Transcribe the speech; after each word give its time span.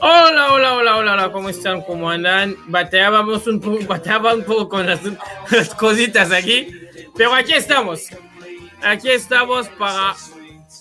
Hola, 0.00 0.52
hola, 0.52 0.74
hola, 0.74 0.96
hola, 0.96 1.12
hola, 1.12 1.32
¿cómo 1.32 1.48
están? 1.48 1.82
¿Cómo 1.82 2.10
andan? 2.10 2.56
Bateábamos 2.66 3.46
un 3.46 3.60
poco, 3.60 3.78
bateaba 3.86 4.34
un 4.34 4.44
poco 4.44 4.68
con 4.68 4.86
las, 4.86 5.00
las 5.50 5.74
cositas 5.74 6.32
aquí, 6.32 6.68
pero 7.16 7.34
aquí 7.34 7.52
estamos. 7.52 8.08
Aquí 8.82 9.08
estamos 9.10 9.68
para 9.70 10.14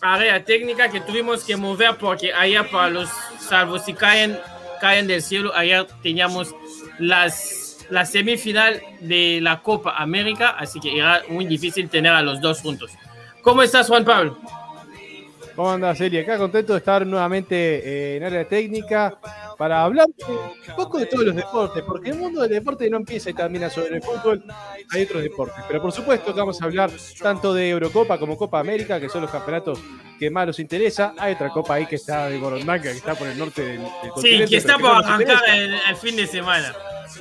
área 0.01 0.43
técnica 0.43 0.89
que 0.89 1.01
tuvimos 1.01 1.43
que 1.43 1.55
mover 1.55 1.97
porque 1.97 2.33
allá 2.33 2.69
para 2.69 2.89
los 2.89 3.09
salvos 3.39 3.85
si 3.85 3.93
caen, 3.93 4.37
caen 4.81 5.07
del 5.07 5.21
cielo, 5.21 5.55
ayer 5.55 5.87
teníamos 6.03 6.53
las, 6.99 7.66
la 7.89 8.05
semifinal 8.05 8.81
de 9.01 9.39
la 9.41 9.61
Copa 9.61 9.95
América, 9.97 10.49
así 10.49 10.79
que 10.79 10.97
era 10.97 11.23
muy 11.29 11.45
difícil 11.45 11.89
tener 11.89 12.13
a 12.13 12.21
los 12.21 12.41
dos 12.41 12.61
juntos. 12.61 12.91
¿Cómo 13.41 13.63
estás, 13.63 13.87
Juan 13.87 14.03
Pablo? 14.03 14.37
¿Cómo 15.55 15.71
andas, 15.71 15.97
Celia? 15.97 16.21
Acá 16.21 16.37
contento 16.37 16.73
de 16.73 16.79
estar 16.79 17.03
nuevamente 17.07 17.55
eh, 17.55 18.17
en 18.17 18.23
área 18.23 18.47
técnica 18.47 19.17
para 19.57 19.83
hablar 19.83 20.05
un 20.27 20.75
poco 20.75 20.99
de 20.99 21.07
todos 21.07 21.25
los 21.25 21.35
deportes, 21.35 21.83
porque 21.83 22.11
el 22.11 22.17
mundo 22.19 22.41
del 22.41 22.51
deporte 22.51 22.87
no 22.91 22.97
empieza 22.97 23.31
y 23.31 23.33
termina 23.33 23.67
sobre 23.67 23.95
el 23.95 24.03
fútbol, 24.03 24.43
hay 24.91 25.03
otros 25.03 25.23
deportes. 25.23 25.63
Pero 25.67 25.81
por 25.81 25.91
supuesto 25.91 26.31
que 26.31 26.39
vamos 26.39 26.61
a 26.61 26.65
hablar 26.65 26.91
tanto 27.19 27.55
de 27.55 27.69
Eurocopa 27.69 28.19
como 28.19 28.37
Copa 28.37 28.59
América, 28.59 28.99
que 28.99 29.09
son 29.09 29.23
los 29.23 29.31
campeonatos 29.31 29.79
que 30.19 30.29
más 30.29 30.45
nos 30.45 30.59
interesa. 30.59 31.15
Hay 31.17 31.33
otra 31.33 31.49
copa 31.49 31.73
ahí 31.73 31.87
que 31.87 31.95
está 31.95 32.29
de 32.29 32.37
Borondanca, 32.37 32.91
que 32.91 32.97
está 32.97 33.15
por 33.15 33.27
el 33.27 33.35
norte 33.35 33.63
del, 33.63 33.79
del 33.81 34.11
Sí, 34.21 34.45
que 34.47 34.57
está 34.57 34.77
por 34.77 34.91
arrancar 34.91 35.41
el, 35.55 35.73
el 35.73 35.95
fin 35.95 36.15
de 36.15 36.27
semana. 36.27 36.75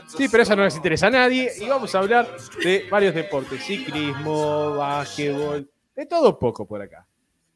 Sí, 0.07 0.29
pero 0.31 0.43
esa 0.43 0.57
no 0.57 0.65
les 0.65 0.77
interesa 0.77 1.09
a 1.09 1.11
nadie. 1.11 1.51
Y 1.61 1.67
vamos 1.67 1.95
a 1.95 1.99
hablar 1.99 2.29
de 2.63 2.87
varios 2.91 3.15
deportes: 3.15 3.63
ciclismo, 3.65 4.77
básquetbol, 4.77 5.69
de 5.95 6.07
todo 6.07 6.39
poco 6.39 6.67
por 6.67 6.83
acá. 6.83 7.07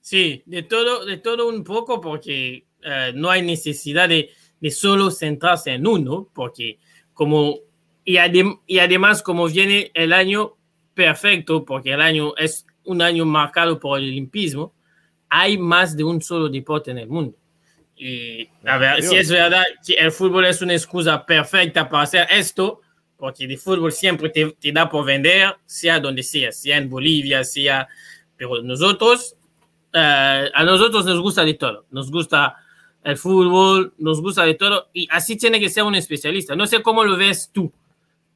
Sí, 0.00 0.42
de 0.46 0.62
todo, 0.62 1.04
de 1.04 1.18
todo 1.18 1.48
un 1.48 1.62
poco, 1.62 2.00
porque 2.00 2.64
uh, 2.84 3.14
no 3.14 3.30
hay 3.30 3.42
necesidad 3.42 4.08
de, 4.08 4.30
de, 4.60 4.70
solo 4.70 5.10
centrarse 5.10 5.72
en 5.72 5.86
uno, 5.86 6.28
porque 6.32 6.78
como, 7.12 7.58
y, 8.04 8.16
adem, 8.16 8.58
y 8.66 8.78
además 8.78 9.22
como 9.22 9.46
viene 9.46 9.90
el 9.92 10.14
año 10.14 10.56
perfecto, 10.94 11.64
porque 11.64 11.92
el 11.92 12.00
año 12.00 12.34
es 12.36 12.66
un 12.84 13.02
año 13.02 13.26
marcado 13.26 13.78
por 13.78 13.98
el 13.98 14.06
olimpismo, 14.06 14.72
hay 15.28 15.58
más 15.58 15.96
de 15.96 16.04
un 16.04 16.20
solo 16.22 16.48
deporte 16.48 16.90
en 16.90 16.98
el 16.98 17.08
mundo. 17.08 17.36
Y 18.02 18.48
a 18.64 18.78
ver, 18.78 19.02
si 19.02 19.14
es 19.16 19.30
verdad 19.30 19.64
que 19.86 19.94
el 19.94 20.10
fútbol 20.10 20.46
es 20.46 20.62
una 20.62 20.72
excusa 20.72 21.24
perfecta 21.24 21.88
para 21.88 22.04
hacer 22.04 22.26
esto, 22.30 22.80
porque 23.16 23.44
el 23.44 23.58
fútbol 23.58 23.92
siempre 23.92 24.30
te, 24.30 24.52
te 24.52 24.72
da 24.72 24.88
por 24.88 25.04
vender, 25.04 25.54
sea 25.66 26.00
donde 26.00 26.22
sea, 26.22 26.50
sea 26.50 26.78
en 26.78 26.88
Bolivia, 26.88 27.44
sea... 27.44 27.86
Pero 28.36 28.62
nosotros 28.62 29.36
Uh, 29.92 30.46
a 30.54 30.62
nosotros 30.64 31.04
nos 31.04 31.20
gusta 31.20 31.44
de 31.44 31.54
todo. 31.54 31.86
Nos 31.90 32.10
gusta 32.12 32.56
el 33.02 33.16
fútbol, 33.16 33.92
nos 33.98 34.22
gusta 34.22 34.44
de 34.44 34.54
todo. 34.54 34.88
Y 34.92 35.08
así 35.10 35.36
tiene 35.36 35.58
que 35.58 35.68
ser 35.68 35.82
un 35.82 35.96
especialista. 35.96 36.54
No 36.54 36.66
sé 36.66 36.80
cómo 36.82 37.04
lo 37.04 37.16
ves 37.16 37.50
tú. 37.52 37.72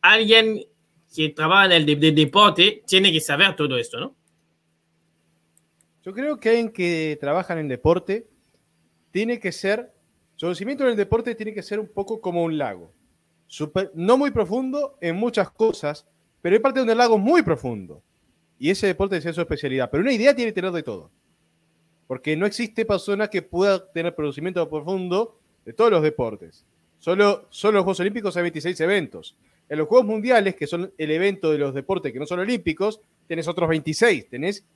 Alguien 0.00 0.64
que 1.14 1.28
trabaja 1.28 1.66
en 1.66 1.72
el 1.72 1.86
de, 1.86 1.96
de 1.96 2.12
deporte 2.12 2.82
tiene 2.86 3.12
que 3.12 3.20
saber 3.20 3.54
todo 3.54 3.76
esto, 3.76 4.00
¿no? 4.00 4.16
Yo 6.05 6.12
creo 6.12 6.39
que 6.39 6.48
alguien 6.48 6.72
que 6.72 7.16
trabaja 7.20 7.52
en 7.52 7.60
el 7.60 7.68
deporte 7.68 8.27
tiene 9.14 9.39
que 9.39 9.52
ser, 9.52 9.95
su 10.35 10.47
conocimiento 10.47 10.83
en 10.83 10.91
el 10.91 10.97
deporte 10.97 11.36
tiene 11.36 11.55
que 11.55 11.63
ser 11.63 11.79
un 11.79 11.86
poco 11.86 12.20
como 12.20 12.42
un 12.42 12.58
lago. 12.58 12.92
No 13.95 14.19
muy 14.19 14.33
profundo 14.33 14.98
en 15.01 15.14
muchas 15.14 15.52
cosas, 15.52 16.05
pero 16.42 16.57
hay 16.57 16.61
parte 16.61 16.80
donde 16.80 16.95
el 16.95 16.98
lago 16.98 17.14
es 17.14 17.23
muy 17.23 17.42
profundo. 17.42 18.02
Y 18.58 18.70
ese 18.70 18.89
deporte 18.89 19.17
es 19.17 19.35
su 19.36 19.41
especialidad. 19.41 19.89
Pero 19.89 20.02
una 20.02 20.13
idea 20.13 20.35
tiene 20.35 20.51
que 20.51 20.57
tener 20.57 20.73
de 20.73 20.83
todo 20.83 21.13
porque 22.08 22.36
no 22.36 22.45
existe 22.45 22.85
persona 22.85 23.29
que 23.29 23.42
pueda 23.42 23.91
tener 23.92 24.17
conocimiento 24.17 24.69
profundo 24.69 25.39
de 25.64 25.73
todos 25.73 25.92
los 25.92 26.02
deportes. 26.02 26.67
Solo, 26.98 27.46
solo 27.51 27.77
los 27.77 27.85
Juegos 27.85 28.01
Olímpicos 28.01 28.36
hay 28.36 28.42
26 28.42 28.81
eventos. 28.81 29.36
En 29.69 29.79
los 29.79 29.86
Juegos 29.86 30.08
Mundiales, 30.08 30.57
que 30.57 30.67
son 30.67 30.92
el 30.98 31.11
evento 31.13 31.52
de 31.52 31.58
los 31.58 31.73
deportes 31.73 32.13
que 32.13 32.19
no 32.19 32.27
son 32.27 32.41
olímpicos, 32.41 33.01
tenés 33.29 33.46
otros 33.46 33.69
26, 33.69 34.29
tenés 34.29 34.67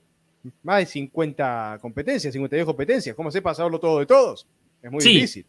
más 0.62 0.78
de 0.78 0.86
50 0.86 1.78
competencias, 1.80 2.32
52 2.32 2.66
competencias. 2.66 3.14
¿Cómo 3.14 3.30
sepas 3.30 3.56
saberlo 3.56 3.78
todo 3.78 3.98
de 3.98 4.06
todos? 4.06 4.46
Es 4.82 4.90
muy 4.90 5.00
sí. 5.00 5.14
difícil. 5.14 5.46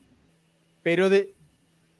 Pero 0.81 1.09
de, 1.09 1.33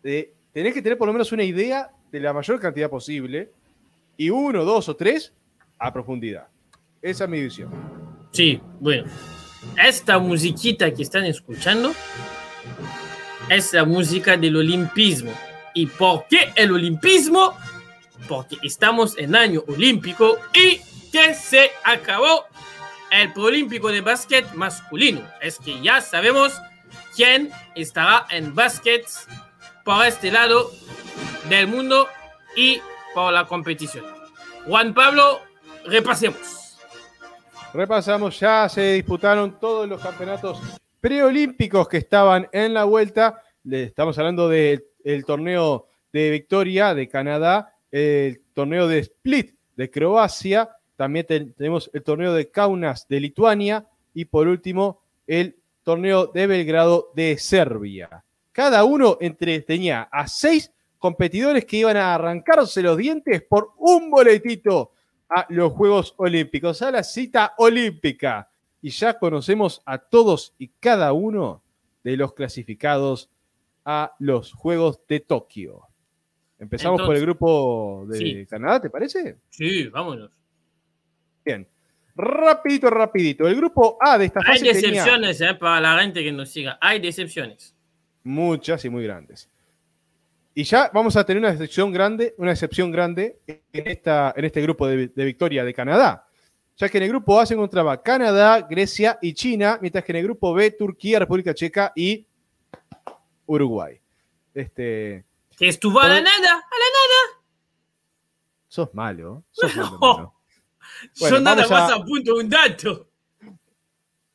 de, 0.03 0.33
tenés 0.53 0.73
que 0.73 0.81
tener 0.81 0.97
por 0.97 1.07
lo 1.07 1.13
menos 1.13 1.31
una 1.31 1.43
idea 1.43 1.91
de 2.11 2.19
la 2.19 2.33
mayor 2.33 2.59
cantidad 2.59 2.89
posible 2.89 3.51
y 4.17 4.29
uno, 4.29 4.65
dos 4.65 4.89
o 4.89 4.95
tres 4.95 5.33
a 5.77 5.93
profundidad. 5.93 6.47
Esa 7.01 7.23
es 7.23 7.29
mi 7.29 7.41
visión. 7.41 7.69
Sí, 8.31 8.61
bueno, 8.79 9.09
esta 9.83 10.19
musiquita 10.19 10.93
que 10.93 11.03
están 11.03 11.25
escuchando 11.25 11.93
es 13.49 13.73
la 13.73 13.85
música 13.85 14.37
del 14.37 14.57
olimpismo. 14.57 15.31
¿Y 15.73 15.85
por 15.85 16.25
qué 16.27 16.51
el 16.55 16.71
olimpismo? 16.71 17.53
Porque 18.27 18.57
estamos 18.63 19.17
en 19.17 19.35
año 19.35 19.63
olímpico 19.67 20.37
y 20.53 20.79
que 21.11 21.33
se 21.33 21.71
acabó 21.83 22.45
el 23.11 23.33
preolímpico 23.33 23.89
de 23.89 24.01
básquet 24.01 24.51
masculino. 24.53 25.21
Es 25.41 25.57
que 25.59 25.81
ya 25.81 26.01
sabemos 26.01 26.59
quién 27.15 27.51
estará 27.75 28.25
en 28.29 28.53
básquet 28.53 29.05
por 29.83 30.05
este 30.05 30.31
lado 30.31 30.71
del 31.49 31.67
mundo 31.67 32.07
y 32.55 32.81
por 33.13 33.33
la 33.33 33.45
competición. 33.45 34.05
Juan 34.65 34.93
Pablo, 34.93 35.41
repasemos. 35.85 36.77
Repasamos, 37.73 38.39
ya 38.39 38.67
se 38.67 38.93
disputaron 38.93 39.59
todos 39.59 39.87
los 39.87 40.01
campeonatos 40.01 40.59
preolímpicos 40.99 41.87
que 41.87 41.97
estaban 41.97 42.49
en 42.51 42.73
la 42.73 42.83
vuelta. 42.83 43.43
Estamos 43.69 44.17
hablando 44.17 44.49
del 44.49 44.83
torneo 45.25 45.87
de 46.11 46.31
Victoria 46.31 46.93
de 46.95 47.07
Canadá, 47.07 47.75
el 47.91 48.41
torneo 48.53 48.87
de 48.87 48.99
Split 48.99 49.55
de 49.75 49.89
Croacia, 49.89 50.69
también 50.99 51.25
te, 51.25 51.39
tenemos 51.39 51.89
el 51.93 52.03
torneo 52.03 52.33
de 52.33 52.51
Kaunas 52.51 53.07
de 53.07 53.21
Lituania 53.21 53.87
y 54.13 54.25
por 54.25 54.49
último 54.49 54.99
el 55.27 55.55
torneo 55.81 56.27
de 56.27 56.45
Belgrado 56.45 57.13
de 57.15 57.37
Serbia. 57.37 58.25
Cada 58.51 58.83
uno 58.83 59.17
entre, 59.21 59.61
tenía 59.61 60.09
a 60.11 60.27
seis 60.27 60.73
competidores 60.97 61.63
que 61.63 61.77
iban 61.77 61.95
a 61.95 62.13
arrancarse 62.13 62.81
los 62.81 62.97
dientes 62.97 63.41
por 63.43 63.71
un 63.77 64.11
boletito 64.11 64.91
a 65.29 65.45
los 65.47 65.71
Juegos 65.71 66.15
Olímpicos, 66.17 66.81
a 66.81 66.91
la 66.91 67.03
cita 67.03 67.53
olímpica. 67.59 68.49
Y 68.81 68.89
ya 68.89 69.17
conocemos 69.17 69.81
a 69.85 69.99
todos 69.99 70.53
y 70.57 70.67
cada 70.81 71.13
uno 71.13 71.63
de 72.03 72.17
los 72.17 72.33
clasificados 72.33 73.29
a 73.85 74.15
los 74.19 74.51
Juegos 74.51 74.99
de 75.07 75.21
Tokio. 75.21 75.83
Empezamos 76.59 76.99
Entonces, 76.99 77.07
por 77.07 77.15
el 77.15 77.21
grupo 77.21 78.05
de 78.09 78.17
sí. 78.17 78.45
Canadá, 78.47 78.81
¿te 78.81 78.89
parece? 78.89 79.37
Sí, 79.49 79.87
vámonos. 79.87 80.38
Bien. 81.49 81.67
Rapidito, 82.15 82.89
rapidito. 82.91 83.47
El 83.47 83.55
grupo 83.55 83.97
A 83.99 84.17
de 84.17 84.25
esta 84.25 84.41
fase 84.41 84.67
Hay 84.67 84.73
decepciones 84.73 85.37
tenía... 85.37 85.53
eh, 85.53 85.55
para 85.55 85.81
la 85.81 86.01
gente 86.01 86.23
que 86.23 86.31
nos 86.31 86.49
siga. 86.49 86.77
Hay 86.79 86.99
decepciones. 86.99 87.75
Muchas 88.23 88.85
y 88.85 88.89
muy 88.89 89.03
grandes. 89.03 89.49
Y 90.53 90.63
ya 90.63 90.91
vamos 90.93 91.15
a 91.15 91.25
tener 91.25 91.41
una 91.41 91.51
excepción 91.51 91.91
grande, 91.91 92.35
una 92.37 92.51
excepción 92.51 92.91
grande 92.91 93.39
en, 93.47 93.61
esta, 93.73 94.33
en 94.35 94.45
este 94.45 94.61
grupo 94.61 94.85
de, 94.87 95.07
de, 95.07 95.25
victoria 95.25 95.63
de 95.63 95.73
Canadá. 95.73 96.27
Ya 96.75 96.87
que 96.87 96.97
en 96.97 97.05
el 97.05 97.09
grupo 97.09 97.39
A 97.39 97.45
se 97.45 97.55
encontraba 97.55 98.01
Canadá, 98.03 98.61
Grecia 98.69 99.17
y 99.21 99.33
China, 99.33 99.79
mientras 99.81 100.03
que 100.03 100.11
en 100.11 100.17
el 100.17 100.23
grupo 100.25 100.53
B, 100.53 100.69
Turquía, 100.71 101.19
República 101.19 101.53
Checa 101.53 101.93
y 101.95 102.27
Uruguay. 103.47 103.99
Este, 104.53 105.25
que 105.57 105.67
estuvo 105.67 105.99
a 105.99 106.07
la 106.07 106.21
nada, 106.21 106.29
a 106.31 106.51
la 106.51 106.89
nada. 106.97 107.43
Sos 108.67 108.93
malo. 108.93 109.43
Sos 109.51 109.75
no. 109.75 109.97
malo. 109.99 110.38
Bueno, 111.19 111.37
Yo 111.37 111.41
nada 111.41 111.67
más 111.67 111.91
a, 111.91 111.95
apunto 111.95 112.35
un 112.35 112.49
dato. 112.49 113.07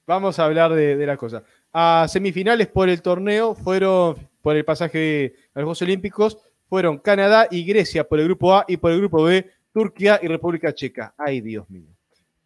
Vamos 0.06 0.38
a 0.38 0.44
hablar 0.44 0.72
de, 0.72 0.96
de 0.96 1.06
las 1.06 1.18
cosas. 1.18 1.42
A 1.72 2.06
semifinales 2.08 2.68
por 2.68 2.88
el 2.88 3.02
torneo 3.02 3.54
fueron 3.54 4.16
por 4.42 4.56
el 4.56 4.64
pasaje 4.64 5.34
a 5.54 5.60
los 5.60 5.64
Juegos 5.64 5.82
Olímpicos 5.82 6.38
fueron 6.68 6.98
Canadá 6.98 7.46
y 7.50 7.64
Grecia 7.64 8.02
por 8.02 8.18
el 8.18 8.26
grupo 8.26 8.54
A 8.54 8.64
y 8.66 8.76
por 8.76 8.90
el 8.90 8.98
grupo 8.98 9.22
B, 9.22 9.48
Turquía 9.72 10.18
y 10.22 10.28
República 10.28 10.74
Checa. 10.74 11.14
Ay, 11.16 11.40
Dios 11.40 11.68
mío. 11.70 11.88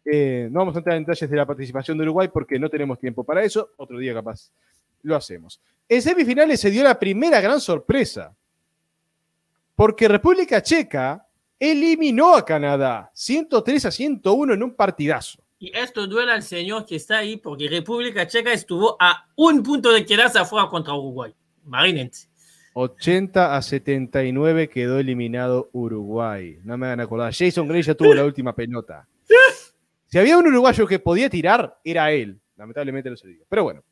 Eh, 0.05 0.47
no 0.51 0.59
vamos 0.59 0.75
a 0.75 0.79
entrar 0.79 0.97
en 0.97 1.03
detalles 1.03 1.29
de 1.29 1.35
la 1.35 1.45
participación 1.45 1.97
de 1.97 2.03
Uruguay 2.03 2.29
porque 2.31 2.59
no 2.59 2.69
tenemos 2.69 2.99
tiempo 2.99 3.23
para 3.23 3.43
eso. 3.43 3.71
Otro 3.77 3.97
día 3.97 4.13
capaz 4.13 4.51
lo 5.01 5.15
hacemos. 5.15 5.59
En 5.87 6.01
semifinales 6.01 6.59
se 6.59 6.69
dio 6.69 6.83
la 6.83 6.99
primera 6.99 7.41
gran 7.41 7.59
sorpresa. 7.59 8.35
Porque 9.75 10.07
República 10.07 10.61
Checa 10.61 11.25
eliminó 11.59 12.35
a 12.35 12.45
Canadá 12.45 13.11
103 13.13 13.85
a 13.85 13.91
101 13.91 14.53
en 14.53 14.63
un 14.63 14.75
partidazo. 14.75 15.43
Y 15.59 15.77
esto 15.77 16.07
duele 16.07 16.31
al 16.31 16.43
señor 16.43 16.85
que 16.85 16.95
está 16.95 17.17
ahí 17.17 17.35
porque 17.35 17.67
República 17.67 18.25
Checa 18.25 18.53
estuvo 18.53 18.95
a 18.99 19.27
un 19.35 19.61
punto 19.61 19.91
de 19.91 20.05
quedarse 20.05 20.39
afuera 20.39 20.69
contra 20.69 20.93
Uruguay. 20.93 21.33
Imagínense. 21.65 22.29
80 22.73 23.57
a 23.57 23.61
79 23.61 24.69
quedó 24.69 24.99
eliminado 24.99 25.69
Uruguay. 25.73 26.59
No 26.63 26.77
me 26.77 26.85
hagan 26.85 27.01
acordar. 27.01 27.33
Jason 27.33 27.67
Gray 27.67 27.81
ya 27.81 27.93
tuvo 27.93 28.13
la 28.13 28.23
última 28.23 28.55
pelota. 28.55 29.05
Si 30.07 30.17
había 30.17 30.37
un 30.37 30.47
uruguayo 30.47 30.87
que 30.87 30.99
podía 30.99 31.29
tirar, 31.29 31.77
era 31.83 32.09
él. 32.11 32.39
Lamentablemente 32.55 33.09
no 33.09 33.17
se 33.17 33.27
dio. 33.27 33.43
Pero 33.49 33.63
bueno. 33.63 33.83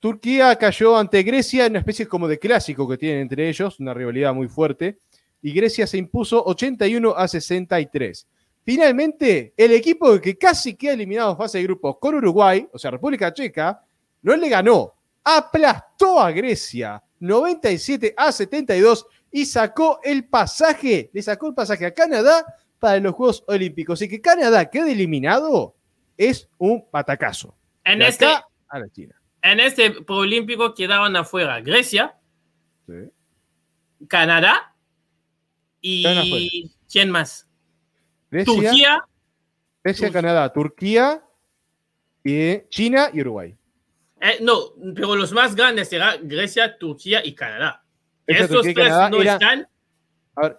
Turquía 0.00 0.54
cayó 0.56 0.98
ante 0.98 1.22
Grecia 1.22 1.64
en 1.64 1.72
una 1.72 1.78
especie 1.78 2.06
como 2.06 2.28
de 2.28 2.38
clásico 2.38 2.86
que 2.86 2.98
tienen 2.98 3.22
entre 3.22 3.48
ellos, 3.48 3.80
una 3.80 3.94
rivalidad 3.94 4.34
muy 4.34 4.48
fuerte. 4.48 4.98
Y 5.44 5.52
Grecia 5.52 5.86
se 5.86 5.98
impuso 5.98 6.42
81 6.42 7.14
a 7.14 7.28
63. 7.28 8.26
Finalmente, 8.64 9.52
el 9.58 9.72
equipo 9.72 10.18
que 10.18 10.38
casi 10.38 10.74
queda 10.74 10.94
eliminado 10.94 11.32
en 11.32 11.36
fase 11.36 11.58
de 11.58 11.64
grupos 11.64 11.98
con 11.98 12.14
Uruguay, 12.14 12.66
o 12.72 12.78
sea, 12.78 12.92
República 12.92 13.30
Checa, 13.30 13.84
no 14.22 14.34
le 14.36 14.48
ganó. 14.48 14.94
Aplastó 15.22 16.18
a 16.18 16.32
Grecia 16.32 17.02
97 17.20 18.14
a 18.16 18.32
72 18.32 19.06
y 19.30 19.44
sacó 19.44 20.00
el 20.02 20.24
pasaje, 20.24 21.10
le 21.12 21.20
sacó 21.20 21.48
el 21.48 21.54
pasaje 21.54 21.84
a 21.84 21.92
Canadá 21.92 22.42
para 22.78 22.98
los 23.00 23.12
Juegos 23.12 23.44
Olímpicos. 23.46 24.00
Y 24.00 24.08
que 24.08 24.22
Canadá 24.22 24.70
quede 24.70 24.92
eliminado 24.92 25.74
es 26.16 26.48
un 26.56 26.88
patacazo. 26.90 27.54
En 27.84 28.00
este, 28.00 28.24
a 28.24 28.78
la 28.78 28.88
China. 28.88 29.14
En 29.42 29.60
este 29.60 29.94
Olímpico 30.08 30.72
quedaban 30.72 31.14
afuera 31.16 31.60
Grecia, 31.60 32.16
Canadá 34.08 34.73
y 35.86 36.72
¿quién 36.90 37.10
más? 37.10 37.46
Turquía. 38.44 39.04
Grecia, 39.82 40.10
Canadá, 40.10 40.50
Turquía, 40.50 41.22
y 42.24 42.62
China 42.70 43.10
y 43.12 43.20
Uruguay. 43.20 43.54
Eh, 44.20 44.38
no, 44.40 44.72
pero 44.94 45.14
los 45.14 45.32
más 45.32 45.54
grandes 45.54 45.90
serán 45.90 46.26
Grecia, 46.26 46.78
Turquía 46.78 47.20
y 47.22 47.34
Canadá. 47.34 47.84
Estos 48.26 48.62
tres 48.62 48.92
no 49.10 49.20
están. 49.20 49.68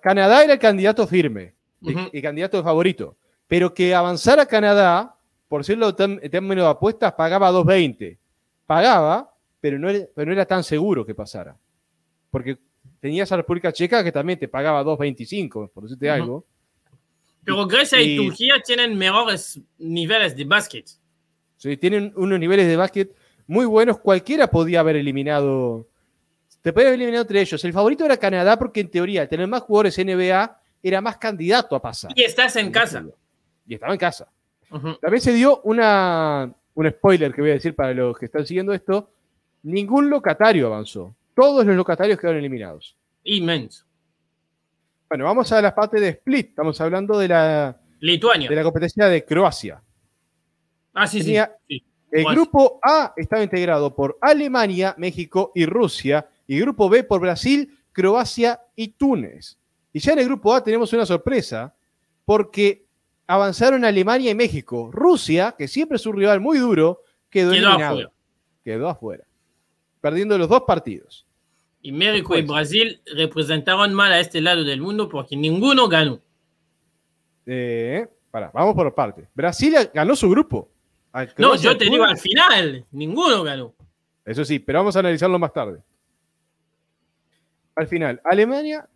Canadá 0.02 0.44
era 0.44 0.54
el 0.54 0.60
candidato 0.60 1.08
firme, 1.08 1.56
el, 1.82 2.22
candidato 2.22 2.64
favorito. 2.64 3.18
Pero 3.48 3.74
que 3.74 3.96
avanzara 3.96 4.46
Canadá, 4.46 5.18
por 5.48 5.62
decirlo 5.62 5.94
en 5.98 6.30
términos 6.30 6.66
de 6.66 6.70
apuestas, 6.70 7.14
pagaba 7.14 7.52
2.20. 7.52 8.18
Pagaba, 8.68 9.34
pero 9.60 9.80
no, 9.80 9.90
era, 9.90 10.06
pero 10.16 10.28
no 10.28 10.34
era 10.34 10.46
tan 10.46 10.64
seguro 10.64 11.04
que 11.04 11.16
pasara. 11.16 11.58
Porque 12.30 12.60
tenías 13.06 13.32
a 13.32 13.38
República 13.38 13.72
Checa 13.72 14.04
que 14.04 14.12
también 14.12 14.40
te 14.40 14.48
pagaba 14.48 14.84
2.25, 14.84 15.70
por 15.70 15.84
decirte 15.84 16.10
algo. 16.10 16.44
Pero 17.44 17.68
Grecia 17.68 18.02
y, 18.02 18.18
Turquía 18.18 18.56
tienen 18.66 18.98
mejores 18.98 19.62
niveles 19.78 20.36
de 20.36 20.44
básquet. 20.44 20.90
Sí, 21.56 21.78
tienen 21.78 22.12
unos 22.16 22.40
niveles 22.40 22.66
de 22.66 22.76
básquet 22.76 23.16
muy 23.46 23.68
buenos. 23.68 24.00
Cualquiera 24.00 24.50
podía 24.50 24.80
haber 24.80 24.96
eliminado. 24.96 25.88
Te 26.64 26.74
podía 26.74 26.88
haber 26.88 27.00
eliminado 27.00 27.22
entre 27.22 27.42
ellos. 27.42 27.64
El 27.64 27.74
favorito 27.74 28.04
era 28.06 28.18
Canadá 28.18 28.58
porque 28.58 28.80
en 28.80 28.90
teoría 28.90 29.30
tener 29.30 29.46
más 29.46 29.62
jugadores 29.62 30.00
NBA 30.00 30.60
era 30.82 31.00
más 31.00 31.18
candidato 31.18 31.76
a 31.76 31.82
pasar. 31.84 32.12
Y 32.16 32.24
estás 32.24 32.56
en 32.56 32.72
casa. 32.72 33.06
Y 33.68 33.76
estaba 33.76 33.94
en 33.94 34.00
casa. 34.00 34.32
También 35.00 35.22
se 35.22 35.32
dio 35.32 35.62
una, 35.62 36.52
un 36.74 36.90
spoiler 36.90 37.32
que 37.32 37.42
voy 37.42 37.52
a 37.52 37.54
decir 37.54 37.76
para 37.76 37.94
los 37.94 38.18
que 38.18 38.26
están 38.26 38.48
siguiendo 38.48 38.74
esto. 38.74 39.12
Ningún 39.62 40.10
locatario 40.10 40.66
avanzó. 40.66 41.16
Todos 41.36 41.66
los 41.66 41.76
locatarios 41.76 42.20
quedaron 42.20 42.40
eliminados. 42.40 42.96
Inmenso. 43.24 43.86
Bueno, 45.10 45.26
vamos 45.26 45.52
a 45.52 45.62
la 45.62 45.76
parte 45.76 46.00
de 46.00 46.10
Split. 46.10 46.50
Estamos 46.50 46.80
hablando 46.82 47.20
de 47.20 47.28
la, 47.28 47.80
Lituania. 48.00 48.50
De 48.50 48.56
la 48.56 48.64
competencia 48.64 49.08
de 49.08 49.24
Croacia. 49.26 49.82
Ah, 50.94 51.08
sí, 51.08 51.22
sí. 51.22 51.38
El 52.12 52.26
grupo 52.26 52.80
A 52.82 53.14
estaba 53.18 53.44
integrado 53.44 53.94
por 53.94 54.18
Alemania, 54.22 54.96
México 54.98 55.52
y 55.54 55.66
Rusia, 55.66 56.30
y 56.48 56.60
grupo 56.60 56.88
B 56.88 57.04
por 57.04 57.20
Brasil, 57.20 57.78
Croacia 57.92 58.62
y 58.76 58.90
Túnez. 58.90 59.58
Y 59.92 60.00
ya 60.00 60.14
en 60.14 60.20
el 60.20 60.26
grupo 60.26 60.54
A 60.54 60.64
tenemos 60.64 60.94
una 60.94 61.06
sorpresa, 61.06 61.76
porque 62.24 62.86
avanzaron 63.28 63.84
Alemania 63.84 64.32
y 64.32 64.36
México. 64.36 64.90
Rusia, 64.92 65.56
que 65.58 65.68
siempre 65.68 65.98
es 65.98 66.06
un 66.06 66.16
rival 66.16 66.40
muy 66.40 66.58
duro, 66.58 67.02
quedó, 67.30 67.52
eliminado. 67.52 67.84
Afuera. 67.84 68.12
Quedó 68.64 68.90
afuera, 68.90 69.24
perdiendo 70.02 70.38
los 70.38 70.50
dos 70.50 70.64
partidos. 70.66 71.25
Y 71.86 71.92
México 71.92 72.36
y 72.36 72.42
Brasil 72.42 73.00
representaron 73.16 73.94
mal 73.94 74.12
a 74.12 74.20
este 74.20 74.42
lado 74.42 74.64
del 74.64 74.82
mundo 74.82 75.08
porque 75.08 75.36
ninguno 75.36 75.88
ganó. 75.88 76.20
Eh, 77.46 78.08
para, 78.32 78.50
vamos 78.50 78.74
por 78.74 78.96
parte. 78.96 79.28
Brasil 79.36 79.76
ganó 79.94 80.16
su 80.16 80.28
grupo. 80.28 80.68
No, 81.38 81.56
yo 81.56 81.78
te 81.78 81.86
digo 81.86 82.04
al 82.04 82.18
final, 82.18 82.84
ninguno 82.92 83.44
ganó. 83.44 83.76
Eso 84.26 84.44
sí, 84.44 84.58
pero 84.58 84.80
vamos 84.80 84.96
a 84.96 85.00
analizarlo 85.02 85.38
más 85.38 85.54
tarde. 85.54 85.80
Al 87.76 87.88
final, 87.88 88.20
Alemania, 88.24 88.90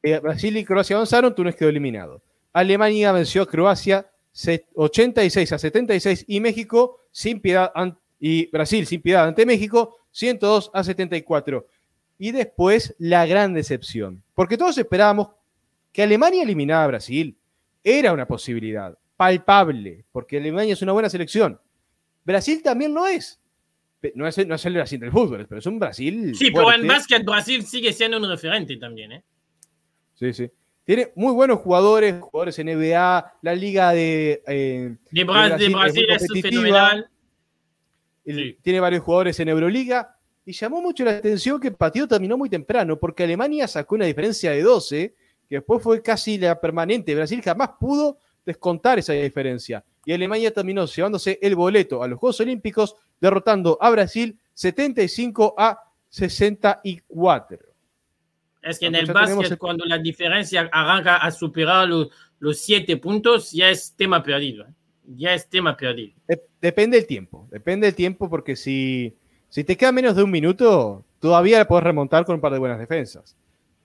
eh, 0.00 0.16
Brasil 0.20 0.56
y 0.56 0.64
Croacia 0.64 0.94
avanzaron, 0.94 1.34
Túnez 1.34 1.56
quedó 1.56 1.68
eliminado. 1.68 2.22
Alemania 2.52 3.10
venció 3.10 3.42
a 3.42 3.46
Croacia 3.46 4.08
86 4.76 5.50
a 5.50 5.58
76 5.58 6.26
y 6.28 6.38
México 6.38 7.00
sin 7.10 7.40
piedad 7.40 7.72
y 8.20 8.48
Brasil 8.52 8.86
sin 8.86 9.02
piedad 9.02 9.26
ante 9.26 9.44
México 9.44 9.96
102 10.12 10.70
a 10.72 10.84
74. 10.84 11.66
Y 12.18 12.32
después 12.32 12.94
la 12.98 13.26
gran 13.26 13.54
decepción, 13.54 14.22
porque 14.34 14.56
todos 14.56 14.78
esperábamos 14.78 15.28
que 15.94 16.02
Alemania 16.02 16.42
eliminara 16.42 16.84
a 16.84 16.88
Brasil. 16.88 17.38
Era 17.82 18.12
una 18.12 18.26
posibilidad 18.26 18.98
palpable, 19.16 20.04
porque 20.10 20.38
Alemania 20.38 20.72
es 20.72 20.82
una 20.82 20.92
buena 20.92 21.08
selección. 21.08 21.60
Brasil 22.24 22.62
también 22.62 22.92
lo 22.92 23.06
es. 23.06 23.40
No 24.14 24.26
es, 24.26 24.46
no 24.46 24.54
es 24.54 24.64
el 24.66 24.74
Brasil 24.74 25.00
del 25.00 25.12
fútbol, 25.12 25.46
pero 25.48 25.60
es 25.60 25.66
un 25.66 25.78
Brasil. 25.78 26.34
Sí, 26.34 26.50
pero 26.50 26.72
en 26.72 26.86
básquet 26.86 27.24
Brasil 27.24 27.64
sigue 27.64 27.92
siendo 27.92 28.18
un 28.18 28.28
referente 28.28 28.76
también. 28.76 29.12
¿eh? 29.12 29.24
Sí, 30.14 30.32
sí. 30.32 30.50
Tiene 30.84 31.12
muy 31.14 31.32
buenos 31.32 31.60
jugadores, 31.60 32.20
jugadores 32.20 32.58
en 32.58 32.66
NBA, 32.66 33.38
la 33.40 33.54
liga 33.54 33.92
de, 33.92 34.42
eh, 34.46 34.96
de, 35.10 35.24
Brasil, 35.24 36.06
es, 36.10 36.42
fenomenal. 36.42 37.08
Tiene 38.62 38.80
varios 38.80 39.02
jugadores 39.02 39.40
en 39.40 39.48
Euroliga. 39.48 40.13
Y 40.46 40.52
llamó 40.52 40.82
mucho 40.82 41.04
la 41.04 41.12
atención 41.12 41.58
que 41.58 41.68
el 41.68 41.74
partido 41.74 42.06
terminó 42.06 42.36
muy 42.36 42.50
temprano, 42.50 42.98
porque 42.98 43.24
Alemania 43.24 43.66
sacó 43.66 43.94
una 43.94 44.04
diferencia 44.04 44.50
de 44.50 44.62
12, 44.62 45.14
que 45.48 45.56
después 45.56 45.82
fue 45.82 46.02
casi 46.02 46.36
la 46.36 46.60
permanente. 46.60 47.14
Brasil 47.14 47.40
jamás 47.42 47.70
pudo 47.80 48.18
descontar 48.44 48.98
esa 48.98 49.14
diferencia. 49.14 49.84
Y 50.04 50.12
Alemania 50.12 50.52
terminó 50.52 50.84
llevándose 50.84 51.38
el 51.40 51.54
boleto 51.56 52.02
a 52.02 52.08
los 52.08 52.18
Juegos 52.18 52.40
Olímpicos, 52.40 52.94
derrotando 53.20 53.78
a 53.80 53.90
Brasil 53.90 54.38
75 54.52 55.54
a 55.56 55.78
64. 56.10 57.58
Es 58.62 58.78
que 58.78 58.86
en 58.86 58.94
el 58.94 59.06
básquet, 59.06 59.58
cuando 59.58 59.84
la 59.84 59.98
diferencia 59.98 60.68
arranca 60.72 61.16
a 61.16 61.30
superar 61.30 61.88
los, 61.88 62.08
los 62.38 62.58
siete 62.58 62.96
puntos, 62.96 63.52
ya 63.52 63.70
es 63.70 63.94
tema 63.96 64.22
perdido. 64.22 64.64
¿eh? 64.64 64.72
Ya 65.16 65.34
es 65.34 65.48
tema 65.48 65.76
perdido. 65.76 66.14
depende 66.60 66.98
del 66.98 67.06
tiempo. 67.06 67.48
Depende 67.50 67.86
del 67.86 67.94
tiempo, 67.94 68.30
porque 68.30 68.56
si, 68.56 69.16
si 69.54 69.62
te 69.62 69.76
queda 69.76 69.92
menos 69.92 70.16
de 70.16 70.24
un 70.24 70.32
minuto, 70.32 71.04
todavía 71.20 71.64
puedes 71.64 71.84
remontar 71.84 72.24
con 72.24 72.34
un 72.34 72.40
par 72.40 72.52
de 72.52 72.58
buenas 72.58 72.76
defensas. 72.76 73.36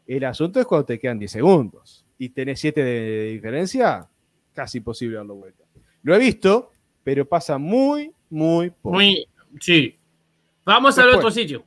El 0.08 0.26
asunto 0.26 0.60
es 0.60 0.66
cuando 0.66 0.84
te 0.84 0.98
quedan 0.98 1.20
10 1.20 1.32
segundos 1.32 2.04
y 2.18 2.30
tenés 2.30 2.60
7 2.60 2.84
de 2.84 3.26
diferencia, 3.34 4.08
casi 4.56 4.80
imposible 4.80 5.18
darlo 5.18 5.36
vuelta. 5.36 5.64
Lo 6.02 6.16
he 6.16 6.18
visto, 6.18 6.72
pero 7.04 7.24
pasa 7.24 7.60
muy, 7.60 8.12
muy 8.32 8.72
poco. 8.72 8.96
Muy, 8.96 9.28
sí. 9.60 9.96
Vamos 10.66 10.98
al 10.98 11.10
otro 11.10 11.30
sitio. 11.30 11.64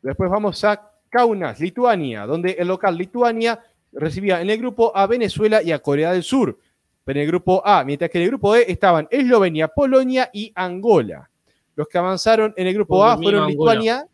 Después 0.00 0.30
vamos 0.30 0.64
a 0.64 0.90
Kaunas, 1.10 1.60
Lituania, 1.60 2.24
donde 2.24 2.52
el 2.52 2.66
local 2.66 2.96
Lituania 2.96 3.62
recibía 3.92 4.40
en 4.40 4.48
el 4.48 4.56
grupo 4.56 4.90
a 4.96 5.06
Venezuela 5.06 5.62
y 5.62 5.70
a 5.70 5.80
Corea 5.80 6.12
del 6.12 6.22
Sur. 6.22 6.58
En 7.04 7.16
el 7.18 7.26
grupo 7.26 7.60
A, 7.62 7.84
mientras 7.84 8.10
que 8.10 8.16
en 8.16 8.24
el 8.24 8.30
grupo 8.30 8.56
E 8.56 8.64
estaban 8.72 9.06
Eslovenia, 9.10 9.68
Polonia 9.68 10.30
y 10.32 10.50
Angola. 10.54 11.28
Los 11.74 11.88
que 11.88 11.98
avanzaron 11.98 12.52
en 12.56 12.66
el 12.66 12.74
grupo 12.74 13.04
A 13.04 13.16
fueron 13.16 13.48
Lituania. 13.48 14.06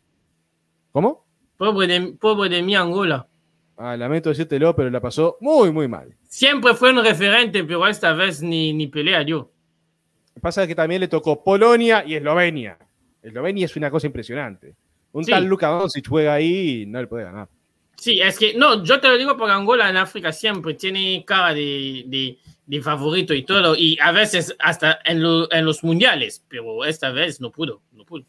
¿Cómo? 0.93 1.25
Pobre 1.57 1.87
de, 1.89 2.63
mi 2.63 2.77
Angola. 2.77 3.27
Ah, 3.77 3.97
lamento 3.97 4.29
decírtelo, 4.29 4.75
pero 4.75 4.91
la 4.91 5.01
pasó 5.01 5.37
muy, 5.41 5.73
muy 5.73 5.89
mal. 5.89 6.15
Siempre 6.29 6.75
fue 6.75 6.93
un 6.93 7.05
referente, 7.05 7.65
pero 7.65 7.87
esta 7.87 8.13
vez 8.13 8.43
ni, 8.43 8.73
ni 8.73 8.87
pelea 8.87 9.23
yo. 9.23 9.51
Pasa 10.41 10.67
que 10.67 10.75
también 10.75 11.01
le 11.01 11.09
tocó 11.09 11.43
Polonia 11.43 12.05
y 12.07 12.15
Eslovenia. 12.15 12.79
Eslovenia 13.23 13.65
es 13.65 13.77
una 13.77 13.91
cosa 13.91 14.07
impresionante. 14.07 14.75
Un 15.13 15.25
tal 15.25 15.45
Luka 15.45 15.69
Doncic 15.69 16.09
juega 16.09 16.35
ahí 16.35 16.83
y 16.83 16.87
no 16.87 17.01
le 17.01 17.07
puede 17.07 17.25
ganar. 17.25 17.49
Sí, 17.99 18.21
es 18.21 18.39
que, 18.39 18.55
no, 18.55 18.85
yo 18.85 19.01
te 19.01 19.09
lo 19.09 19.19
digo 19.19 19.37
porque 19.37 19.53
Angola 19.53 19.91
en 19.91 19.97
África 19.97 20.33
siempre 20.33 20.75
tiene 20.75 21.25
cara 21.27 21.53
de, 21.53 22.37
de, 22.67 22.81
favorito 22.81 23.35
y 23.35 23.43
todo, 23.43 23.75
y 23.75 23.99
a 24.01 24.13
veces 24.13 24.55
hasta 24.61 25.01
en, 25.05 25.21
en, 25.51 25.65
los 25.65 25.83
mundiales, 25.83 26.45
pero 26.49 26.85
esta 26.85 27.11
vez 27.11 27.41
no 27.41 27.51
pudo, 27.51 27.83
no 27.93 28.05
pudo. 28.05 28.25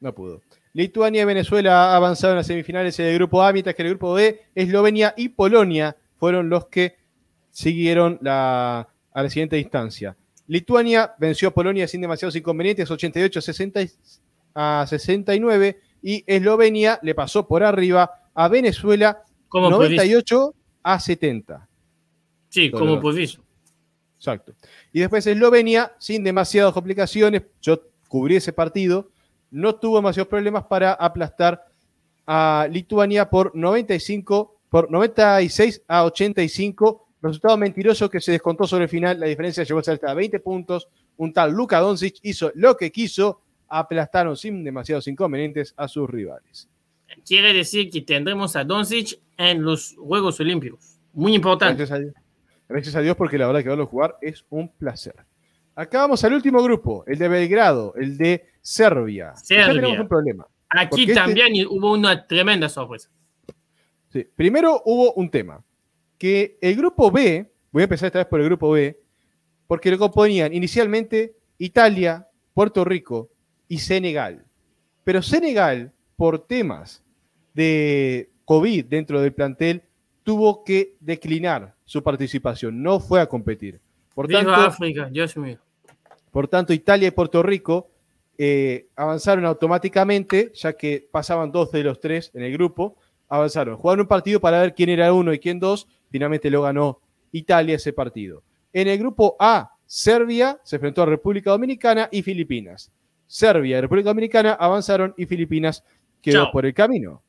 No 0.00 0.14
pudo. 0.14 0.42
Lituania 0.74 1.22
y 1.22 1.24
Venezuela 1.24 1.96
avanzaron 1.96 2.36
a 2.36 2.44
semifinales 2.44 2.98
en 3.00 3.06
el 3.06 3.14
grupo 3.14 3.42
A, 3.42 3.54
mientras 3.54 3.74
que 3.74 3.80
en 3.80 3.86
el 3.86 3.94
grupo 3.94 4.12
B, 4.12 4.42
Eslovenia 4.54 5.14
y 5.16 5.30
Polonia 5.30 5.96
fueron 6.18 6.50
los 6.50 6.66
que 6.66 6.98
siguieron 7.50 8.20
a 8.26 8.86
la 9.14 9.30
siguiente 9.30 9.58
instancia. 9.58 10.14
Lituania 10.46 11.14
venció 11.18 11.48
a 11.48 11.54
Polonia 11.54 11.88
sin 11.88 12.02
demasiados 12.02 12.36
inconvenientes, 12.36 12.90
88 12.90 13.40
a, 14.54 14.86
69, 14.86 15.80
y 16.02 16.22
Eslovenia 16.26 17.00
le 17.02 17.14
pasó 17.14 17.48
por 17.48 17.64
arriba 17.64 18.25
a 18.36 18.48
Venezuela 18.48 19.24
Como 19.48 19.70
98 19.70 20.54
a 20.82 21.00
70. 21.00 21.68
Sí, 22.50 22.70
Todo 22.70 22.80
como 22.80 23.00
previsto. 23.00 23.42
Exacto. 24.18 24.52
Y 24.92 25.00
después 25.00 25.26
Eslovenia, 25.26 25.92
sin 25.98 26.22
demasiadas 26.22 26.72
complicaciones, 26.72 27.42
yo 27.60 27.80
cubrí 28.08 28.36
ese 28.36 28.52
partido, 28.52 29.10
no 29.50 29.74
tuvo 29.76 29.96
demasiados 29.96 30.28
problemas 30.28 30.64
para 30.64 30.92
aplastar 30.92 31.64
a 32.26 32.68
Lituania 32.70 33.28
por 33.28 33.54
95, 33.54 34.60
por 34.68 34.90
96 34.90 35.82
a 35.88 36.04
85. 36.04 37.08
Resultado 37.22 37.56
mentiroso 37.56 38.10
que 38.10 38.20
se 38.20 38.32
descontó 38.32 38.66
sobre 38.66 38.84
el 38.84 38.90
final. 38.90 39.18
La 39.18 39.26
diferencia 39.26 39.64
llegó 39.64 39.80
a 39.80 39.82
ser 39.82 39.94
hasta 39.94 40.12
20 40.12 40.40
puntos. 40.40 40.88
Un 41.16 41.32
tal 41.32 41.52
Luka 41.52 41.80
Doncic 41.80 42.18
hizo 42.22 42.52
lo 42.54 42.76
que 42.76 42.92
quiso. 42.92 43.40
Aplastaron 43.68 44.36
sin 44.36 44.62
demasiados 44.62 45.08
inconvenientes 45.08 45.72
a 45.76 45.88
sus 45.88 46.08
rivales. 46.08 46.68
Quiere 47.26 47.52
decir 47.52 47.90
que 47.90 48.02
tendremos 48.02 48.54
a 48.54 48.62
Doncic 48.64 49.18
en 49.36 49.62
los 49.62 49.96
Juegos 49.98 50.38
Olímpicos. 50.38 51.00
Muy 51.12 51.34
importante. 51.34 51.78
Gracias 51.78 51.98
a 51.98 52.00
Dios. 52.00 52.14
Gracias 52.68 52.94
a 52.94 53.00
Dios, 53.00 53.16
porque 53.16 53.36
la 53.36 53.46
verdad 53.46 53.62
que 53.62 53.68
verlo 53.68 53.86
jugar 53.86 54.16
es 54.20 54.44
un 54.48 54.68
placer. 54.68 55.14
Acá 55.74 55.98
vamos 55.98 56.22
al 56.24 56.32
último 56.32 56.62
grupo, 56.62 57.04
el 57.06 57.18
de 57.18 57.28
Belgrado, 57.28 57.94
el 57.96 58.16
de 58.16 58.46
Serbia. 58.60 59.34
Serbia. 59.36 59.74
tenemos 59.74 59.98
un 59.98 60.08
problema. 60.08 60.46
Aquí 60.68 61.02
este- 61.02 61.14
también 61.14 61.52
hubo 61.68 61.92
una 61.92 62.26
tremenda 62.26 62.68
sorpresa. 62.68 63.10
Sí. 64.08 64.26
Primero 64.34 64.82
hubo 64.84 65.12
un 65.14 65.28
tema, 65.30 65.62
que 66.18 66.58
el 66.60 66.76
grupo 66.76 67.10
B, 67.10 67.50
voy 67.70 67.82
a 67.82 67.84
empezar 67.84 68.06
esta 68.06 68.20
vez 68.20 68.26
por 68.26 68.40
el 68.40 68.46
grupo 68.46 68.70
B, 68.70 68.98
porque 69.66 69.90
lo 69.90 69.98
componían 69.98 70.54
inicialmente 70.54 71.36
Italia, 71.58 72.28
Puerto 72.54 72.84
Rico 72.84 73.30
y 73.68 73.78
Senegal. 73.78 74.44
Pero 75.04 75.22
Senegal, 75.22 75.92
por 76.16 76.46
temas 76.46 77.04
de 77.56 78.28
COVID 78.44 78.84
dentro 78.84 79.20
del 79.20 79.32
plantel, 79.32 79.82
tuvo 80.22 80.62
que 80.62 80.94
declinar 81.00 81.74
su 81.84 82.02
participación, 82.02 82.82
no 82.82 83.00
fue 83.00 83.20
a 83.20 83.26
competir. 83.26 83.80
Por 84.14 84.28
Viva 84.28 84.44
tanto, 84.44 84.54
África, 84.54 85.10
mío. 85.36 85.58
Por 86.30 86.48
tanto, 86.48 86.72
Italia 86.72 87.08
y 87.08 87.10
Puerto 87.12 87.42
Rico 87.42 87.88
eh, 88.36 88.88
avanzaron 88.94 89.46
automáticamente, 89.46 90.52
ya 90.54 90.74
que 90.74 91.08
pasaban 91.10 91.50
dos 91.50 91.72
de 91.72 91.82
los 91.82 91.98
tres 91.98 92.30
en 92.34 92.42
el 92.42 92.52
grupo, 92.52 92.96
avanzaron. 93.28 93.76
Jugaron 93.76 94.02
un 94.02 94.06
partido 94.06 94.38
para 94.38 94.60
ver 94.60 94.74
quién 94.74 94.90
era 94.90 95.12
uno 95.12 95.32
y 95.32 95.38
quién 95.38 95.58
dos, 95.58 95.88
finalmente 96.10 96.50
lo 96.50 96.62
ganó 96.62 97.00
Italia 97.32 97.76
ese 97.76 97.92
partido. 97.92 98.42
En 98.72 98.88
el 98.88 98.98
grupo 98.98 99.36
A, 99.40 99.72
Serbia 99.86 100.60
se 100.62 100.76
enfrentó 100.76 101.02
a 101.02 101.06
República 101.06 101.50
Dominicana 101.50 102.08
y 102.12 102.22
Filipinas. 102.22 102.92
Serbia 103.26 103.78
y 103.78 103.80
República 103.80 104.10
Dominicana 104.10 104.52
avanzaron 104.52 105.14
y 105.16 105.24
Filipinas 105.26 105.82
quedó 106.20 106.44
Chao. 106.44 106.52
por 106.52 106.66
el 106.66 106.74
camino. 106.74 107.22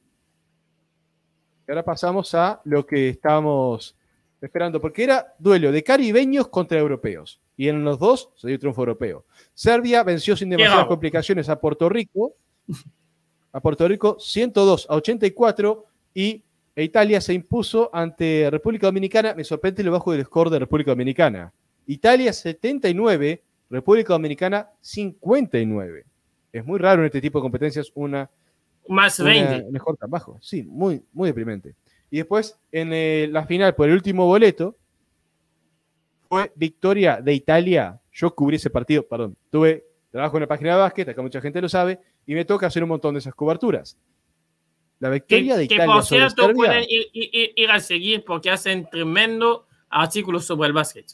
Y 1.68 1.72
ahora 1.72 1.84
pasamos 1.84 2.34
a 2.34 2.62
lo 2.64 2.86
que 2.86 3.10
estábamos 3.10 3.96
esperando, 4.40 4.80
porque 4.80 5.04
era 5.04 5.34
duelo 5.38 5.72
de 5.72 5.84
caribeños 5.84 6.48
contra 6.48 6.80
europeos. 6.80 7.42
Y 7.58 7.68
en 7.68 7.84
los 7.84 8.00
dos 8.00 8.30
se 8.36 8.48
dio 8.48 8.60
triunfo 8.60 8.82
europeo. 8.82 9.26
Serbia 9.54 10.04
venció 10.04 10.38
sin 10.38 10.50
demasiadas 10.50 10.86
complicaciones 10.86 11.50
a 11.50 11.60
Puerto 11.60 11.90
Rico. 11.90 12.36
A 13.52 13.60
Puerto 13.60 13.88
Rico 13.88 14.18
102 14.20 14.88
a 14.90 14.96
84 14.96 15.86
y 16.14 16.44
e 16.76 16.84
Italia 16.84 17.20
se 17.20 17.34
impuso 17.34 17.90
ante 17.92 18.50
República 18.52 18.86
Dominicana. 18.86 19.34
Me 19.34 19.44
sorprende 19.44 19.84
lo 19.84 19.92
bajo 19.92 20.12
del 20.12 20.24
score 20.26 20.52
de 20.52 20.60
República 20.60 20.92
Dominicana. 20.92 21.52
Italia 21.88 22.32
79, 22.32 23.42
República 23.72 24.14
Dominicana 24.14 24.70
59. 24.80 26.06
Es 26.54 26.66
muy 26.66 26.78
raro 26.78 27.02
en 27.02 27.08
este 27.08 27.20
tipo 27.20 27.40
de 27.40 27.44
competencias 27.44 27.92
una 27.96 28.30
Más 28.90 29.20
una- 29.20 29.30
20. 29.32 29.66
un 29.70 29.78
score 29.78 29.98
tan 29.98 30.10
bajo. 30.10 30.38
Sí, 30.42 30.64
muy, 30.64 31.02
muy 31.14 31.30
deprimente. 31.30 31.76
Y 32.10 32.18
después, 32.18 32.58
en 32.72 32.92
eh, 32.94 33.28
la 33.32 33.46
final, 33.46 33.76
por 33.76 33.88
el 33.90 33.96
último 33.96 34.26
boleto, 34.26 34.76
fue 36.30 36.52
victoria 36.56 37.22
de 37.22 37.34
Italia. 37.34 38.00
Yo 38.12 38.34
cubrí 38.34 38.56
ese 38.58 38.70
partido, 38.70 39.06
perdón. 39.08 39.36
Tuve 39.52 39.86
trabajo 40.12 40.38
en 40.38 40.42
la 40.42 40.48
página 40.48 40.72
de 40.72 40.78
básquet, 40.78 41.08
acá 41.10 41.22
mucha 41.22 41.42
gente 41.42 41.62
lo 41.62 41.70
sabe, 41.70 42.00
y 42.26 42.34
me 42.34 42.44
toca 42.46 42.68
hacer 42.68 42.82
un 42.84 42.90
montón 42.90 43.14
de 43.14 43.20
esas 43.20 43.36
coberturas. 43.36 43.98
La 45.00 45.10
Que, 45.10 45.14
victoria 45.16 45.58
de 45.58 45.68
que 45.68 45.76
Italia 45.76 45.94
por 45.94 46.04
sobre 46.04 46.22
cierto 46.22 46.42
Serbia, 46.48 46.56
pueden 46.56 46.84
ir, 46.90 47.08
ir- 47.14 47.52
ir 47.56 47.72
a 47.72 47.80
seguir 47.80 48.24
porque 48.26 48.50
hacen 48.50 48.90
tremendo 48.90 49.68
artículos 49.90 50.46
sobre 50.46 50.68
el 50.68 50.74
básquet. 50.74 51.06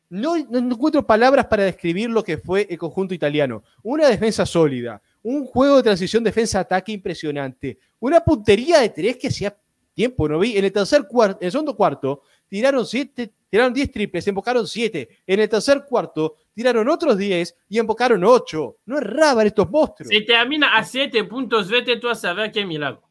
No, 0.10 0.36
no 0.38 0.60
encuentro 0.60 1.06
palabras 1.06 1.48
para 1.48 1.64
describir 1.64 2.10
lo 2.10 2.24
que 2.24 2.38
fue 2.38 2.66
el 2.70 2.78
conjunto 2.78 3.14
italiano. 3.14 3.64
Una 3.84 4.08
defensa 4.08 4.46
sólida, 4.46 5.02
un 5.24 5.46
juego 5.46 5.78
de 5.78 5.84
transición 5.84 6.24
defensa-ataque 6.24 6.94
impresionante, 6.94 7.78
una 8.00 8.22
puntería 8.22 8.80
de 8.80 8.90
tres 8.90 9.18
que 9.18 9.28
hacía 9.28 9.58
tiempo 9.94 10.30
no 10.30 10.40
vi. 10.40 10.56
En 10.58 10.64
el 10.64 10.72
tercer 10.72 11.08
cuarto, 11.08 11.40
en 11.42 11.48
el 11.48 11.52
segundo 11.52 11.76
cuarto, 11.76 12.22
tiraron 12.48 12.86
siete, 12.86 13.32
tiraron 13.50 13.74
10 13.74 13.92
triples, 13.92 14.28
embocaron 14.28 14.68
7. 14.68 15.10
En 15.26 15.40
el 15.40 15.50
tercer 15.50 15.84
cuarto, 15.90 16.36
tiraron 16.54 16.88
otros 16.88 17.18
10 17.18 17.56
y 17.70 17.80
embocaron 17.80 18.24
8. 18.24 18.78
No 18.86 18.98
erraban 19.00 19.48
estos 19.48 19.70
monstruos. 19.70 20.10
Si 20.10 20.26
termina 20.26 20.78
a 20.78 20.84
7 20.84 21.24
puntos, 21.24 21.68
vete 21.70 21.98
tú 21.98 22.10
a 22.10 22.16
saber 22.16 22.52
qué 22.52 22.66
milagro. 22.66 23.02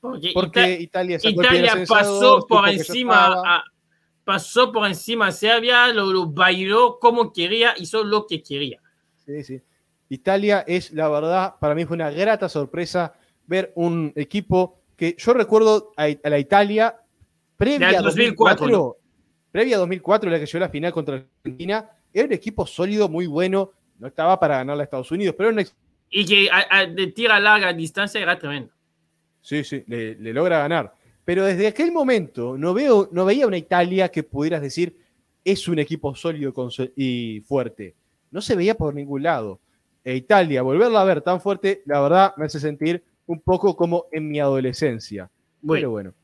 Porque, 0.00 0.30
porque 0.34 0.60
Ita- 0.60 0.80
Italia, 0.82 1.18
Italia 1.22 1.84
pasó 1.88 2.46
por 2.46 2.68
encima 2.68 3.32
a, 3.42 3.64
pasó 4.24 4.72
por 4.72 4.86
encima 4.86 5.28
a 5.28 5.32
Serbia, 5.32 5.88
lo, 5.88 6.06
lo 6.12 6.26
bailó 6.26 6.98
como 6.98 7.32
quería, 7.32 7.74
hizo 7.76 8.02
lo 8.04 8.26
que 8.26 8.42
quería. 8.42 8.80
Sí, 9.24 9.42
sí. 9.44 9.60
Italia 10.08 10.64
es, 10.66 10.92
la 10.92 11.08
verdad, 11.08 11.54
para 11.60 11.74
mí 11.74 11.84
fue 11.84 11.94
una 11.96 12.10
grata 12.10 12.48
sorpresa 12.48 13.14
ver 13.46 13.72
un 13.74 14.12
equipo 14.16 14.80
que 14.96 15.16
yo 15.18 15.32
recuerdo 15.34 15.92
a, 15.96 16.04
a 16.04 16.30
la 16.30 16.38
Italia 16.38 16.94
previa 17.56 17.98
a 17.98 18.02
2004, 18.02 18.66
2004, 18.66 18.96
previa 19.50 19.76
a 19.76 19.78
2004, 19.80 20.30
la 20.30 20.38
que 20.38 20.46
llegó 20.46 20.58
a 20.58 20.60
la 20.60 20.68
final 20.68 20.92
contra 20.92 21.14
Argentina, 21.44 21.90
era 22.12 22.26
un 22.26 22.32
equipo 22.32 22.66
sólido, 22.66 23.08
muy 23.08 23.26
bueno, 23.26 23.72
no 23.98 24.06
estaba 24.06 24.38
para 24.38 24.58
ganar 24.58 24.78
a 24.78 24.82
Estados 24.84 25.10
Unidos, 25.10 25.34
pero 25.36 25.50
era 25.50 25.64
Y 26.10 26.24
que 26.26 26.48
a- 26.50 26.66
a- 26.78 26.86
de 26.86 27.06
tira 27.08 27.36
a 27.36 27.40
larga 27.40 27.72
distancia 27.72 28.20
era 28.20 28.38
tremendo. 28.38 28.72
sí, 29.40 29.64
sí, 29.64 29.84
le, 29.86 30.14
le 30.16 30.32
logra 30.32 30.58
ganar. 30.60 30.94
Pero 31.24 31.44
desde 31.44 31.66
aquel 31.66 31.90
momento 31.92 32.56
no, 32.58 32.74
veo, 32.74 33.08
no 33.12 33.24
veía 33.24 33.46
una 33.46 33.56
Italia 33.56 34.10
que 34.10 34.22
pudieras 34.22 34.60
decir 34.62 34.96
es 35.44 35.68
un 35.68 35.78
equipo 35.78 36.14
sólido 36.14 36.52
y 36.96 37.40
fuerte. 37.46 37.94
No 38.30 38.40
se 38.40 38.56
veía 38.56 38.74
por 38.74 38.94
ningún 38.94 39.22
lado. 39.22 39.60
E 40.02 40.16
Italia, 40.16 40.62
volverla 40.62 41.00
a 41.00 41.04
ver 41.04 41.22
tan 41.22 41.40
fuerte, 41.40 41.82
la 41.86 42.00
verdad 42.00 42.34
me 42.36 42.44
hace 42.46 42.60
sentir 42.60 43.02
un 43.26 43.40
poco 43.40 43.74
como 43.76 44.06
en 44.12 44.28
mi 44.28 44.38
adolescencia. 44.38 45.30
Bueno, 45.62 45.80
Pero 45.80 45.90
bueno, 45.90 46.14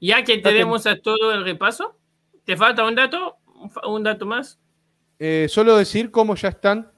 ya 0.00 0.22
que 0.24 0.38
tenemos 0.38 0.86
a 0.86 0.96
todo 1.00 1.32
el 1.32 1.42
repaso, 1.44 1.96
¿te 2.44 2.54
falta 2.56 2.84
un 2.86 2.94
dato? 2.94 3.36
¿Un 3.62 3.70
fa- 3.70 3.86
¿Un 3.86 4.02
dato 4.02 4.26
más? 4.26 4.58
Eh, 5.18 5.46
solo 5.48 5.76
decir 5.76 6.10
cómo 6.10 6.34
ya 6.34 6.48
están 6.48 6.90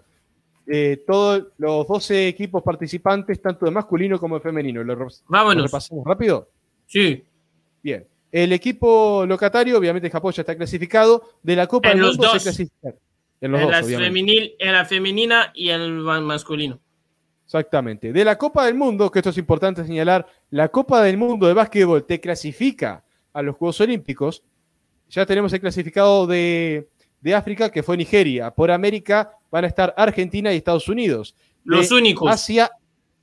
eh, 0.67 1.03
todos 1.07 1.49
los 1.59 1.87
12 1.87 2.27
equipos 2.29 2.63
participantes, 2.63 3.41
tanto 3.43 3.65
de 3.65 3.71
masculino 3.73 4.19
como 4.19 4.37
de 4.37 4.41
femenino. 4.43 4.83
¿Lo, 4.83 4.95
re- 4.97 5.05
lo 5.05 5.11
Vámonos. 5.29 5.65
repasamos 5.65 6.05
rápido? 6.07 6.49
Sí. 6.87 7.25
Bien. 7.83 8.07
El 8.31 8.53
equipo 8.53 9.25
locatario, 9.27 9.77
obviamente 9.77 10.09
Japón 10.09 10.33
ya 10.33 10.43
está 10.43 10.57
clasificado. 10.57 11.23
De 11.43 11.55
la 11.57 11.67
Copa 11.67 11.91
En 11.91 11.99
del 11.99 12.07
los 12.07 12.17
Mundo 12.17 12.33
dos. 12.33 12.43
se 12.43 12.49
clasifica. 12.49 12.95
En 13.41 13.53
los 13.53 13.61
En, 13.61 13.67
dos, 13.67 13.77
obviamente. 13.83 14.05
femenil, 14.07 14.55
en 14.59 14.73
la 14.73 14.85
femenina 14.85 15.53
y 15.55 15.69
el 15.69 15.93
ma- 15.93 16.21
masculino. 16.21 16.79
Exactamente. 17.45 18.13
De 18.13 18.25
la 18.25 18.39
Copa 18.39 18.65
del 18.65 18.75
Mundo, 18.75 19.11
que 19.11 19.19
esto 19.19 19.31
es 19.31 19.37
importante 19.39 19.85
señalar, 19.85 20.27
la 20.51 20.69
Copa 20.69 21.03
del 21.03 21.19
Mundo 21.19 21.47
de 21.47 21.53
básquetbol 21.55 22.05
te 22.07 22.21
clasifica 22.21 23.05
a 23.33 23.43
los 23.43 23.57
Juegos 23.57 23.81
Olímpicos. 23.81 24.43
Ya 25.11 25.27
tenemos 25.27 25.53
el 25.53 25.61
clasificado 25.61 26.27
de, 26.27 26.89
África, 27.35 27.71
que 27.71 27.83
fue 27.83 27.97
Nigeria. 27.99 28.51
Por 28.53 28.71
América 28.71 29.33
van 29.51 29.65
a 29.65 29.67
estar 29.67 29.93
Argentina 29.99 30.53
y 30.53 30.57
Estados 30.57 30.89
Unidos. 30.89 31.35
Los 31.65 31.91
únicos. 31.93 32.31
Asia, 32.31 32.71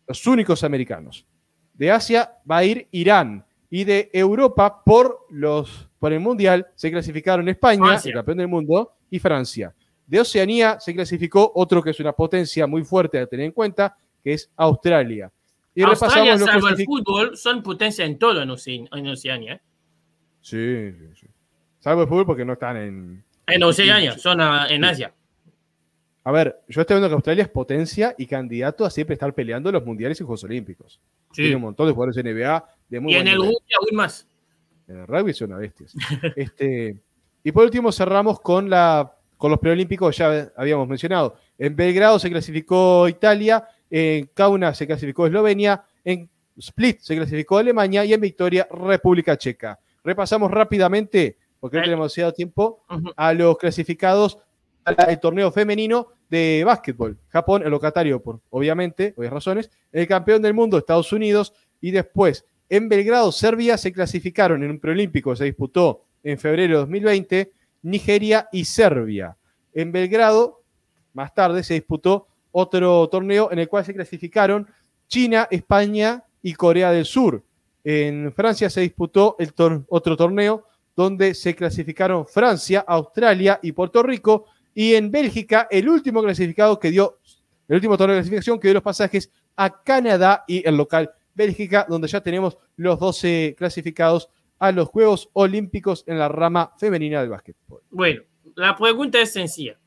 los 0.08 0.28
únicos 0.28 0.64
americanos. 0.64 1.26
De 1.74 1.90
Asia 1.92 2.34
va 2.50 2.58
a 2.58 2.64
ir 2.66 2.88
Irán. 2.92 3.44
Y 3.70 3.84
de 3.84 4.10
Europa, 4.14 4.84
por, 4.84 5.28
los, 5.30 5.88
por 6.00 6.12
el 6.12 6.20
Mundial, 6.20 6.68
se 6.76 6.92
clasificaron 6.92 7.48
España, 7.50 8.00
el 8.04 8.14
campeón 8.14 8.38
del 8.40 8.48
mundo, 8.48 8.94
y 9.10 9.20
Francia. 9.20 9.74
De 10.08 10.20
Oceanía 10.20 10.80
se 10.80 10.94
clasificó 10.94 11.52
otro 11.54 11.84
que 11.84 11.92
es 11.92 12.00
una 12.00 12.14
potencia 12.14 12.66
muy 12.66 12.84
fuerte 12.84 13.20
a 13.20 13.28
tener 13.28 13.46
en 13.46 13.52
cuenta, 13.52 13.96
que 14.24 14.34
es 14.34 14.50
Australia. 14.56 15.32
Y 15.76 15.84
Australia, 15.84 16.38
salvo 16.38 16.68
el 16.68 16.84
fútbol, 16.84 17.38
son 17.38 17.62
potencia 17.62 18.06
en 18.06 18.18
todo 18.18 18.42
en, 18.42 18.50
Oceania. 18.50 19.54
¿eh? 19.54 19.62
Sí, 20.42 20.92
sí, 20.92 21.06
sí. 21.16 21.28
Salvo 21.80 22.02
el 22.02 22.08
fútbol 22.08 22.26
porque 22.26 22.44
no 22.44 22.54
están 22.54 22.78
en... 22.78 23.24
En 23.46 23.64
Oceania, 23.64 24.18
son 24.18 24.42
en 24.42 24.84
Asia. 24.84 25.14
A 26.24 26.32
ver, 26.32 26.60
yo 26.68 26.82
estoy 26.82 26.96
viendo 26.96 27.08
que 27.08 27.16
Australia 27.16 27.44
es 27.44 27.50
potencia 27.50 28.14
y 28.18 28.26
candidato 28.26 28.86
a 28.86 28.90
siempre 28.90 29.14
estar 29.14 29.34
peleando 29.34 29.72
los 29.72 29.86
mundiales 29.86 30.20
y 30.20 30.24
Juegos 30.24 30.44
Olímpicos. 30.44 31.00
Tiene 31.32 31.56
un 31.56 31.62
montón 31.62 31.88
de 31.88 31.94
jugadores 31.94 32.16
de 32.16 32.34
NBA 32.34 32.68
de 32.90 33.02
Y 33.08 33.16
en 33.16 33.28
el 33.28 33.38
rugby 33.38 33.74
aún 33.78 33.96
más. 33.96 34.28
En 34.88 34.98
el 34.98 35.08
rugby 35.08 35.34
son 35.34 35.58
bestias. 35.58 35.94
este, 36.36 36.98
y 37.44 37.52
por 37.52 37.64
último 37.64 37.92
cerramos 37.92 38.40
con, 38.40 38.70
la, 38.70 39.16
con 39.38 39.52
los 39.52 39.60
preolímpicos, 39.60 40.18
ya 40.18 40.52
habíamos 40.58 40.88
mencionado. 40.88 41.36
En 41.58 41.76
Belgrado 41.76 42.20
se 42.20 42.30
clasificó 42.30 43.08
Italia, 43.08 43.68
en 43.90 44.30
Kauna 44.34 44.74
se 44.74 44.88
clasificó 44.88 45.28
Eslovenia, 45.28 45.84
en 46.04 46.30
Split 46.58 47.00
se 47.00 47.16
clasificó 47.16 47.58
Alemania 47.58 48.04
y 48.06 48.14
en 48.14 48.22
Victoria 48.22 48.68
República 48.72 49.38
Checa. 49.38 49.80
Repasamos 50.04 50.52
rápidamente, 50.52 51.38
porque 51.60 51.78
no 51.78 51.84
tenemos 51.84 52.04
demasiado 52.04 52.34
tiempo, 52.34 52.84
a 53.16 53.34
los 53.34 53.58
clasificados 53.58 54.40
al 54.84 55.20
torneo 55.20 55.52
femenino 55.52 56.08
de 56.30 56.64
básquetbol. 56.66 57.18
Japón, 57.28 57.64
el 57.64 57.70
locatario, 57.70 58.22
por 58.22 58.40
obviamente, 58.50 59.14
obvias 59.18 59.34
razones, 59.34 59.72
el 59.92 60.08
campeón 60.08 60.42
del 60.42 60.54
mundo, 60.54 60.78
Estados 60.78 61.12
Unidos, 61.12 61.54
y 61.82 61.92
después 61.92 62.46
en 62.70 62.88
Belgrado, 62.88 63.32
Serbia, 63.32 63.78
se 63.78 63.92
clasificaron 63.92 64.64
en 64.64 64.72
un 64.72 64.80
preolímpico, 64.80 65.36
se 65.36 65.46
disputó 65.46 66.06
en 66.24 66.38
febrero 66.38 66.76
de 66.76 66.80
2020, 66.82 67.52
Nigeria 67.82 68.48
y 68.52 68.66
Serbia. 68.66 69.36
En 69.74 69.92
Belgrado, 69.92 70.62
más 71.14 71.34
tarde, 71.34 71.64
se 71.64 71.74
disputó 71.74 72.28
otro 72.52 73.08
torneo 73.10 73.52
en 73.52 73.60
el 73.60 73.68
cual 73.68 73.86
se 73.86 73.94
clasificaron 73.94 74.68
China, 75.08 75.48
España 75.50 76.24
y 76.42 76.54
Corea 76.54 76.92
del 76.92 77.06
Sur. 77.06 77.44
En 77.84 78.32
Francia 78.34 78.70
se 78.70 78.82
disputó 78.82 79.36
otro 79.88 80.16
torneo 80.16 80.66
donde 80.96 81.34
se 81.34 81.56
clasificaron 81.56 82.28
Francia, 82.28 82.84
Australia 82.88 83.60
y 83.64 83.72
Puerto 83.72 84.04
Rico. 84.04 84.46
Y 84.76 84.94
en 84.94 85.10
Bélgica, 85.10 85.68
el 85.72 85.90
último 85.90 86.22
clasificado 86.22 86.80
que 86.80 86.92
dio, 86.92 87.20
el 87.68 87.76
último 87.76 87.98
torneo 87.98 88.16
de 88.16 88.22
clasificación 88.22 88.60
que 88.60 88.68
dio 88.68 88.76
los 88.76 88.84
pasajes 88.84 89.32
a 89.56 89.82
Canadá 89.82 90.44
y 90.48 90.68
el 90.68 90.78
local 90.78 91.12
Bélgica, 91.40 91.86
donde 91.88 92.10
ya 92.10 92.20
tenemos 92.20 92.58
los 92.76 93.00
12 93.00 93.56
clasificados 93.58 94.28
a 94.60 94.74
los 94.74 94.90
Juegos 94.90 95.30
Olímpicos 95.32 96.04
en 96.06 96.20
la 96.20 96.28
rama 96.28 96.74
femenina 96.78 97.22
del 97.22 97.30
básquetbol. 97.30 97.82
Bueno, 97.90 98.24
la 98.56 98.76
pregunta 98.76 99.22
es 99.22 99.32
sencilla. 99.32 99.80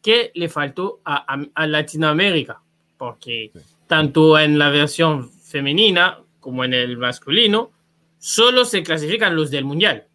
¿Qué 0.00 0.30
le 0.34 0.48
faltó 0.48 1.02
a, 1.04 1.66
Latinoamérica? 1.66 2.62
Porque 2.96 3.52
tanto 3.86 4.38
en 4.38 4.58
la 4.58 4.70
versión 4.70 5.30
femenina 5.30 6.22
como 6.40 6.64
en 6.64 6.72
el 6.72 6.96
masculino, 6.96 7.70
solo 8.16 8.64
se 8.64 8.82
clasifican 8.82 9.36
los 9.36 9.50
del 9.50 9.66
Mundial. 9.66 10.06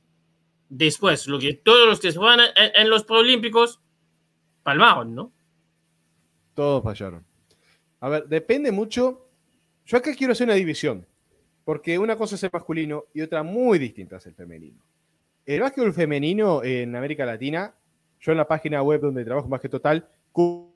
Después, 0.70 1.28
lo 1.28 1.38
que, 1.38 1.54
todos 1.54 1.88
los 1.88 2.00
que 2.00 2.12
se 2.12 2.18
van 2.18 2.40
en, 2.56 2.90
los 2.90 3.04
Proolímpicos 3.04 3.80
palmaron, 4.64 5.14
¿no? 5.14 5.32
Todos 6.56 6.84
fallaron. 6.84 7.24
A 8.00 8.10
ver, 8.10 8.28
depende 8.28 8.72
mucho. 8.72 9.23
Yo 9.86 9.98
acá 9.98 10.13
quiero 10.15 10.34
hacer 10.34 10.48
una 10.48 10.56
división, 10.56 11.06
porque 11.65 12.00
una 12.00 12.15
cosa 12.15 12.36
es 12.36 12.43
el 12.43 12.50
masculino 12.54 13.06
y 13.13 13.22
otra 13.22 13.43
muy 13.43 13.80
distinta 13.80 14.17
es 14.17 14.26
el 14.26 14.34
femenino. 14.34 14.82
El 15.46 15.62
básquetbol 15.62 15.93
femenino 15.93 16.63
en 16.63 16.96
América 16.96 17.26
Latina, 17.26 17.74
yo 18.19 18.32
en 18.32 18.38
la 18.38 18.48
página 18.48 18.82
web 18.82 19.02
donde 19.02 19.26
trabajo 19.26 19.50
más 19.50 19.60
que 19.60 19.67
total, 19.69 20.08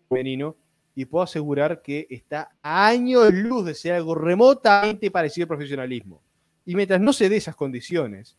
femenino, 0.10 0.56
y 0.94 1.06
puedo 1.06 1.24
asegurar 1.24 1.82
que 1.82 2.08
está 2.10 2.50
a 2.62 2.88
años 2.88 3.32
luz 3.34 3.66
de 3.66 3.76
ser 3.76 3.94
algo 3.94 4.16
remotamente 4.16 5.12
parecido 5.12 5.46
al 5.46 5.50
profesionalismo. 5.50 6.22
Y 6.66 6.76
mientras 6.76 7.00
no 7.00 7.14
se 7.14 7.30
dé 7.30 7.38
esas 7.38 7.56
condiciones, 7.56 8.36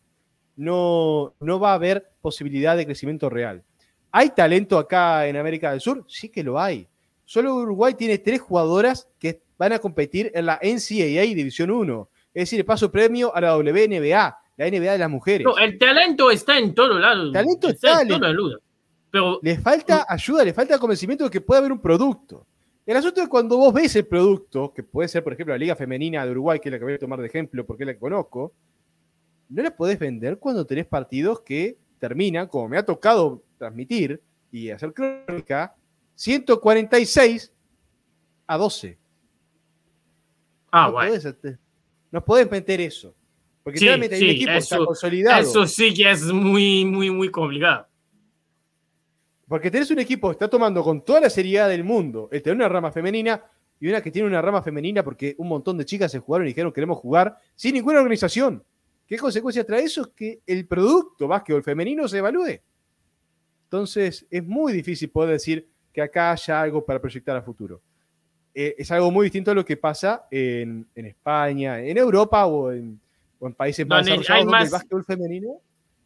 no, 0.57 1.35
no 1.40 1.61
va 1.61 1.70
a 1.70 1.74
haber 1.74 2.11
posibilidad 2.20 2.76
de 2.76 2.85
crecimiento 2.85 3.31
real. 3.31 3.62
¿Hay 4.11 4.31
talento 4.31 4.76
acá 4.76 5.26
en 5.28 5.37
América 5.37 5.70
del 5.70 5.81
Sur? 5.81 6.04
Sí 6.09 6.28
que 6.28 6.42
lo 6.42 6.59
hay. 6.59 6.88
Solo 7.29 7.57
Uruguay 7.57 7.93
tiene 7.93 8.17
tres 8.17 8.41
jugadoras 8.41 9.07
que 9.19 9.43
van 9.59 9.75
a 9.75 9.79
competir 9.79 10.33
en 10.35 10.47
la 10.47 10.59
NCAA 10.62 11.35
División 11.35 11.71
1. 11.71 12.09
Es 12.33 12.51
decir, 12.51 12.64
paso 12.64 12.91
premio 12.91 13.37
a 13.37 13.41
la 13.43 13.59
WNBA, 13.59 14.38
la 14.57 14.71
NBA 14.71 14.93
de 14.93 14.99
las 14.99 15.11
mujeres. 15.11 15.47
el 15.61 15.79
talento 15.79 16.31
está 16.31 16.57
en 16.57 16.75
todos 16.75 16.99
lados. 16.99 17.27
El 17.27 17.33
talento 17.35 17.69
está, 17.69 18.01
en 18.01 18.09
todo 18.09 18.61
pero, 19.11 19.41
le 19.43 19.59
falta 19.59 20.07
ayuda, 20.09 20.43
le 20.43 20.55
falta 20.55 20.79
convencimiento 20.79 21.25
de 21.25 21.31
que 21.31 21.43
puede 21.43 21.59
haber 21.59 21.73
un 21.73 21.83
producto. 21.83 22.47
El 22.87 22.97
asunto 22.97 23.21
es 23.21 23.29
cuando 23.29 23.59
vos 23.59 23.75
ves 23.75 23.95
el 23.97 24.07
producto, 24.07 24.73
que 24.73 24.83
puede 24.83 25.07
ser, 25.09 25.23
por 25.23 25.35
ejemplo, 25.35 25.53
la 25.53 25.59
Liga 25.59 25.77
Femenina 25.77 26.25
de 26.25 26.31
Uruguay, 26.31 26.59
que 26.59 26.71
es 26.71 26.73
la 26.73 26.79
que 26.79 26.85
voy 26.85 26.95
a 26.95 26.99
tomar 26.99 27.21
de 27.21 27.27
ejemplo 27.27 27.67
porque 27.67 27.83
es 27.83 27.88
la 27.88 27.93
que 27.93 28.01
conozco, 28.01 28.55
no 29.51 29.62
la 29.62 29.77
podés 29.77 29.99
vender 29.99 30.38
cuando 30.38 30.64
tenés 30.64 30.87
partidos 30.87 31.43
que 31.43 31.77
terminan, 31.99 32.47
como 32.47 32.71
me 32.71 32.79
ha 32.79 32.87
tocado 32.87 33.43
transmitir 33.59 34.19
y 34.51 34.71
hacer 34.71 34.95
crónica, 34.95 35.75
146 36.18 37.52
a 38.48 38.57
12. 38.59 38.98
Ah, 40.72 40.87
no 40.87 40.92
bueno. 40.92 41.14
no 42.11 42.24
podés 42.24 42.50
meter 42.50 42.81
eso. 42.81 43.14
Porque 43.62 43.78
realmente 43.78 44.16
hay 44.16 44.22
un 44.22 44.31
equipo 44.31 44.50
está 44.50 44.78
consolidado. 44.78 45.42
Eso 45.42 45.64
sí 45.68 45.94
que 45.94 46.11
es 46.11 46.24
muy, 46.24 46.85
muy, 46.85 47.11
muy 47.11 47.31
complicado. 47.31 47.87
Porque 49.46 49.70
tenés 49.70 49.92
un 49.92 50.00
equipo 50.00 50.28
que 50.28 50.33
está 50.33 50.48
tomando 50.48 50.83
con 50.83 51.04
toda 51.04 51.20
la 51.20 51.31
seriedad 51.31 51.68
del 51.68 51.85
mundo 51.85 52.28
el 52.33 52.42
tener 52.42 52.57
una 52.57 52.68
rama 52.68 52.90
femenina 52.90 53.44
y 53.78 53.87
una 53.87 54.02
que 54.02 54.11
tiene 54.11 54.26
una 54.26 54.42
rama 54.42 54.61
femenina 54.61 55.04
porque 55.04 55.37
un 55.38 55.46
montón 55.46 55.78
de 55.78 55.85
chicas 55.85 56.11
se 56.11 56.18
jugaron 56.18 56.48
y 56.48 56.50
dijeron 56.50 56.72
queremos 56.72 56.98
jugar 56.98 57.38
sin 57.54 57.74
ninguna 57.74 57.98
organización. 57.98 58.64
¿Qué 59.07 59.16
consecuencia 59.18 59.64
trae 59.64 59.85
eso? 59.85 60.02
Es 60.02 60.09
que 60.09 60.40
el 60.44 60.66
producto 60.66 61.28
básquetbol 61.28 61.62
femenino 61.62 62.09
se 62.09 62.18
evalúe. 62.18 62.61
Entonces 63.66 64.26
es 64.28 64.44
muy 64.44 64.72
difícil 64.72 65.11
poder 65.11 65.31
decir 65.31 65.68
que 65.98 66.02
acá 66.02 66.30
haya 66.30 66.61
algo 66.61 66.84
para 66.84 67.00
proyectar 67.00 67.37
a 67.37 67.42
futuro. 67.42 67.80
Eh, 68.54 68.76
es 68.78 68.90
algo 68.92 69.11
muy 69.11 69.24
distinto 69.24 69.50
a 69.50 69.54
lo 69.54 69.64
que 69.64 69.76
pasa 69.76 70.26
en, 70.30 70.87
España, 70.94 71.80
en 71.80 71.98
Europa 71.98 72.46
o 72.46 72.72
en, 72.72 73.00
países 73.56 73.87
más 73.87 74.04
desarrollados 74.04 74.44
donde 74.46 74.64
el 74.64 74.70
básquetbol 74.70 75.04
femenino 75.04 75.61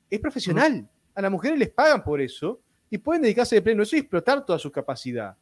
es 0.08 0.18
profesional. 0.18 0.88
A 1.14 1.20
las 1.20 1.30
mujeres 1.30 1.58
les 1.58 1.70
pagan 1.70 2.02
por 2.02 2.20
eso 2.20 2.60
y 2.88 2.98
pueden 2.98 3.22
dedicarse 3.22 3.56
de 3.56 3.62
pleno 3.62 3.82
eso 3.82 3.96
y 3.96 4.00
explotar 4.00 4.44
toda 4.46 4.58
su 4.58 4.72
capacidad. 4.72 5.36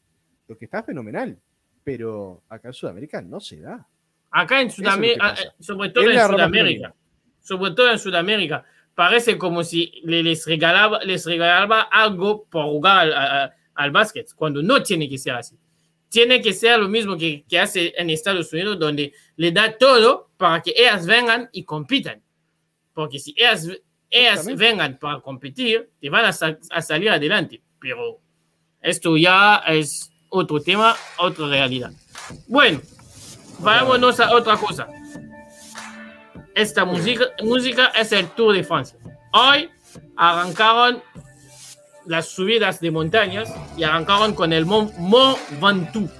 Lo 0.49 0.59
que 0.59 0.65
está 0.65 0.83
fenomenal. 0.83 1.39
Pero 1.85 2.43
acá 2.49 2.69
en 2.69 2.75
Sudamérica 2.75 3.23
no 3.23 3.41
se 3.41 3.61
da. 3.61 3.87
Acá 4.31 4.61
en 4.61 4.71
Sudamérica, 4.71 5.35
eh, 5.35 5.49
sobre 5.61 5.91
todo 5.91 6.11
en, 6.11 6.21
Sudamérica, 6.21 6.95
sobre 7.41 7.71
todo 7.73 7.91
en 7.91 7.99
Sudamérica, 7.99 8.65
parece 8.95 9.39
como 9.39 9.63
si 9.65 10.01
les 10.05 10.45
regalaba, 10.47 11.03
les 11.05 11.25
regalaba 11.25 11.83
algo 11.83 12.45
por 12.45 12.65
jugar 12.67 13.53
al, 13.75 13.91
básquet, 13.91 14.33
cuando 14.35 14.63
no 14.63 14.83
tiene 14.83 15.09
que 15.09 15.19
ser 15.19 15.35
así. 15.35 15.57
Tiene 16.09 16.43
que 16.43 16.53
ser 16.53 16.79
lo 16.79 16.89
mismo 16.89 17.17
que, 17.17 17.45
que 17.49 17.59
hace 17.59 17.95
en 17.97 18.11
Estados 18.11 18.53
Unidos, 18.53 18.79
donde 18.79 19.13
le 19.37 19.53
da 19.53 19.77
todo 19.77 20.31
para 20.37 20.61
que 20.61 20.73
ellas 20.77 21.07
vengan 21.07 21.49
y 21.53 21.65
compitan. 21.65 22.23
Porque 22.93 23.19
si 23.19 23.33
ellas 23.37 23.69
ellas 24.11 24.45
vengan 24.57 24.99
para 24.99 25.21
competir, 25.21 25.89
te 26.01 26.11
van 26.11 26.25
a, 26.25 26.33
salir 26.83 27.11
adelante. 27.11 27.63
Pero 27.79 28.21
esto 28.83 29.17
ya 29.17 29.63
es 29.69 30.11
otro 30.29 30.61
tema, 30.61 30.97
otra 31.19 31.47
realidad. 31.47 31.93
Bueno, 32.49 32.81
vámonos 33.61 34.19
a 34.19 34.35
otra 34.35 34.57
cosa. 34.57 34.89
Esta 36.55 36.85
música, 36.85 37.27
música 37.43 37.87
es 37.97 38.11
el 38.13 38.27
Tour 38.31 38.55
de 38.55 38.65
Francia. 38.65 38.99
Hoy 39.33 39.71
arrancaron 40.17 41.03
las 42.07 42.29
subidas 42.29 42.81
de 42.81 42.91
montañas 42.91 43.53
y 43.77 43.83
arrancaron 43.83 44.35
con 44.35 44.53
el 44.53 44.67
Mont, 44.67 44.95
Mont 44.99 45.39
Ventoux. 45.61 46.11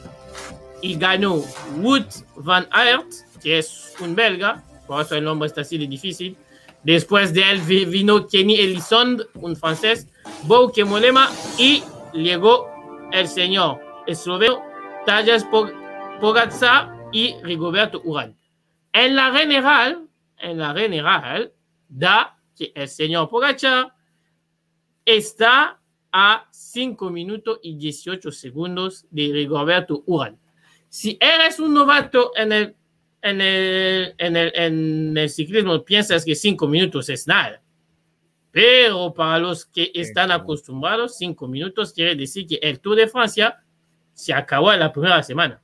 Y 0.83 0.97
ganó 0.97 1.43
Wood 1.77 2.07
van 2.37 2.67
Aert, 2.71 3.07
que 3.43 3.59
es 3.59 3.95
un 4.01 4.15
belga, 4.15 4.63
por 4.87 5.03
eso 5.03 5.15
el 5.15 5.25
nombre 5.25 5.47
está 5.47 5.61
así 5.61 5.77
de 5.77 5.87
difícil 5.87 6.37
Después 6.83 7.35
de 7.35 7.43
él 7.51 7.61
vino 7.61 8.27
Kenny 8.27 8.55
Elison, 8.55 9.23
un 9.35 9.55
francés, 9.55 10.09
Bouke 10.45 10.85
Molema 10.85 11.29
y 11.59 11.83
llegó 12.15 12.69
el 13.13 13.29
señor 13.29 13.81
esloveno 14.07 14.63
Tajas 15.05 15.47
Pogacar 16.21 16.95
y 17.13 17.35
Rigoberto 17.43 18.01
Urán. 18.05 18.35
En 18.93 19.15
la 19.15 19.31
general, 19.33 20.07
en 20.39 20.59
la 20.59 20.73
general, 20.73 21.53
da 21.89 22.39
que 22.57 22.73
el 22.75 22.89
señor 22.89 23.29
Pogacar 23.29 23.93
está 25.05 25.81
a 26.13 26.49
5 26.51 27.11
minutos 27.11 27.61
y 27.63 27.77
18 27.77 28.33
segundos 28.33 29.07
de 29.11 29.31
Rigoberto 29.33 30.03
Urán. 30.07 30.39
Si 30.89 31.17
eres 31.21 31.61
un 31.61 31.75
novato 31.75 32.33
en 32.37 32.53
el, 32.53 32.77
en 33.23 33.41
el, 33.41 34.15
en 34.19 34.37
el, 34.37 34.53
en 34.55 35.17
el 35.17 35.31
ciclismo, 35.31 35.85
piensas 35.85 36.25
que 36.25 36.35
5 36.35 36.67
minutos 36.67 37.09
es 37.09 37.27
nada. 37.27 37.63
Pero 38.51 39.15
para 39.15 39.39
los 39.39 39.65
que 39.67 39.93
están 39.95 40.33
acostumbrados, 40.33 41.17
5 41.19 41.47
minutos 41.47 41.93
quiere 41.93 42.17
decir 42.17 42.47
que 42.47 42.59
el 42.63 42.81
Tour 42.81 42.97
de 42.97 43.09
Francia 43.09 43.63
se 44.13 44.35
acabó 44.35 44.73
en 44.73 44.81
la 44.81 44.93
primera 44.93 45.23
semana. 45.23 45.63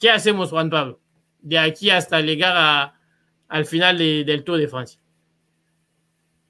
¿Qué 0.00 0.10
hacemos, 0.10 0.50
Juan 0.50 0.68
Pablo? 0.68 1.00
De 1.40 1.58
aquí 1.58 1.90
hasta 1.90 2.20
llegar 2.20 2.54
a, 2.56 3.00
al 3.48 3.64
final 3.66 3.98
de, 3.98 4.24
del 4.24 4.42
Tour 4.42 4.58
de 4.58 4.66
Francia. 4.66 5.00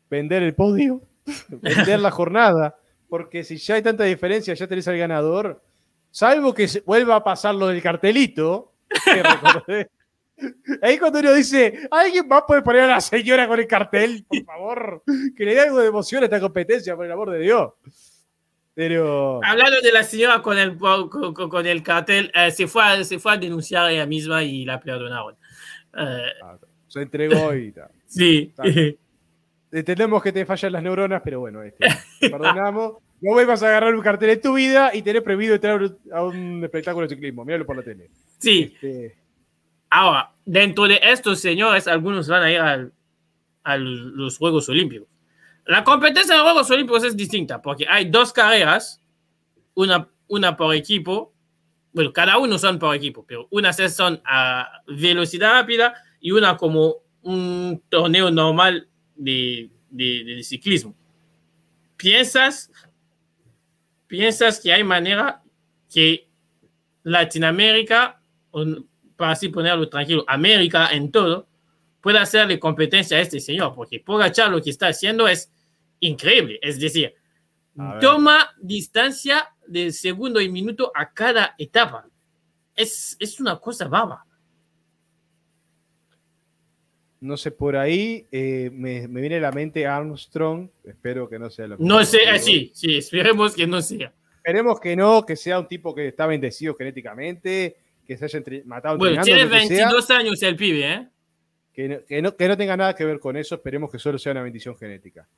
Vender 0.08 0.42
el 0.42 0.54
podio, 0.54 1.02
vender 1.48 2.00
la 2.00 2.10
jornada, 2.10 2.76
porque 3.08 3.44
si 3.44 3.56
ya 3.56 3.76
hay 3.76 3.82
tanta 3.82 4.04
diferencia, 4.04 4.54
ya 4.54 4.66
tenés 4.66 4.88
al 4.88 4.98
ganador, 4.98 5.62
salvo 6.10 6.54
que 6.54 6.68
vuelva 6.84 7.16
a 7.16 7.24
pasar 7.24 7.54
lo 7.54 7.68
del 7.68 7.82
cartelito, 7.82 8.72
que 9.04 9.22
recordé. 9.22 9.90
Ahí 10.82 10.98
cuando 10.98 11.20
uno 11.20 11.32
dice, 11.32 11.88
¿alguien 11.90 12.28
va 12.30 12.38
a 12.38 12.46
poder 12.46 12.62
poner 12.62 12.82
a 12.82 12.86
la 12.86 13.00
señora 13.00 13.46
con 13.46 13.60
el 13.60 13.66
cartel? 13.66 14.24
Por 14.26 14.44
favor, 14.44 15.02
que 15.36 15.44
le 15.44 15.54
dé 15.54 15.60
algo 15.60 15.78
de 15.78 15.88
emoción 15.88 16.22
a 16.22 16.26
esta 16.26 16.40
competencia, 16.40 16.96
por 16.96 17.04
el 17.06 17.12
amor 17.12 17.30
de 17.30 17.38
Dios. 17.38 17.72
Pero... 18.74 19.40
Hablando 19.44 19.80
de 19.80 19.92
la 19.92 20.02
señora 20.02 20.40
con 20.40 20.58
el, 20.58 20.78
con, 20.78 21.08
con 21.34 21.66
el 21.66 21.82
cartel, 21.82 22.32
eh, 22.34 22.50
se, 22.50 22.66
fue 22.66 22.82
a, 22.82 23.04
se 23.04 23.18
fue 23.18 23.32
a 23.32 23.36
denunciar 23.36 23.90
ella 23.90 24.06
misma 24.06 24.42
y 24.42 24.64
la 24.64 24.80
perdonaron. 24.80 25.34
Eh, 25.96 26.26
ah, 26.42 26.56
se 26.88 27.02
entregó 27.02 27.54
y 27.54 27.72
tal. 27.72 27.90
Sí. 28.12 28.52
Entendemos 29.72 30.22
que 30.22 30.32
te 30.32 30.44
fallan 30.44 30.72
las 30.72 30.82
neuronas, 30.82 31.22
pero 31.24 31.40
bueno, 31.40 31.62
este, 31.62 31.86
perdonamos. 32.20 32.94
No 33.22 33.34
vuelvas 33.34 33.62
a 33.62 33.68
agarrar 33.68 33.94
un 33.94 34.00
cartel 34.00 34.30
en 34.30 34.40
tu 34.40 34.54
vida 34.54 34.90
y 34.92 35.02
tenés 35.02 35.22
prohibido 35.22 35.54
entrar 35.54 35.80
a 36.12 36.24
un 36.24 36.64
espectáculo 36.64 37.06
de 37.06 37.14
ciclismo. 37.14 37.44
Míralo 37.44 37.64
por 37.64 37.76
la 37.76 37.84
tele. 37.84 38.10
Sí. 38.38 38.72
Este, 38.74 39.16
Ahora, 39.94 40.32
dentro 40.44 40.88
de 40.88 40.98
estos 41.00 41.38
señores, 41.38 41.86
algunos 41.86 42.26
van 42.26 42.42
a 42.42 42.50
ir 42.50 42.58
a 43.62 43.76
los 43.76 44.38
Juegos 44.38 44.68
Olímpicos. 44.70 45.06
La 45.66 45.84
competencia 45.84 46.34
de 46.34 46.38
los 46.38 46.50
Juegos 46.50 46.70
Olímpicos 46.70 47.04
es 47.04 47.16
distinta 47.16 47.62
porque 47.62 47.86
hay 47.88 48.10
dos 48.10 48.32
carreras, 48.32 49.00
una, 49.74 50.08
una 50.28 50.56
por 50.56 50.74
equipo, 50.74 51.32
bueno, 51.92 52.12
cada 52.12 52.38
uno 52.38 52.58
son 52.58 52.78
por 52.78 52.96
equipo, 52.96 53.24
pero 53.26 53.48
unas 53.50 53.76
son 53.94 54.20
a 54.24 54.82
velocidad 54.86 55.52
rápida 55.52 55.94
y 56.20 56.32
una 56.32 56.56
como 56.56 56.96
un 57.20 57.82
torneo 57.88 58.30
normal 58.30 58.88
de, 59.24 59.70
de, 59.90 60.42
ciclismo. 60.42 60.94
¿Piensas, 61.96 62.70
¿Piensas 64.06 64.60
que 64.60 64.72
hay 64.72 64.84
manera 64.84 65.42
que 65.88 66.28
Latinoamérica 67.02 68.20
para 69.16 69.32
así 69.32 69.48
ponerlo 69.48 69.88
tranquilo, 69.88 70.24
América 70.26 70.88
en 70.92 71.10
todo, 71.10 71.48
puede 72.00 72.18
hacerle 72.18 72.58
competencia 72.58 73.16
a 73.16 73.20
este 73.20 73.40
señor, 73.40 73.74
porque 73.74 74.00
Pogachar 74.00 74.50
lo 74.50 74.60
que 74.60 74.70
está 74.70 74.88
haciendo 74.88 75.28
es 75.28 75.52
increíble, 76.00 76.58
es 76.60 76.80
decir, 76.80 77.14
toma 78.00 78.50
distancia 78.60 79.48
de 79.66 79.92
segundo 79.92 80.40
y 80.40 80.48
minuto 80.48 80.90
a 80.94 81.12
cada 81.12 81.54
etapa. 81.56 82.06
Es, 82.74 83.16
es 83.20 83.38
una 83.40 83.58
cosa 83.58 83.86
baba. 83.86 84.26
No 87.22 87.36
sé, 87.36 87.52
por 87.52 87.76
ahí 87.76 88.26
eh, 88.32 88.68
me, 88.74 89.06
me, 89.06 89.20
viene 89.20 89.36
a 89.36 89.40
la 89.40 89.52
mente 89.52 89.86
Armstrong. 89.86 90.68
Espero 90.82 91.28
que 91.28 91.38
no 91.38 91.50
sea 91.50 91.68
lo 91.68 91.78
que. 91.78 91.84
No 91.84 92.04
sé, 92.04 92.18
sí, 92.40 92.72
sí, 92.74 92.96
esperemos 92.96 93.54
que 93.54 93.64
no 93.64 93.80
sea. 93.80 94.12
Esperemos 94.38 94.80
que 94.80 94.96
no, 94.96 95.24
que 95.24 95.36
sea 95.36 95.60
un 95.60 95.68
tipo 95.68 95.94
que 95.94 96.08
está 96.08 96.26
bendecido 96.26 96.74
genéticamente, 96.74 97.76
que 98.04 98.16
se 98.16 98.24
haya 98.24 98.42
matado. 98.64 98.98
Bueno, 98.98 99.22
tiene 99.22 99.44
22 99.44 100.10
años 100.10 100.42
el 100.42 100.56
pibe, 100.56 100.92
¿eh? 100.92 101.08
Que 101.72 101.88
no, 101.88 102.04
que, 102.04 102.20
no, 102.22 102.36
que 102.36 102.48
no, 102.48 102.56
tenga 102.56 102.76
nada 102.76 102.96
que 102.96 103.04
ver 103.04 103.20
con 103.20 103.36
eso, 103.36 103.54
esperemos 103.54 103.92
que 103.92 104.00
solo 104.00 104.18
sea 104.18 104.32
una 104.32 104.42
bendición 104.42 104.76
genética. 104.76 105.28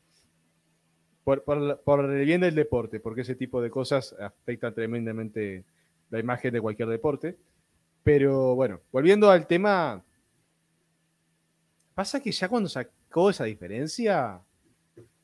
Por, 1.23 1.45
por, 1.45 1.83
por, 1.83 2.11
el 2.11 2.25
bien 2.25 2.41
del 2.41 2.55
deporte, 2.55 2.99
porque 2.99 3.21
ese 3.21 3.35
tipo 3.35 3.61
de 3.61 3.69
cosas 3.69 4.17
afectan 4.19 4.75
tremendamente 4.75 5.65
la 6.09 6.19
imagen 6.19 6.51
de 6.55 6.63
cualquier 6.63 6.89
deporte. 6.89 7.37
Pero 8.03 8.55
bueno, 8.55 8.81
volviendo 8.91 9.31
al 9.31 9.47
tema, 9.47 10.03
pasa 11.95 12.21
que 12.21 12.33
ya 12.33 12.49
cuando 12.49 12.69
sacó 12.69 13.31
esa 13.31 13.45
diferencia, 13.45 14.41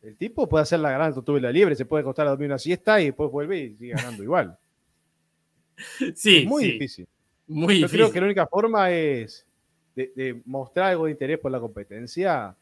el 0.03 0.17
tipo 0.17 0.49
puede 0.49 0.63
hacer 0.63 0.81
la 0.81 0.93
gran 0.93 1.13
tortuga 1.13 1.39
y 1.39 1.43
la 1.43 1.53
liebre, 1.53 1.77
se 1.77 1.85
puede 1.85 2.03
acostar 2.03 2.27
a 2.27 2.31
dormir 2.31 2.47
una 2.47 2.59
siesta 2.59 3.01
y 3.01 3.07
después 3.07 3.31
vuelve 3.31 3.59
y 3.59 3.77
sigue 3.77 3.93
ganando 3.93 4.23
igual. 4.23 4.57
Sí, 6.15 6.39
es 6.39 6.47
muy 6.47 6.65
difícil. 6.65 7.09
Yo 7.49 7.89
creo 7.89 8.13
que 8.13 8.21
la 8.21 8.27
única 8.27 8.47
forma 8.47 8.91
es 8.91 9.47
de, 9.97 10.43
mostrar 10.45 10.91
algo 10.91 11.07
de 11.07 11.13
interés 11.13 11.39
por 11.39 11.51
la 11.51 11.59
competencia, 11.59 12.55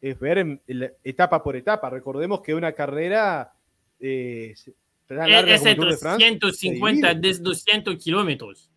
es 0.00 0.18
ver 0.18 0.60
etapa 1.04 1.42
por 1.42 1.54
etapa. 1.54 1.88
Recordemos 1.88 2.40
que 2.40 2.52
una 2.52 2.72
carrera 2.72 3.52
eh, 4.00 4.54
es 4.54 5.66
entre 5.66 5.96
150 5.96 7.14
desde 7.14 7.42
200 7.42 7.96
kilómetros. 8.02 8.70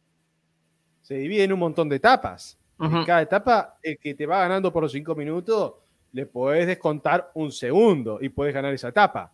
Se 1.02 1.16
divide 1.16 1.44
en 1.44 1.54
un 1.54 1.60
montón 1.60 1.90
de 1.90 1.96
etapas. 1.96 2.57
En 2.80 3.06
cada 3.06 3.24
etapa, 3.24 3.78
el 3.82 3.98
que 3.98 4.14
te 4.14 4.26
va 4.26 4.40
ganando 4.42 4.72
por 4.72 4.84
los 4.84 4.92
5 4.92 5.16
minutos, 5.16 5.74
le 6.12 6.26
puedes 6.26 6.68
descontar 6.68 7.32
un 7.34 7.52
segundo 7.52 8.20
y 8.22 8.30
puedes 8.30 8.54
ganar 8.54 8.74
esa 8.74 8.90
etapa. 8.90 9.34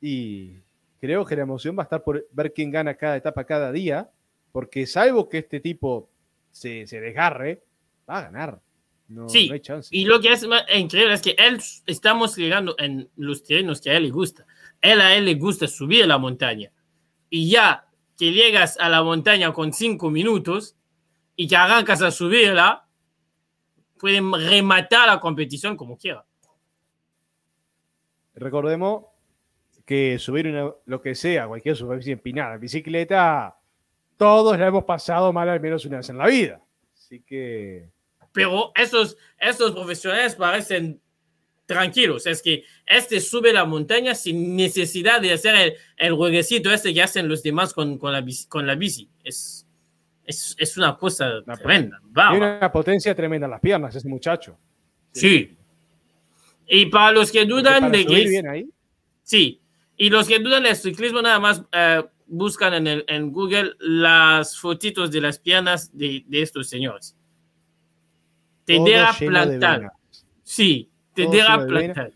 Y 0.00 0.58
creo 1.00 1.24
que 1.24 1.36
la 1.36 1.42
emoción 1.42 1.76
va 1.76 1.82
a 1.82 1.84
estar 1.84 2.02
por 2.02 2.26
ver 2.32 2.52
quién 2.52 2.70
gana 2.70 2.94
cada 2.94 3.16
etapa 3.16 3.44
cada 3.44 3.70
día 3.70 4.10
porque 4.56 4.86
salvo 4.86 5.28
que 5.28 5.36
este 5.36 5.60
tipo 5.60 6.08
se, 6.50 6.86
se 6.86 6.98
desgarre, 6.98 7.62
va 8.08 8.20
a 8.20 8.22
ganar. 8.22 8.60
No, 9.06 9.28
sí, 9.28 9.50
hay 9.52 9.60
chance. 9.60 9.94
y 9.94 10.06
lo 10.06 10.18
que 10.18 10.32
es 10.32 10.48
increíble 10.74 11.12
es 11.12 11.20
que 11.20 11.36
él 11.38 11.60
estamos 11.84 12.34
llegando 12.38 12.74
en 12.78 13.08
los 13.16 13.42
terrenos 13.42 13.82
que 13.82 13.90
a 13.90 13.98
él 13.98 14.04
le 14.04 14.10
gusta. 14.10 14.46
Él 14.80 15.02
a 15.02 15.14
él 15.14 15.26
le 15.26 15.34
gusta 15.34 15.68
subir 15.68 16.06
la 16.06 16.16
montaña. 16.16 16.72
Y 17.28 17.50
ya 17.50 17.86
que 18.16 18.32
llegas 18.32 18.78
a 18.80 18.88
la 18.88 19.02
montaña 19.02 19.52
con 19.52 19.74
cinco 19.74 20.10
minutos 20.10 20.74
y 21.36 21.46
que 21.46 21.56
arrancas 21.56 22.02
a 22.02 22.10
subirla, 22.10 22.86
pueden 23.98 24.32
rematar 24.32 25.06
la 25.06 25.20
competición 25.20 25.76
como 25.76 25.96
quiera. 25.96 26.24
Recordemos 28.34 29.04
que 29.84 30.18
subir 30.18 30.46
lo 30.84 31.00
que 31.00 31.14
sea, 31.14 31.46
cualquier 31.46 31.76
superficie 31.76 32.14
empinada, 32.14 32.56
bicicleta, 32.56 33.56
todos 34.16 34.58
la 34.58 34.66
hemos 34.66 34.84
pasado 34.84 35.32
mal 35.32 35.48
al 35.48 35.60
menos 35.60 35.84
una 35.84 35.98
vez 35.98 36.08
en 36.08 36.18
la 36.18 36.26
vida. 36.26 36.60
Así 36.94 37.20
que. 37.20 37.90
Pero 38.32 38.72
esos, 38.74 39.16
esos 39.38 39.72
profesionales 39.72 40.34
parecen 40.34 41.00
tranquilos. 41.66 42.26
Es 42.26 42.42
que 42.42 42.64
este 42.86 43.20
sube 43.20 43.52
la 43.52 43.64
montaña 43.64 44.14
sin 44.14 44.56
necesidad 44.56 45.20
de 45.20 45.32
hacer 45.32 45.54
el, 45.56 45.74
el 45.96 46.14
jueguecito 46.14 46.70
este 46.72 46.92
que 46.92 47.02
hacen 47.02 47.28
los 47.28 47.42
demás 47.42 47.72
con, 47.72 47.98
con, 47.98 48.12
la, 48.12 48.24
con 48.48 48.66
la 48.66 48.74
bici. 48.74 49.10
Es, 49.24 49.65
es, 50.26 50.56
es 50.58 50.76
una 50.76 50.96
cosa 50.96 51.42
tremenda. 51.58 52.00
Tiene 52.30 52.56
una 52.58 52.72
potencia 52.72 53.14
tremenda 53.14 53.46
en 53.46 53.52
las 53.52 53.60
piernas 53.60 53.94
ese 53.94 54.08
muchacho. 54.08 54.58
Sí. 55.12 55.56
Y 56.68 56.86
para 56.86 57.12
los 57.12 57.30
que 57.30 57.44
dudan 57.44 57.90
de 57.92 58.04
que. 58.04 58.24
Bien 58.24 58.48
ahí? 58.48 58.68
Sí. 59.22 59.60
Y 59.96 60.10
los 60.10 60.28
que 60.28 60.38
dudan 60.38 60.64
del 60.64 60.76
ciclismo, 60.76 61.22
nada 61.22 61.38
más. 61.38 61.62
Eh, 61.72 62.02
buscan 62.26 62.74
en, 62.74 62.86
el, 62.86 63.04
en 63.08 63.32
Google 63.32 63.74
las 63.78 64.58
fotitos 64.58 65.10
de 65.10 65.20
las 65.20 65.38
piernas 65.38 65.96
de, 65.96 66.24
de 66.26 66.42
estos 66.42 66.68
señores. 66.68 67.16
Te 68.64 68.80
deja 68.80 69.12
plantar. 69.12 69.92
Sí, 70.42 70.90
te 71.14 71.26
deja 71.28 71.64
plantar. 71.64 72.12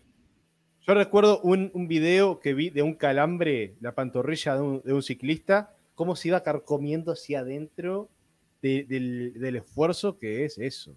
Yo 0.85 0.93
recuerdo 0.93 1.39
un, 1.41 1.71
un, 1.73 1.87
video 1.87 2.39
que 2.39 2.53
vi 2.53 2.69
de 2.69 2.81
un 2.81 2.95
calambre, 2.95 3.75
la 3.79 3.93
pantorrilla 3.93 4.55
de 4.55 4.61
un, 4.61 4.81
de 4.83 4.93
un 4.93 5.03
ciclista, 5.03 5.73
cómo 5.95 6.15
se 6.15 6.29
iba 6.29 6.43
carcomiendo 6.43 7.11
hacia 7.11 7.39
adentro 7.39 8.09
de, 8.61 8.85
del, 8.87 9.33
del, 9.39 9.55
esfuerzo 9.57 10.17
que 10.17 10.45
es 10.45 10.57
eso. 10.57 10.95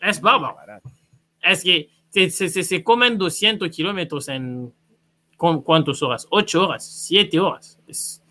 Es 0.00 0.20
baba. 0.20 0.80
Es 1.42 1.62
que 1.62 1.90
se, 2.10 2.30
se, 2.30 2.48
se 2.48 2.84
comen 2.84 3.18
200 3.18 3.68
kilómetros 3.70 4.28
en 4.28 4.72
¿con 5.36 5.62
cuántas 5.62 6.02
horas? 6.02 6.26
8 6.30 6.62
horas, 6.62 6.84
7 6.84 7.40
horas. 7.40 7.78
Es, 7.86 8.22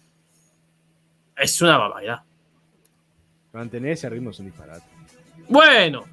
es 1.36 1.62
una 1.62 1.78
barbaridad. 1.78 2.24
Mantener 3.52 3.94
ese 3.94 4.10
ritmo 4.10 4.30
es 4.30 4.40
un 4.40 4.46
disparate. 4.46 4.86
Bueno, 5.48 6.04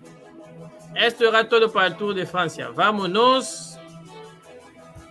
esto 0.95 1.29
era 1.29 1.47
todo 1.47 1.71
para 1.71 1.89
el 1.89 1.97
Tour 1.97 2.15
de 2.15 2.25
Francia. 2.25 2.71
Vámonos 2.71 3.79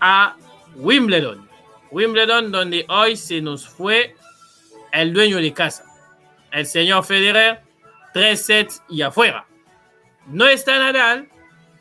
a 0.01 0.35
Wimbledon. 0.75 1.47
Wimbledon, 1.91 2.51
donde 2.51 2.85
hoy 2.89 3.15
se 3.15 3.39
nos 3.39 3.67
fue 3.67 4.15
el 5.01 5.13
dueño 5.13 5.37
de 5.37 5.53
casa. 5.53 5.85
el 6.51 6.65
señor 6.65 7.03
Federer, 7.03 7.61
tres 8.13 8.45
sets 8.45 8.81
y 8.87 9.01
afuera. 9.01 9.45
No 10.27 10.47
está 10.47 10.79
Nadal, 10.79 11.27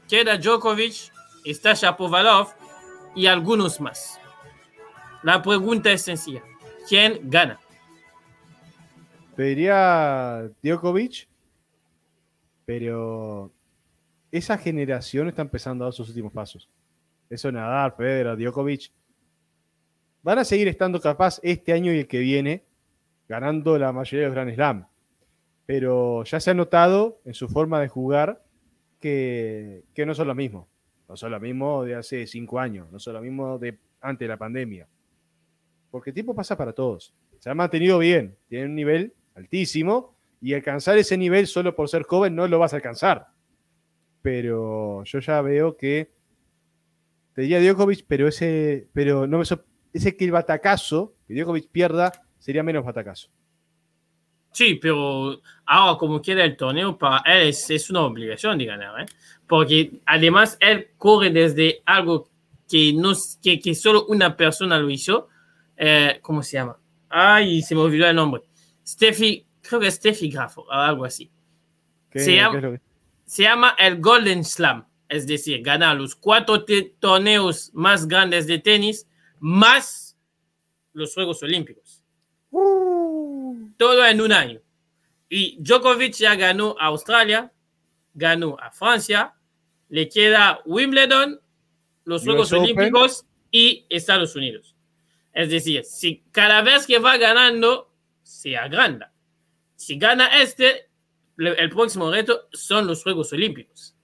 queda 0.09 0.37
Djokovic, 0.37 1.13
está 1.45 1.75
Shapovalov 1.75 2.49
y 3.15 3.27
algunos 3.27 3.81
más. 3.81 4.19
La 5.23 5.41
pregunta 5.41 5.93
es 5.93 6.03
sencilla. 6.03 6.43
¿Quién 6.89 7.21
gana? 7.31 7.61
Pediría 9.37 10.51
Djokovic, 10.63 11.29
pero 12.67 13.53
esa 14.33 14.59
generación 14.59 15.29
está 15.29 15.43
empezando 15.43 15.85
a 15.85 15.87
dar 15.87 15.95
sus 15.95 16.09
últimos 16.09 16.33
pasos. 16.33 16.69
Eso 17.31 17.51
Nadal, 17.53 17.93
Federer, 17.97 18.37
Djokovic 18.37 18.91
van 20.23 20.39
a 20.41 20.45
seguir 20.45 20.67
estando 20.69 21.01
capaz 21.01 21.39
este 21.43 21.73
año 21.73 21.93
y 21.93 22.01
el 22.01 22.09
que 22.09 22.19
viene 22.19 22.65
ganando 23.29 23.79
la 23.79 23.93
mayoría 23.93 24.21
de 24.21 24.27
los 24.27 24.35
Grand 24.35 24.55
Slam. 24.55 24.87
Pero 25.67 26.25
ya 26.25 26.41
se 26.41 26.51
ha 26.51 26.55
notado 26.55 27.21
en 27.25 27.35
su 27.35 27.49
forma 27.49 27.81
de 27.81 27.89
jugar 27.89 28.45
que, 29.01 29.85
no 30.07 30.15
son 30.15 30.29
lo 30.29 30.35
mismo. 30.35 30.69
No 31.09 31.17
son 31.17 31.33
lo 31.33 31.41
mismo 31.41 31.85
de 31.85 31.95
hace 31.95 32.27
cinco 32.27 32.59
años, 32.59 32.91
no 32.91 32.99
son 32.99 33.15
lo 33.15 33.21
mismo 33.21 33.59
de 33.59 33.79
antes 34.01 34.21
de 34.21 34.29
la 34.29 34.39
pandemia. 34.39 34.89
Porque 35.91 36.13
tiempo 36.13 36.35
pasa 36.35 36.57
para 36.57 36.73
todos. 36.73 37.15
Se 37.39 37.51
ha 37.51 37.55
mantenido 37.55 37.99
bien, 37.99 38.37
tiene 38.49 38.67
un 38.67 38.75
nivel 38.75 39.15
altísimo 39.35 40.17
y 40.41 40.55
alcanzar 40.55 40.97
ese 40.99 41.17
nivel 41.17 41.47
solo 41.47 41.75
por 41.75 41.89
ser 41.89 42.03
joven 42.05 42.35
no 42.35 42.49
lo 42.49 42.59
vas 42.59 42.73
a 42.73 42.77
alcanzar. 42.77 43.29
Pero 44.23 45.05
yo 45.05 45.19
ya 45.19 45.43
veo 45.43 45.77
que 45.77 46.11
te 47.35 47.43
diría 47.43 47.61
Djokovic, 47.61 48.05
pero 48.07 48.29
ese, 48.29 48.89
pero 48.93 49.27
no 49.27 49.39
me 49.39 49.45
ese 49.93 50.17
que 50.17 50.25
el 50.25 50.33
batacazo, 50.33 51.15
que 51.27 51.35
Djokovic 51.35 51.69
pierda, 51.71 52.13
sería 52.45 52.63
menos 52.63 52.85
batacazo. 52.85 53.31
Sí, 54.53 54.75
pero 54.75 55.41
ahora 55.65 55.99
como 55.99 56.21
queda 56.21 56.45
el 56.45 56.59
torneo, 56.59 56.99
para 56.99 57.23
él 57.25 57.49
es, 57.49 57.89
una 57.89 58.03
obligación 58.03 58.59
de 58.59 58.67
ganar, 58.67 59.01
¿eh? 59.01 59.07
porque 59.49 59.99
además 60.05 60.59
él 60.61 60.91
corre 60.99 61.31
desde 61.31 61.81
algo 61.87 62.29
que, 62.69 62.93
no, 62.93 63.15
que, 63.43 63.59
que 63.59 63.75
solo 63.75 64.05
una 64.09 64.37
persona 64.37 64.79
lo 64.79 64.91
hizo. 64.91 65.29
Eh, 65.75 66.19
¿Cómo 66.21 66.43
se 66.43 66.59
llama? 66.59 66.79
Ay, 67.09 67.63
se 67.63 67.75
me 67.75 67.81
olvidó 67.81 68.07
el 68.07 68.15
nombre. 68.15 68.43
Steffi, 68.87 69.47
creo 69.63 69.81
que 69.81 69.87
es 69.87 69.95
Steffi 69.95 70.29
Grafo, 70.29 70.71
algo 70.71 71.07
así. 71.07 71.31
Se 72.15 72.37
llama, 72.37 72.79
se 73.25 73.43
llama 73.43 73.75
el 73.79 74.03
Golden 74.03 74.45
Slam, 74.45 74.87
es 75.09 75.27
decir, 75.27 75.63
ganar 75.63 75.97
los 75.97 76.15
cuatro 76.15 76.63
torneos 77.01 77.71
más 77.73 78.07
grandes 78.07 78.47
de 78.47 78.59
tenis 78.59 79.09
más 79.41 80.05
los 80.95 81.13
Juegos 81.13 81.43
Olímpicos. 81.43 81.84
Uh. 82.55 83.69
Todo 83.77 84.07
en 84.07 84.21
un 84.21 84.33
año. 84.33 84.61
Y 85.29 85.57
Djokovic 85.61 86.15
ya 86.15 86.37
ganó 86.37 86.77
a 86.79 86.87
Australia, 86.87 87.53
ganó 88.15 88.57
a 88.61 88.71
Francia, 88.71 89.35
le 89.89 90.09
queda 90.09 90.61
Wimbledon, 90.65 91.41
los 92.05 92.23
Juegos 92.23 92.53
Olímpicos 92.53 93.27
y 93.51 93.87
Estados 93.89 94.37
Unidos. 94.37 94.77
Es 95.33 95.51
decir, 95.51 95.85
si 95.85 96.23
cada 96.31 96.63
vez 96.63 96.87
que 96.87 97.01
va 97.01 97.17
ganando, 97.17 97.91
se 98.23 98.57
agranda. 98.57 99.13
Si 99.75 99.99
gana 99.99 100.41
este, 100.41 100.89
el 101.37 101.71
próximo 101.71 102.13
reto 102.13 102.49
son 102.53 102.87
los 102.87 103.03
Juegos 103.03 103.33
Olímpicos, 103.33 103.97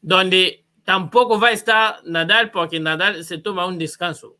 donde 0.00 0.64
tampoco 0.84 1.40
va 1.40 1.48
a 1.48 1.52
estar 1.52 1.96
Nadal 2.04 2.52
porque 2.52 2.78
Nadal 2.78 3.24
se 3.24 3.38
toma 3.38 3.66
un 3.66 3.78
descanso 3.78 4.36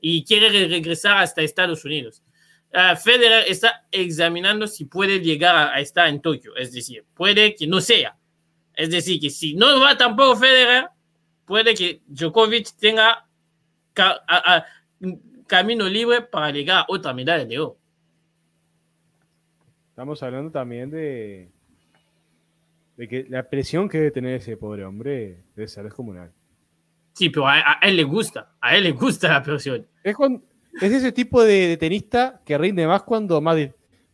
y 0.00 0.24
quiere 0.24 0.48
regresar 0.68 1.18
hasta 1.18 1.42
Estados 1.42 1.84
Unidos. 1.84 2.22
Uh, 2.72 2.96
Federer 2.96 3.44
está 3.46 3.86
examinando 3.90 4.66
si 4.66 4.84
puede 4.84 5.20
llegar 5.20 5.56
a, 5.56 5.80
estar 5.80 6.08
en 6.08 6.20
Tokio, 6.20 6.54
es 6.56 6.72
decir, 6.72 7.04
puede 7.14 7.54
que 7.54 7.66
no 7.66 7.80
sea. 7.80 8.16
Es 8.74 8.90
decir, 8.90 9.20
que 9.20 9.30
si 9.30 9.54
no 9.54 9.80
va 9.80 9.96
tampoco 9.96 10.36
Federer, 10.36 10.88
puede 11.46 11.74
que 11.74 12.02
Djokovic 12.06 12.76
tenga 12.78 13.26
camino 15.46 15.88
libre 15.88 16.22
para 16.22 16.50
llegar 16.50 16.78
a 16.78 16.86
otra 16.88 17.14
medalla 17.14 17.44
de 17.44 17.58
oro. 17.58 17.78
Estamos 19.90 20.22
hablando 20.22 20.50
también 20.50 20.90
de, 20.90 21.48
de 22.96 23.08
que 23.08 23.26
la 23.30 23.48
presión 23.48 23.88
que 23.88 23.98
debe 23.98 24.10
tener 24.10 24.34
ese 24.34 24.56
pobre 24.56 24.84
hombre 24.84 25.44
debe 25.54 25.68
ser 25.68 25.84
descomunal. 25.84 26.32
Sí, 27.14 27.30
pero 27.30 27.48
a, 27.48 27.78
él 27.80 27.96
le 27.96 28.04
gusta, 28.04 28.52
a 28.60 28.76
él 28.76 28.84
le 28.84 28.92
gusta 28.92 29.28
la 29.28 29.42
presión. 29.42 29.86
Es, 30.04 30.14
es 30.80 30.92
ese 30.92 31.12
tipo 31.12 31.42
de, 31.42 31.76
tenista 31.76 32.40
que 32.44 32.58
rinde 32.58 32.86
más 32.86 33.02
cuando 33.02 33.40
más 33.40 33.56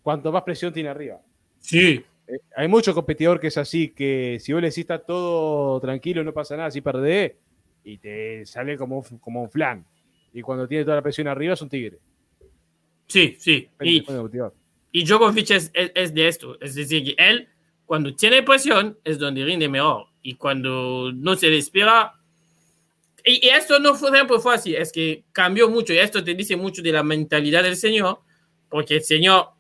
cuanto 0.03 0.33
más 0.33 0.43
presión 0.43 0.73
tiene 0.73 0.89
arriba. 0.89 1.21
Sí. 1.61 2.05
Eh, 2.27 2.39
hay 2.57 2.69
mucho 2.69 2.95
competidor 2.95 3.41
que 3.41 3.49
es 3.49 3.59
así, 3.59 3.89
que 3.91 4.39
si 4.41 4.53
vos 4.53 4.63
le 4.63 4.69
decís 4.69 4.83
está 4.83 4.99
todo 4.99 5.81
tranquilo, 5.81 6.25
no 6.25 6.33
pasa 6.33 6.57
nada, 6.57 6.71
si 6.71 6.81
perdés, 6.81 7.33
y 7.85 7.99
te 7.99 8.45
sale 8.47 8.77
como, 8.77 9.05
como 9.21 9.43
un 9.43 9.51
flan. 9.51 9.85
Y 10.33 10.43
cuando 10.43 10.67
tiene 10.67 10.85
toda 10.85 10.97
la 10.97 11.03
presión 11.03 11.29
arriba 11.29 11.55
es 11.55 11.63
un 11.63 11.69
tigre. 11.69 11.99
Sí, 13.07 13.37
sí. 13.39 13.69
Y, 13.83 14.05
y 14.93 15.05
Djokovic 15.05 15.51
es, 15.51 15.71
es, 15.75 16.15
de 16.15 16.29
esto. 16.29 16.59
Es 16.61 16.75
decir, 16.75 17.05
que 17.05 17.15
él, 17.19 17.49
cuando 17.85 18.15
tiene 18.15 18.43
presión, 18.43 18.99
es 19.05 19.19
donde 19.19 19.45
rinde 19.45 19.69
mejor. 19.69 20.07
Y 20.23 20.35
cuando 20.35 21.13
no 21.13 21.35
se 21.37 21.49
le 21.49 21.59
espera, 21.59 22.15
y, 23.25 23.49
esto 23.49 23.79
no 23.79 23.95
fue 23.95 24.11
siempre 24.11 24.39
fue 24.39 24.55
así, 24.55 24.75
es 24.75 24.93
que 24.93 25.25
cambió 25.33 25.69
mucho 25.69 25.93
y 25.93 25.99
esto 25.99 26.23
te 26.23 26.35
dice 26.35 26.57
mucho 26.57 26.83
de 26.83 26.93
la 26.93 27.03
mentalidad 27.03 27.63
del 27.63 27.77
Señor, 27.77 28.21
porque 28.69 28.97
el 28.97 29.03
Señor, 29.03 29.51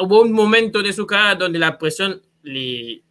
hubo 0.00 0.22
un 0.22 0.32
momento 0.32 0.82
de 0.82 0.92
su 0.92 1.06
cara 1.06 1.34
donde 1.34 1.58
la 1.58 1.78
presión 1.78 2.20
le, 2.42 3.02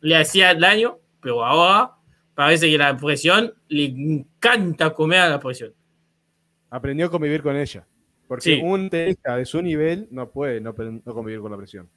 le 0.00 0.16
hacía 0.16 0.54
daño, 0.54 0.98
pero 1.22 1.44
ahora 1.44 1.92
parece 2.34 2.70
que 2.70 2.78
la 2.78 2.96
presión 2.96 3.54
le 3.68 3.84
encanta 3.84 4.92
comer 4.92 5.20
a 5.20 5.28
la 5.28 5.40
presión. 5.40 5.72
Aprendió 6.70 7.06
a 7.06 7.10
convivir 7.10 7.42
con 7.42 7.56
ella, 7.56 7.86
porque 8.28 8.60
un 8.62 8.90
tenista 8.90 9.36
de 9.36 9.44
su 9.44 9.60
nivel 9.60 10.08
no 10.10 10.30
puede 10.30 10.60
no 10.60 10.74
convivir 10.74 11.40
con 11.40 11.50
la 11.50 11.56
presión. 11.56 11.88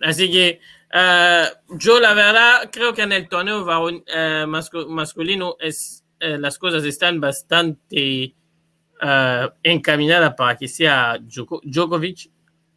Así 0.00 0.30
que 0.30 0.60
eh, 0.92 1.44
yo 1.68 2.00
la 2.00 2.14
verdad 2.14 2.70
creo 2.72 2.94
que 2.94 3.02
en 3.02 3.12
el 3.12 3.28
torneo 3.28 3.66
eh, 4.06 4.46
masculino 4.46 5.56
es, 5.60 6.04
eh, 6.18 6.38
las 6.38 6.58
cosas 6.58 6.84
están 6.84 7.20
bastante 7.20 8.34
encaminadas 9.62 10.34
para 10.34 10.56
que 10.56 10.66
sea 10.66 11.18
Djokovic. 11.20 12.30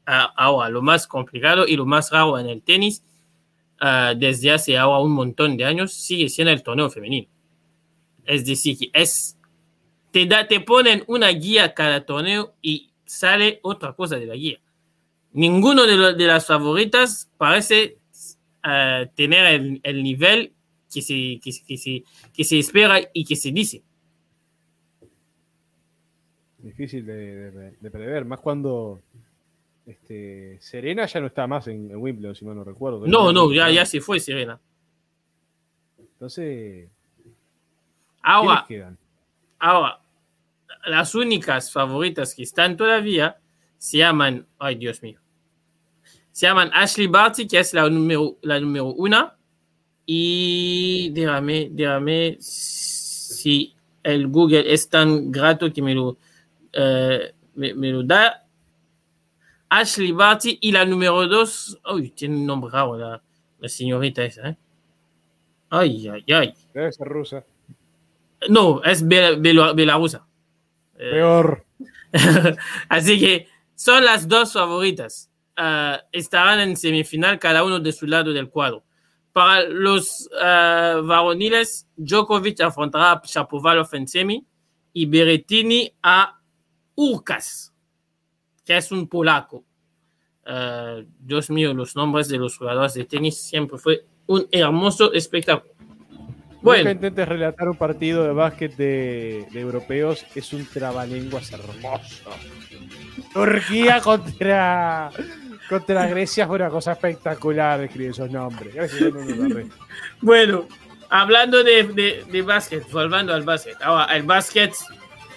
ahora, 0.06 0.70
lo 0.70 0.84
más 0.84 1.08
complicado 1.08 1.66
y 1.68 1.76
lo 1.76 1.86
más 1.86 2.12
raro 2.12 2.38
en 2.38 2.48
el 2.48 2.62
tenis 2.62 3.04
desde 4.18 4.52
hace 4.52 4.78
ahora 4.78 5.00
un 5.00 5.14
montón 5.14 5.58
de 5.58 5.66
años 5.66 5.92
sigue 5.94 6.30
siendo 6.30 6.52
el 6.52 6.62
torneo 6.62 6.92
femenino. 6.92 7.28
Es 8.24 8.46
decir, 8.46 8.78
que 8.78 8.92
es, 8.94 9.36
te, 10.12 10.28
da, 10.28 10.48
te 10.48 10.60
ponen 10.60 11.04
una 11.08 11.30
guía 11.30 11.74
cada 11.74 12.06
torneo 12.06 12.54
y 12.62 12.92
sale 13.04 13.60
otra 13.64 13.94
cosa 13.94 14.18
de 14.18 14.28
la 14.28 14.36
guía 14.36 14.60
ninguno 15.34 15.86
de, 15.86 16.14
de 16.14 16.28
las 16.28 16.46
favoritas 16.46 17.30
parece 17.38 17.98
uh, 18.66 19.08
tener 19.16 19.46
el, 19.46 19.82
el, 19.84 20.04
nivel 20.04 20.54
que 20.92 21.02
se, 21.02 21.40
que, 21.42 21.52
que, 21.66 21.78
se, 21.78 22.04
que 22.34 22.44
se 22.44 22.60
espera 22.60 23.00
y 23.14 23.26
que 23.26 23.36
se 23.36 23.52
dice. 23.52 23.84
Difícil 26.60 27.06
de, 27.06 27.52
de, 27.80 27.92
prever, 27.92 28.24
más 28.24 28.40
cuando 28.40 29.02
este, 29.86 30.60
Serena 30.62 31.08
ya 31.08 31.20
no 31.20 31.28
está 31.28 31.48
más 31.48 31.68
en, 31.68 31.96
Wimbledon, 31.96 32.36
si 32.36 32.46
mal 32.46 32.56
no 32.56 32.64
recuerdo. 32.64 33.08
No, 33.08 33.34
no, 33.34 33.52
ya, 33.52 33.70
ya 33.72 33.86
se 33.86 34.00
fue 34.00 34.20
Serena. 34.20 34.60
Entonces, 35.98 36.88
ahora, 38.22 38.66
quedan? 38.68 38.96
ahora, 39.58 40.02
las 40.86 41.16
únicas 41.16 41.72
favoritas 41.72 42.36
que 42.36 42.44
están 42.44 42.78
todavía 42.78 43.40
se 43.78 43.98
llaman, 43.98 44.46
ay 44.60 44.76
Dios 44.76 45.02
mío, 45.02 45.20
se 46.32 46.48
llaman 46.48 46.72
Ashley 46.74 47.08
Barty, 47.08 47.48
que 47.48 47.60
es 47.60 47.74
la 47.74 47.90
número, 47.90 48.38
la 48.42 48.60
número 48.60 48.88
una, 48.88 49.36
y 50.06 51.10
déjame, 51.14 51.70
déjame 51.72 52.38
si 52.40 53.74
el 54.04 54.28
Google 54.28 54.72
es 54.74 54.90
tan 54.90 55.32
grato 55.32 55.72
que 55.72 55.82
me 55.82 55.94
lo, 55.94 56.18
eh, 56.74 57.34
me, 57.56 57.74
lo 57.74 58.04
da. 58.04 58.46
Ashley 59.70 60.12
Barty 60.12 60.58
y 60.62 60.72
la 60.72 60.86
número 60.86 61.28
dos, 61.28 61.80
uy, 61.92 62.10
tiene 62.10 62.36
un 62.36 62.46
nombre 62.46 62.72
raro 62.72 62.98
la, 62.98 63.22
la 63.60 63.70
señorita 63.70 64.24
esa, 64.24 64.50
¿eh? 64.50 64.58
Ay, 65.70 66.10
ay, 66.10 66.26
ay. 66.34 66.54
Debe 66.74 66.92
ser 66.92 67.08
rusa. 67.08 67.46
No, 68.50 68.84
es 68.84 69.08
belarusa. 69.08 70.28
Peor. 70.98 71.66
Así 72.90 73.20
que 73.20 73.48
son 73.76 74.04
las 74.04 74.28
dos 74.28 74.52
favoritas. 74.52 75.31
Uh, 75.58 75.98
estarán 76.12 76.60
en 76.62 76.78
semifinal 76.78 77.38
cada 77.38 77.64
uno 77.64 77.80
de 77.80 77.92
su 77.92 78.08
lado 78.08 78.32
del 78.32 78.50
cuadro. 78.50 78.84
Para 79.34 79.64
los 79.64 80.30
uh, 80.32 81.06
varoniles, 81.06 81.88
Djokovic 81.98 82.62
afrontará 82.62 83.12
a 83.12 83.22
Shapovalov 83.24 83.90
en 83.94 84.08
semi 84.08 84.46
y 84.94 85.06
Berrettini 85.06 85.94
a 86.02 86.40
Urkas, 86.96 87.74
que 88.66 88.78
es 88.78 88.92
un 88.92 89.08
polaco. 89.08 89.66
Uh, 90.46 91.06
Dios 91.20 91.50
mío, 91.50 91.74
los 91.74 91.96
nombres 91.96 92.28
de 92.30 92.38
los 92.38 92.58
jugadores 92.58 92.94
de 92.94 93.06
tenis 93.06 93.38
siempre 93.38 93.78
fue 93.78 94.06
un 94.28 94.48
hermoso 94.52 95.14
espectáculo. 95.14 95.74
Bueno. 96.62 96.84
Nunca 96.84 96.92
intentes 96.92 97.28
relatar 97.28 97.68
un 97.70 97.78
partido 97.78 98.24
de 98.24 98.34
básquet 98.34 98.76
de, 98.76 99.48
de 99.52 99.60
europeos, 99.60 100.26
es 100.36 100.54
un 100.54 100.66
trabalenguas 100.66 101.52
hermoso. 101.52 102.30
Turquía 103.34 104.00
contra, 104.02 105.10
contra 105.68 106.08
Grecia 106.08 106.46
fue 106.46 106.58
una 106.58 106.70
cosa 106.70 106.92
espectacular 106.92 107.82
escribir 107.82 108.12
esos 108.12 108.30
nombres. 108.30 108.76
bueno, 110.22 110.68
hablando 111.10 111.64
de, 111.64 111.84
de, 111.84 112.26
de, 112.32 112.42
básquet, 112.44 112.90
volviendo 112.92 113.34
al 113.34 113.44
básquet. 113.44 113.82
Ahora, 113.82 114.06
el 114.16 114.24
básquet 114.24 114.74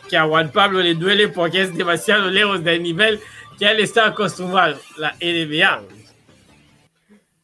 que 0.08 0.18
a 0.18 0.26
Juan 0.26 0.50
Pablo 0.52 0.80
le 0.80 0.94
duele 0.94 1.28
porque 1.28 1.62
es 1.62 1.74
demasiado 1.74 2.30
lejos 2.30 2.62
del 2.62 2.82
nivel 2.82 3.20
que 3.58 3.70
él 3.70 3.80
está 3.80 4.08
acostumbrado, 4.08 4.78
la 4.98 5.14
NBA. 5.20 5.82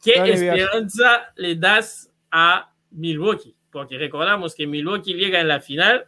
¿Qué 0.03 0.13
esperanza 0.31 1.31
le 1.35 1.55
das 1.55 2.09
a 2.31 2.71
Milwaukee? 2.91 3.55
Porque 3.71 3.97
recordamos 3.97 4.55
que 4.55 4.67
Milwaukee 4.67 5.13
llega 5.13 5.39
en 5.39 5.47
la 5.47 5.59
final 5.59 6.05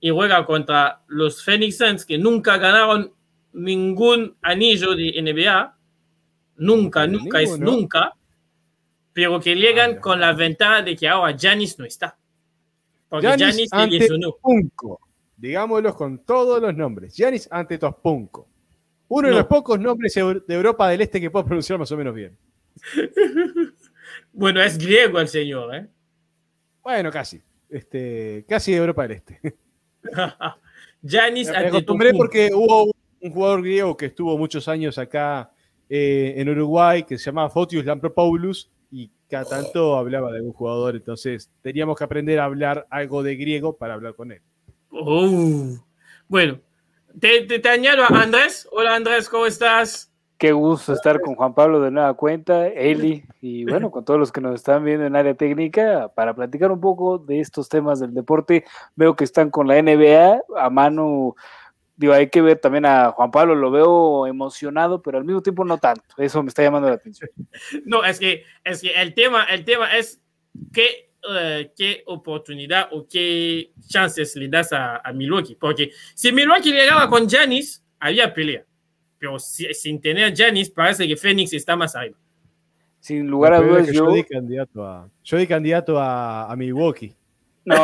y 0.00 0.10
juega 0.10 0.44
contra 0.44 1.02
los 1.06 1.42
Phoenix 1.42 1.78
Suns 1.78 2.04
que 2.04 2.18
nunca 2.18 2.58
ganaron 2.58 3.12
ningún 3.54 4.36
anillo 4.42 4.94
de 4.94 5.20
NBA. 5.22 5.76
Nunca, 6.56 7.06
nunca 7.06 7.40
es 7.40 7.58
nunca. 7.58 8.12
Pero 9.12 9.40
que 9.40 9.54
llegan 9.54 9.96
con 9.96 10.20
la 10.20 10.32
ventaja 10.32 10.82
de 10.82 10.94
que 10.96 11.08
ahora 11.08 11.36
Janis 11.38 11.78
no 11.78 11.84
está. 11.84 12.18
Porque 13.08 13.28
Janis 13.28 13.70
se 13.70 13.86
lesionó. 13.86 14.36
Digámoslo 15.36 15.94
con 15.94 16.24
todos 16.24 16.60
los 16.60 16.74
nombres. 16.74 17.14
Janis 17.16 17.48
ante 17.50 17.78
Tospunco. 17.78 18.48
Uno 19.08 19.28
de 19.28 19.34
los 19.34 19.46
pocos 19.46 19.78
nombres 19.78 20.14
de 20.14 20.54
Europa 20.54 20.88
del 20.88 21.02
Este 21.02 21.20
que 21.20 21.30
puedo 21.30 21.44
pronunciar 21.44 21.78
más 21.78 21.90
o 21.92 21.96
menos 21.96 22.14
bien. 22.14 22.36
bueno, 24.32 24.60
es 24.60 24.76
griego 24.76 25.20
el 25.20 25.28
señor, 25.28 25.74
¿eh? 25.74 25.88
Bueno, 26.84 27.10
casi. 27.10 27.42
Este, 27.70 28.44
casi 28.46 28.72
de 28.72 28.78
Europa 28.78 29.02
del 29.02 29.12
Este. 29.12 29.40
Janis 31.02 31.50
Me 31.50 31.56
acostumbré 31.56 32.12
porque 32.12 32.50
hubo 32.54 32.92
un 33.20 33.30
jugador 33.32 33.62
griego 33.62 33.96
que 33.96 34.06
estuvo 34.06 34.36
muchos 34.36 34.68
años 34.68 34.98
acá 34.98 35.50
eh, 35.88 36.34
en 36.36 36.48
Uruguay 36.48 37.02
que 37.02 37.18
se 37.18 37.24
llamaba 37.24 37.48
Fotius 37.50 37.84
Lampropoulos 37.84 38.70
y 38.90 39.10
cada 39.28 39.44
tanto 39.44 39.96
hablaba 39.96 40.30
de 40.30 40.40
un 40.40 40.52
jugador, 40.52 40.94
entonces 40.94 41.50
teníamos 41.62 41.98
que 41.98 42.04
aprender 42.04 42.38
a 42.38 42.44
hablar 42.44 42.86
algo 42.90 43.22
de 43.22 43.34
griego 43.34 43.76
para 43.76 43.94
hablar 43.94 44.14
con 44.14 44.30
él. 44.30 44.40
Oh. 44.90 45.76
Bueno, 46.28 46.60
te, 47.18 47.42
te, 47.42 47.68
añado 47.68 48.04
a 48.04 48.08
Andrés. 48.08 48.68
Hola 48.70 48.94
Andrés, 48.94 49.28
¿cómo 49.28 49.46
estás? 49.46 50.13
Qué 50.44 50.52
gusto 50.52 50.92
estar 50.92 51.22
con 51.22 51.36
Juan 51.36 51.54
Pablo 51.54 51.80
de 51.80 51.90
nueva 51.90 52.12
cuenta, 52.12 52.68
Eli, 52.68 53.24
y 53.40 53.64
bueno, 53.80 53.90
con 53.90 54.04
todos 54.04 54.20
los 54.20 54.30
que 54.30 54.42
nos 54.42 54.56
están 54.56 54.84
viendo 54.84 55.06
en 55.06 55.16
área 55.16 55.32
técnica 55.32 56.12
para 56.14 56.34
platicar 56.34 56.70
un 56.70 56.82
poco 56.82 57.16
de 57.16 57.40
estos 57.40 57.70
temas 57.70 57.98
del 57.98 58.12
deporte. 58.12 58.62
Veo 58.94 59.16
que 59.16 59.24
están 59.24 59.48
con 59.48 59.66
la 59.66 59.80
NBA 59.80 60.42
a 60.58 60.68
mano. 60.68 61.34
Digo, 61.96 62.12
hay 62.12 62.28
que 62.28 62.42
ver 62.42 62.58
también 62.58 62.84
a 62.84 63.12
Juan 63.12 63.30
Pablo, 63.30 63.54
lo 63.54 63.70
veo 63.70 64.26
emocionado, 64.26 65.00
pero 65.00 65.16
al 65.16 65.24
mismo 65.24 65.40
tiempo 65.40 65.64
no 65.64 65.78
tanto. 65.78 66.02
Eso 66.18 66.42
me 66.42 66.50
está 66.50 66.62
llamando 66.62 66.90
la 66.90 66.96
atención. 66.96 67.30
No, 67.86 68.04
es 68.04 68.20
que, 68.20 68.44
es 68.64 68.82
que 68.82 68.92
el 69.00 69.14
tema, 69.14 69.44
el 69.44 69.64
tema 69.64 69.96
es 69.96 70.20
que 70.74 71.10
eh, 71.26 71.72
qué 71.74 72.02
oportunidad 72.04 72.88
o 72.92 73.08
qué 73.08 73.72
chances 73.88 74.36
le 74.36 74.48
das 74.48 74.74
a, 74.74 75.00
Milwaukee. 75.14 75.54
Porque 75.54 75.90
si 76.14 76.32
Milwaukee 76.32 76.70
llegaba 76.70 77.08
con 77.08 77.26
Janis, 77.26 77.82
había 77.98 78.34
pelea. 78.34 78.66
Pero 79.24 79.38
sin 79.38 80.02
tener 80.02 80.36
Janis, 80.36 80.68
parece 80.68 81.08
que 81.08 81.16
Phoenix 81.16 81.54
está 81.54 81.74
más 81.76 81.96
arriba. 81.96 82.18
Sin 83.00 83.26
lugar 83.26 83.54
a 83.54 83.60
dudas, 83.60 83.90
yo... 83.90 84.10
di 84.12 84.22
candidato 84.22 84.86
a, 84.86 85.08
yo 85.22 85.38
di 85.38 85.46
candidato 85.46 85.98
a, 85.98 86.54
Milwaukee. 86.58 87.14
No. 87.64 87.74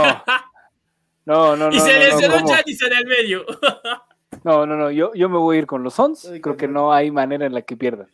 No, 1.24 1.57
no, 1.57 1.70
no. 1.70 1.74
Y 1.74 1.81
se 1.81 1.98
lesionó 1.98 2.46
Janis 2.46 2.83
en 2.83 2.92
el 2.92 3.07
medio. 3.07 3.46
no, 4.44 4.66
no, 4.66 4.76
no. 4.76 4.90
Yo, 4.90 5.14
yo 5.14 5.31
me 5.31 5.38
voy 5.38 5.57
a 5.57 5.59
ir 5.61 5.66
con 5.66 5.83
los 5.83 5.94
Suns. 5.94 6.31
Creo 6.42 6.59
que 6.59 6.68
no 6.68 6.92
hay 6.92 7.11
manera 7.11 7.46
en 7.46 7.55
la 7.55 7.62
que 7.62 7.74
pierdan. 7.74 8.09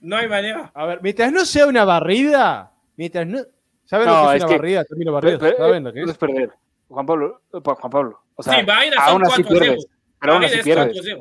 No 0.00 0.16
hay 0.16 0.26
manera. 0.26 0.70
A 0.72 0.86
ver, 0.86 1.00
mientras 1.02 1.30
no 1.30 1.44
sea 1.44 1.66
una 1.66 1.84
barrida, 1.84 2.72
mientras 2.96 3.26
no, 3.26 3.40
¿Saben 3.84 4.06
no, 4.06 4.24
lo 4.24 4.30
que 4.30 4.36
es, 4.38 4.44
una 4.44 4.52
barrida? 4.56 4.84
Termino 4.84 5.12
barrida. 5.12 5.38
¿Saben 5.54 5.84
lo 5.84 5.92
que 5.92 6.00
es? 6.00 6.16
perder. 6.16 6.50
Juan 6.88 7.04
Pablo, 7.04 7.42
Juan 7.50 7.90
Pablo. 7.90 8.20
O 8.36 8.42
sea, 8.42 8.54
sí, 8.54 8.66
aún 8.96 9.26
así 9.26 9.44
pierdes. 9.44 9.86
Pero 10.18 10.32
aún 10.32 10.44
así 10.44 10.62
pierdes. 10.62 11.20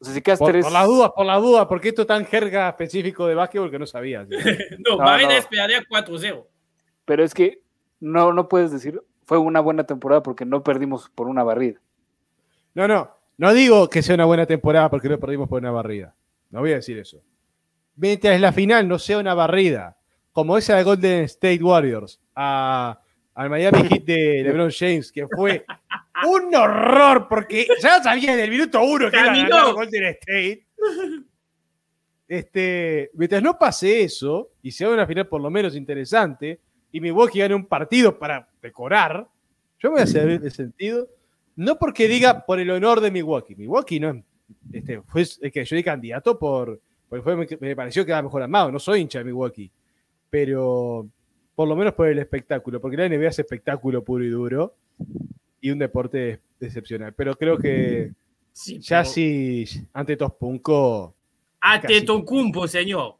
O 0.00 0.04
sea, 0.04 0.14
si 0.14 0.22
quedas 0.22 0.38
por, 0.38 0.50
tres... 0.50 0.64
por 0.64 0.72
las 0.72 0.86
dudas, 0.86 1.10
por 1.14 1.26
las 1.26 1.42
dudas, 1.42 1.66
porque 1.66 1.88
esto 1.90 2.06
tan 2.06 2.24
jerga 2.24 2.68
específico 2.68 3.26
de 3.26 3.34
básquetbol 3.34 3.70
que 3.70 3.78
no 3.78 3.86
sabías. 3.86 4.26
no, 4.88 4.96
no, 4.96 5.18
no. 5.18 5.30
esperaría 5.30 5.82
4-0. 5.82 6.46
Pero 7.04 7.24
es 7.24 7.34
que 7.34 7.62
no, 8.00 8.32
no 8.32 8.48
puedes 8.48 8.72
decir 8.72 9.02
fue 9.30 9.38
una 9.38 9.60
buena 9.60 9.84
temporada 9.84 10.24
porque 10.24 10.44
no 10.44 10.64
perdimos 10.64 11.08
por 11.14 11.28
una 11.28 11.44
barrida. 11.44 11.80
No, 12.74 12.88
no. 12.88 13.16
No 13.36 13.54
digo 13.54 13.88
que 13.88 14.02
sea 14.02 14.16
una 14.16 14.24
buena 14.24 14.44
temporada 14.44 14.90
porque 14.90 15.08
no 15.08 15.20
perdimos 15.20 15.48
por 15.48 15.60
una 15.60 15.70
barrida. 15.70 16.16
No 16.50 16.58
voy 16.58 16.72
a 16.72 16.76
decir 16.76 16.98
eso. 16.98 17.22
Mientras 17.94 18.40
la 18.40 18.52
final 18.52 18.88
no 18.88 18.98
sea 18.98 19.18
una 19.18 19.34
barrida 19.34 19.96
como 20.32 20.58
esa 20.58 20.76
de 20.76 20.82
Golden 20.82 21.24
State 21.24 21.62
Warriors 21.62 22.20
a, 22.34 23.00
al 23.34 23.50
Miami 23.50 23.78
Heat 23.88 24.04
de 24.04 24.42
LeBron 24.44 24.70
James, 24.70 25.10
que 25.12 25.26
fue 25.28 25.64
un 26.26 26.54
horror, 26.54 27.26
porque 27.28 27.66
ya 27.80 28.02
sabía 28.02 28.32
desde 28.32 28.44
el 28.44 28.50
minuto 28.50 28.82
uno 28.82 29.10
que 29.10 29.16
era 29.16 29.34
ganar 29.34 29.72
Golden 29.72 30.04
State. 30.04 30.66
Este, 32.28 33.10
mientras 33.14 33.42
no 33.42 33.58
pase 33.58 34.02
eso 34.02 34.50
y 34.62 34.70
sea 34.70 34.90
una 34.90 35.06
final 35.06 35.26
por 35.26 35.40
lo 35.40 35.50
menos 35.50 35.74
interesante 35.74 36.60
y 36.92 37.00
Milwaukee 37.00 37.40
gane 37.40 37.54
un 37.54 37.66
partido 37.66 38.16
para 38.16 38.48
decorar, 38.62 39.26
yo 39.80 39.90
voy 39.90 40.00
a 40.00 40.04
hacer 40.04 40.28
el 40.28 40.52
sentido, 40.52 41.08
no 41.56 41.76
porque 41.76 42.06
diga 42.06 42.46
por 42.46 42.60
el 42.60 42.70
honor 42.70 43.00
de 43.00 43.10
Milwaukee. 43.10 43.56
Milwaukee 43.56 43.98
no 43.98 44.22
este, 44.72 45.02
fue 45.02 45.22
es 45.22 45.38
que 45.52 45.64
yo 45.64 45.76
di 45.76 45.82
candidato 45.82 46.38
por, 46.38 46.80
porque 47.08 47.22
fue, 47.22 47.34
me, 47.34 47.46
me, 47.58 47.74
pareció 47.74 48.04
que 48.04 48.12
era 48.12 48.22
mejor 48.22 48.42
armado, 48.42 48.70
no 48.70 48.78
soy 48.78 49.00
hincha 49.00 49.18
de 49.18 49.24
Milwaukee 49.24 49.70
pero 50.30 51.08
por 51.60 51.68
lo 51.68 51.76
menos 51.76 51.92
por 51.92 52.08
el 52.08 52.18
espectáculo, 52.18 52.80
porque 52.80 52.96
la 52.96 53.06
NBA 53.06 53.28
es 53.28 53.38
espectáculo 53.38 54.02
puro 54.02 54.24
y 54.24 54.30
duro 54.30 54.76
y 55.60 55.70
un 55.70 55.78
deporte 55.78 56.40
excepcional. 56.58 57.12
Pero 57.12 57.36
creo 57.36 57.58
que 57.58 58.12
ya 58.78 59.04
si 59.04 59.66
ante 59.92 60.16
Tospunco. 60.16 61.14
Ante 61.60 62.00
Tocumpo, 62.00 62.66
señor. 62.66 63.16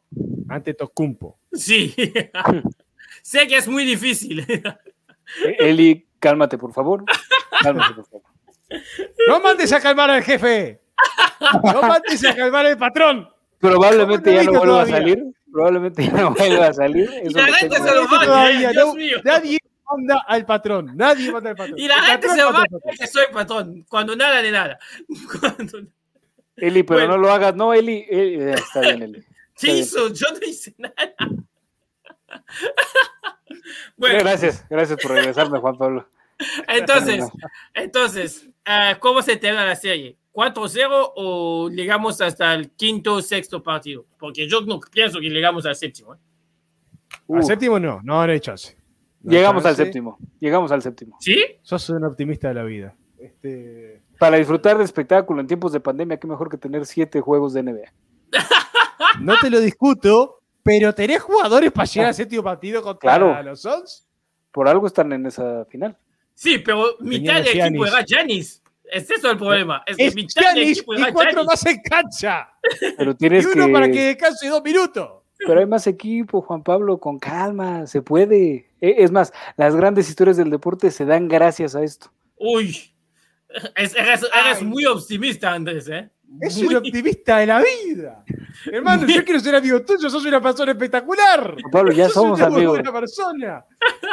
Ante 0.49 0.73
Tocumpo. 0.73 1.37
Sí. 1.53 1.93
sé 3.21 3.45
que 3.45 3.57
es 3.57 3.67
muy 3.67 3.85
difícil. 3.85 4.39
Eh, 4.39 5.57
Eli, 5.59 6.07
cálmate, 6.17 6.57
por 6.57 6.73
favor. 6.73 7.05
Cálmate, 7.61 7.93
por 7.93 8.05
favor. 8.07 8.27
No 9.27 9.39
mandes 9.39 9.71
a 9.71 9.79
calmar 9.79 10.09
al 10.09 10.23
jefe. 10.23 10.81
No 11.63 11.81
mandes 11.83 12.25
a 12.25 12.35
calmar 12.35 12.65
al 12.65 12.77
patrón. 12.79 13.29
Probablemente 13.59 14.33
ya 14.33 14.43
no 14.45 14.53
vuelva 14.53 14.81
a 14.81 14.87
salir 14.87 15.31
probablemente 15.51 16.05
ya 16.05 16.11
no 16.13 16.31
vuelva 16.33 16.67
a 16.67 16.73
salir. 16.73 17.09
y 17.23 17.29
la 17.29 17.53
gente 17.53 17.77
se 17.77 17.95
lo 17.95 18.07
va 18.07 18.49
Dios 18.49 18.95
mío. 18.95 19.17
Nadie 19.23 19.59
manda 19.89 20.23
al 20.27 20.45
patrón, 20.45 20.91
nadie 20.95 21.31
manda 21.31 21.51
al 21.51 21.55
patrón. 21.55 21.77
Y 21.77 21.87
la 21.87 22.01
gente 22.01 22.29
se 22.29 22.37
lo 22.37 22.53
va 22.53 22.63
que 22.97 23.07
soy 23.07 23.25
patrón, 23.31 23.85
cuando 23.89 24.15
nada 24.15 24.41
de 24.41 24.51
nada. 24.51 24.79
Eli, 26.57 26.83
pero 26.83 27.07
no 27.07 27.17
lo 27.17 27.31
hagas, 27.31 27.55
no, 27.55 27.73
Eli, 27.73 28.05
está 28.09 28.81
bien, 28.81 29.01
Eli. 29.01 29.25
¿Qué 29.57 29.77
hizo? 29.77 30.13
Yo 30.13 30.27
no 30.31 30.39
hice 30.45 30.73
nada. 30.77 30.95
bueno. 33.97 34.19
Gracias, 34.19 34.65
gracias 34.69 34.99
por 35.01 35.11
regresarme, 35.11 35.59
Juan 35.59 35.77
Pablo. 35.77 36.07
Entonces, 36.67 37.23
entonces, 37.73 38.47
uh, 38.67 38.99
¿cómo 38.99 39.21
se 39.21 39.35
termina 39.37 39.65
la 39.65 39.75
serie? 39.75 40.17
4-0 40.33 41.11
o 41.15 41.69
llegamos 41.69 42.21
hasta 42.21 42.53
el 42.53 42.71
quinto 42.71 43.15
o 43.15 43.21
sexto 43.21 43.61
partido? 43.61 44.05
Porque 44.17 44.47
yo 44.47 44.61
no 44.61 44.79
pienso 44.79 45.19
que 45.19 45.29
llegamos 45.29 45.65
al 45.65 45.75
séptimo. 45.75 46.15
¿eh? 46.15 46.17
Al 47.33 47.43
séptimo 47.43 47.79
no, 47.79 48.01
no, 48.03 48.25
no 48.25 48.31
hay 48.31 48.39
chance. 48.39 48.77
llegamos 49.23 49.65
al 49.65 49.75
séptimo, 49.75 50.17
llegamos 50.39 50.71
al 50.71 50.81
séptimo. 50.81 51.17
¿Sí? 51.19 51.43
Sos 51.61 51.89
un 51.89 52.03
optimista 52.03 52.47
de 52.49 52.53
la 52.53 52.63
vida. 52.63 52.95
Este... 53.17 54.01
Para 54.17 54.37
disfrutar 54.37 54.77
de 54.77 54.83
espectáculo 54.83 55.41
en 55.41 55.47
tiempos 55.47 55.71
de 55.71 55.79
pandemia, 55.79 56.17
qué 56.17 56.27
mejor 56.27 56.49
que 56.49 56.57
tener 56.57 56.85
siete 56.85 57.21
juegos 57.21 57.53
de 57.53 57.63
NBA. 57.63 57.91
no 59.21 59.35
te 59.41 59.49
lo 59.49 59.59
discuto, 59.59 60.41
pero 60.63 60.93
¿tenés 60.93 61.21
jugadores 61.21 61.71
para 61.71 61.85
llegar 61.85 62.09
al 62.09 62.13
séptimo 62.13 62.43
partido 62.43 62.81
contra 62.83 63.41
los 63.41 63.61
Suns? 63.61 64.07
Por 64.51 64.67
algo 64.67 64.85
están 64.85 65.11
en 65.13 65.25
esa 65.25 65.65
final. 65.65 65.97
Sí, 66.35 66.59
pero 66.59 66.97
mitad 66.99 67.35
del 67.35 67.59
equipo 67.59 67.85
era 67.85 68.03
Janis. 68.07 68.60
Es 68.91 69.09
eso 69.09 69.31
el 69.31 69.37
problema. 69.37 69.83
Es, 69.87 69.95
es 69.97 70.13
que 70.13 70.27
Giannis 70.27 70.79
y 70.79 71.11
cuatro 71.13 71.45
más 71.45 71.65
en 71.65 71.81
cancha. 71.81 72.49
Pero 72.97 73.15
tienes 73.15 73.45
y 73.45 73.47
uno 73.47 73.71
para 73.71 73.89
que 73.89 74.07
descanse 74.07 74.49
dos 74.49 74.61
minutos. 74.61 75.09
Pero 75.39 75.61
hay 75.61 75.65
más 75.65 75.87
equipo, 75.87 76.41
Juan 76.41 76.61
Pablo, 76.61 76.99
con 76.99 77.17
calma, 77.17 77.87
se 77.87 78.01
puede. 78.01 78.69
E, 78.81 78.95
es 78.97 79.09
más, 79.09 79.31
las 79.55 79.77
grandes 79.77 80.09
historias 80.09 80.35
del 80.35 80.49
deporte 80.49 80.91
se 80.91 81.05
dan 81.05 81.29
gracias 81.29 81.73
a 81.73 81.83
esto. 81.83 82.11
Uy, 82.35 82.93
eres, 83.75 83.95
eres 83.95 84.61
muy 84.61 84.85
optimista, 84.85 85.53
Andrés, 85.53 85.87
¿eh? 85.87 86.09
Es 86.39 86.57
un 86.57 86.75
optimista 86.75 87.37
de 87.39 87.45
la 87.47 87.59
vida. 87.61 88.23
Hermano, 88.71 89.05
yo 89.07 89.23
quiero 89.25 89.39
ser 89.39 89.55
amigo 89.55 89.81
tuyo, 89.81 90.09
sos 90.09 90.25
una 90.25 90.41
persona 90.41 90.71
espectacular. 90.71 91.55
Pablo, 91.71 91.91
ya 91.91 92.05
Sos 92.05 92.13
somos 92.13 92.39
una 92.39 92.47
amigos. 92.47 92.73
buena 92.77 92.91
persona. 92.93 93.65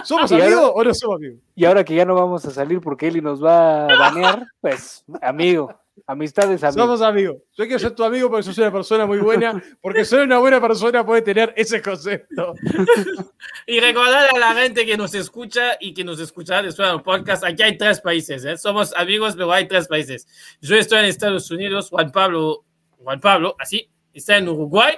¿Somos 0.05 0.31
ahora- 0.33 0.45
amigos 0.47 0.73
o 0.75 0.85
no 0.85 0.95
somos 0.95 1.17
amigos? 1.17 1.39
Y 1.55 1.65
ahora 1.65 1.85
que 1.85 1.95
ya 1.95 2.05
no 2.05 2.15
vamos 2.15 2.45
a 2.45 2.51
salir 2.51 2.81
porque 2.81 3.09
Eli 3.09 3.21
nos 3.21 3.43
va 3.43 3.85
a 3.87 3.99
banear, 3.99 4.47
pues, 4.61 5.05
amigo, 5.23 5.75
amistades, 6.07 6.63
amigo. 6.63 6.83
Somos 6.83 7.03
amigos. 7.03 7.37
Yo 7.57 7.65
quiero 7.65 7.79
ser 7.79 7.95
tu 7.95 8.05
amigo 8.05 8.29
porque 8.29 8.43
sos 8.43 8.59
una 8.59 8.73
persona 8.73 9.07
muy 9.07 9.19
buena, 9.19 9.63
porque 9.81 10.05
solo 10.05 10.25
una 10.25 10.39
buena 10.39 10.61
persona 10.61 11.05
puede 11.05 11.23
tener 11.23 11.53
ese 11.57 11.83
concepto. 11.83 12.55
Y 13.67 13.81
recordar 13.81 14.35
a 14.35 14.39
la 14.39 14.55
gente 14.55 14.87
que 14.87 14.97
nos 14.97 15.15
escucha 15.15 15.77
y 15.79 15.93
que 15.93 16.03
nos 16.03 16.19
escuchará 16.21 16.63
después 16.63 16.89
del 16.91 17.03
podcast, 17.03 17.45
aquí 17.45 17.63
hay 17.63 17.77
tres 17.77 18.01
países, 18.01 18.45
¿eh? 18.45 18.57
somos 18.57 18.95
amigos, 18.97 19.35
pero 19.37 19.53
hay 19.53 19.69
tres 19.69 19.87
países. 19.87 20.27
Yo 20.61 20.75
estoy 20.75 21.01
en 21.01 21.05
Estados 21.05 21.51
Unidos, 21.51 21.91
Juan 21.91 22.11
Pablo, 22.11 22.65
Juan 22.97 23.21
Pablo, 23.21 23.57
así, 23.59 23.91
está 24.13 24.39
en 24.39 24.49
Uruguay, 24.49 24.97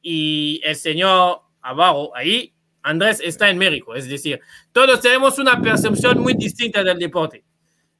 y 0.00 0.60
el 0.64 0.74
señor 0.74 1.42
abajo, 1.60 2.10
ahí, 2.16 2.54
Andrés, 2.82 3.20
está 3.22 3.50
en 3.50 3.58
México. 3.58 3.94
Es 3.94 4.08
decir, 4.08 4.40
todos 4.72 5.00
tenemos 5.00 5.38
una 5.38 5.60
percepción 5.60 6.20
muy 6.20 6.34
distinta 6.34 6.82
del 6.82 6.98
deporte. 6.98 7.44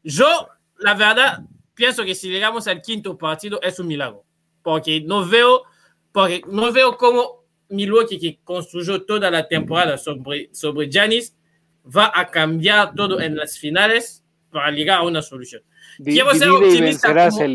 Yo, 0.03 0.49
la 0.79 0.95
verdad, 0.95 1.41
pienso 1.79 2.05
que 2.05 2.17
si 2.17 2.29
llegamos 2.29 2.67
al 2.67 2.83
quinto 2.83 3.17
partido 3.17 3.63
es 3.63 3.79
un 3.79 3.87
milagro, 3.87 4.25
porque 4.65 5.01
no 5.01 5.25
veo, 5.25 5.63
porque 6.11 6.43
no 6.49 6.73
veo 6.73 6.97
cómo 6.97 7.45
Milwaukee, 7.69 8.19
que 8.19 8.41
construyó 8.43 9.05
toda 9.05 9.31
la 9.31 9.47
temporada 9.47 9.97
sobre, 9.97 10.53
sobre 10.53 10.91
Giannis, 10.91 11.37
va 11.87 12.11
a 12.13 12.27
cambiar 12.27 12.95
todo 12.97 13.21
en 13.21 13.37
las 13.37 13.57
finales 13.59 14.25
para 14.51 14.73
llegar 14.73 14.99
a 14.99 15.03
una 15.03 15.23
solución. 15.23 15.63
Quiero 16.03 16.35
ser 16.35 16.51
optimista 16.51 17.15
como-. 17.31 17.47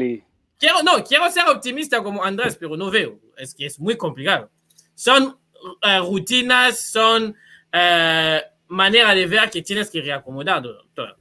Quiero, 0.57 0.83
no, 0.83 1.03
quiero 1.03 1.29
ser 1.29 1.49
optimista 1.49 2.01
como 2.01 2.23
Andrés, 2.23 2.55
pero 2.55 2.77
no 2.77 2.89
veo. 2.89 3.19
Es 3.35 3.53
que 3.53 3.65
es 3.65 3.77
muy 3.77 3.97
complicado. 3.97 4.49
Son 4.95 5.37
eh, 5.81 5.99
rutinas, 5.99 6.79
son 6.79 7.35
eh, 7.73 8.41
manera 8.67 9.13
de 9.13 9.27
ver 9.27 9.49
que 9.49 9.61
tienes 9.61 9.89
que 9.89 10.01
reacomodar 10.01 10.61
todo. 10.61 10.85
todo. 10.93 11.17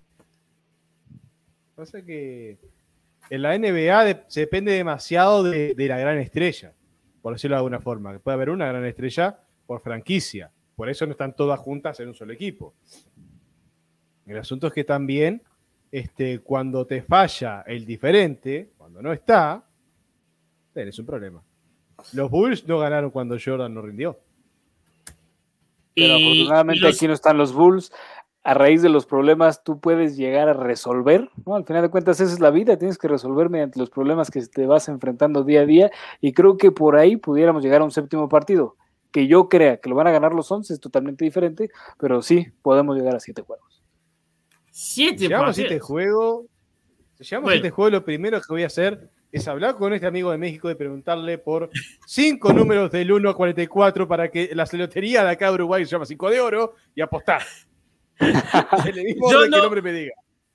Pasa 1.74 2.00
que 2.00 2.58
en 3.34 3.42
la 3.42 3.54
NBA 3.58 4.04
de- 4.04 4.24
se 4.28 4.40
depende 4.40 4.72
demasiado 4.72 5.42
de, 5.42 5.74
de 5.74 5.88
la 5.88 5.98
gran 5.98 6.18
estrella, 6.18 6.72
por 7.22 7.32
decirlo 7.32 7.54
de 7.56 7.58
alguna 7.58 7.80
forma. 7.80 8.12
que 8.12 8.18
Puede 8.18 8.34
haber 8.34 8.50
una 8.50 8.66
gran 8.66 8.84
estrella 8.84 9.38
por 9.66 9.80
franquicia. 9.80 10.50
Por 10.76 10.88
eso 10.90 11.06
no 11.06 11.12
están 11.12 11.34
todas 11.34 11.58
juntas 11.58 11.98
en 12.00 12.08
un 12.08 12.14
solo 12.14 12.32
equipo. 12.32 12.74
El 14.26 14.36
asunto 14.38 14.66
es 14.66 14.72
que 14.72 14.84
también, 14.84 15.42
este, 15.90 16.40
cuando 16.40 16.86
te 16.86 17.02
falla 17.02 17.62
el 17.66 17.84
diferente, 17.86 18.70
cuando 18.76 19.00
no 19.02 19.12
está, 19.12 19.64
tenés 20.74 20.98
un 20.98 21.06
problema. 21.06 21.42
Los 22.12 22.30
Bulls 22.30 22.66
no 22.66 22.78
ganaron 22.78 23.10
cuando 23.10 23.36
Jordan 23.42 23.72
no 23.72 23.82
rindió. 23.82 24.18
Pero 25.94 26.14
afortunadamente 26.14 26.80
los- 26.82 26.96
aquí 26.96 27.06
no 27.06 27.12
están 27.14 27.36
los 27.36 27.52
Bulls. 27.52 27.92
A 28.44 28.54
raíz 28.54 28.82
de 28.82 28.88
los 28.88 29.06
problemas 29.06 29.62
tú 29.62 29.78
puedes 29.80 30.16
llegar 30.16 30.48
a 30.48 30.52
resolver, 30.52 31.30
¿no? 31.46 31.54
Al 31.54 31.64
final 31.64 31.82
de 31.82 31.90
cuentas 31.90 32.20
esa 32.20 32.32
es 32.32 32.40
la 32.40 32.50
vida, 32.50 32.76
tienes 32.76 32.98
que 32.98 33.06
resolver 33.06 33.48
mediante 33.50 33.78
los 33.78 33.88
problemas 33.88 34.30
que 34.32 34.40
te 34.46 34.66
vas 34.66 34.88
enfrentando 34.88 35.44
día 35.44 35.60
a 35.60 35.66
día 35.66 35.90
y 36.20 36.32
creo 36.32 36.56
que 36.56 36.72
por 36.72 36.96
ahí 36.96 37.16
pudiéramos 37.16 37.62
llegar 37.62 37.82
a 37.82 37.84
un 37.84 37.92
séptimo 37.92 38.28
partido. 38.28 38.76
Que 39.12 39.26
yo 39.28 39.48
crea 39.48 39.76
que 39.76 39.88
lo 39.90 39.94
van 39.94 40.06
a 40.06 40.10
ganar 40.10 40.32
los 40.34 40.50
11 40.50 40.72
es 40.72 40.80
totalmente 40.80 41.24
diferente, 41.24 41.70
pero 41.98 42.20
sí 42.22 42.46
podemos 42.62 42.96
llegar 42.96 43.14
a 43.14 43.20
siete 43.20 43.42
juegos. 43.42 43.82
siete 44.70 45.18
Si 45.18 45.24
llegamos 45.24 45.44
a 45.44 45.46
partidos. 45.48 45.70
este 45.70 45.80
juego, 45.80 46.46
si 47.18 47.24
llegamos 47.24 47.44
Bueno. 47.44 47.52
a 47.52 47.56
este 47.56 47.70
juego, 47.70 47.90
lo 47.90 48.04
primero 48.04 48.40
que 48.40 48.46
voy 48.48 48.62
a 48.64 48.66
hacer 48.66 49.08
es 49.30 49.46
hablar 49.48 49.76
con 49.76 49.92
este 49.92 50.06
amigo 50.06 50.30
de 50.30 50.38
México 50.38 50.70
y 50.70 50.74
preguntarle 50.74 51.38
por 51.38 51.70
cinco 52.06 52.52
números 52.52 52.90
del 52.90 53.12
1 53.12 53.30
a 53.30 53.36
44 53.36 54.08
para 54.08 54.30
que 54.30 54.50
la 54.54 54.66
lotería 54.72 55.22
de 55.22 55.30
acá 55.30 55.48
de 55.48 55.54
Uruguay 55.54 55.84
se 55.84 55.90
llama 55.92 56.06
5 56.06 56.30
de 56.30 56.40
oro 56.40 56.74
y 56.94 57.02
apostar. 57.02 57.42
En 58.22 58.98
el 58.98 59.04
mismo 59.04 59.30
Yo 59.30 59.38
orden 59.38 59.50
que 59.50 59.56
el 59.56 59.60
no- 59.62 59.66
hombre 59.66 59.82
me 59.82 59.92
diga. 59.92 60.12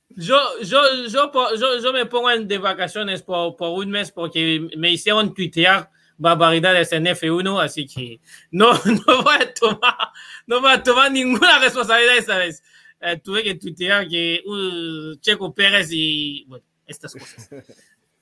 Yo, 0.10 0.40
yo, 0.64 0.82
yo, 1.08 1.32
yo, 1.56 1.80
yo 1.80 1.94
me 1.94 2.06
pongo 2.08 2.32
en 2.32 2.48
de 2.48 2.58
vacaciones 2.58 3.22
por, 3.22 3.56
por 3.56 3.78
un 3.78 3.92
mes 3.92 4.12
porque 4.12 4.68
me 4.76 4.90
hicieron 4.90 5.34
tuitear 5.34 5.92
barbaridades 6.18 6.92
en 6.94 7.06
F1, 7.06 7.64
así 7.64 7.86
que 7.86 8.20
no, 8.50 8.72
no, 9.08 9.24
voy, 9.24 9.36
a 9.36 9.54
tomar, 9.54 9.96
no 10.48 10.62
voy 10.62 10.72
a 10.72 10.82
tomar 10.82 11.12
ninguna 11.12 11.60
responsabilidad 11.60 12.18
esta 12.18 12.38
vez. 12.38 12.64
Eh, 13.00 13.20
tuve 13.24 13.44
que 13.44 13.56
tuitear 13.56 14.08
que 14.08 14.42
uh, 14.44 15.16
Checo 15.20 15.54
Pérez 15.54 15.90
y 15.92 16.46
bueno, 16.48 16.66
estas 16.86 17.14
cosas. 17.14 17.50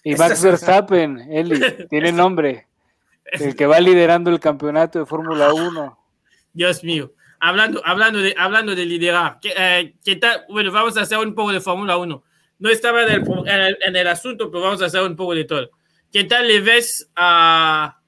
Y 0.07 0.13
Max 0.15 0.43
Verstappen, 0.43 1.17
Eli, 1.31 1.59
tiene 1.89 2.11
nombre, 2.11 2.67
el 3.25 3.55
que 3.55 3.65
va 3.65 3.79
liderando 3.79 4.29
el 4.29 4.39
campeonato 4.39 4.99
de 4.99 5.05
Fórmula 5.07 5.51
1. 5.51 5.99
Dios 6.53 6.83
mío. 6.83 7.11
Hablando, 7.47 7.81
hablando, 7.85 8.19
de, 8.19 8.33
hablando 8.37 8.73
de 8.75 8.85
liderar, 8.85 9.37
¿qué, 9.41 9.53
eh, 9.55 9.95
qué 10.03 10.15
tal? 10.15 10.45
Bueno, 10.49 10.71
vamos 10.71 10.97
a 10.97 11.01
hacer 11.01 11.17
un 11.19 11.35
poco 11.35 11.51
de 11.51 11.61
Fórmula 11.61 11.97
1. 11.97 12.23
No 12.59 12.69
estaba 12.69 13.03
en 13.03 13.09
el, 13.11 13.21
en, 13.47 13.61
el, 13.61 13.77
en 13.85 13.95
el 13.95 14.07
asunto, 14.07 14.49
pero 14.49 14.63
vamos 14.63 14.81
a 14.81 14.85
hacer 14.85 15.01
un 15.03 15.15
poco 15.15 15.35
de 15.35 15.43
todo. 15.43 15.69
¿Qué 16.11 16.23
tal 16.23 16.47
le 16.47 16.61
ves 16.61 17.09
a, 17.15 17.99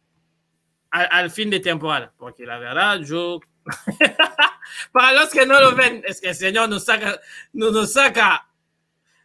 a- 0.92 1.02
al 1.20 1.30
fin 1.32 1.50
de 1.50 1.60
temporada? 1.60 2.14
Porque 2.18 2.46
la 2.46 2.58
verdad, 2.58 3.00
yo. 3.02 3.40
Para 4.92 5.14
los 5.14 5.30
que 5.30 5.46
no 5.46 5.60
lo 5.62 5.76
ven, 5.76 6.02
es 6.06 6.22
que 6.22 6.30
el 6.30 6.36
señor 6.36 6.70
nos 6.70 6.86
saca, 6.86 7.20
nos, 7.54 7.72
nos 7.74 7.94
saca, 7.94 8.48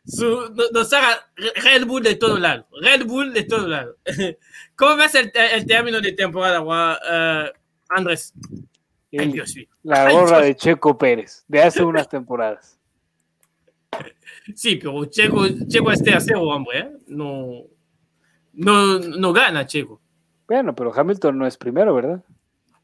su, 0.07 0.51
nos, 0.55 0.73
nos 0.73 0.91
saca 0.91 1.31
Red 1.37 1.87
Bull 1.87 2.03
de 2.03 2.17
todo 2.17 2.39
lado. 2.39 2.67
Red 2.81 3.07
Bull 3.07 3.33
de 3.33 3.45
todo 3.45 3.69
lado. 3.69 3.97
¿Cómo 4.77 4.97
ves 4.97 5.15
el, 5.17 5.33
el 5.35 5.67
término 5.67 6.01
de 6.01 6.13
temporada, 6.13 7.01
eh, 7.11 7.53
Andrés? 7.91 8.35
Ay, 9.13 9.19
Eli, 9.19 9.33
Dios 9.33 9.55
mío. 9.57 9.67
la 9.83 10.07
Ay, 10.07 10.15
gorra 10.15 10.37
Dios. 10.39 10.43
de 10.49 10.57
Checo 10.57 10.97
Pérez, 10.99 11.45
de 11.49 11.63
hace 11.63 11.83
unas 11.85 12.09
temporadas. 12.09 12.79
Sí, 14.55 14.77
pero 14.77 15.05
Checo, 15.05 15.45
Checo 15.69 15.93
es 15.93 16.03
tercero, 16.03 16.43
hombre. 16.43 16.79
¿eh? 16.79 16.93
No, 17.09 17.65
no, 18.55 18.99
no 18.99 19.33
gana 19.33 19.67
Checo. 19.67 20.01
Bueno, 20.49 20.75
pero 20.75 20.93
Hamilton 20.95 21.39
no 21.39 21.47
es 21.47 21.57
primero, 21.57 21.95
¿verdad? 21.95 22.23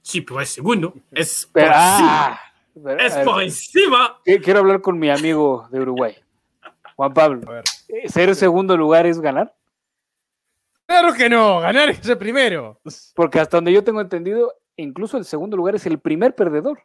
Sí, 0.02 0.20
pero 0.20 0.40
es 0.40 0.50
segundo. 0.50 0.94
Es 1.12 1.46
por 1.46 1.52
Pero, 1.62 1.66
encima. 1.74 2.26
ah, 2.32 2.40
pero, 2.74 3.00
Es 3.00 3.14
ver, 3.16 3.24
por 3.24 3.42
encima. 3.42 4.20
quiero 4.24 4.60
hablar 4.60 4.80
con 4.80 4.98
mi 4.98 5.10
amigo 5.10 5.66
de 5.70 5.80
Uruguay, 5.80 6.14
Juan 6.96 7.12
Pablo. 7.14 7.50
A 7.50 7.54
ver. 7.54 7.64
Eh, 7.88 8.08
¿Ser 8.08 8.34
segundo 8.34 8.76
lugar 8.76 9.06
es 9.06 9.20
ganar? 9.20 9.54
Claro 10.86 11.12
que 11.12 11.28
no, 11.28 11.60
ganar 11.60 11.90
es 11.90 12.06
el 12.08 12.16
primero. 12.16 12.80
Porque 13.14 13.40
hasta 13.40 13.56
donde 13.58 13.72
yo 13.72 13.82
tengo 13.84 14.00
entendido, 14.00 14.52
incluso 14.82 15.16
el 15.18 15.24
segundo 15.24 15.56
lugar 15.56 15.74
es 15.76 15.86
el 15.86 15.98
primer 15.98 16.34
perdedor. 16.34 16.80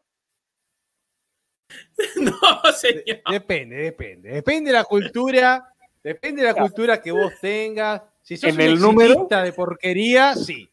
No, 2.18 2.34
señor. 2.76 3.22
Depende, 3.32 3.76
depende. 3.78 4.30
Depende 4.30 4.72
de 4.72 4.78
la 4.78 4.84
cultura, 4.84 5.74
depende 6.04 6.42
de 6.42 6.48
la 6.50 6.54
cultura 6.54 7.02
que 7.02 7.12
vos 7.12 7.34
tengas. 7.42 8.02
Si 8.22 8.38
sos 8.38 8.50
En 8.50 8.56
un 8.56 8.62
el 8.62 8.80
número- 8.80 9.28
de 9.30 9.54
porquería, 9.54 10.36
sí. 10.36 10.70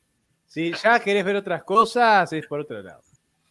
Si 0.46 0.72
ya 0.72 0.98
querés 1.00 1.24
ver 1.24 1.36
otras 1.36 1.62
cosas, 1.64 2.32
es 2.32 2.46
por 2.46 2.60
otro 2.60 2.82
lado. 2.82 3.02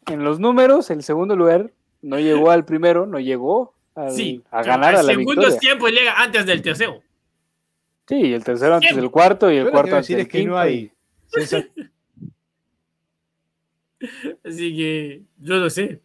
En 0.07 0.24
los 0.24 0.39
números, 0.39 0.89
el 0.89 1.01
segundo 1.03 1.36
lugar 1.36 1.72
no 2.01 2.20
llegó 2.20 2.51
al 2.51 2.65
primero, 2.65 3.05
no 3.05 3.20
llegó 3.20 3.74
al- 3.95 4.11
Sí, 4.11 4.43
a 4.51 4.61
ganar 4.63 4.93
el 4.93 4.99
a 4.99 5.03
la 5.03 5.13
segundo 5.13 5.41
victoria. 5.41 5.59
tiempo 5.59 5.88
llega 5.88 6.13
antes 6.22 6.45
del 6.45 6.61
tercero. 6.61 7.01
Sí, 8.07 8.15
y 8.28 8.34
el 8.34 8.43
tercero 8.43 8.76
antes 8.76 8.89
Siempre. 8.89 9.01
del 9.03 9.11
cuarto 9.11 9.51
y 9.51 9.57
el 9.57 9.70
cuarto 9.72 9.95
antes 9.95 10.07
del 10.09 10.20
es 10.22 10.28
que 10.28 10.38
no 10.39 10.43
quinto. 10.43 10.57
hay 10.59 10.91
Así 14.43 14.76
que 14.76 15.22
yo 15.39 15.56
lo 15.56 15.70
sé. 15.70 16.02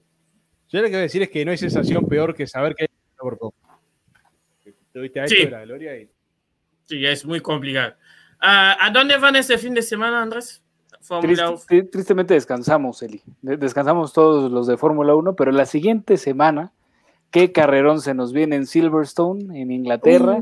Yo 0.68 0.80
lo 0.80 0.84
que 0.86 0.90
voy 0.92 0.98
a 0.98 1.02
decir 1.02 1.22
es 1.22 1.30
que 1.30 1.44
no 1.44 1.50
hay 1.52 1.58
sensación 1.58 2.06
peor 2.08 2.34
que 2.34 2.46
saber 2.46 2.74
que 2.74 2.84
hay 2.84 2.88
por 3.16 3.38
poco. 3.38 3.56
Tuviste 4.92 5.20
a 5.20 5.24
esto 5.24 5.36
Sí. 5.36 5.44
de 5.44 5.50
la 5.50 5.64
gloria 5.64 5.96
y 5.98 6.08
Sí, 6.84 7.04
es 7.04 7.24
muy 7.24 7.40
complicado. 7.40 7.94
Ah, 8.40 8.76
¿A 8.80 8.90
dónde 8.90 9.16
van 9.16 9.36
este 9.36 9.56
fin 9.58 9.72
de 9.74 9.82
semana, 9.82 10.20
Andrés? 10.22 10.62
Fórmula 11.00 11.48
Triste- 11.48 11.66
tri- 11.82 11.90
tristemente 11.90 12.34
descansamos, 12.34 13.02
Eli. 13.02 13.22
De- 13.42 13.56
Descansamos 13.56 14.12
todos 14.12 14.50
los 14.50 14.66
de 14.66 14.76
Fórmula 14.76 15.14
1, 15.14 15.34
pero 15.36 15.50
la 15.52 15.64
siguiente 15.66 16.16
semana, 16.16 16.72
qué 17.34 17.50
carrerón 17.50 18.00
se 18.00 18.14
nos 18.14 18.32
viene 18.32 18.54
en 18.54 18.64
Silverstone, 18.64 19.60
en 19.60 19.72
Inglaterra. 19.72 20.38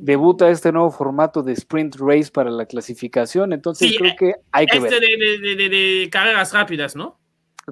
Debuta 0.00 0.48
este 0.48 0.72
nuevo 0.72 0.90
formato 0.90 1.42
de 1.42 1.52
sprint 1.52 1.96
race 2.00 2.30
para 2.32 2.50
la 2.50 2.64
clasificación, 2.64 3.52
entonces 3.52 3.90
Sí, 3.90 3.96
creo 3.98 4.14
que 4.18 4.34
hay 4.50 4.64
que 4.64 4.78
Este 4.78 4.88
ver. 4.88 5.00
de, 5.00 5.06
de- 5.18 5.38
de- 5.38 5.56
de- 5.56 5.68
de 6.00 6.08
carreras 6.10 6.54
rápidas, 6.54 6.96
¿no? 6.96 7.18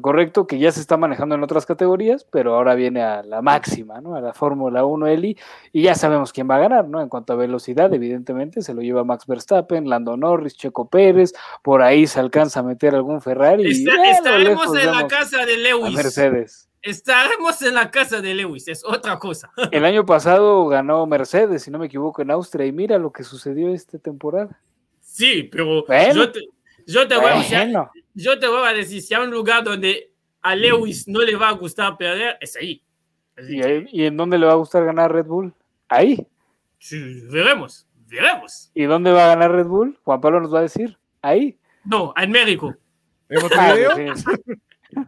Correcto, 0.02 0.46
que 0.46 0.58
ya 0.58 0.70
se 0.70 0.78
está 0.80 0.98
manejando 0.98 1.34
en 1.36 1.42
otras 1.42 1.64
categorías, 1.64 2.24
pero 2.30 2.54
ahora 2.54 2.74
viene 2.74 3.00
a 3.02 3.22
la 3.22 3.40
máxima, 3.40 4.00
¿no? 4.02 4.14
A 4.14 4.20
la 4.20 4.34
Fórmula 4.34 4.84
1 4.84 5.06
Eli, 5.08 5.36
y 5.72 5.82
ya 5.82 5.94
sabemos 5.94 6.32
quién 6.32 6.48
va 6.48 6.56
a 6.56 6.60
ganar, 6.60 6.86
¿no? 6.86 7.00
En 7.00 7.08
cuanto 7.08 7.32
a 7.32 7.36
velocidad, 7.36 7.92
evidentemente, 7.94 8.60
se 8.60 8.74
lo 8.74 8.82
lleva 8.82 9.04
Max 9.04 9.26
Verstappen, 9.26 9.88
Lando 9.88 10.18
Norris, 10.18 10.54
Checo 10.56 10.88
Pérez, 10.90 11.32
por 11.62 11.80
ahí 11.80 12.06
se 12.06 12.20
alcanza 12.20 12.60
a 12.60 12.62
meter 12.62 12.94
algún 12.94 13.22
Ferrari. 13.22 13.68
Está- 13.70 14.10
estaremos 14.10 14.70
lejos 14.70 14.84
en 14.84 14.92
la 14.92 15.08
casa 15.08 15.44
de 15.46 15.54
a 15.54 15.56
Lewis. 15.56 15.96
Mercedes. 15.96 16.69
Estaremos 16.82 17.60
en 17.62 17.74
la 17.74 17.90
casa 17.90 18.20
de 18.20 18.34
Lewis, 18.34 18.66
es 18.68 18.82
otra 18.84 19.18
cosa. 19.18 19.50
El 19.72 19.84
año 19.84 20.04
pasado 20.06 20.66
ganó 20.68 21.06
Mercedes, 21.06 21.62
si 21.62 21.70
no 21.70 21.78
me 21.78 21.86
equivoco, 21.86 22.22
en 22.22 22.30
Austria, 22.30 22.66
y 22.66 22.72
mira 22.72 22.98
lo 22.98 23.12
que 23.12 23.22
sucedió 23.22 23.68
esta 23.74 23.98
temporada. 23.98 24.58
Sí, 25.00 25.42
pero 25.50 25.84
Bueno. 25.86 26.14
yo 26.14 26.32
te, 26.32 26.40
yo 26.86 27.06
te 27.08 27.16
voy 27.16 27.26
a 27.30 27.34
decir, 27.38 27.58
Bueno, 27.58 27.90
yo 28.14 28.38
te 28.38 28.46
voy 28.48 28.66
a 28.66 28.72
decir, 28.72 29.02
si 29.02 29.12
hay 29.14 29.22
un 29.24 29.30
lugar 29.30 29.62
donde 29.64 30.10
a 30.40 30.56
Lewis 30.56 31.06
no 31.06 31.20
le 31.20 31.36
va 31.36 31.48
a 31.50 31.52
gustar 31.52 31.96
perder, 31.98 32.38
es 32.40 32.56
ahí. 32.56 32.82
¿y, 33.48 33.62
ahí- 33.62 33.86
y 33.90 34.04
en 34.04 34.16
dónde 34.16 34.38
le 34.38 34.46
va 34.46 34.52
a 34.52 34.56
gustar 34.56 34.84
ganar 34.84 35.12
Red 35.12 35.26
Bull? 35.26 35.52
Ahí. 35.88 36.26
sí, 36.78 37.22
veremos, 37.30 37.86
veremos. 38.06 38.70
¿Y 38.74 38.84
dónde 38.84 39.10
va 39.12 39.24
a 39.24 39.28
ganar 39.34 39.52
Red 39.52 39.66
Bull? 39.66 39.98
Juan 40.04 40.20
Pablo 40.20 40.40
nos 40.40 40.54
va 40.54 40.60
a 40.60 40.62
decir. 40.62 40.96
Ahí. 41.20 41.58
No, 41.84 42.14
en 42.16 42.30
México. 42.30 42.74
¿Vemos 43.28 43.44
otro 43.44 43.58
Ah, 43.60 43.72
video? 43.74 43.96
sí, 43.96 44.06
sí. 44.16 45.02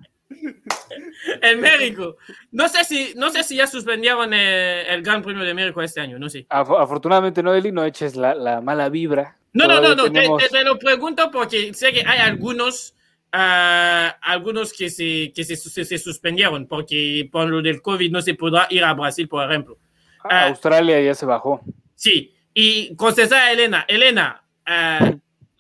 En 1.41 1.61
México. 1.61 2.17
No 2.51 2.69
sé 2.69 2.85
si, 2.85 3.13
no 3.17 3.31
sé 3.31 3.43
si 3.45 3.57
ya 3.57 3.67
suspendieron 3.67 4.31
eh, 4.35 4.85
el 4.89 5.03
Gran 5.03 5.23
Premio 5.23 5.45
de 5.45 5.55
México 5.55 5.81
este 5.83 6.01
año, 6.01 6.19
no 6.19 6.29
sé. 6.29 6.47
Af- 6.49 6.81
afortunadamente, 6.83 7.43
no, 7.43 7.55
Eli, 7.55 7.73
no 7.73 7.85
eches 7.85 8.17
la, 8.17 8.35
la 8.35 8.61
mala 8.61 8.89
vibra. 8.89 9.37
No, 9.53 9.67
no, 9.67 9.75
no, 9.81 9.81
Todavía 9.81 9.97
no, 9.97 10.05
te, 10.05 10.11
tenemos- 10.11 10.43
te- 10.43 10.49
te 10.49 10.65
lo 10.65 10.79
pregunto 10.79 11.31
porque 11.31 11.73
sé 11.75 11.93
que 11.93 12.01
hay 12.07 12.19
algunos, 12.21 12.95
ah, 13.33 14.17
algunos 14.23 14.73
que, 14.73 14.91
se, 14.91 15.33
que 15.35 15.45
se, 15.45 15.57
se- 15.57 15.85
se 15.85 15.99
suspendieron 15.99 16.67
porque 16.67 17.29
por 17.31 17.49
lo 17.49 17.63
del 17.63 17.81
COVID 17.83 18.11
no 18.11 18.23
se 18.23 18.35
podrá 18.35 18.67
ir 18.71 18.85
a 18.85 18.95
Brasil, 18.95 19.29
por 19.29 19.49
ejemplo. 19.49 19.79
Ah, 20.25 20.47
Australia 20.49 21.01
ya 21.01 21.15
se 21.15 21.27
bajó. 21.27 21.61
Sí, 21.95 22.35
y 22.55 22.95
contestar 22.97 23.43
a 23.43 23.53
Elena, 23.53 23.85
Elena, 23.89 24.43
ah, 24.67 25.13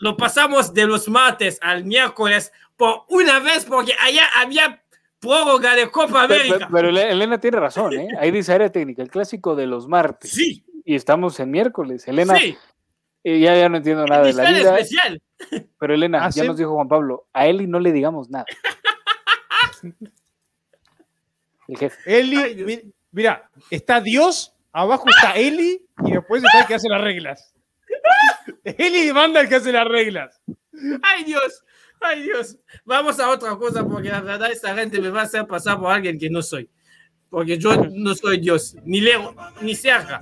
lo 0.02 0.16
pasamos 0.16 0.74
de 0.74 0.84
los 0.86 1.08
martes 1.08 1.58
al 1.62 1.84
miércoles 1.84 2.52
por 2.76 3.04
una 3.08 3.38
vez 3.38 3.64
porque 3.64 3.92
allá 4.00 4.24
había 4.36 4.82
prórroga 5.20 5.76
de 5.76 5.88
Copa 5.92 6.26
Pero, 6.26 6.42
América. 6.42 6.68
pero 6.72 6.88
Ele- 6.88 7.10
Elena 7.12 7.38
tiene 7.38 7.60
razón, 7.60 7.92
¿eh? 7.92 8.08
Ahí 8.18 8.32
dice 8.32 8.52
área 8.52 8.68
técnica, 8.72 9.00
el 9.02 9.10
clásico 9.10 9.54
de 9.54 9.66
los 9.68 9.86
martes. 9.86 10.32
Sí, 10.32 10.64
Y 10.84 10.96
estamos 10.96 11.38
en 11.38 11.52
miércoles. 11.52 12.08
Elena, 12.08 12.36
sí, 12.36 12.56
eh, 13.22 13.38
ya, 13.38 13.54
ya 13.56 13.68
no 13.68 13.76
entiendo 13.76 14.04
nada 14.04 14.24
de 14.24 14.32
la 14.32 14.50
vida. 14.50 14.76
especial. 14.76 15.22
Pero 15.78 15.94
Elena, 15.94 16.18
ya 16.18 16.24
Hace- 16.26 16.44
nos 16.48 16.56
dijo 16.56 16.74
Juan 16.74 16.88
Pablo, 16.88 17.26
a 17.32 17.46
Eli 17.46 17.68
no 17.68 17.78
le 17.78 17.92
digamos 17.92 18.28
nada. 18.28 18.46
El 21.68 21.78
jefe. 21.78 22.18
Eli, 22.18 22.92
mira, 23.12 23.48
está 23.70 24.00
Dios, 24.00 24.52
abajo 24.72 25.08
está 25.08 25.36
Eli 25.36 25.86
y 26.04 26.10
después 26.12 26.42
está 26.42 26.60
el 26.62 26.66
que 26.66 26.74
hace 26.74 26.88
las 26.88 27.00
reglas. 27.00 27.54
Eli 28.64 29.12
manda 29.12 29.40
el 29.40 29.48
que 29.48 29.56
hace 29.56 29.72
las 29.72 29.86
reglas. 29.86 30.40
Ay 31.02 31.24
Dios, 31.24 31.62
ay 32.00 32.22
Dios. 32.22 32.56
Vamos 32.84 33.18
a 33.20 33.30
otra 33.30 33.56
cosa 33.56 33.86
porque 33.86 34.08
la 34.08 34.20
verdad 34.20 34.50
esta 34.50 34.74
gente 34.74 35.00
me 35.00 35.10
va 35.10 35.20
a 35.20 35.24
hacer 35.24 35.46
pasar 35.46 35.78
por 35.78 35.92
alguien 35.92 36.18
que 36.18 36.28
no 36.30 36.42
soy. 36.42 36.68
Porque 37.30 37.56
yo 37.56 37.74
no 37.92 38.14
soy 38.14 38.38
Dios, 38.40 38.76
ni 38.84 39.00
leo, 39.00 39.34
ni 39.62 39.74
cerca. 39.74 40.20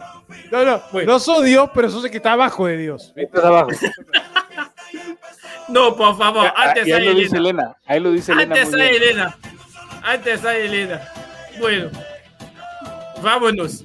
No, 0.53 0.65
no, 0.65 0.81
Bueno. 0.93 1.13
no 1.13 1.19
sos 1.19 1.45
Dios, 1.45 1.69
pero 1.75 1.91
sos 1.91 2.05
el 2.05 2.11
que 2.11 2.19
está 2.19 2.33
abajo 2.35 2.67
de 2.67 2.77
Dios. 2.77 3.13
Estás 3.17 3.45
abajo. 3.45 3.71
No, 5.69 5.97
por 5.97 6.17
favor, 6.19 6.47
Ah, 6.57 6.69
antes 6.69 6.85
ahí 6.85 6.93
hay 6.93 7.05
lo 7.07 7.15
dice 7.15 7.37
Elena. 7.37 7.63
Elena. 7.63 7.77
Ahí 7.87 8.01
lo 8.01 8.13
dice 8.13 8.33
Elena. 8.33 8.55
Antes 8.55 8.75
hay 8.75 8.91
bien. 8.91 9.03
Elena. 9.03 9.39
Antes 10.03 10.45
hay 10.45 10.67
Elena. 10.67 11.01
Bueno, 11.59 11.91
vámonos. 13.23 13.85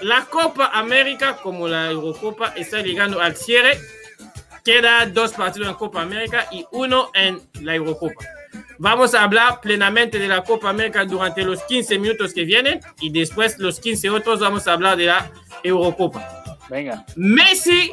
La 0.00 0.24
Copa 0.24 0.70
América, 0.72 1.36
como 1.42 1.68
la 1.68 1.90
Eurocopa, 1.90 2.54
está 2.56 2.80
llegando 2.80 3.20
al 3.20 3.36
cierre. 3.36 3.78
Queda 4.64 5.06
dos 5.06 5.32
partidos 5.32 5.68
en 5.68 5.74
Copa 5.74 6.02
América 6.02 6.46
y 6.50 6.64
uno 6.72 7.10
en 7.14 7.40
la 7.62 7.74
Eurocopa. 7.74 8.24
Vamos 8.78 9.14
a 9.14 9.22
hablar 9.22 9.60
plenamente 9.60 10.18
de 10.18 10.28
la 10.28 10.42
Copa 10.42 10.70
América 10.70 11.04
durante 11.04 11.42
los 11.44 11.62
15 11.64 11.98
minutos 11.98 12.32
que 12.32 12.44
vienen 12.44 12.80
y 13.00 13.10
después 13.10 13.58
los 13.58 13.78
15 13.80 14.10
otros 14.10 14.40
vamos 14.40 14.66
a 14.66 14.72
hablar 14.72 14.96
de 14.96 15.06
la 15.06 15.30
Eurocopa. 15.62 16.44
Venga. 16.68 17.04
Messi 17.16 17.92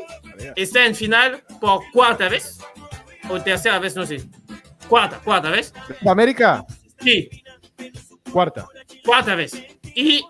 está 0.55 0.85
en 0.85 0.95
final 0.95 1.43
por 1.59 1.81
cuarta 1.91 2.29
vez 2.29 2.59
o 3.29 3.39
tercera 3.41 3.77
vez, 3.79 3.95
no 3.95 4.05
sé. 4.05 4.21
Cuarta, 4.87 5.19
cuarta 5.19 5.49
vez. 5.49 5.73
América, 6.07 6.65
Sí, 7.01 7.29
cuarta. 8.31 8.65
cuarta 9.05 9.35
vez. 9.35 9.53
Y 9.95 10.23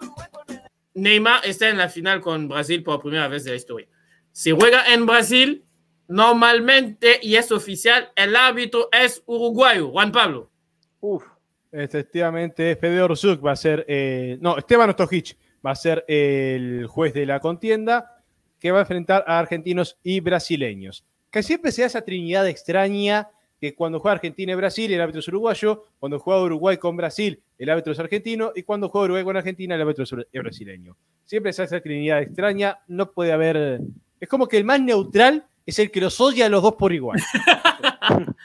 Neymar 0.94 1.46
está 1.46 1.70
en 1.70 1.78
la 1.78 1.90
final 1.90 2.22
con 2.22 2.48
Brasil 2.48 2.84
por 2.84 3.02
primera 3.02 3.28
vez 3.28 3.44
de 3.44 3.52
la 3.52 3.58
historia. 3.58 3.88
Se 4.32 4.52
juega 4.52 4.94
en 4.94 5.06
Brasil, 5.06 5.66
normalmente, 6.08 7.20
y 7.22 7.36
es 7.36 7.52
oficial, 7.52 8.12
el 8.16 8.36
árbitro 8.36 8.90
es 8.92 9.24
uruguayo, 9.26 9.90
Juan 9.92 10.12
Pablo. 10.12 10.52
Uf. 11.00 11.24
Efectivamente, 11.72 12.76
Fedor 12.76 13.16
Zuk 13.16 13.46
va 13.46 13.52
a 13.52 13.56
ser, 13.56 13.86
eh, 13.88 14.38
no, 14.42 14.58
Esteban 14.58 14.90
Ostojic 14.90 15.38
va 15.66 15.72
a 15.72 15.76
ser 15.76 16.04
el 16.08 16.88
juez 16.88 17.14
de 17.14 17.26
la 17.26 17.40
contienda 17.40 18.24
que 18.60 18.72
va 18.72 18.80
a 18.80 18.82
enfrentar 18.82 19.24
a 19.28 19.40
argentinos 19.40 19.98
y 20.04 20.20
brasileños. 20.20 21.06
Que 21.32 21.44
siempre 21.44 21.72
se 21.72 21.82
da 21.82 21.88
esa 21.88 22.02
trinidad 22.02 22.48
extraña 22.48 23.30
que 23.60 23.76
cuando 23.76 24.00
juega 24.00 24.16
Argentina 24.16 24.54
y 24.54 24.56
Brasil 24.56 24.92
el 24.92 25.02
árbitro 25.02 25.20
es 25.20 25.28
uruguayo, 25.28 25.86
cuando 26.00 26.20
juega 26.20 26.42
Uruguay 26.42 26.78
con 26.78 26.96
Brasil 26.96 27.42
el 27.58 27.70
árbitro 27.70 27.94
es 27.94 28.00
argentino 28.00 28.52
y 28.56 28.64
cuando 28.64 28.90
juega 28.90 29.06
Uruguay 29.06 29.24
con 29.24 29.38
Argentina 29.38 29.76
el 29.76 29.82
árbitro 29.82 30.04
es 30.04 30.14
es 30.14 30.42
brasileño. 30.42 30.96
Siempre 31.26 31.52
hace 31.52 31.64
esa 31.64 31.82
trinidad 31.82 32.22
extraña, 32.22 32.80
no 32.88 33.12
puede 33.12 33.32
haber... 33.32 33.82
Es 34.20 34.28
como 34.28 34.48
que 34.48 34.58
el 34.58 34.66
más 34.66 34.82
neutral 34.82 35.46
es 35.66 35.78
el 35.80 35.92
que 35.92 36.02
los 36.02 36.20
odia 36.20 36.48
a 36.48 36.50
los 36.50 36.64
dos 36.64 36.76
por 36.76 36.94
igual. 36.94 37.22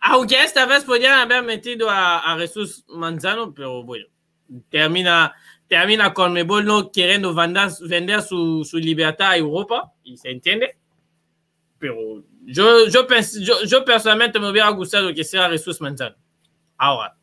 Aunque 0.00 0.42
esta 0.42 0.66
vez 0.66 0.84
podrían 0.84 1.18
haber 1.18 1.42
metido 1.42 1.88
a, 1.88 2.32
a 2.32 2.38
Jesús 2.38 2.84
Manzano, 2.88 3.54
pero 3.54 3.82
bueno, 3.82 4.06
termina, 4.68 5.34
termina 5.66 6.12
con 6.12 6.32
Mebol 6.32 6.64
no 6.64 6.92
queriendo 6.92 7.34
vender, 7.34 7.70
vender 7.88 8.22
su, 8.22 8.64
su 8.64 8.78
libertad 8.78 9.30
a 9.30 9.36
Europa, 9.36 9.92
y 10.02 10.16
se 10.16 10.30
entiende. 10.30 10.76
Pero 11.78 12.22
yo, 12.46 12.86
yo, 12.88 13.06
yo, 13.40 13.64
yo 13.64 13.84
personalmente 13.84 14.38
me 14.38 14.50
hubiera 14.50 14.68
gustado 14.70 15.12
que 15.14 15.24
sea 15.24 15.48
Jesús 15.50 15.80
Manzano. 15.80 16.16
Ahora, 16.76 17.16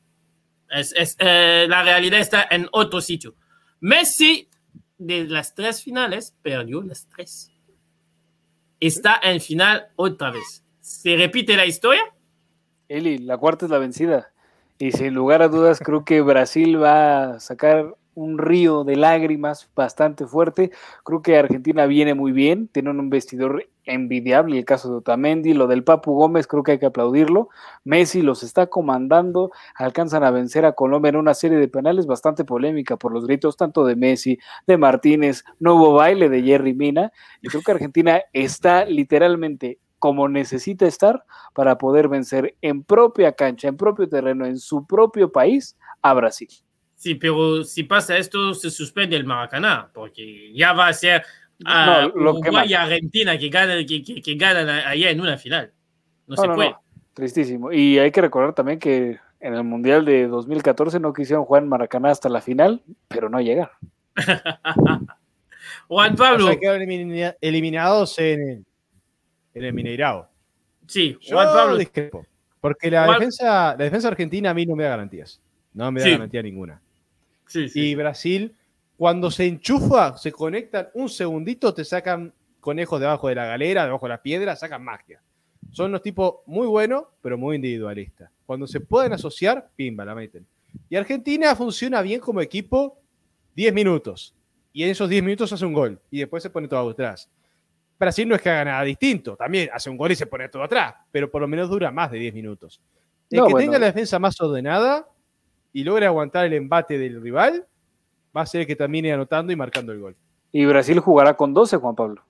es, 0.69 0.93
es, 0.95 1.15
eh, 1.19 1.65
la 1.69 1.83
realidad 1.83 2.19
está 2.19 2.47
en 2.49 2.67
otro 2.71 3.01
sitio. 3.01 3.35
Messi, 3.79 4.49
de 4.97 5.25
las 5.25 5.55
tres 5.55 5.83
finales, 5.83 6.35
perdió 6.41 6.81
las 6.81 7.07
tres. 7.07 7.51
Está 8.79 9.19
en 9.21 9.41
final 9.41 9.87
otra 9.95 10.31
vez. 10.31 10.63
¿Se 10.79 11.15
repite 11.15 11.55
la 11.55 11.65
historia? 11.65 12.03
Eli, 12.87 13.17
la 13.19 13.37
cuarta 13.37 13.65
es 13.65 13.71
la 13.71 13.77
vencida. 13.77 14.31
Y 14.77 14.91
sin 14.91 15.13
lugar 15.13 15.41
a 15.41 15.47
dudas, 15.47 15.79
creo 15.79 16.03
que 16.03 16.21
Brasil 16.21 16.81
va 16.81 17.35
a 17.35 17.39
sacar 17.39 17.95
un 18.13 18.37
río 18.37 18.83
de 18.83 18.95
lágrimas 18.95 19.69
bastante 19.75 20.25
fuerte. 20.25 20.71
Creo 21.03 21.21
que 21.21 21.37
Argentina 21.37 21.85
viene 21.85 22.13
muy 22.13 22.31
bien, 22.31 22.67
tienen 22.67 22.99
un 22.99 23.09
vestidor 23.09 23.67
envidiable, 23.85 24.57
el 24.57 24.65
caso 24.65 24.89
de 24.89 24.97
Otamendi, 24.97 25.53
lo 25.53 25.67
del 25.67 25.83
Papu 25.83 26.13
Gómez, 26.13 26.47
creo 26.47 26.63
que 26.63 26.73
hay 26.73 26.79
que 26.79 26.85
aplaudirlo. 26.85 27.49
Messi 27.83 28.21
los 28.21 28.43
está 28.43 28.67
comandando, 28.67 29.51
alcanzan 29.75 30.23
a 30.23 30.31
vencer 30.31 30.65
a 30.65 30.73
Colombia 30.73 31.09
en 31.09 31.15
una 31.15 31.33
serie 31.33 31.57
de 31.57 31.67
penales 31.67 32.05
bastante 32.05 32.45
polémica 32.45 32.97
por 32.97 33.13
los 33.13 33.25
gritos 33.25 33.57
tanto 33.57 33.85
de 33.85 33.95
Messi, 33.95 34.37
de 34.67 34.77
Martínez, 34.77 35.43
hubo 35.59 35.93
baile 35.93 36.29
de 36.29 36.43
Jerry 36.43 36.73
Mina, 36.73 37.11
y 37.41 37.47
creo 37.47 37.61
que 37.63 37.71
Argentina 37.71 38.21
está 38.33 38.85
literalmente 38.85 39.79
como 39.99 40.27
necesita 40.27 40.87
estar 40.87 41.23
para 41.53 41.77
poder 41.77 42.07
vencer 42.07 42.55
en 42.61 42.83
propia 42.83 43.33
cancha, 43.33 43.67
en 43.67 43.77
propio 43.77 44.09
terreno, 44.09 44.45
en 44.45 44.57
su 44.57 44.87
propio 44.87 45.31
país 45.31 45.77
a 46.01 46.15
Brasil. 46.15 46.49
Sí, 47.01 47.15
pero 47.15 47.63
si 47.63 47.81
pasa 47.81 48.15
esto, 48.15 48.53
se 48.53 48.69
suspende 48.69 49.15
el 49.15 49.23
Maracaná, 49.25 49.89
porque 49.91 50.53
ya 50.53 50.71
va 50.73 50.85
a 50.89 50.93
ser 50.93 51.23
a 51.65 52.01
No, 52.03 52.09
lo 52.09 52.33
que 52.35 52.49
Uruguay 52.49 52.51
más- 52.51 52.69
y 52.69 52.73
Argentina 52.75 53.37
que 53.39 53.49
ganan, 53.49 53.83
que, 53.87 54.03
que, 54.03 54.21
que 54.21 54.35
ganan 54.35 54.69
allá 54.69 55.09
en 55.09 55.19
una 55.19 55.35
final. 55.35 55.71
No, 56.27 56.35
No, 56.35 56.41
se 56.43 56.47
no, 56.47 56.53
puede. 56.53 56.69
no, 56.69 56.81
tristísimo. 57.15 57.71
Y 57.71 57.97
hay 57.97 58.11
que 58.11 58.21
recordar 58.21 58.53
también 58.53 58.77
que 58.77 59.17
en 59.39 59.53
el 59.55 59.63
Mundial 59.63 60.05
de 60.05 60.27
2014 60.27 60.99
no 60.99 61.11
quisieron 61.11 61.43
jugar 61.43 61.63
en 61.63 61.69
Maracaná 61.69 62.11
hasta 62.11 62.29
la 62.29 62.39
final, 62.39 62.83
pero 63.07 63.29
no 63.29 63.41
llegaron. 63.41 63.73
Juan 65.87 66.13
O 66.13 66.15
Pablo, 66.17 66.47
sea, 66.49 66.59
quedaron 66.59 66.83
elimina- 66.83 67.35
eliminados 67.41 68.19
en 68.19 68.41
el, 68.47 68.65
en 69.55 69.63
el 69.63 69.73
Mineirao. 69.73 70.29
sí, 70.85 71.17
Yo 71.21 71.35
Juan 71.35 71.47
Pablo, 71.47 71.77
discrepo. 71.77 72.27
Porque 72.59 72.91
la 72.91 73.05
Juan- 73.05 73.17
defensa, 73.17 73.75
la 73.75 73.83
defensa 73.85 74.07
argentina 74.07 74.51
a 74.51 74.53
mí 74.53 74.67
no 74.67 74.75
me 74.75 74.83
da 74.83 74.89
garantías. 74.89 75.41
No 75.73 75.91
me 75.91 75.99
da 76.01 76.05
Sí. 76.05 76.11
garantía 76.11 76.43
ninguna. 76.43 76.79
Sí, 77.51 77.69
sí. 77.69 77.89
Y 77.89 77.95
Brasil, 77.95 78.55
cuando 78.97 79.31
se 79.31 79.45
enchufa, 79.45 80.17
se 80.17 80.31
conectan 80.31 80.89
un 80.93 81.09
segundito, 81.09 81.73
te 81.73 81.83
sacan 81.85 82.33
conejos 82.59 82.99
debajo 82.99 83.27
de 83.27 83.35
la 83.35 83.45
galera, 83.45 83.85
debajo 83.85 84.05
de 84.05 84.09
la 84.11 84.21
piedra, 84.21 84.55
sacan 84.55 84.83
magia. 84.83 85.21
Son 85.71 85.87
unos 85.87 86.01
tipos 86.01 86.35
muy 86.45 86.67
buenos, 86.67 87.05
pero 87.21 87.37
muy 87.37 87.55
individualistas. 87.55 88.29
Cuando 88.45 88.67
se 88.67 88.79
pueden 88.79 89.13
asociar, 89.13 89.69
pimba, 89.75 90.03
la 90.05 90.15
meten. 90.15 90.45
Y 90.89 90.95
Argentina 90.95 91.55
funciona 91.55 92.01
bien 92.01 92.19
como 92.19 92.41
equipo 92.41 92.99
10 93.55 93.73
minutos. 93.73 94.35
Y 94.73 94.83
en 94.83 94.89
esos 94.89 95.09
10 95.09 95.23
minutos 95.23 95.51
hace 95.51 95.65
un 95.65 95.73
gol. 95.73 95.99
Y 96.09 96.19
después 96.19 96.43
se 96.43 96.49
pone 96.49 96.67
todo 96.67 96.89
atrás. 96.89 97.29
Brasil 97.99 98.27
no 98.27 98.35
es 98.35 98.41
que 98.41 98.49
haga 98.49 98.65
nada 98.65 98.83
distinto. 98.83 99.35
También 99.35 99.69
hace 99.73 99.89
un 99.89 99.97
gol 99.97 100.11
y 100.11 100.15
se 100.15 100.25
pone 100.25 100.49
todo 100.49 100.63
atrás. 100.63 100.95
Pero 101.11 101.29
por 101.29 101.41
lo 101.41 101.47
menos 101.47 101.69
dura 101.69 101.91
más 101.91 102.11
de 102.11 102.19
10 102.19 102.33
minutos. 102.33 102.81
El 103.29 103.39
No, 103.39 103.47
que 103.47 103.53
bueno. 103.53 103.65
tenga 103.65 103.79
la 103.79 103.85
defensa 103.87 104.19
más 104.19 104.39
ordenada 104.41 105.07
y 105.73 105.83
logre 105.83 106.05
aguantar 106.05 106.45
el 106.45 106.53
embate 106.53 106.97
del 106.97 107.21
rival, 107.21 107.67
va 108.35 108.41
a 108.41 108.45
ser 108.45 108.61
el 108.61 108.67
que 108.67 108.75
termine 108.75 109.13
anotando 109.13 109.51
y 109.51 109.55
marcando 109.55 109.91
el 109.91 109.99
gol. 109.99 110.15
Y 110.51 110.65
Brasil 110.65 110.99
jugará 110.99 111.35
con 111.35 111.53
12, 111.53 111.77
Juan 111.77 111.95
Pablo. 111.95 112.23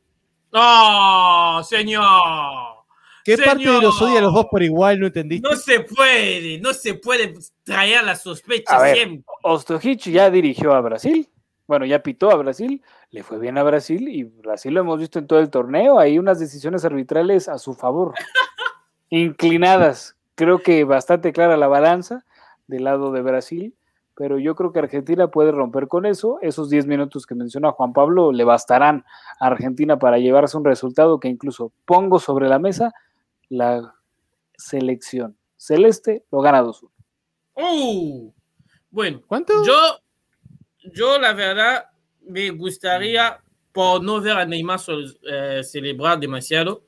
¡Oh, 0.54 1.62
señor! 1.64 2.82
¿Qué 3.24 3.38
parte 3.38 3.70
de 3.70 3.82
los 3.82 4.02
odia 4.02 4.20
a 4.20 4.22
los 4.24 4.34
dos 4.34 4.48
por 4.50 4.64
igual? 4.64 5.00
¿No 5.00 5.08
entendiste? 5.08 5.48
No 5.48 5.56
se 5.56 5.82
puede, 5.82 6.60
no 6.60 6.74
se 6.74 6.96
puede 6.96 7.34
traer 7.64 8.04
la 8.04 8.16
sospecha 8.16 8.94
siempre. 8.94 9.24
Ostojic 9.44 10.10
ya 10.10 10.30
dirigió 10.30 10.74
a 10.74 10.82
Brasil. 10.82 11.28
Bueno, 11.68 11.86
ya 11.86 12.04
pitó 12.04 12.32
a 12.32 12.36
Brasil, 12.36 12.82
le 13.12 13.24
fue 13.24 13.40
bien 13.40 13.58
a 13.58 13.64
Brasil 13.64 14.10
y 14.10 14.24
Brasil 14.24 14.74
lo 14.74 14.82
hemos 14.82 15.00
visto 15.00 15.20
en 15.20 15.28
todo 15.28 15.40
el 15.40 15.50
torneo. 15.50 16.00
Hay 16.00 16.20
unas 16.20 16.40
decisiones 16.40 16.84
arbitrales 16.84 17.48
a 17.48 17.60
su 17.60 17.76
favor, 17.76 18.14
inclinadas. 19.10 20.18
Creo 20.36 20.60
que 20.60 20.84
bastante 20.84 21.32
clara 21.32 21.56
la 21.56 21.68
balanza 21.68 22.26
del 22.72 22.86
lado 22.86 23.12
de 23.12 23.22
Brasil 23.22 23.76
pero 24.16 24.38
yo 24.38 24.56
creo 24.56 24.72
que 24.72 24.78
Argentina 24.78 25.30
puede 25.30 25.52
romper 25.52 25.88
con 25.88 26.06
eso. 26.06 26.38
Esos 26.44 26.70
10 26.70 26.86
minutos 26.86 27.26
que 27.26 27.34
menciona 27.34 27.72
Juan 27.72 27.92
Pablo 27.92 28.32
le 28.32 28.44
bastarán 28.44 29.04
a 29.40 29.48
Argentina 29.48 29.98
para 29.98 30.20
llevarse 30.20 30.58
un 30.58 30.66
resultado 30.66 31.20
que 31.20 31.28
incluso 31.28 31.72
pongo 31.86 32.20
sobre 32.20 32.48
la 32.48 32.60
mesa 32.60 32.94
la 33.50 33.96
selección 34.56 35.38
celeste 35.58 36.24
lo 36.32 36.42
gana 36.42 36.62
2-1. 36.62 36.90
Uh, 37.56 38.32
bueno, 38.92 39.22
¿cuánto? 39.28 39.54
Yo, 39.66 39.74
yo 40.94 41.18
la 41.20 41.34
verdad 41.34 41.86
me 42.22 42.52
gustaría, 42.52 43.40
por 43.72 44.04
no 44.04 44.22
ver 44.22 44.38
a 44.38 44.46
Neymar 44.46 44.80
eh, 45.30 45.62
celebrar 45.64 46.20
demasiado, 46.20 46.84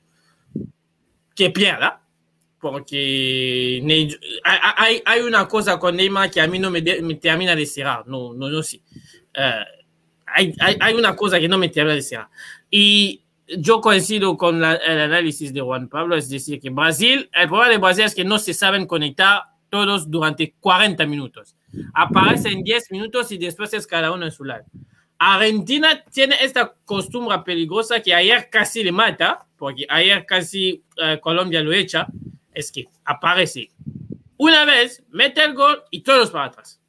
que 1.35 1.49
pierda 1.49 2.02
porque 2.63 3.83
hay, 4.45 5.01
hay, 5.03 5.21
una 5.21 5.49
cosa 5.49 5.77
con 5.77 5.97
Neymar 5.97 6.31
que 6.31 6.39
a 6.39 6.47
mí 6.47 6.59
no 6.59 6.71
me, 6.71 6.81
me 6.81 7.15
termina 7.15 7.57
de 7.57 7.65
cerrar, 7.65 8.07
no, 8.07 8.33
no, 8.33 8.49
no 8.49 8.63
sé. 8.63 8.79
Uh, 9.35 9.65
hay, 10.25 10.55
hay, 10.61 10.77
hay, 10.79 10.93
una 10.93 11.13
cosa 11.13 11.41
que 11.41 11.49
no 11.49 11.57
me 11.57 11.67
termina 11.67 11.93
de 11.93 12.01
cerrar. 12.01 12.29
Y 12.71 13.21
yo 13.57 13.81
coincido 13.81 14.37
con 14.37 14.61
la, 14.61 14.75
el 14.75 14.97
análisis 14.97 15.53
de 15.53 15.59
Juan 15.59 15.89
Pablo, 15.89 16.15
es 16.15 16.29
decir, 16.29 16.61
que 16.61 16.69
Brasil, 16.69 17.29
el 17.33 17.49
problema 17.49 17.69
de 17.69 17.77
Brasil 17.79 18.05
es 18.05 18.15
que 18.15 18.23
no 18.23 18.39
se 18.39 18.53
saben 18.53 18.87
conectar 18.87 19.41
todos 19.69 20.09
durante 20.09 20.55
40 20.61 21.05
minutos. 21.05 21.57
Aparecen 21.93 22.63
10 22.63 22.91
minutos 22.91 23.29
y 23.33 23.37
después 23.37 23.73
es 23.73 23.85
cada 23.85 24.13
uno 24.13 24.23
en 24.23 24.31
su 24.31 24.45
lado. 24.45 24.63
Argentina 25.19 26.01
tiene 26.13 26.37
esta 26.39 26.73
costumbre 26.85 27.37
peligrosa 27.39 27.99
que 27.99 28.13
ayer 28.13 28.47
casi 28.49 28.85
le 28.85 28.93
mata, 28.93 29.45
porque 29.57 29.85
ayer 29.89 30.25
casi 30.25 30.81
uh, 30.97 31.19
Colombia 31.19 31.61
lo 31.61 31.73
echa, 31.73 32.07
es 32.53 32.71
que 32.71 32.87
aparece 33.05 33.69
una 34.37 34.65
vez, 34.65 35.03
mete 35.09 35.43
el 35.43 35.53
gol 35.53 35.83
y 35.91 36.01
todos 36.01 36.31
para 36.31 36.45
atrás. 36.45 36.81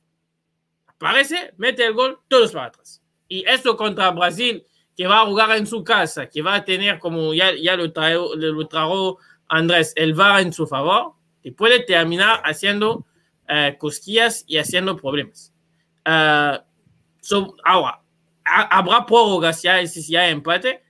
Aparece, 0.86 1.52
mete 1.56 1.84
el 1.84 1.92
gol, 1.92 2.18
todos 2.28 2.52
para 2.52 2.66
atrás. 2.66 3.02
Y 3.28 3.44
esto 3.48 3.76
contra 3.76 4.10
Brasil, 4.10 4.66
que 4.96 5.06
va 5.06 5.20
a 5.20 5.26
jugar 5.26 5.56
en 5.56 5.66
su 5.66 5.84
casa, 5.84 6.28
que 6.28 6.42
va 6.42 6.54
a 6.56 6.64
tener, 6.64 6.98
como 6.98 7.34
ya, 7.34 7.54
ya 7.54 7.76
lo, 7.76 7.92
trajo, 7.92 8.34
lo 8.36 8.66
trajo 8.66 9.18
Andrés, 9.48 9.92
el 9.96 10.14
VAR 10.14 10.40
en 10.40 10.52
su 10.52 10.66
favor, 10.66 11.14
y 11.42 11.50
puede 11.50 11.80
terminar 11.80 12.40
haciendo 12.44 13.06
uh, 13.48 13.76
cosquillas 13.78 14.44
y 14.46 14.58
haciendo 14.58 14.96
problemas. 14.96 15.52
So, 17.20 17.56
ahora, 17.64 18.02
habrá 18.44 19.06
prórrogas 19.06 19.60
si 19.60 20.16
hay 20.16 20.30
empate, 20.30 20.82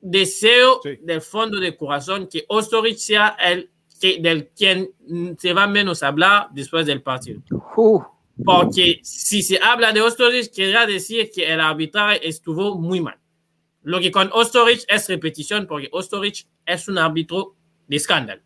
deseo 0.00 0.80
sí. 0.82 0.98
del 1.02 1.20
fondo 1.20 1.58
de 1.58 1.76
corazón 1.76 2.28
que 2.28 2.44
Ostorich 2.48 2.98
sea 2.98 3.36
el 3.40 3.70
que, 4.00 4.20
del 4.20 4.48
quien 4.48 4.90
se 5.38 5.52
va 5.52 5.66
menos 5.66 6.02
a 6.02 6.08
hablar 6.08 6.48
después 6.52 6.86
del 6.86 7.02
partido. 7.02 7.42
Uh. 7.76 8.02
Porque 8.44 9.00
si 9.02 9.42
se 9.42 9.58
habla 9.60 9.92
de 9.92 10.00
Ostorich, 10.00 10.52
querrá 10.52 10.86
decir 10.86 11.30
que 11.34 11.52
el 11.52 11.60
arbitraje 11.60 12.26
estuvo 12.26 12.78
muy 12.78 13.00
mal. 13.00 13.18
Lo 13.82 13.98
que 14.00 14.12
con 14.12 14.30
Ostorich 14.32 14.84
es 14.86 15.08
repetición, 15.08 15.66
porque 15.66 15.88
Ostorich 15.90 16.46
es 16.64 16.88
un 16.88 16.98
árbitro 16.98 17.56
de 17.88 17.96
escándalo. 17.96 18.42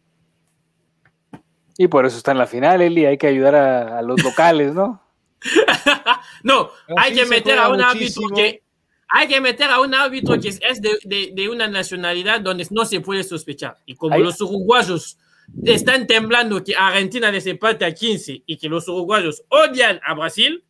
Y 1.76 1.88
por 1.88 2.06
eso 2.06 2.16
está 2.16 2.32
en 2.32 2.38
la 2.38 2.46
final, 2.46 2.80
Eli. 2.80 3.04
Hay 3.04 3.18
que 3.18 3.26
ayudar 3.26 3.54
a, 3.54 3.98
a 3.98 4.02
los 4.02 4.22
locales, 4.22 4.72
¿no? 4.74 5.02
no, 6.42 6.70
Así 6.96 6.96
hay 6.96 7.14
que 7.14 7.26
meter 7.26 7.58
a 7.58 7.68
un 7.68 7.78
muchísimo. 7.78 8.26
árbitro 8.28 8.36
que 8.36 8.62
hay 9.14 9.28
que 9.28 9.40
meter 9.42 9.68
a 9.70 9.78
un 9.80 9.94
árbitro 9.94 10.40
que 10.40 10.48
es 10.48 10.80
de, 10.80 10.98
de, 11.04 11.32
de, 11.34 11.48
una 11.50 11.68
nacionalidad 11.68 12.40
donde 12.40 12.66
no 12.70 12.86
se 12.86 13.00
puede 13.00 13.22
sospechar. 13.22 13.76
Y 13.84 13.94
como 13.94 14.14
Ahí. 14.14 14.22
los 14.22 14.40
uruguayos 14.40 15.18
están 15.64 16.06
temblando 16.06 16.64
que 16.64 16.74
Argentina 16.74 17.30
les 17.30 17.46
empate 17.46 17.84
a 17.84 17.92
15 17.92 18.42
y 18.46 18.56
que 18.56 18.70
los 18.70 18.88
uruguayos 18.88 19.44
odian 19.50 20.00
a 20.06 20.14
Brasil, 20.14 20.64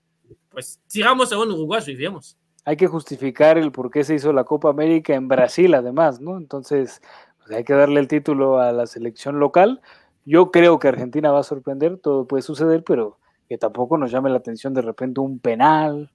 pues 0.50 0.80
tiramos 0.88 1.32
a 1.32 1.38
un 1.38 1.52
uruguayo 1.52 1.92
y 1.92 1.96
vemos. 1.96 2.36
Hay 2.64 2.76
que 2.76 2.88
justificar 2.88 3.58
el 3.58 3.70
por 3.70 3.92
qué 3.92 4.02
se 4.02 4.16
hizo 4.16 4.32
la 4.32 4.42
Copa 4.42 4.70
América 4.70 5.14
en 5.14 5.28
Brasil, 5.28 5.72
además, 5.74 6.20
¿no? 6.20 6.36
Entonces, 6.36 7.00
pues 7.38 7.52
hay 7.52 7.62
que 7.62 7.74
darle 7.74 8.00
el 8.00 8.08
título 8.08 8.58
a 8.58 8.72
la 8.72 8.88
selección 8.88 9.38
local. 9.38 9.80
Yo 10.24 10.50
creo 10.50 10.80
que 10.80 10.88
Argentina 10.88 11.30
va 11.30 11.40
a 11.40 11.44
sorprender, 11.44 11.98
todo 11.98 12.26
puede 12.26 12.42
suceder, 12.42 12.82
pero 12.82 13.18
que 13.48 13.56
tampoco 13.56 13.98
nos 13.98 14.10
llame 14.10 14.30
la 14.30 14.38
atención 14.38 14.74
de 14.74 14.82
repente 14.82 15.20
un 15.20 15.38
penal, 15.38 16.10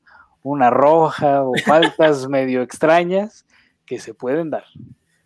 una 0.51 0.69
roja 0.69 1.43
o 1.43 1.53
faltas 1.65 2.27
medio 2.27 2.61
extrañas 2.61 3.45
que 3.85 3.99
se 3.99 4.13
pueden 4.13 4.49
dar. 4.49 4.65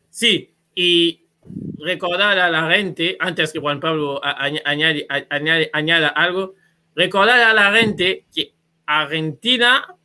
Sí, 0.10 0.54
y 0.76 1.26
recordar 1.80 2.38
a 2.40 2.50
la 2.50 2.70
gente, 2.72 3.18
antes 3.20 3.52
que 3.52 3.60
Juan 3.60 3.80
Pablo 3.80 4.22
añade, 4.24 5.08
añade, 5.30 5.70
añada 5.74 6.10
algo, 6.10 6.56
recordar 6.96 7.40
a 7.42 7.54
la 7.54 7.74
gente 7.74 8.26
que 8.34 8.54
Argentina 8.86 9.96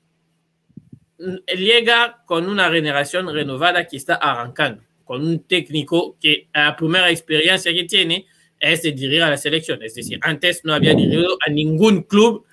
llega 1.19 2.23
con 2.25 2.49
una 2.49 2.71
generación 2.71 3.33
renovada 3.33 3.87
que 3.87 3.97
está 3.97 4.17
arrancando, 4.17 4.83
con 5.05 5.27
un 5.27 5.45
técnico 5.45 6.17
que 6.21 6.49
la 6.55 6.77
primera 6.77 7.11
experiencia 7.11 7.73
que 7.73 7.85
tiene 7.85 8.27
es 8.59 8.83
de 8.83 8.93
dirigir 8.93 9.23
a 9.23 9.31
la 9.31 9.37
selección. 9.37 9.83
Es 9.83 9.95
decir, 9.95 10.19
antes 10.23 10.65
no 10.65 10.75
había 10.75 10.95
dirigido 10.95 11.37
a 11.47 11.51
ningún 11.51 12.03
club 12.03 12.46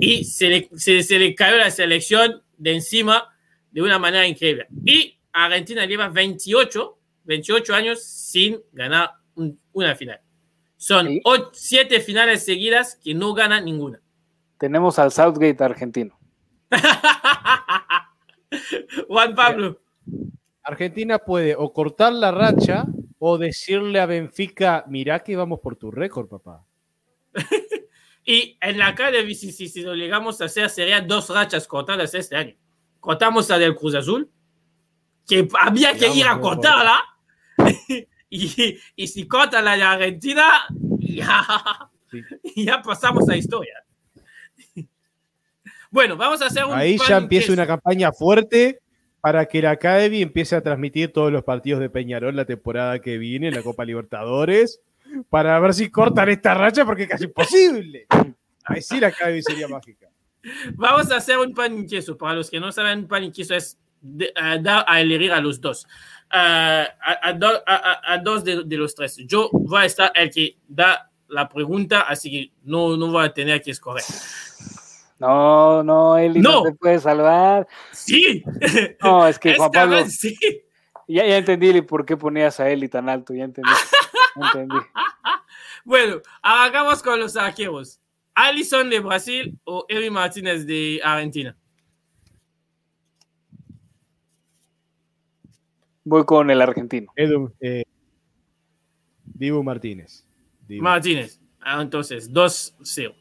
y 0.00 0.24
se 0.24 0.48
le, 0.48 0.68
se, 0.76 1.02
se 1.02 1.18
le 1.18 1.34
cayó 1.34 1.56
la 1.56 1.70
selección 1.70 2.42
de 2.56 2.74
encima 2.74 3.34
de 3.70 3.82
una 3.82 3.98
manera 3.98 4.26
increíble. 4.26 4.66
Y 4.84 5.18
Argentina 5.32 5.84
lleva 5.84 6.08
28, 6.08 6.98
28 7.24 7.74
años 7.74 8.02
sin 8.02 8.60
ganar 8.72 9.10
un, 9.34 9.58
una 9.72 9.94
final. 9.94 10.20
Son 10.76 11.06
¿Sí? 11.06 11.20
8, 11.24 11.50
7 11.52 12.00
finales 12.00 12.44
seguidas 12.44 12.98
que 13.02 13.14
no 13.14 13.34
gana 13.34 13.60
ninguna. 13.60 14.00
Tenemos 14.58 14.98
al 14.98 15.12
Southgate 15.12 15.62
argentino. 15.62 16.18
Juan 19.08 19.34
Pablo. 19.34 19.80
Argentina 20.62 21.18
puede 21.18 21.54
o 21.56 21.72
cortar 21.72 22.12
la 22.12 22.32
racha 22.32 22.86
o 23.18 23.38
decirle 23.38 24.00
a 24.00 24.06
Benfica, 24.06 24.84
mirá 24.88 25.20
que 25.20 25.36
vamos 25.36 25.60
por 25.60 25.76
tu 25.76 25.90
récord, 25.90 26.28
papá. 26.28 26.64
Y 28.28 28.58
en 28.60 28.76
la 28.76 28.88
Academy, 28.88 29.36
si, 29.36 29.52
si, 29.52 29.68
si, 29.68 29.82
lo 29.82 29.94
llegamos 29.94 30.40
a 30.40 30.46
hacer, 30.46 30.68
serían 30.68 31.06
dos 31.06 31.30
rachas 31.30 31.68
cortadas 31.68 32.12
este 32.12 32.34
año. 32.34 32.54
Cortamos 32.98 33.48
la 33.48 33.56
del 33.56 33.76
Cruz 33.76 33.94
Azul, 33.94 34.28
que 35.28 35.46
había 35.60 35.96
que 35.96 36.08
ir 36.08 36.26
a 36.26 36.40
cortarla. 36.40 37.04
y, 38.28 38.78
y, 38.96 39.06
si 39.06 39.28
corta 39.28 39.62
la 39.62 39.76
de 39.76 39.82
Argentina, 39.84 40.66
ya, 40.98 41.88
sí. 42.10 42.20
ya 42.64 42.82
pasamos 42.82 43.28
a 43.28 43.36
historia. 43.36 43.84
bueno, 45.92 46.16
vamos 46.16 46.42
a 46.42 46.46
hacer 46.46 46.64
un. 46.64 46.72
Ahí 46.72 46.98
ya 47.08 47.18
empieza 47.18 47.52
una 47.52 47.66
campaña 47.66 48.10
fuerte 48.10 48.80
para 49.20 49.46
que 49.46 49.62
la 49.62 49.70
Academy 49.70 50.22
empiece 50.22 50.56
a 50.56 50.62
transmitir 50.62 51.12
todos 51.12 51.30
los 51.30 51.44
partidos 51.44 51.78
de 51.78 51.90
Peñarol 51.90 52.34
la 52.34 52.44
temporada 52.44 52.98
que 52.98 53.18
viene, 53.18 53.52
la 53.52 53.62
Copa 53.62 53.84
Libertadores 53.84 54.80
para 55.28 55.58
ver 55.60 55.74
si 55.74 55.90
cortan 55.90 56.28
esta 56.28 56.54
racha 56.54 56.84
porque 56.84 57.04
es 57.04 57.08
casi 57.08 57.24
imposible. 57.24 58.06
A 58.64 58.74
decir 58.74 59.04
acá 59.04 59.26
sería 59.42 59.68
mágica. 59.68 60.08
Vamos 60.74 61.10
a 61.10 61.16
hacer 61.16 61.38
un 61.38 61.54
pan 61.54 61.78
y 61.78 61.86
queso. 61.86 62.16
Para 62.16 62.34
los 62.34 62.50
que 62.50 62.60
no 62.60 62.70
saben, 62.72 63.06
pan 63.06 63.24
y 63.24 63.32
queso 63.32 63.54
es 63.54 63.78
de, 64.00 64.32
uh, 64.36 64.62
dar 64.62 64.84
a 64.86 65.00
elegir 65.00 65.32
a 65.32 65.40
los 65.40 65.60
dos. 65.60 65.84
Uh, 66.26 66.86
a, 67.00 67.18
a, 67.22 67.32
do, 67.32 67.62
a, 67.66 68.12
a, 68.12 68.18
dos 68.18 68.44
de, 68.44 68.64
de, 68.64 68.76
los 68.76 68.94
tres. 68.94 69.16
Yo 69.26 69.48
voy 69.52 69.82
a 69.82 69.84
estar 69.84 70.12
el 70.14 70.30
que 70.30 70.56
da 70.66 71.10
la 71.28 71.48
pregunta, 71.48 72.02
así 72.02 72.30
que 72.30 72.52
no, 72.64 72.96
no 72.96 73.10
voy 73.10 73.24
a 73.24 73.32
tener 73.32 73.62
que 73.62 73.70
escoger. 73.70 74.04
No, 75.18 75.82
no, 75.82 76.18
Eli 76.18 76.40
no, 76.40 76.52
no 76.52 76.62
te 76.64 76.72
puede 76.72 76.98
salvar. 76.98 77.66
Sí. 77.92 78.44
No, 79.02 79.26
es 79.26 79.38
que 79.38 79.54
Juan 79.56 79.70
Pablo. 79.70 79.96
Vez, 79.96 80.18
sí. 80.18 80.36
Ya, 81.08 81.24
ya 81.24 81.38
entendí 81.38 81.80
por 81.82 82.04
qué 82.04 82.16
ponías 82.16 82.58
a 82.60 82.68
Eli 82.68 82.88
tan 82.88 83.08
alto, 83.08 83.32
ya 83.32 83.44
entendí. 83.44 83.70
entendí. 84.36 84.76
bueno, 85.84 86.20
hagamos 86.42 87.02
con 87.02 87.18
los 87.18 87.36
arqueros. 87.36 88.00
Allison 88.34 88.90
de 88.90 89.00
Brasil 89.00 89.58
o 89.64 89.86
Eri 89.88 90.10
Martínez 90.10 90.66
de 90.66 91.00
Argentina. 91.02 91.56
Voy 96.04 96.24
con 96.24 96.50
el 96.50 96.60
argentino. 96.60 97.10
Edu, 97.16 97.52
eh, 97.60 97.82
Dibu 99.24 99.62
Martínez. 99.62 100.24
Dibu. 100.68 100.82
Martínez. 100.82 101.40
Ah, 101.60 101.82
entonces, 101.82 102.30
2-0. 102.32 103.14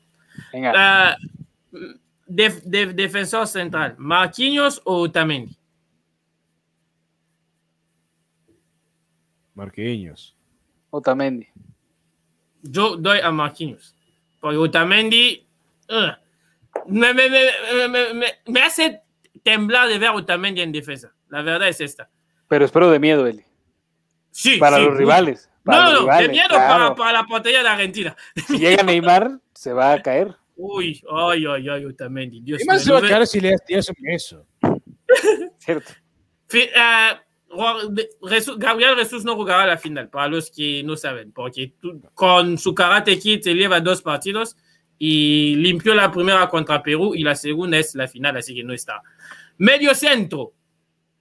Uh, 0.53 1.77
def, 2.27 2.61
def, 2.63 2.93
defensor 2.93 3.47
central, 3.47 3.95
Marquinhos 3.97 4.81
o 4.85 5.01
Otamendi. 5.01 5.57
Marquinhos. 9.53 10.34
Otamendi. 10.95 11.47
Yo 12.61 12.95
doy 12.95 13.19
a 13.19 13.31
Marquinhos. 13.31 13.95
Porque 14.39 14.57
Otamendi 14.57 15.45
uh, 15.89 16.91
me, 16.91 17.13
me, 17.13 17.29
me, 17.87 18.25
me, 18.45 18.61
hace 18.61 19.01
temblar 19.43 19.89
de 19.89 19.97
ver 19.97 20.09
a 20.09 20.13
Otamendi 20.13 20.61
en 20.61 20.71
defensa. 20.71 21.13
La 21.29 21.41
verdad 21.41 21.67
es 21.67 21.81
esta. 21.81 22.09
Pero 22.47 22.65
espero 22.65 22.89
de 22.89 22.99
miedo, 22.99 23.27
Eli. 23.27 23.43
Sí. 24.31 24.57
Para 24.57 24.77
sí, 24.77 24.85
los 24.85 24.97
rivales. 24.97 25.49
Para 25.63 25.77
no, 25.77 25.83
los 25.85 25.93
no, 25.93 25.99
rivales, 26.01 26.27
de 26.27 26.33
miedo 26.33 26.47
claro. 26.49 26.67
para, 26.67 26.95
para, 26.95 27.11
la 27.11 27.25
portería 27.25 27.63
de 27.63 27.69
Argentina. 27.69 28.15
Si 28.47 28.57
llega 28.57 28.83
Neymar, 28.83 29.39
se 29.53 29.73
va 29.73 29.93
a 29.93 30.01
caer. 30.01 30.35
Uy, 30.55 31.03
ay, 31.11 31.45
ay, 31.45 31.69
ay, 31.69 31.85
Otamendi. 31.85 32.39
Dios 32.41 32.59
¿Qué 32.59 32.65
más 32.65 32.83
se 32.83 32.91
va 32.91 32.99
a 32.99 33.01
caer 33.01 33.27
si 33.27 33.41
le 33.41 33.57
tiras 33.65 33.89
un 33.89 33.95
beso? 33.99 34.45
Cierto. 35.59 35.91
Uh, 36.53 37.24
Gabriel 38.57 38.95
Jesús 38.97 39.23
no 39.23 39.35
jugará 39.35 39.65
la 39.65 39.77
final, 39.77 40.09
para 40.09 40.27
los 40.27 40.49
que 40.51 40.83
no 40.83 40.95
saben, 40.97 41.31
porque 41.31 41.73
tú, 41.79 42.01
con 42.13 42.57
su 42.57 42.73
Karate 42.73 43.17
Kid 43.19 43.41
se 43.41 43.53
lleva 43.53 43.79
dos 43.79 44.01
partidos 44.01 44.55
y 44.97 45.55
limpió 45.55 45.93
la 45.93 46.11
primera 46.11 46.49
contra 46.49 46.81
Perú 46.81 47.15
y 47.15 47.23
la 47.23 47.35
segunda 47.35 47.77
es 47.77 47.95
la 47.95 48.07
final, 48.07 48.37
así 48.37 48.55
que 48.55 48.63
no 48.63 48.73
está. 48.73 49.01
Medio 49.57 49.93
centro. 49.95 50.53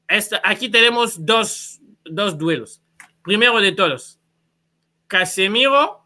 Esta, 0.07 0.41
aquí 0.45 0.69
tenemos 0.69 1.25
dos, 1.25 1.81
dos 2.05 2.37
duelos. 2.37 2.83
Primero 3.23 3.61
de 3.61 3.73
todos, 3.73 4.21
Casemiro 5.07 6.05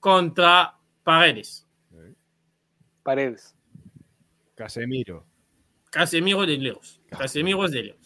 contra 0.00 0.76
Paredes. 1.02 1.66
Paredes. 3.02 3.54
Casemiro. 4.54 5.24
Casemiro 5.90 6.44
de 6.44 6.58
Leos. 6.58 7.00
Casemiro 7.08 7.64
es 7.64 7.70
de 7.70 7.82
Leos. 7.84 8.05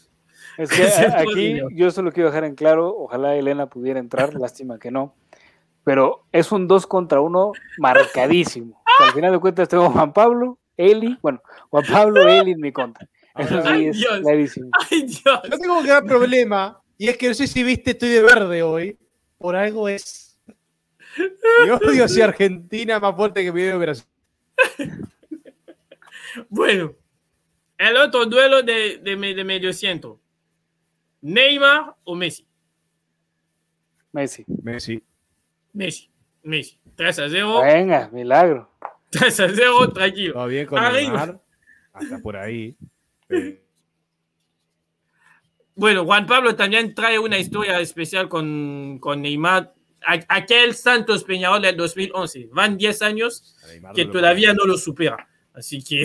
Es 0.61 0.71
que 0.71 0.85
aquí 1.17 1.61
yo 1.73 1.91
solo 1.91 2.13
quiero 2.13 2.29
dejar 2.29 2.45
en 2.45 2.55
claro, 2.55 2.95
ojalá 2.95 3.35
Elena 3.35 3.67
pudiera 3.67 3.99
entrar, 3.99 4.35
lástima 4.39 4.79
que 4.79 4.91
no, 4.91 5.15
pero 5.85 6.27
es 6.33 6.53
un 6.53 6.69
2 6.69 6.87
contra 6.87 7.23
1 7.23 7.53
marcadísimo. 7.79 8.83
O 8.85 8.97
sea, 8.99 9.07
al 9.07 9.13
final 9.15 9.33
de 9.33 9.39
cuentas 9.39 9.69
tengo 9.69 9.91
Juan 9.91 10.13
Pablo, 10.13 10.59
Eli, 10.77 11.19
bueno, 11.23 11.41
Juan 11.71 11.85
Pablo, 11.91 12.21
Eli 12.29 12.53
en 12.53 12.61
mi 12.61 12.73
contra. 12.73 13.09
Eso 13.37 13.63
sí 13.63 13.69
Ay, 13.69 13.87
es 13.87 13.97
Dios. 13.97 14.21
clarísimo. 14.21 14.71
Ay, 14.91 15.03
Dios. 15.03 15.41
Yo 15.51 15.59
tengo 15.59 15.79
un 15.79 15.87
gran 15.87 16.05
problema 16.05 16.79
y 16.99 17.09
es 17.09 17.17
que 17.17 17.29
no 17.29 17.35
sé 17.35 17.47
si 17.47 17.63
viste, 17.63 17.93
estoy 17.93 18.11
de 18.11 18.23
verde 18.23 18.63
hoy. 18.63 18.99
Por 19.39 19.57
algo 19.57 19.89
es. 19.89 20.39
Mi 21.65 21.71
odio 21.71 22.05
hacia 22.05 22.25
Argentina 22.25 23.01
más 23.01 23.17
fuerte 23.17 23.43
que 23.43 23.51
mi 23.51 23.67
a 23.67 23.77
Brasil. 23.77 24.05
Bueno, 26.51 26.95
el 27.79 27.97
otro 27.97 28.27
duelo 28.27 28.63
de, 28.63 28.99
de, 28.99 29.17
de 29.17 29.45
medio 29.45 29.73
centro. 29.73 30.20
Neymar 31.23 31.95
o 32.05 32.15
Messi. 32.15 32.47
Messi. 34.13 34.45
Messi. 34.63 35.03
Messi. 35.73 36.11
Messi. 36.43 36.79
3 36.97 37.19
a 37.19 37.29
0. 37.29 37.61
Venga, 37.63 38.09
milagro. 38.13 38.71
3 39.11 39.41
a 39.41 39.49
0, 39.49 39.93
tranquilo. 39.93 40.35
Todo 40.35 40.47
bien 40.47 40.67
con 40.67 40.79
Arriba. 40.79 41.01
Neymar. 41.01 41.41
Hasta 41.93 42.19
por 42.21 42.37
ahí. 42.37 42.77
Eh, 43.33 43.63
Bueno, 45.77 46.05
Juan 46.05 46.27
Pablo 46.27 46.57
también 46.57 46.95
trae 46.95 47.17
una 47.19 47.39
historia 47.39 47.79
especial 47.81 48.29
con, 48.29 48.99
con 49.01 49.23
Neymar. 49.23 49.73
Aquel 50.29 50.75
Santos 50.75 51.23
Peñarol 51.25 51.63
del 51.63 51.77
2011. 51.77 52.49
Van 52.53 52.77
10 52.77 53.03
años 53.03 53.55
que 53.95 54.05
no 54.07 54.11
todavía 54.11 54.53
no 54.53 54.65
lo 54.65 54.77
supera. 54.77 55.29
Así 55.55 55.83
que 55.83 56.03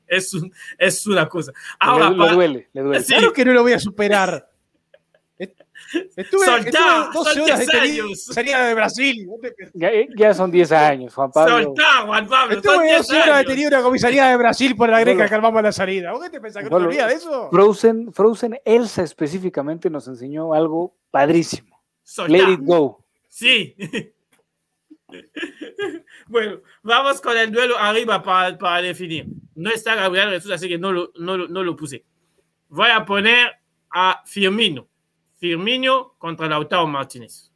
es, 0.06 0.34
un- 0.34 0.52
es 0.78 1.04
una 1.06 1.28
cosa. 1.28 1.52
Ahora, 1.80 2.10
le, 2.10 2.16
para- 2.16 2.32
duele, 2.34 2.68
le 2.72 2.80
duele. 2.82 3.00
Sí. 3.02 3.14
Claro 3.14 3.32
que 3.32 3.44
no 3.44 3.52
lo 3.54 3.62
voy 3.62 3.72
a 3.72 3.78
superar. 3.80 4.47
Est- 5.38 5.60
Estuve, 6.16 6.44
Soltá, 6.44 6.58
estuve 6.68 7.12
12 7.14 7.32
son 7.34 7.42
horas 7.42 7.58
10 7.60 7.66
detenido 7.70 8.04
años. 8.06 8.24
salida 8.24 8.64
de 8.66 8.74
Brasil. 8.74 9.26
¿No 9.26 9.34
te 9.40 9.52
pensás? 9.52 9.74
Ya, 9.74 9.90
ya 10.16 10.34
son 10.34 10.50
10 10.50 10.72
años, 10.72 11.14
Juan 11.14 11.30
Pablo. 11.30 11.62
soltá, 11.64 12.02
Juan 12.04 12.26
Pablo. 12.26 12.56
Estuve 12.56 12.84
10 12.84 12.96
12 12.98 13.12
horas 13.14 13.26
años. 13.28 13.38
detenido 13.38 13.68
en 13.68 13.74
la 13.74 13.82
comisaría 13.82 14.26
de 14.26 14.36
Brasil 14.36 14.74
por 14.76 14.88
la 14.88 15.00
greca 15.00 15.28
que 15.28 15.34
armamos 15.34 15.62
la 15.62 15.70
salida. 15.72 16.10
¿Vos 16.12 16.20
qué 16.24 16.30
te 16.30 16.40
pensás 16.40 16.64
que 16.64 16.70
no 16.70 16.78
te 16.78 16.84
olvidas 16.84 17.08
de 17.08 17.14
eso? 17.14 17.48
Frozen, 17.50 18.12
Frozen, 18.12 18.60
Elsa 18.64 19.02
específicamente 19.04 19.88
nos 19.88 20.08
enseñó 20.08 20.52
algo 20.52 20.94
padrísimo. 21.10 21.80
Soltá. 22.02 22.32
Let 22.32 22.52
it 22.54 22.60
go. 22.62 23.04
Sí. 23.28 23.76
bueno, 26.26 26.60
vamos 26.82 27.20
con 27.20 27.36
el 27.36 27.50
duelo 27.50 27.78
arriba 27.78 28.22
para, 28.22 28.58
para 28.58 28.82
definir. 28.82 29.26
No 29.54 29.70
está 29.70 29.94
Gabriel 29.94 30.30
Jesús, 30.30 30.50
así 30.50 30.68
que 30.68 30.78
no 30.78 30.92
lo, 30.92 31.12
no, 31.18 31.36
lo- 31.36 31.48
no 31.48 31.62
lo 31.62 31.76
puse. 31.76 32.04
Voy 32.68 32.90
a 32.90 33.04
poner 33.04 33.52
a 33.90 34.22
Firmino. 34.26 34.86
Firmino 35.38 36.14
contra 36.18 36.48
Lautaro 36.48 36.86
Martínez. 36.86 37.50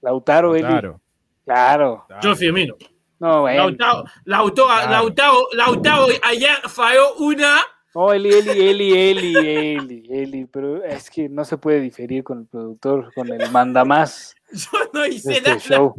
Lautaro, 0.00 0.54
Eli. 0.54 0.66
Claro. 0.66 1.00
Claro. 1.44 2.06
Yo 2.22 2.34
Firmino. 2.36 2.76
No, 3.18 3.42
bueno. 3.42 3.70
Lautaro, 3.70 4.04
Lautaro, 4.24 4.66
Claro. 4.68 4.90
Lautaro, 4.90 5.48
Lautaro 5.52 6.06
ayer 6.24 6.56
falló 6.68 7.14
una. 7.18 7.60
No, 7.94 8.12
Eli, 8.12 8.30
Eli, 8.30 8.50
Eli, 8.50 8.92
Eli, 8.96 9.36
Eli, 9.36 10.06
Eli, 10.10 10.44
pero 10.46 10.82
es 10.82 11.10
que 11.10 11.28
no 11.28 11.44
se 11.44 11.58
puede 11.58 11.80
diferir 11.80 12.24
con 12.24 12.40
el 12.40 12.46
productor, 12.46 13.12
con 13.14 13.28
el 13.28 13.50
mandamás 13.50 14.34
Yo 14.52 14.78
no 14.94 15.06
hice 15.06 15.34
este 15.34 15.48
nada. 15.50 15.60
show. 15.60 15.94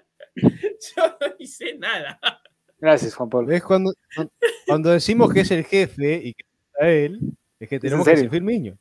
Yo 0.36 1.02
no 1.20 1.26
hice 1.38 1.76
nada. 1.76 2.18
Gracias, 2.80 3.14
Juan 3.14 3.28
Pablo. 3.28 3.48
¿Ves? 3.48 3.62
Cuando, 3.62 3.92
cuando 4.66 4.90
decimos 4.90 5.32
que 5.32 5.40
es 5.40 5.50
el 5.50 5.64
jefe 5.64 6.14
y 6.24 6.34
que 6.34 6.44
está 6.72 6.88
él, 6.88 7.20
es 7.58 7.68
que 7.68 7.78
tenemos 7.80 8.04
que 8.06 8.10
serio? 8.12 8.24
ser 8.24 8.30
Firmino. 8.30 8.78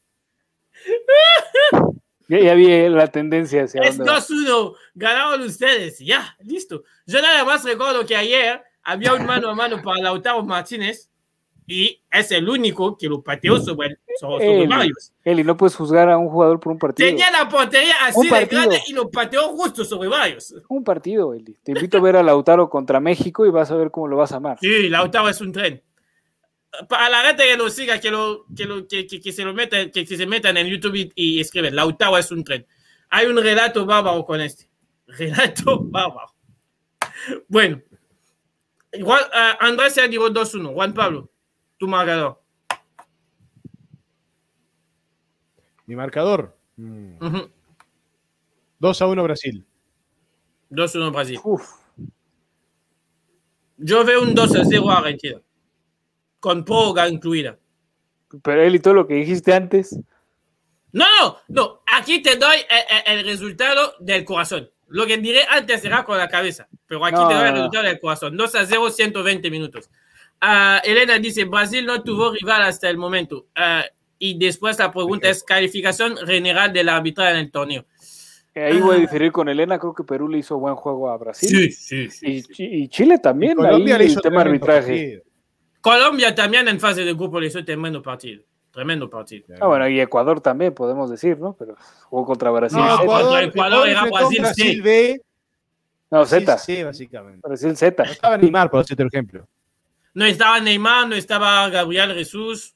Ya, 2.29 2.39
ya 2.39 2.53
vi 2.55 2.89
la 2.89 3.07
tendencia 3.07 3.63
hacia 3.63 3.81
Es 3.83 3.97
dónde 3.97 4.11
va. 4.11 4.19
2-1. 4.19 4.75
Ganaron 4.95 5.41
ustedes. 5.43 5.97
Ya, 5.99 6.35
listo. 6.43 6.83
Yo 7.05 7.21
nada 7.21 7.45
más 7.45 7.63
recuerdo 7.63 8.05
que 8.05 8.17
ayer 8.17 8.61
había 8.83 9.13
un 9.13 9.25
mano 9.25 9.49
a 9.49 9.55
mano 9.55 9.81
para 9.81 10.01
Lautaro 10.01 10.43
Martínez 10.43 11.09
y 11.65 12.01
es 12.11 12.31
el 12.31 12.49
único 12.49 12.97
que 12.97 13.07
lo 13.07 13.21
pateó 13.21 13.59
sobre, 13.61 13.87
el- 13.89 13.99
sobre, 14.19 14.57
Eli, 14.57 14.67
varios. 14.67 15.13
Eli, 15.23 15.43
no 15.45 15.55
puedes 15.55 15.75
juzgar 15.75 16.09
a 16.09 16.17
un 16.17 16.29
jugador 16.29 16.59
por 16.59 16.73
un 16.73 16.79
partido. 16.79 17.07
Tenía 17.07 17.31
la 17.31 17.47
portería 17.47 17.93
así 18.03 18.27
de 18.27 18.45
grande 18.45 18.81
y 18.87 18.91
lo 18.93 19.09
pateó 19.09 19.43
justo 19.49 19.85
sobre 19.85 20.09
varios. 20.09 20.53
Un 20.67 20.83
partido, 20.83 21.33
Eli. 21.33 21.57
Te 21.63 21.71
invito 21.71 21.97
a 21.97 22.01
ver 22.01 22.17
a 22.17 22.23
Lautaro 22.23 22.69
contra 22.69 22.99
México 22.99 23.45
y 23.45 23.51
vas 23.51 23.71
a 23.71 23.75
ver 23.77 23.89
cómo 23.89 24.09
lo 24.09 24.17
vas 24.17 24.33
a 24.33 24.37
amar. 24.37 24.57
Sí, 24.59 24.89
Lautaro 24.89 25.29
es 25.29 25.39
un 25.39 25.53
tren. 25.53 25.81
Para 26.89 27.09
la 27.09 27.23
gente 27.23 27.43
que 27.43 27.57
lo 27.57 27.69
siga, 27.69 27.99
que, 27.99 28.11
lo, 28.11 28.45
que, 28.55 28.65
lo, 28.65 28.87
que, 28.87 29.07
que, 29.07 29.19
que 29.19 29.31
se 29.31 29.43
lo 29.43 29.53
metan, 29.53 29.89
que, 29.89 30.05
se 30.05 30.25
metan 30.27 30.57
en 30.57 30.67
YouTube 30.67 30.95
y, 30.95 31.11
y 31.15 31.39
escriben, 31.39 31.75
Lautaro 31.75 32.17
es 32.17 32.31
un 32.31 32.43
tren. 32.43 32.65
Hay 33.09 33.25
un 33.27 33.37
relato 33.37 33.85
bárbaro 33.85 34.25
con 34.25 34.41
este. 34.41 34.69
Relato 35.07 35.79
bárbaro. 35.83 36.33
Bueno. 37.47 37.81
Juan, 39.01 39.23
eh, 39.33 39.53
Andrés 39.59 39.93
se 39.93 40.07
dijo 40.07 40.29
2-1. 40.29 40.73
Juan 40.73 40.93
Pablo, 40.93 41.31
tu 41.77 41.87
marcador. 41.87 42.41
Mi 45.85 45.95
marcador. 45.95 46.57
mm. 46.75 47.17
2 48.79 49.01
a 49.01 49.07
1 49.07 49.23
Brasil. 49.23 49.65
2-1 50.69 51.11
Brasil. 51.11 51.39
Uf, 51.43 51.63
Yo 53.77 54.03
veo 54.03 54.21
un 54.21 54.35
2-0 54.35 54.91
Argentina. 54.91 55.41
Con 56.39 56.63
prórroga 56.65 57.07
incluida. 57.09 57.57
pero 58.43 58.61
Eli, 58.61 58.79
todo 58.79 58.93
lo 58.93 59.07
que 59.07 59.15
dijiste 59.15 59.53
antes, 59.53 59.97
No, 60.93 61.05
no, 61.21 61.37
no. 61.49 61.81
Aquí 61.85 62.21
te 62.21 62.37
doy 62.37 62.57
el, 62.69 63.13
el- 63.13 63.19
el 63.19 63.25
resultado 63.25 63.93
del 63.99 64.23
corazón. 64.25 64.69
Lo 64.87 65.05
que 65.05 65.17
diré 65.17 65.41
antes 65.49 65.81
será 65.81 66.03
con 66.05 66.17
la 66.17 66.29
cabeza. 66.29 66.67
Pero 66.87 67.03
aquí 67.05 67.15
No, 67.15 67.27
te 67.27 67.33
doy 67.35 67.47
el 67.47 67.53
resultado 67.53 67.83
del 67.85 67.99
corazón. 67.99 68.37
2 68.37 68.55
a 68.55 68.65
0, 68.65 68.89
120 68.89 69.51
minutos. 69.51 69.89
Ah, 70.39 70.81
Elena 70.83 71.19
dice, 71.19 71.43
Brasil 71.45 71.85
no 71.85 72.01
tuvo 72.03 72.31
rival 72.31 72.61
hasta 72.63 72.89
el 72.89 72.97
momento. 72.97 73.47
Ah, 73.55 73.83
y 74.17 74.37
después 74.39 74.79
la 74.79 74.91
pregunta 74.91 75.29
es 75.29 75.43
calificación 75.43 76.15
general 76.17 76.71
del 76.73 76.89
arbitraje 76.89 77.31
en 77.33 77.37
el 77.37 77.51
torneo. 77.51 77.85
eh, 78.55 78.63
ahí 78.63 78.79
voy 78.79 78.95
a 78.95 78.99
diferir 78.99 79.31
con 79.31 79.49
Elena. 79.49 79.77
Creo 79.77 79.93
que 79.93 80.03
Perú 80.03 80.27
le 80.29 80.39
hizo 80.39 80.57
buen 80.57 80.75
juego 80.75 81.09
a 81.11 81.17
Brasil. 81.17 81.71
sí, 81.71 82.07
Y, 82.23 82.41
Chi- 82.43 82.65
y 82.83 82.87
Chile 82.87 83.19
también. 83.19 83.55
Colombia 83.57 83.95
ahí 83.95 83.99
le 83.99 84.05
el 84.05 84.11
hizo 84.11 84.21
tema 84.21 84.41
tremendo 84.43 84.65
arbitraje. 84.71 85.23
Colombia 85.81 86.33
también 86.35 86.67
en 86.67 86.79
fase 86.79 87.03
de 87.05 87.13
grupo 87.13 87.39
le 87.39 87.47
hizo 87.47 87.63
tremendo 87.63 88.01
partido. 88.01 88.43
Tremendo 88.71 89.09
partido. 89.09 89.55
Ah, 89.59 89.67
bueno, 89.67 89.87
y 89.87 89.99
Ecuador 89.99 90.39
también, 90.41 90.73
podemos 90.73 91.09
decir, 91.09 91.39
¿no? 91.39 91.55
Pero 91.57 91.75
jugó 92.09 92.25
contra 92.25 92.51
Brasil. 92.51 92.77
No, 92.77 92.85
Z. 92.97 93.03
Ecuador- 93.03 93.43
Ecuador, 93.43 93.43
Ecuador 93.43 93.89
era 93.89 94.05
Brasil. 94.05 94.41
Brasil 94.41 94.81
B. 94.81 95.21
No, 96.11 96.25
Z. 96.25 96.57
Sí, 96.59 96.83
básicamente. 96.83 97.41
Brasil 97.47 97.75
Z. 97.75 98.03
No 98.03 98.11
estaba 98.11 98.37
Neymar, 98.37 98.69
por 98.69 98.85
el 98.87 99.07
ejemplo. 99.07 99.47
No 100.13 100.25
estaba 100.25 100.59
Neymar, 100.59 101.07
no 101.07 101.15
estaba 101.15 101.69
Gabriel 101.69 102.13
Jesús. 102.13 102.75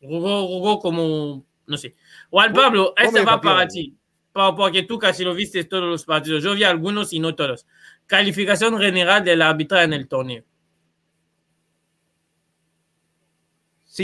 Jugó, 0.00 0.46
jugó 0.46 0.78
como, 0.78 1.44
no 1.66 1.76
sé. 1.76 1.96
Juan 2.30 2.52
Pablo, 2.52 2.94
esta 2.96 3.24
va 3.24 3.40
para 3.40 3.66
ti. 3.66 3.94
Porque 4.32 4.84
tú 4.84 4.98
casi 4.98 5.24
lo 5.24 5.34
viste 5.34 5.64
todos 5.64 5.84
los 5.84 6.04
partidos. 6.04 6.44
Yo 6.44 6.54
vi 6.54 6.62
algunos 6.62 7.12
y 7.12 7.18
no 7.18 7.34
todos. 7.34 7.66
Calificación 8.06 8.78
general 8.78 9.24
del 9.24 9.42
arbitraje 9.42 9.84
en 9.86 9.92
el 9.94 10.06
torneo. 10.06 10.44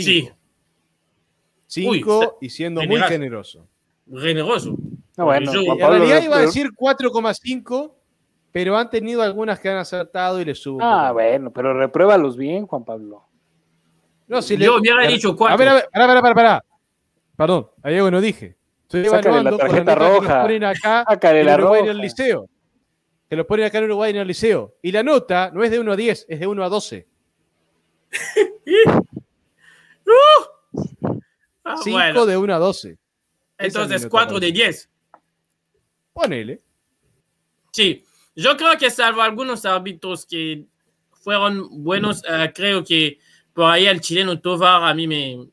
Cinco. 0.01 0.35
Sí. 1.67 1.81
Cinco 1.91 2.19
Uy, 2.19 2.47
y 2.47 2.49
siendo 2.49 2.81
muy 2.83 2.99
generoso. 3.01 3.67
Generoso. 4.11 4.75
No, 5.17 5.25
bueno, 5.25 5.51
Yo- 5.53 5.61
En 5.73 5.79
realidad 5.79 6.21
iba 6.23 6.37
a 6.37 6.41
decir 6.41 6.69
4,5, 6.75 7.93
pero 8.51 8.77
han 8.77 8.89
tenido 8.89 9.21
algunas 9.21 9.59
que 9.59 9.69
han 9.69 9.77
acertado 9.77 10.39
y 10.39 10.45
les 10.45 10.59
subo. 10.61 10.79
Ah, 10.81 11.11
bueno, 11.11 11.51
pero 11.51 11.73
repruébalos 11.73 12.37
bien, 12.37 12.67
Juan 12.67 12.83
Pablo. 12.85 13.23
No, 14.27 14.41
si 14.41 14.57
Yo 14.57 14.77
hubiera 14.77 15.05
dicho 15.07 15.35
cuatro. 15.35 15.53
A 15.55 15.57
ver, 15.57 15.67
a 15.69 15.73
ver, 15.75 15.85
pará, 15.91 16.07
pará, 16.07 16.21
pará, 16.21 16.35
pará. 16.35 16.65
Perdón, 17.37 17.67
hay 17.83 17.95
algo 17.95 18.07
que 18.07 18.11
no 18.11 18.21
dije. 18.21 18.55
Estoy 18.83 19.05
Sácale 19.05 19.21
la 19.23 19.29
evaluando 19.29 19.57
con 19.59 19.67
la 19.67 19.73
tarjeta 19.85 19.95
roja. 19.95 20.41
ponen 20.43 20.63
acá 20.63 21.05
Sácale 21.09 21.39
en 21.41 21.45
la 21.47 21.55
Uruguay 21.55 21.79
en 21.81 21.85
roja. 21.87 21.91
el 21.91 21.97
liceo. 22.01 22.49
Que 23.29 23.35
lo 23.35 23.47
ponen 23.47 23.65
acá 23.65 23.77
en 23.79 23.83
Uruguay 23.85 24.11
en 24.11 24.17
el 24.17 24.27
liceo. 24.27 24.75
Y 24.81 24.91
la 24.91 25.03
nota 25.03 25.51
no 25.53 25.63
es 25.63 25.71
de 25.71 25.79
1 25.79 25.91
a 25.91 25.95
10, 25.95 26.25
es 26.29 26.39
de 26.39 26.47
1 26.47 26.63
a 26.63 26.69
12. 26.69 27.07
Ah, 31.63 31.77
5 31.83 31.97
bueno, 31.97 32.25
de 32.25 32.37
1 32.37 32.53
a 32.53 32.59
12. 32.59 32.89
Esa 32.89 32.97
es 33.57 33.67
entonces 33.67 34.01
mi 34.01 34.05
nota 34.05 34.09
4 34.09 34.27
para 34.27 34.39
de 34.45 34.51
10. 34.51 34.89
Ponele. 36.13 36.61
Sí, 37.71 38.05
yo 38.35 38.55
creo 38.55 38.77
que 38.77 38.89
salvo 38.89 39.21
algunos 39.21 39.65
árbitros 39.65 40.25
que 40.25 40.65
fueron 41.11 41.83
buenos, 41.83 42.23
eh, 42.29 42.51
creo 42.53 42.83
que 42.83 43.17
por 43.53 43.71
ahí 43.71 43.87
el 43.87 43.99
chileno 43.99 44.39
Tovar 44.39 44.83
a 44.83 44.93
mí 44.93 45.07
me... 45.07 45.47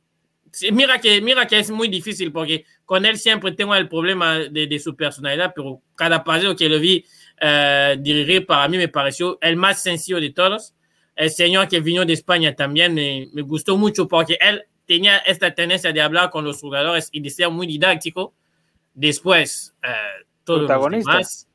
Mira 0.70 1.00
que, 1.00 1.22
mira 1.22 1.46
que 1.46 1.58
es 1.58 1.70
muy 1.70 1.88
difícil 1.88 2.30
porque 2.30 2.66
con 2.84 3.06
él 3.06 3.18
siempre 3.18 3.52
tengo 3.52 3.74
el 3.74 3.88
problema 3.88 4.38
de, 4.38 4.66
de 4.66 4.78
su 4.78 4.94
personalidad, 4.94 5.54
pero 5.56 5.80
cada 5.94 6.22
partido 6.22 6.54
que 6.54 6.68
lo 6.68 6.78
vi 6.78 7.06
eh, 7.40 7.96
dirigir 7.98 8.46
para 8.46 8.68
mí 8.68 8.76
me 8.76 8.88
pareció 8.88 9.38
el 9.40 9.56
más 9.56 9.82
sencillo 9.82 10.20
de 10.20 10.30
todos. 10.30 10.74
El 11.14 11.30
señor 11.30 11.68
que 11.68 11.80
vino 11.80 12.04
de 12.04 12.12
España 12.14 12.54
también 12.54 12.94
me, 12.94 13.28
me 13.32 13.42
gustó 13.42 13.76
mucho 13.76 14.08
porque 14.08 14.38
él 14.40 14.62
tenía 14.86 15.18
esta 15.18 15.54
tendencia 15.54 15.92
de 15.92 16.00
hablar 16.00 16.30
con 16.30 16.44
los 16.44 16.60
jugadores 16.60 17.08
y 17.12 17.20
de 17.20 17.30
ser 17.30 17.50
muy 17.50 17.66
didáctico. 17.66 18.34
Después, 18.94 19.74
eh, 19.82 19.88
todos 20.44 20.60
los 20.62 20.68
demás, 21.06 21.48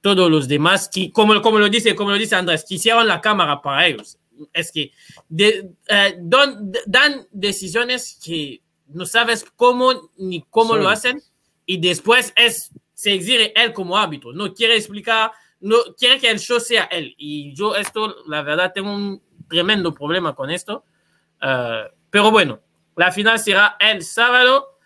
todos 0.00 0.30
los 0.30 0.48
demás, 0.48 0.88
que, 0.92 1.10
como, 1.12 1.40
como, 1.42 1.58
lo 1.58 1.68
dice, 1.68 1.94
como 1.94 2.10
lo 2.10 2.16
dice 2.18 2.34
Andrés, 2.36 2.64
quisieron 2.66 3.06
la 3.06 3.20
cámara 3.20 3.60
para 3.60 3.86
ellos. 3.86 4.18
Es 4.52 4.72
que 4.72 4.92
de- 5.28 5.70
eh, 5.88 6.16
don- 6.20 6.72
dan 6.86 7.26
decisiones 7.30 8.18
que 8.24 8.62
no 8.86 9.04
sabes 9.04 9.44
cómo 9.56 10.10
ni 10.16 10.42
cómo 10.48 10.74
lo 10.76 10.88
hacen 10.88 11.22
y 11.66 11.76
después 11.78 12.32
es, 12.36 12.70
se 12.94 13.12
exige 13.12 13.52
él 13.62 13.72
como 13.74 13.96
árbitro. 13.96 14.32
No 14.32 14.54
quiere 14.54 14.76
explicar, 14.76 15.32
no 15.60 15.76
quiere 15.98 16.18
que 16.18 16.30
el 16.30 16.38
show 16.38 16.58
sea 16.60 16.84
él. 16.84 17.14
Y 17.18 17.54
yo 17.54 17.74
esto, 17.76 18.16
la 18.26 18.42
verdad, 18.42 18.72
tengo 18.74 18.92
un 18.92 19.22
tremendo 19.48 19.92
problema 19.94 20.34
con 20.34 20.50
esto. 20.50 20.84
Eh, 21.42 21.84
pero 22.10 22.30
bueno, 22.30 22.60
la 22.96 23.12
final 23.12 23.38
será 23.38 23.76
el 23.78 24.02
sábado 24.02 24.78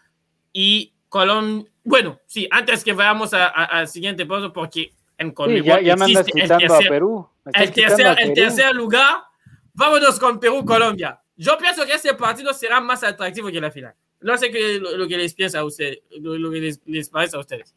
y 0.53 0.93
Colombia. 1.09 1.71
Bueno, 1.85 2.19
sí, 2.27 2.49
antes 2.51 2.83
que 2.83 2.93
vayamos 2.93 3.33
al 3.35 3.87
siguiente 3.89 4.25
paso, 4.27 4.53
porque 4.53 4.93
en 5.19 5.29
Sí, 5.29 5.35
Conmebol 5.35 5.65
ya, 5.65 5.97
ya 5.97 6.05
existe 6.07 6.41
el 6.43 6.53
a 6.53 6.59
tercer- 6.59 6.89
Perú. 6.89 7.29
El 7.47 7.53
a 7.55 7.63
el 7.65 8.17
Perú. 8.17 8.35
tercer 8.35 8.75
lugar, 8.75 9.19
vámonos 9.75 10.19
con 10.19 10.41
Perú-Colombia. 10.41 11.21
Yo 11.37 11.59
pienso 11.59 11.85
que 11.85 11.93
este 11.95 12.15
partido 12.15 12.53
será 12.55 12.81
más 12.81 13.03
atractivo 13.05 13.51
que 13.51 13.61
la 13.61 13.71
final. 13.71 13.95
No 14.21 14.39
sé 14.39 14.51
qué 14.51 14.79
lo, 14.81 14.97
lo 14.97 15.07
que 15.07 15.19
les 15.19 15.35
piensa 15.35 15.59
a 15.59 15.65
ustedes, 15.65 15.99
lo, 16.21 16.39
lo 16.39 16.51
que 16.51 16.59
les, 16.61 16.81
les 16.87 17.11
parece 17.11 17.37
a 17.37 17.41
ustedes. 17.41 17.75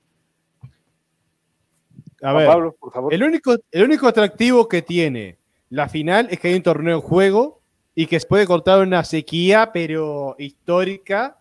A 2.21 2.33
ver, 2.33 2.47
Pablo, 2.47 2.75
por 2.79 2.91
favor. 2.91 3.13
el 3.13 3.23
único, 3.23 3.55
el 3.71 3.83
único 3.83 4.07
atractivo 4.07 4.67
que 4.67 4.81
tiene 4.81 5.37
la 5.69 5.87
final 5.89 6.27
es 6.31 6.39
que 6.39 6.47
hay 6.47 6.55
un 6.55 6.63
torneo 6.63 6.95
en 6.95 7.01
juego 7.01 7.61
y 7.93 8.05
que 8.05 8.19
se 8.19 8.27
puede 8.27 8.45
cortar 8.45 8.79
una 8.79 9.03
sequía, 9.03 9.71
pero 9.73 10.35
histórica, 10.39 11.37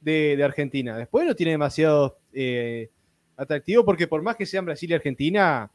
de, 0.00 0.36
de 0.36 0.44
Argentina. 0.44 0.96
Después 0.96 1.26
no 1.26 1.34
tiene 1.34 1.52
demasiado 1.52 2.18
eh, 2.32 2.90
atractivo 3.36 3.84
porque 3.84 4.06
por 4.06 4.22
más 4.22 4.36
que 4.36 4.46
sean 4.46 4.64
Brasil 4.64 4.90
y 4.90 4.94
Argentina, 4.94 5.70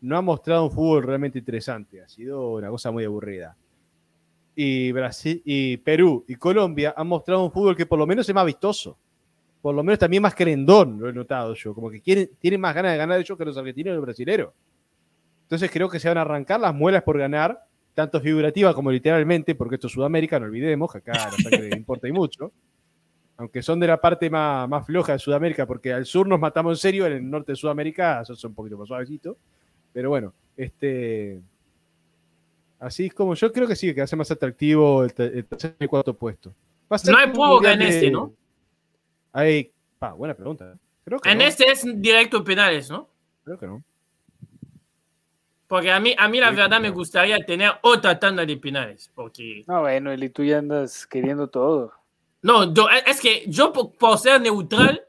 no 0.00 0.16
ha 0.16 0.22
mostrado 0.22 0.64
un 0.64 0.70
fútbol 0.70 1.02
realmente 1.02 1.38
interesante. 1.38 2.00
Ha 2.00 2.08
sido 2.08 2.52
una 2.52 2.70
cosa 2.70 2.90
muy 2.90 3.04
aburrida. 3.04 3.56
Y, 4.54 4.92
Brasil, 4.92 5.42
y 5.44 5.76
Perú 5.78 6.24
y 6.26 6.34
Colombia 6.34 6.94
han 6.96 7.06
mostrado 7.06 7.44
un 7.44 7.52
fútbol 7.52 7.76
que 7.76 7.86
por 7.86 7.98
lo 7.98 8.06
menos 8.06 8.28
es 8.28 8.34
más 8.34 8.46
vistoso. 8.46 8.96
Por 9.62 9.74
lo 9.74 9.82
menos 9.82 9.98
también 9.98 10.22
más 10.22 10.34
querendón, 10.34 10.98
lo 10.98 11.08
he 11.08 11.12
notado 11.12 11.54
yo. 11.54 11.74
Como 11.74 11.90
que 11.90 12.00
quieren, 12.00 12.30
tienen 12.38 12.60
más 12.60 12.74
ganas 12.74 12.92
de 12.92 12.98
ganar 12.98 13.20
ellos 13.20 13.36
que 13.36 13.44
los 13.44 13.56
argentinos 13.56 13.92
y 13.92 13.94
los 13.96 14.02
brasileros. 14.02 14.52
Entonces 15.42 15.70
creo 15.70 15.88
que 15.88 15.98
se 16.00 16.08
van 16.08 16.18
a 16.18 16.22
arrancar 16.22 16.60
las 16.60 16.74
muelas 16.74 17.02
por 17.02 17.18
ganar, 17.18 17.64
tanto 17.94 18.20
figurativa 18.20 18.72
como 18.72 18.90
literalmente, 18.90 19.54
porque 19.54 19.74
esto 19.74 19.88
es 19.88 19.92
Sudamérica, 19.92 20.38
no 20.38 20.46
olvidemos, 20.46 20.90
que 20.92 20.98
acá 20.98 21.30
la 21.50 21.76
importa 21.76 22.08
y 22.08 22.12
mucho. 22.12 22.52
Aunque 23.36 23.62
son 23.62 23.80
de 23.80 23.86
la 23.86 24.00
parte 24.00 24.30
más, 24.30 24.68
más 24.68 24.86
floja 24.86 25.12
de 25.14 25.18
Sudamérica, 25.18 25.66
porque 25.66 25.92
al 25.92 26.06
sur 26.06 26.26
nos 26.28 26.38
matamos 26.38 26.72
en 26.72 26.76
serio, 26.80 27.06
en 27.06 27.12
el 27.14 27.30
norte 27.30 27.52
de 27.52 27.56
Sudamérica 27.56 28.24
son 28.24 28.36
un 28.50 28.54
poquito 28.54 28.78
más 28.78 28.86
suavecitos. 28.88 29.36
Pero 29.92 30.08
bueno, 30.10 30.32
este. 30.56 31.40
Así 32.78 33.06
es 33.06 33.14
como 33.14 33.34
yo 33.34 33.52
creo 33.52 33.66
que 33.66 33.76
sí, 33.76 33.94
que 33.94 34.00
hace 34.02 34.16
más 34.16 34.30
atractivo 34.30 35.04
el, 35.04 35.12
te- 35.12 35.38
el 35.38 35.44
tercer 35.44 35.74
y 35.80 35.86
cuarto 35.86 36.14
puesto. 36.14 36.54
No 37.12 37.18
hay 37.18 37.26
mundial 37.66 37.82
en 37.82 37.88
este, 37.88 38.10
¿no? 38.10 38.32
Hay. 39.32 39.72
Pa, 39.98 40.12
buena 40.12 40.34
pregunta. 40.34 40.76
Creo 41.04 41.18
que 41.20 41.30
En 41.30 41.38
no, 41.38 41.44
este 41.44 41.70
es 41.70 41.82
directo 42.00 42.42
penales, 42.44 42.90
¿no? 42.90 43.08
Creo 43.44 43.58
que 43.58 43.66
no. 43.66 43.82
Porque 45.66 45.90
a 45.92 46.00
mí, 46.00 46.14
a 46.18 46.26
mí 46.28 46.40
la 46.40 46.50
verdad 46.50 46.80
me 46.80 46.90
gustaría 46.90 47.38
tener 47.44 47.72
otra 47.82 48.18
tanda 48.18 48.44
de 48.44 48.56
penales. 48.56 49.10
Porque 49.14 49.64
No, 49.68 49.82
bueno, 49.82 50.10
Eli, 50.10 50.28
tú 50.30 50.42
ya 50.42 50.58
andas 50.58 51.06
queriendo 51.06 51.48
todo. 51.48 51.92
No, 52.42 52.72
yo- 52.74 52.88
es 53.06 53.20
que 53.20 53.44
yo 53.46 53.72
por, 53.72 53.92
por 53.96 54.18
ser 54.18 54.40
neutral, 54.40 55.02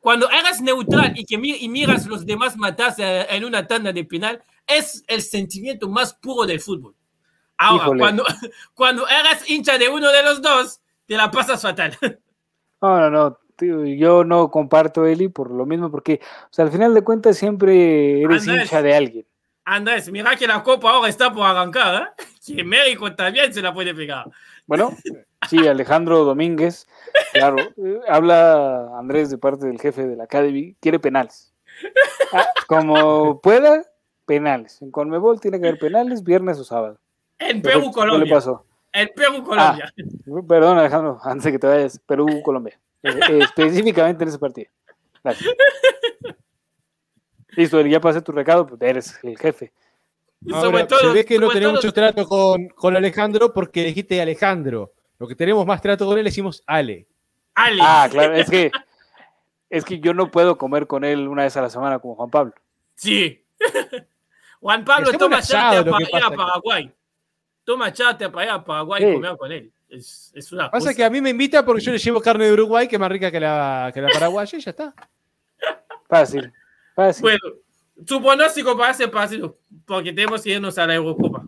cuando 0.00 0.28
eres 0.30 0.60
neutral 0.60 1.12
y 1.16 1.24
que 1.24 1.38
mi- 1.38 1.56
y 1.56 1.68
miras 1.68 2.06
los 2.06 2.26
demás 2.26 2.56
matarse 2.56 3.22
en 3.34 3.44
una 3.44 3.66
tanda 3.66 3.92
de 3.92 4.04
penal, 4.04 4.42
es 4.66 5.02
el 5.06 5.22
sentimiento 5.22 5.88
más 5.88 6.12
puro 6.12 6.44
del 6.46 6.60
fútbol. 6.60 6.94
Ahora, 7.56 7.84
Híjole. 7.84 8.00
cuando, 8.00 8.24
cuando 8.74 9.08
eres 9.08 9.48
hincha 9.48 9.78
de 9.78 9.88
uno 9.88 10.10
de 10.10 10.22
los 10.22 10.42
dos, 10.42 10.80
te 11.06 11.16
la 11.16 11.30
pasas 11.30 11.62
fatal. 11.62 11.96
No, 12.82 13.00
no, 13.00 13.08
no. 13.10 13.38
Tío, 13.56 13.84
yo 13.84 14.24
no 14.24 14.50
comparto, 14.50 15.06
Eli, 15.06 15.28
por 15.28 15.50
lo 15.50 15.66
mismo, 15.66 15.90
porque 15.90 16.20
o 16.44 16.52
sea, 16.52 16.64
al 16.64 16.70
final 16.70 16.94
de 16.94 17.02
cuentas 17.02 17.36
siempre 17.36 18.22
eres 18.22 18.46
Andrés. 18.48 18.64
hincha 18.66 18.82
de 18.82 18.94
alguien. 18.94 19.26
Andrés, 19.66 20.10
mira 20.10 20.36
que 20.36 20.46
la 20.46 20.62
copa 20.62 20.90
ahora 20.90 21.08
está 21.08 21.32
por 21.32 21.46
arrancar, 21.46 22.02
¿eh? 22.18 22.24
Que 22.54 22.62
México 22.64 23.14
también 23.14 23.52
se 23.54 23.62
la 23.62 23.72
puede 23.72 23.94
pegar. 23.94 24.26
Bueno, 24.66 24.90
sí, 25.48 25.66
Alejandro 25.66 26.24
Domínguez, 26.24 26.86
claro, 27.32 27.56
eh, 27.58 28.00
habla 28.08 28.98
Andrés 28.98 29.30
de 29.30 29.38
parte 29.38 29.66
del 29.66 29.80
jefe 29.80 30.06
de 30.06 30.16
la 30.16 30.24
Academy, 30.24 30.76
quiere 30.80 30.98
penales. 30.98 31.54
Ah, 32.32 32.46
como 32.66 33.40
pueda, 33.40 33.82
penales. 34.26 34.80
En 34.82 34.90
Conmebol 34.90 35.40
tiene 35.40 35.60
que 35.60 35.68
haber 35.68 35.78
penales, 35.80 36.22
viernes 36.22 36.58
o 36.58 36.64
sábado. 36.64 36.98
En 37.38 37.62
Perú, 37.62 37.80
¿Qué 37.80 37.86
le 37.86 37.92
Colombia. 37.92 38.34
pasó? 38.34 38.66
En 38.92 39.08
Perú, 39.16 39.42
Colombia. 39.42 39.92
Perdón, 40.48 40.78
Alejandro, 40.78 41.18
antes 41.22 41.44
de 41.44 41.52
que 41.52 41.58
te 41.58 41.66
vayas, 41.66 41.98
Perú, 42.06 42.26
Colombia. 42.44 42.78
Eh, 43.04 43.20
eh, 43.30 43.38
específicamente 43.42 44.24
en 44.24 44.28
ese 44.28 44.38
partido. 44.38 44.70
Gracias. 45.22 45.54
Listo, 47.48 47.80
ya 47.82 48.00
pasé 48.00 48.20
tu 48.22 48.32
recado, 48.32 48.66
pues 48.66 48.80
eres 48.82 49.18
el 49.22 49.38
jefe. 49.38 49.72
Ahora, 50.52 50.86
se 50.88 51.06
ve 51.08 51.24
que 51.24 51.38
no 51.38 51.48
tenemos 51.48 51.76
mucho 51.76 51.92
trato 51.92 52.26
con, 52.26 52.68
con 52.68 52.96
Alejandro 52.96 53.52
porque 53.52 53.84
dijiste 53.84 54.20
Alejandro. 54.20 54.92
Lo 55.18 55.28
que 55.28 55.34
tenemos 55.34 55.64
más 55.64 55.80
trato 55.80 56.06
con 56.06 56.18
él 56.18 56.24
decimos 56.24 56.62
Ale. 56.66 57.06
Ale. 57.54 57.78
Ah, 57.80 58.08
claro, 58.10 58.34
es 58.34 58.50
que 58.50 58.70
es 59.70 59.84
que 59.84 60.00
yo 60.00 60.12
no 60.12 60.30
puedo 60.30 60.58
comer 60.58 60.86
con 60.86 61.04
él 61.04 61.28
una 61.28 61.44
vez 61.44 61.56
a 61.56 61.62
la 61.62 61.70
semana 61.70 61.98
como 61.98 62.16
Juan 62.16 62.30
Pablo. 62.30 62.54
Sí. 62.94 63.44
Juan 64.60 64.84
Pablo 64.84 65.12
toma 65.18 65.42
chate 65.42 65.90
para 65.90 66.04
ir 66.04 66.24
a. 66.24 66.30
Paraguay. 66.30 66.92
Toma 67.64 67.92
chate 67.92 68.28
para 68.28 68.44
ir 68.44 68.50
a 68.50 68.64
Paraguay 68.64 69.02
Sí. 69.02 69.08
y 69.08 69.14
comer 69.14 69.36
con 69.36 69.52
él. 69.52 69.72
Es, 69.94 70.32
es 70.34 70.52
una 70.52 70.70
Pasa 70.70 70.86
cosa. 70.86 70.94
que 70.96 71.04
a 71.04 71.10
mí 71.10 71.20
me 71.20 71.30
invita 71.30 71.64
porque 71.64 71.82
yo 71.82 71.92
le 71.92 71.98
llevo 71.98 72.20
carne 72.20 72.46
de 72.46 72.52
Uruguay 72.52 72.88
que 72.88 72.96
es 72.96 73.00
más 73.00 73.10
rica 73.10 73.30
que 73.30 73.40
la, 73.40 73.90
que 73.94 74.00
la 74.02 74.08
paraguaya 74.08 74.58
y 74.58 74.60
ya 74.60 74.70
está. 74.70 74.94
Fácil, 76.08 76.52
fácil. 76.94 77.22
Bueno, 77.22 77.40
tu 78.06 78.20
pronóstico 78.22 78.76
para 78.76 78.90
ese 78.92 79.08
partido, 79.08 79.56
porque 79.86 80.12
tenemos 80.12 80.42
que 80.42 80.50
irnos 80.50 80.76
a 80.78 80.86
la 80.86 80.94
Eurocopa. 80.96 81.46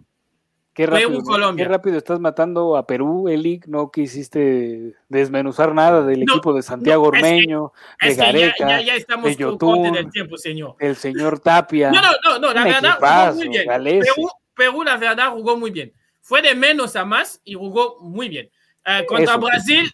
qué, 0.72 0.86
rápido, 0.86 1.10
Perú. 1.10 1.22
Colombia. 1.24 1.64
qué 1.64 1.68
rápido 1.70 1.98
estás 1.98 2.18
matando 2.20 2.76
a 2.76 2.86
Perú, 2.86 3.28
Eli. 3.28 3.60
No 3.66 3.90
quisiste 3.90 4.94
desmenuzar 5.08 5.74
nada 5.74 6.02
del 6.04 6.24
No, 6.24 6.32
equipo 6.34 6.52
de 6.54 6.62
Santiago 6.62 7.10
no, 7.10 7.16
es 7.16 7.22
que- 7.22 7.28
Ormeño, 7.28 7.72
de 8.00 8.08
Es 8.08 8.14
que 8.14 8.20
ya, 8.20 8.26
Gareca, 8.32 8.68
ya, 8.68 8.80
ya 8.80 8.94
estamos 8.94 9.24
de 9.26 9.36
Yotun. 9.36 9.92
del 9.92 10.10
tiempo, 10.10 10.36
señor. 10.38 10.76
el 10.78 10.96
señor 10.96 11.38
Tapia. 11.40 11.90
No, 11.90 12.00
no, 12.00 12.08
no, 12.24 12.38
no 12.38 12.54
la 12.54 12.64
verdad 12.64 12.98
jugó 12.98 13.34
muy 13.34 13.48
bien. 13.48 13.66
Perú, 14.00 14.28
Perú, 14.54 14.82
la 14.84 14.96
verdad, 14.96 15.30
jugó 15.32 15.56
muy 15.56 15.70
bien. 15.70 15.92
Fue 16.26 16.42
de 16.42 16.56
menos 16.56 16.96
a 16.96 17.04
más 17.04 17.40
y 17.44 17.54
jugó 17.54 17.98
muy 18.00 18.28
bien. 18.28 18.50
Eh, 18.84 19.04
contra 19.06 19.34
Eso. 19.34 19.40
Brasil, 19.40 19.92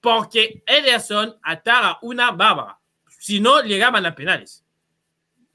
porque 0.00 0.62
Ederson 0.64 1.34
atara 1.42 1.98
una 2.02 2.30
bárbara. 2.30 2.78
Si 3.18 3.40
no, 3.40 3.60
llegaban 3.62 4.06
a 4.06 4.14
penales. 4.14 4.62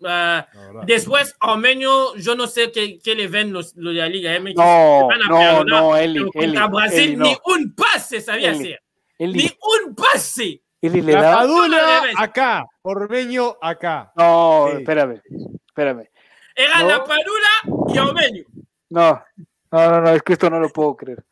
Eh, 0.05 0.43
después, 0.86 1.34
Ormeño, 1.39 2.14
yo 2.18 2.36
no 2.36 2.47
sé 2.47 2.74
qué, 2.74 2.99
qué 2.99 3.16
le 3.16 3.28
ven 3.30 3.53
los, 3.53 3.74
los 3.78 3.93
de 3.93 4.01
la 4.01 4.09
Liga 4.09 4.38
MX. 4.38 4.55
No, 4.57 5.07
Van 5.07 5.22
a 5.22 5.28
no, 5.30 5.38
perdonar, 5.38 5.82
no, 5.82 5.95
Eli, 5.95 6.30
contra 6.30 6.68
Brasil 6.68 6.99
Eli, 7.03 7.16
no. 7.16 7.24
ni 7.26 7.38
un 7.45 7.74
pase 7.74 8.20
sabía 8.20 8.49
Eli, 8.49 8.59
hacer. 8.59 8.82
Eli, 9.18 9.34
Ni 9.43 9.57
un 9.86 9.95
pase. 9.95 10.62
Eli 10.82 11.01
le 11.01 11.14
da. 11.14 11.45
Acá, 12.18 12.66
Ormeño 12.82 13.55
acá. 13.62 14.12
No, 14.18 14.68
Sí. 14.72 14.78
espérame, 14.80 15.22
espérame. 15.68 16.09
Era 16.53 16.80
No. 16.82 16.88
la 16.89 17.03
Padula 17.05 17.93
y 17.93 17.97
Ormeño. 17.97 18.43
No, 18.89 19.24
no, 19.72 19.89
no, 19.91 20.01
no, 20.01 20.09
es 20.09 20.22
que 20.24 20.34
esto 20.34 20.49
no 20.49 20.59
lo 20.59 20.69
puedo 20.69 20.95
creer. 20.95 21.24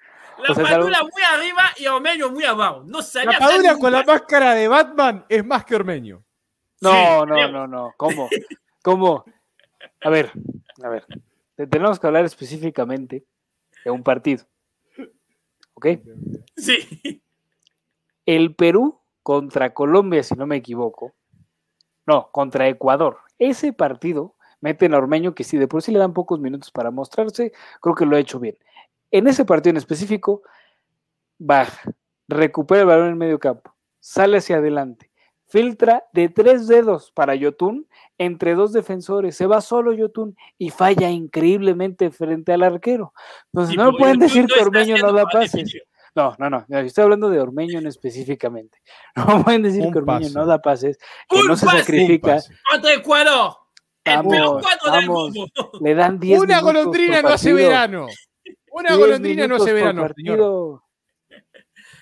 La 0.43 0.51
O 0.51 0.55
sea, 0.55 0.75
algo- 0.75 0.87
muy 0.87 1.23
arriba 1.23 1.63
y 1.77 1.87
Ormeño 1.87 2.29
muy 2.31 2.45
abajo. 2.45 2.83
No 2.85 3.01
sabía 3.01 3.31
La 3.33 3.39
Padula 3.39 3.77
con 3.77 3.91
la 3.91 4.03
máscara 4.03 4.53
de 4.55 4.67
Batman 4.69 5.25
es 5.27 5.45
más 5.45 5.65
que 5.65 5.75
Ormeño. 5.75 6.23
No, 6.81 6.91
Sí, 6.91 6.97
no, 7.27 7.33
creo. 7.35 7.51
no, 7.51 7.67
no. 7.67 7.93
¿Cómo? 7.97 8.29
¿Cómo? 8.81 9.25
A 10.01 10.09
ver, 10.09 10.31
a 10.81 10.87
ver. 10.87 11.05
Te- 11.55 11.67
Tenemos 11.67 11.99
que 11.99 12.07
hablar 12.07 12.23
específicamente 12.23 13.25
de 13.83 13.91
un 13.91 14.01
partido. 14.01 14.45
¿Ok? 15.73 15.87
Sí. 16.55 17.21
El 18.25 18.55
Perú 18.55 19.01
contra 19.23 19.73
Colombia, 19.73 20.23
si 20.23 20.35
no 20.35 20.45
me 20.47 20.55
equivoco. 20.57 21.13
No, 22.05 22.29
contra 22.31 22.67
Ecuador. 22.69 23.19
Ese 23.37 23.73
partido 23.73 24.35
meten 24.61 24.93
a 24.93 24.97
Ormeño, 24.97 25.33
que 25.33 25.43
si 25.43 25.57
de 25.57 25.67
por 25.67 25.81
sí 25.81 25.91
le 25.91 25.99
dan 25.99 26.13
pocos 26.13 26.39
minutos 26.39 26.71
para 26.71 26.91
mostrarse, 26.91 27.51
creo 27.81 27.95
que 27.95 28.05
lo 28.05 28.15
ha 28.15 28.19
hecho 28.19 28.39
bien. 28.39 28.57
En 29.11 29.27
ese 29.27 29.45
partido 29.45 29.71
en 29.71 29.77
específico, 29.77 30.43
baja, 31.37 31.91
recupera 32.27 32.81
el 32.81 32.87
balón 32.87 33.09
en 33.09 33.17
medio 33.17 33.39
campo, 33.39 33.75
sale 33.99 34.37
hacia 34.37 34.57
adelante, 34.57 35.09
filtra 35.47 36.05
de 36.13 36.29
tres 36.29 36.67
dedos 36.67 37.11
para 37.11 37.33
Yotun 37.35 37.87
entre 38.17 38.53
dos 38.53 38.71
defensores, 38.73 39.35
se 39.35 39.47
va 39.47 39.61
solo 39.61 39.93
Yotun 39.93 40.35
y 40.57 40.69
falla 40.69 41.09
increíblemente 41.09 42.11
frente 42.11 42.53
al 42.53 42.63
arquero. 42.63 43.13
Entonces, 43.53 43.71
Sí, 43.73 43.77
no 43.77 43.93
pueden 43.97 44.19
decir 44.19 44.45
que 44.45 44.61
Ormeño 44.61 44.97
no 44.97 45.13
da 45.13 45.23
pases. 45.25 45.73
No, 46.15 46.35
no, 46.37 46.49
no. 46.49 46.65
Estoy 46.79 47.03
hablando 47.03 47.29
de 47.29 47.39
Ormeño 47.39 47.79
en 47.79 47.87
específicamente. 47.87 48.79
No 49.15 49.43
pueden 49.43 49.63
decir 49.63 49.85
Un 49.85 49.91
que 49.93 49.99
Ormeño 49.99 50.19
pase. 50.21 50.33
no 50.33 50.45
da 50.45 50.59
pases, 50.59 50.97
que 51.29 51.37
Un 51.37 51.47
no 51.47 51.55
se 51.55 51.65
pase. 51.65 51.79
Sacrifica. 51.79 52.39
Contra 52.69 52.93
El 54.05 54.15
Vamos, 54.15 54.33
peor 54.33 54.61
cuadro 54.61 54.97
del 54.97 55.07
mundo. 55.07 55.47
Le 55.81 55.95
dan 55.95 56.19
10 56.19 56.39
Una 56.39 56.61
golondrina 56.61 57.21
no 57.21 57.29
hace 57.29 57.53
verano. 57.53 58.07
Una 58.71 58.89
10 58.89 58.99
golondrina 58.99 59.47
no 59.47 59.55
hace 59.55 59.73
verano, 59.73 60.07
señor. 60.15 60.81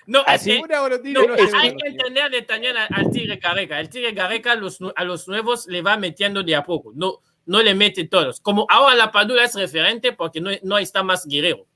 No, 0.06 0.20
es 0.20 0.24
Así- 0.26 0.52
que 0.56 0.62
Una 0.62 0.80
golondrina 0.80 1.20
no, 1.20 1.26
no 1.26 1.34
hace 1.34 1.42
hay 1.44 1.50
verano. 1.70 1.76
que 1.82 1.88
entenderle 1.88 2.42
también 2.42 2.76
al, 2.76 2.88
al 2.90 3.10
Tigre 3.10 3.36
Gareca. 3.36 3.78
El 3.78 3.90
Tigre 3.90 4.12
Gareca 4.12 4.52
a 4.52 4.54
los, 4.54 4.80
nu- 4.80 4.92
a 4.96 5.04
los 5.04 5.28
nuevos 5.28 5.66
le 5.66 5.82
va 5.82 5.98
metiendo 5.98 6.42
de 6.42 6.56
a 6.56 6.64
poco. 6.64 6.92
No, 6.94 7.20
no 7.44 7.62
le 7.62 7.74
mete 7.74 8.04
todos. 8.08 8.40
Como 8.40 8.64
ahora 8.70 8.94
la 8.94 9.10
Padula 9.12 9.44
es 9.44 9.54
referente 9.54 10.12
porque 10.12 10.40
no, 10.40 10.50
no 10.62 10.78
está 10.78 11.02
más 11.02 11.26
Guerrero. 11.26 11.66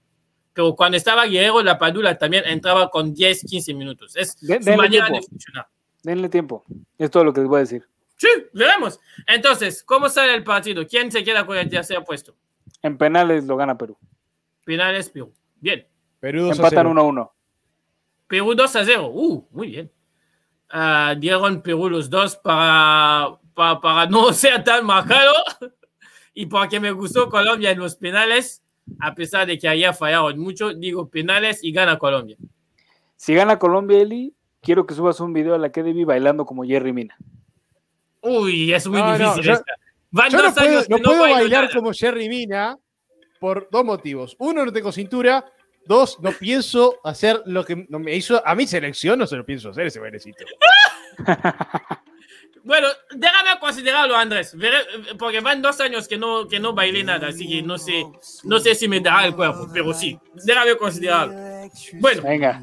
Pero 0.55 0.75
cuando 0.75 0.97
estaba 0.97 1.27
Guerrero, 1.27 1.63
la 1.63 1.79
Padula 1.79 2.17
también 2.17 2.45
entraba 2.47 2.89
con 2.89 3.13
10, 3.13 3.43
15 3.45 3.75
minutos. 3.75 4.17
Es 4.17 4.35
De- 4.41 4.59
su 4.59 4.65
denle 4.65 4.77
manera 4.79 5.07
tiempo. 5.09 5.21
de 5.21 5.29
funcionar. 5.29 5.67
Denle 6.03 6.29
tiempo. 6.31 6.65
Es 6.97 7.11
todo 7.11 7.25
lo 7.25 7.33
que 7.35 7.41
les 7.41 7.49
voy 7.49 7.59
a 7.59 7.61
decir. 7.61 7.87
Sí, 8.23 8.29
veremos. 8.53 9.01
Entonces, 9.27 9.83
¿cómo 9.83 10.09
sale 10.09 10.33
el 10.33 10.45
partido? 10.45 10.87
¿Quién 10.87 11.11
se 11.11 11.25
queda 11.25 11.45
con 11.45 11.57
el 11.57 11.69
tercer 11.69 12.05
puesto? 12.05 12.37
En 12.81 12.97
penales 12.97 13.43
lo 13.47 13.57
gana 13.57 13.77
Perú. 13.77 13.99
Penales, 14.65 15.11
Perú. 15.11 15.33
Bien. 15.57 15.85
Perú 16.21 16.43
2 16.43 16.51
a 16.51 16.53
Empatan 16.53 16.85
0. 16.85 16.91
1 16.93 17.01
a 17.01 17.05
1. 17.05 17.35
Perú 18.29 18.55
2 18.55 18.77
a 18.77 18.85
0. 18.85 19.11
Uh, 19.13 19.45
muy 19.51 19.71
bien. 19.71 19.91
Ah, 20.71 21.17
dieron 21.19 21.63
Perú 21.63 21.91
los 21.91 22.09
dos 22.09 22.37
para, 22.37 23.41
para, 23.55 23.81
para 23.81 24.07
no 24.07 24.33
ser 24.33 24.63
tan 24.63 24.87
marcado 24.87 25.33
y 26.33 26.47
porque 26.47 26.79
me 26.79 26.93
gustó 26.93 27.29
Colombia 27.29 27.73
en 27.73 27.81
los 27.81 27.97
penales, 27.97 28.63
a 29.01 29.17
pesar 29.17 29.49
de 29.49 29.59
que 29.59 29.67
ayer 29.67 29.93
fallaron 29.95 30.39
mucho, 30.39 30.73
digo 30.73 31.09
penales 31.09 31.65
y 31.65 31.73
gana 31.73 31.99
Colombia. 31.99 32.37
Si 33.17 33.35
gana 33.35 33.59
Colombia, 33.59 33.99
Eli, 33.99 34.33
quiero 34.61 34.87
que 34.87 34.95
subas 34.95 35.19
un 35.19 35.33
video 35.33 35.57
a 35.57 35.59
la 35.59 35.67
Academy 35.67 36.05
bailando 36.05 36.47
como 36.47 36.63
Jerry 36.63 36.93
Mina. 36.93 37.17
Uy, 38.23 38.73
es 38.73 38.87
muy 38.87 38.99
No, 39.01 39.19
no, 39.19 39.19
difícil 39.19 39.43
yo- 39.45 39.53
esta. 39.53 39.73
Van 40.15 40.31
Yo 40.31 40.39
no 40.39 40.45
dos 40.45 40.55
puedo, 40.55 40.69
años 40.69 40.89
no 40.91 40.97
que 40.99 41.03
puedo 41.03 41.21
bailar 41.23 41.65
nada. 41.65 41.75
como 41.75 41.93
Jerry 41.93 42.29
Mina 42.29 42.77
por 43.41 43.69
dos 43.71 43.85
motivos. 43.85 44.37
Uno, 44.39 44.65
no 44.65 44.73
tengo 44.73 44.93
cintura. 44.93 45.45
Dos, 45.85 46.19
no 46.21 46.31
pienso 46.33 47.01
hacer 47.03 47.43
lo 47.47 47.65
que 47.65 47.87
no 47.89 47.99
me 47.99 48.15
hizo 48.15 48.41
a 48.47 48.55
mi 48.55 48.67
selección, 48.69 49.19
no 49.19 49.27
se 49.27 49.37
lo 49.37 49.45
pienso 49.45 49.71
hacer 49.71 49.87
ese 49.87 49.99
bailecito. 50.01 50.45
Bueno, 52.65 52.87
déjame 53.11 53.59
considerarlo, 53.59 54.15
Andrés, 54.15 54.55
porque 55.19 55.41
van 55.41 55.61
dos 55.61 55.81
años 55.81 56.07
que 56.07 56.17
no, 56.17 56.47
que 56.47 56.61
no 56.61 56.73
bailé 56.73 57.03
nada, 57.03 57.27
así 57.27 57.49
que 57.49 57.61
no 57.61 57.77
sé, 57.77 58.07
no 58.45 58.61
sé 58.61 58.77
si 58.77 58.87
me 58.87 59.01
dará 59.01 59.25
el 59.27 59.35
cuerpo, 59.35 59.67
pero 59.75 59.93
sí, 59.93 60.17
déjame 60.45 60.77
considerarlo. 60.77 61.35
Bueno, 61.95 62.23
Venga. 62.23 62.61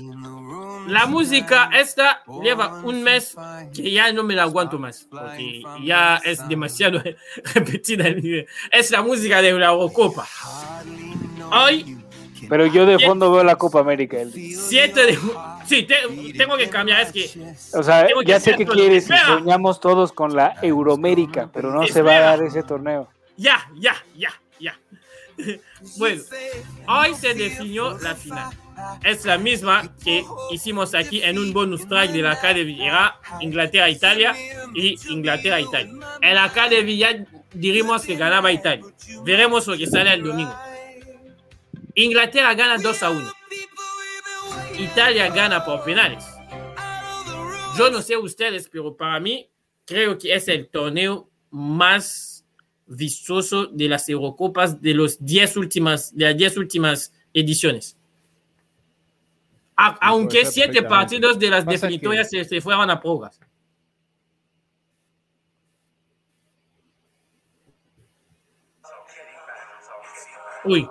La 0.88 1.06
música 1.06 1.70
esta 1.74 2.24
lleva 2.44 2.82
un 2.84 3.04
mes 3.04 3.36
que 3.74 3.92
ya 3.92 4.12
no 4.12 4.24
me 4.24 4.36
la 4.36 4.44
aguanto 4.44 4.78
más, 4.80 5.06
porque 5.10 5.62
ya 5.84 6.18
es 6.24 6.48
demasiado 6.48 7.02
repetida. 7.54 8.06
Es 8.72 8.92
la 8.92 9.02
música 9.02 9.42
de 9.42 9.52
la 9.54 9.68
Eurocopa. 9.68 10.28
Hoy, 11.52 11.98
Pero 12.48 12.66
yo 12.68 12.86
de 12.86 13.00
fondo 13.00 13.32
veo 13.32 13.44
la 13.44 13.56
Copa 13.56 13.80
América, 13.80 14.18
Eli. 14.20 14.54
7 14.56 15.06
de... 15.06 15.20
Sí, 15.66 15.84
te- 15.84 16.34
tengo 16.38 16.58
que 16.58 16.70
cambiar, 16.70 17.02
es 17.02 17.12
que... 17.12 17.54
O 17.78 17.84
sea, 17.84 18.08
ya 18.26 18.40
sé 18.40 18.56
que 18.56 18.66
quieres 18.66 19.10
y 19.10 19.14
Espera. 19.14 19.26
soñamos 19.40 19.80
todos 19.80 20.12
con 20.12 20.36
la 20.36 20.56
Euromérica, 20.62 21.50
pero 21.54 21.72
no 21.72 21.86
se 21.88 22.02
va 22.02 22.12
a 22.12 22.16
Espera. 22.16 22.30
dar 22.38 22.44
ese 22.44 22.64
torneo. 22.64 23.08
Ya, 23.38 23.70
ya, 23.76 23.96
ya, 24.16 24.30
ya. 24.60 24.80
Bueno, 25.98 26.22
hoy 26.88 27.14
se 27.16 27.34
definió 27.34 27.98
la 28.00 28.14
final. 28.16 28.54
Es 29.04 29.26
la 29.26 29.38
misma 29.38 29.94
que 30.04 30.24
hicimos 30.52 30.94
aquí 30.94 31.22
en 31.22 31.38
un 31.38 31.54
bonus 31.54 31.88
track 31.88 32.12
de 32.12 32.22
la 32.22 32.32
Academy. 32.32 32.80
Inglaterra-Italia 33.42 34.36
y 34.76 34.98
Inglaterra-Italia. 35.10 35.94
En 36.22 36.36
la 36.36 36.46
Academy 36.46 36.98
ya 36.98 37.26
diríamos 37.54 38.04
que 38.04 38.16
ganaba 38.16 38.52
Italia. 38.52 38.86
Veremos 39.24 39.68
lo 39.68 39.78
que 39.78 39.88
sale 39.88 40.14
el 40.14 40.24
domingo. 40.24 40.56
Inglaterra 41.96 42.54
gana 42.54 42.78
2 42.78 43.04
a 43.04 43.10
1. 43.10 43.32
Italia 44.78 45.30
gana 45.30 45.66
por 45.66 45.84
penales. 45.84 46.24
Yo 47.78 47.90
no 47.90 48.02
sé 48.02 48.18
ustedes, 48.18 48.70
pero 48.70 48.96
para 48.96 49.20
mí 49.20 49.50
creo 49.86 50.18
que 50.18 50.34
es 50.34 50.48
el 50.48 50.68
torneo 50.68 51.30
más 51.50 52.46
vistoso 52.86 53.68
de 53.68 53.88
las 53.88 54.10
Eurocopas 54.10 54.82
de, 54.82 54.94
los 54.94 55.24
10 55.24 55.58
últimas, 55.58 56.16
de 56.16 56.26
las 56.26 56.38
10 56.38 56.58
últimas 56.58 57.14
ediciones. 57.34 57.99
A- 59.82 59.98
aunque 60.02 60.46
siete 60.46 60.84
partidos 60.84 61.40
de 61.40 61.50
las 61.50 61.64
Pasa 61.64 61.72
definitorias 61.88 62.30
se, 62.30 62.44
se 62.44 62.60
fueron 62.60 62.90
a 62.90 63.00
pruebas. 63.00 63.40
Uy. 70.66 70.90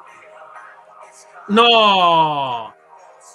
No. 1.49 2.75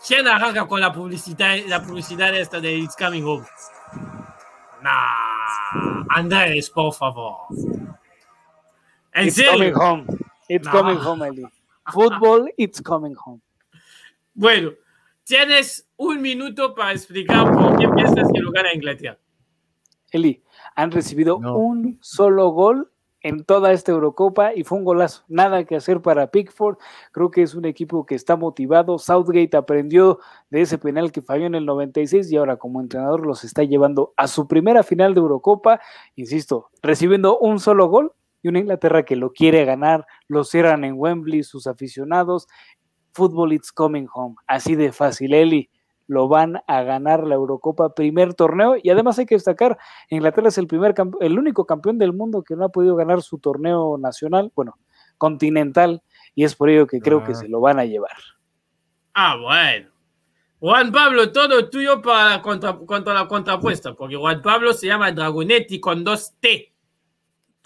¿Quién 0.08 0.28
arranca 0.28 0.68
con 0.68 0.82
la 0.82 0.92
publicidad, 0.92 1.56
la 1.68 1.82
publicidad 1.82 2.36
esta 2.36 2.60
de 2.60 2.74
It's 2.74 2.96
Coming 2.96 3.24
Home? 3.24 3.46
Nah. 4.82 6.04
Andrés, 6.10 6.70
por 6.70 6.94
favor. 6.94 7.38
¿En 9.14 9.28
It's 9.28 9.36
serio? 9.36 9.74
coming 9.74 9.74
home. 9.76 10.06
It's 10.50 10.68
coming 10.68 10.98
home, 10.98 11.28
Eli. 11.28 11.46
Fútbol, 11.92 12.52
it's 12.58 12.82
coming 12.82 13.16
home. 13.16 13.42
Bueno, 14.34 14.72
tienes 15.26 15.88
un 15.98 16.22
minuto 16.22 16.74
para 16.76 16.92
explicar 16.92 17.52
por 17.52 17.78
qué 17.78 17.88
piensas 17.90 18.30
que 18.34 18.40
lo 18.42 18.52
gana 18.52 18.74
Inglaterra. 18.74 19.20
Eli, 20.12 20.44
han 20.76 20.92
recibido 20.92 21.40
No. 21.40 21.58
un 21.58 21.98
solo 22.02 22.50
gol 22.50 22.90
en 23.22 23.46
toda 23.46 23.72
esta 23.72 23.94
Eurocopa 23.94 24.54
y 24.54 24.64
fue 24.66 24.78
un 24.78 24.84
golazo. 24.84 25.24
Nada 25.30 25.64
que 25.64 25.78
hacer 25.78 26.02
para 26.02 26.28
Pickford. 26.28 26.78
Creo 27.14 27.32
que 27.32 27.42
es 27.42 27.56
un 27.56 27.64
equipo 27.66 28.06
que 28.06 28.16
está 28.16 28.36
motivado. 28.36 29.00
Southgate 29.00 29.56
aprendió 29.56 30.20
de 30.50 30.62
ese 30.62 30.78
penal 30.78 31.12
que 31.14 31.22
falló 31.22 31.46
en 31.46 31.56
el 31.56 31.66
96 31.66 32.30
y 32.32 32.36
ahora 32.36 32.58
como 32.58 32.82
entrenador 32.82 33.26
los 33.26 33.46
está 33.46 33.64
llevando 33.64 34.14
a 34.18 34.28
su 34.28 34.48
primera 34.48 34.84
final 34.84 35.14
de 35.14 35.22
Eurocopa. 35.22 35.80
Insisto, 36.16 36.70
recibiendo 36.82 37.40
un 37.40 37.60
solo 37.60 37.88
gol 37.88 38.12
y 38.42 38.50
una 38.50 38.60
Inglaterra 38.60 39.04
que 39.04 39.16
lo 39.16 39.32
quiere 39.32 39.64
ganar. 39.64 40.06
Lo 40.28 40.44
cierran 40.44 40.84
en 40.84 40.96
Wembley 40.98 41.44
sus 41.44 41.66
aficionados. 41.66 42.48
Fútbol 43.14 43.54
it's 43.54 43.72
coming 43.72 44.08
home. 44.14 44.36
Así 44.48 44.76
de 44.76 44.92
fácil, 44.92 45.34
Eli. 45.34 45.70
Lo 46.08 46.28
van 46.28 46.62
a 46.68 46.84
ganar 46.84 47.26
la 47.26 47.36
Eurocopa, 47.36 47.94
primer 47.96 48.34
torneo. 48.34 48.76
Y 48.82 48.90
además 48.90 49.18
hay 49.20 49.26
que 49.26 49.36
destacar, 49.36 49.78
Inglaterra 50.10 50.50
es 50.50 50.58
el, 50.58 50.68
primer 50.68 50.94
el 51.22 51.40
único 51.40 51.66
campeón 51.66 51.98
del 51.98 52.12
mundo 52.12 52.44
que 52.44 52.56
no 52.56 52.66
ha 52.66 52.70
podido 52.70 52.96
ganar 52.96 53.22
su 53.22 53.38
torneo 53.40 53.98
nacional, 53.98 54.52
bueno, 54.56 54.78
continental. 55.18 56.02
Y 56.36 56.44
es 56.44 56.56
por 56.56 56.70
ello 56.70 56.88
que 56.88 57.00
creo 57.00 57.24
que 57.24 57.32
Ah. 57.32 57.36
se 57.36 57.48
lo 57.48 57.62
van 57.62 57.80
a 57.80 57.86
llevar. 57.86 58.18
Ah, 59.14 59.38
bueno. 59.38 59.90
Juan 60.60 60.92
Pablo, 60.92 61.32
todo 61.32 61.70
tuyo 61.70 62.02
para 62.02 62.30
la 62.32 62.42
contra, 62.42 62.78
contra 62.78 63.14
la 63.14 63.28
contrapuesta, 63.28 63.94
porque 63.94 64.16
Juan 64.16 64.42
Pablo 64.42 64.74
se 64.74 64.88
llama 64.88 65.12
Dragonetti 65.12 65.80
con 65.80 66.04
dos 66.04 66.34
T. 66.40 66.74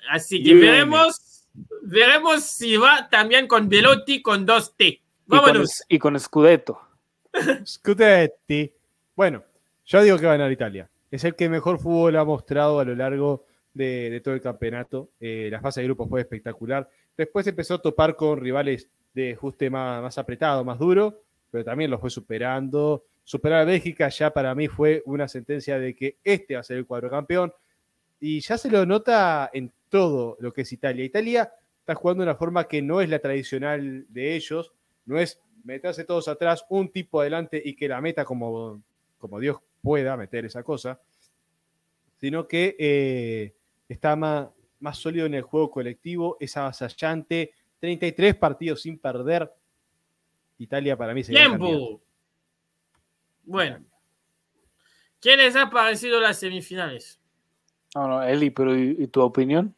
Así 0.10 0.42
que 0.44 0.54
veremos, 0.56 1.48
veremos 1.84 2.44
si 2.44 2.76
va 2.78 3.08
también 3.10 3.48
con 3.48 3.68
Velotti 3.70 4.22
con 4.22 4.46
dos 4.46 4.76
T. 4.76 5.02
Y 5.28 5.30
con, 5.30 5.40
Vámonos. 5.40 5.84
y 5.88 6.00
con 6.00 6.20
Scudetto. 6.20 6.80
Scudetti. 7.66 8.72
Bueno, 9.16 9.44
yo 9.86 10.02
digo 10.02 10.18
que 10.18 10.26
va 10.26 10.34
a 10.34 10.38
ganar 10.38 10.52
Italia. 10.52 10.90
es 11.12 11.24
el 11.24 11.36
que 11.36 11.50
mejor 11.50 11.80
fútbol 11.80 12.16
ha 12.16 12.24
mostrado 12.24 12.80
a 12.80 12.86
lo 12.86 12.96
largo 12.96 13.46
de, 13.74 14.22
todo 14.24 14.34
el 14.34 14.42
campeonato. 14.42 15.10
Eh, 15.20 15.50
la 15.52 15.60
fase 15.60 15.82
de 15.82 15.88
grupos 15.88 16.10
fue 16.10 16.22
espectacular. 16.22 16.90
Después 17.16 17.46
empezó 17.48 17.76
a 17.76 17.82
topar 17.82 18.16
con 18.16 18.40
rivales 18.40 18.90
de 19.14 19.34
ajuste 19.34 19.70
más, 19.70 20.02
más 20.02 20.18
apretado, 20.18 20.64
más 20.64 20.80
duro, 20.80 21.22
pero 21.52 21.64
también 21.64 21.92
lo 21.92 22.00
fue 22.00 22.10
superando. 22.10 23.04
Superar 23.24 23.62
a 23.62 23.66
Bélgica 23.66 24.08
ya 24.10 24.32
para 24.32 24.56
mí 24.56 24.68
fue 24.68 25.04
una 25.06 25.28
sentencia 25.28 25.78
de 25.78 25.94
que 25.94 26.18
este 26.24 26.54
va 26.54 26.62
a 26.62 26.64
ser 26.64 26.78
el 26.78 26.86
cuadro 26.86 27.10
campeón. 27.10 27.52
Y 28.20 28.40
ya 28.40 28.58
se 28.58 28.72
lo 28.72 28.86
nota 28.86 29.50
en 29.54 29.72
todo 29.90 30.38
lo 30.40 30.54
que 30.54 30.62
es 30.62 30.72
Italia. 30.72 31.04
Italia 31.04 31.52
está 31.80 31.96
jugando 31.96 32.24
de 32.24 32.30
una 32.30 32.38
forma 32.38 32.66
que 32.66 32.82
no 32.82 33.02
es 33.02 33.10
la 33.10 33.20
tradicional 33.20 34.06
de 34.10 34.36
ellos, 34.36 34.74
no 35.08 35.18
es 35.20 35.42
meterse 35.64 36.04
todos 36.04 36.28
atrás, 36.28 36.64
un 36.70 36.92
tipo 36.92 37.20
adelante 37.22 37.62
y 37.64 37.76
que 37.76 37.88
la 37.88 38.00
meta 38.00 38.24
como, 38.24 38.82
como 39.18 39.40
Dios 39.40 39.58
pueda 39.82 40.16
meter 40.16 40.46
esa 40.46 40.64
cosa, 40.64 41.02
sino 42.18 42.48
que 42.48 42.76
eh, 42.78 43.56
está 43.90 44.16
más, 44.16 44.50
más 44.80 44.98
sólido 44.98 45.26
en 45.26 45.34
el 45.34 45.42
juego 45.42 45.72
colectivo, 45.72 46.38
es 46.40 46.56
avasallante, 46.56 47.54
33 47.80 48.36
partidos 48.36 48.82
sin 48.82 49.00
perder. 49.00 49.52
Italia 50.60 50.98
para 50.98 51.14
mí 51.14 51.24
sería 51.24 51.46
¡Tiempo! 51.46 52.02
Bueno. 53.44 53.84
¿Quién 55.20 55.40
les 55.40 55.56
ha 55.56 55.70
parecido 55.70 56.20
las 56.20 56.40
semifinales? 56.40 57.20
No, 57.96 58.08
no, 58.08 58.24
Eli, 58.24 58.50
pero 58.50 58.78
¿y, 58.78 59.08
tu 59.08 59.22
opinión? 59.22 59.74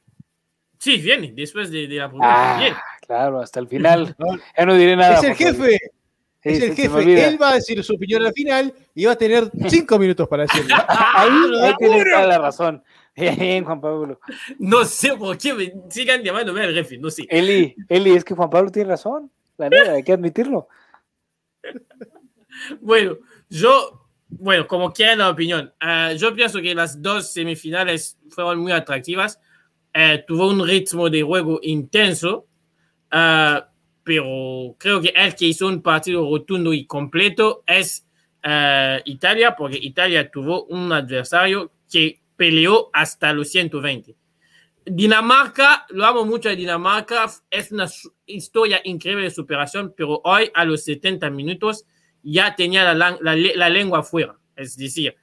Sí, 0.77 0.97
viene, 0.97 1.31
después 1.33 1.71
de, 1.71 1.87
la 1.87 2.09
primera. 2.09 2.57
Ah, 2.57 2.83
claro, 3.09 3.39
hasta 3.41 3.59
el 3.59 3.67
final. 3.67 4.15
ya 4.57 4.65
no 4.65 4.75
diré 4.75 4.95
nada. 4.95 5.17
Es 5.17 5.23
el 5.23 5.35
jefe. 5.35 5.79
es 6.43 6.61
el 6.61 6.75
jefe. 6.75 7.27
Él 7.27 7.41
va 7.41 7.51
a 7.51 7.55
decir 7.55 7.83
su 7.83 7.95
opinión 7.95 8.23
al 8.23 8.33
final 8.33 8.71
y 8.93 9.05
va 9.05 9.13
a 9.13 9.17
tener 9.17 9.49
cinco 9.67 9.97
minutos 9.97 10.27
para 10.27 10.43
decirlo. 10.43 10.75
ahí, 10.87 11.29
ahí 11.63 11.73
tiene 11.79 12.03
toda 12.03 12.27
la 12.27 12.37
razón. 12.37 12.83
Bien, 13.15 13.65
Juan 13.65 13.81
Pablo. 13.81 14.19
No 14.59 14.85
sé 14.85 15.17
por 15.17 15.37
qué 15.37 15.53
me 15.53 15.73
sigan 15.89 16.23
llamándome 16.23 16.63
el 16.63 16.75
jefe, 16.75 16.97
no 16.99 17.09
sé. 17.09 17.25
Eli, 17.29 17.75
Eli, 17.89 18.11
es 18.11 18.23
que 18.23 18.35
Juan 18.35 18.49
Pablo 18.49 18.71
tiene 18.71 18.89
razón. 18.89 19.29
La 19.57 19.69
neta, 19.69 19.93
hay 19.93 20.03
que 20.03 20.13
admitirlo. 20.13 20.69
bueno, 22.79 23.17
yo, 23.49 24.07
bueno, 24.29 24.67
como 24.67 24.93
quieran 24.93 25.17
la 25.17 25.29
opinión, 25.29 25.73
uh, 25.81 26.15
yo 26.15 26.33
pienso 26.33 26.61
que 26.61 26.73
las 26.73 27.01
dos 27.01 27.33
semifinales 27.33 28.17
fueron 28.29 28.59
muy 28.59 28.71
atractivas. 28.71 29.41
Uh, 29.93 30.23
tuvo 30.25 30.47
un 30.47 30.65
ritmo 30.65 31.09
de 31.09 31.23
juego 31.23 31.59
intenso, 31.61 32.45
uh, 33.11 33.61
pero 34.03 34.75
creo 34.77 35.01
que 35.01 35.13
el 35.15 35.35
que 35.35 35.45
hizo 35.45 35.67
un 35.67 35.81
partido 35.81 36.29
rotundo 36.29 36.73
y 36.73 36.85
completo 36.85 37.63
es 37.67 38.05
Italia, 39.05 39.55
porque 39.55 39.77
Italia 39.77 40.31
tuvo 40.31 40.63
un 40.65 40.91
adversario 40.93 41.71
que 41.91 42.21
peleó 42.35 42.89
hasta 42.93 43.33
los 43.33 43.49
120. 43.49 44.15
Dinamarca, 44.85 45.85
lo 45.89 46.05
amo 46.05 46.25
mucho 46.25 46.49
a 46.49 46.55
Dinamarca, 46.55 47.29
es 47.51 47.71
una 47.71 47.87
historia 48.25 48.81
increíble 48.83 49.25
de 49.25 49.31
superación, 49.31 49.93
pero 49.95 50.21
hoy 50.23 50.49
a 50.53 50.65
los 50.65 50.83
70 50.85 51.29
minutos 51.29 51.85
ya 52.23 52.55
tenía 52.55 52.93
la, 52.93 53.17
la, 53.21 53.69
lengua 53.69 54.03
fuera. 54.03 54.37
Es 54.55 54.77
decir, 54.77 55.15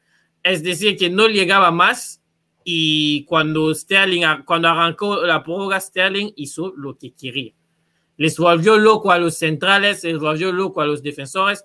es 0.43 0.62
decir, 0.62 0.97
que 0.97 1.11
no 1.11 1.26
llegaba 1.26 1.70
más 1.70 2.22
y 2.62 3.24
cuando 3.24 3.74
Sterling, 3.74 4.45
cuando 4.45 4.68
arrancó 4.68 5.24
la 5.26 5.43
prórroga, 5.43 5.80
Sterling 5.80 6.32
hizo 6.37 6.72
lo 6.76 6.97
que 6.97 7.12
quería. 7.12 7.53
Les 8.16 8.36
volvió 8.38 8.76
loco 8.76 9.12
a 9.12 9.18
los 9.18 9.36
centrales, 9.36 10.04
les 10.04 10.18
volvió 10.18 10.52
loco 10.52 10.80
a 10.80 10.86
los 10.86 11.02
defensores. 11.02 11.64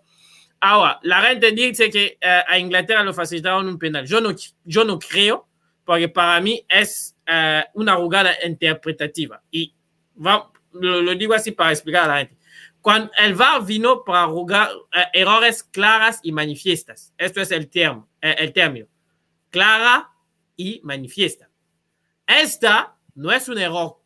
Ahora, 0.59 0.99
la 1.01 1.21
gente 1.21 1.51
dice 1.51 1.89
que 1.89 2.19
uh, 2.21 2.51
a 2.51 2.59
Inglaterra 2.59 3.03
lo 3.03 3.13
facilitaron 3.13 3.67
un 3.67 3.79
penal. 3.79 4.05
Yo 4.05 4.21
no, 4.21 4.35
yo 4.63 4.85
no 4.85 4.99
creo, 4.99 5.47
porque 5.83 6.07
para 6.07 6.39
mí 6.39 6.63
es 6.69 7.15
uh, 7.27 7.79
una 7.79 7.95
jugada 7.95 8.33
interpretativa. 8.45 9.41
Y 9.49 9.73
va, 10.15 10.51
lo, 10.73 11.01
lo, 11.01 11.15
digo 11.15 11.33
así 11.33 11.51
para 11.51 11.71
explicar 11.71 12.03
a 12.03 12.07
la 12.07 12.17
gente. 12.19 12.37
Cuando 12.79 13.11
el 13.17 13.33
VAR 13.33 13.65
vino 13.65 14.03
para 14.03 14.27
jugar 14.27 14.69
uh, 14.75 14.87
errores 15.13 15.63
claras 15.63 16.19
y 16.21 16.31
manifiestas. 16.31 17.13
Esto 17.17 17.41
es 17.41 17.51
el, 17.51 17.67
termo, 17.67 18.07
el 18.21 18.53
término. 18.53 18.87
Clara 19.49 20.11
y 20.55 20.79
manifiesta. 20.83 21.49
Esta 22.27 22.95
no 23.15 23.31
es 23.31 23.49
un 23.49 23.57
error 23.57 23.97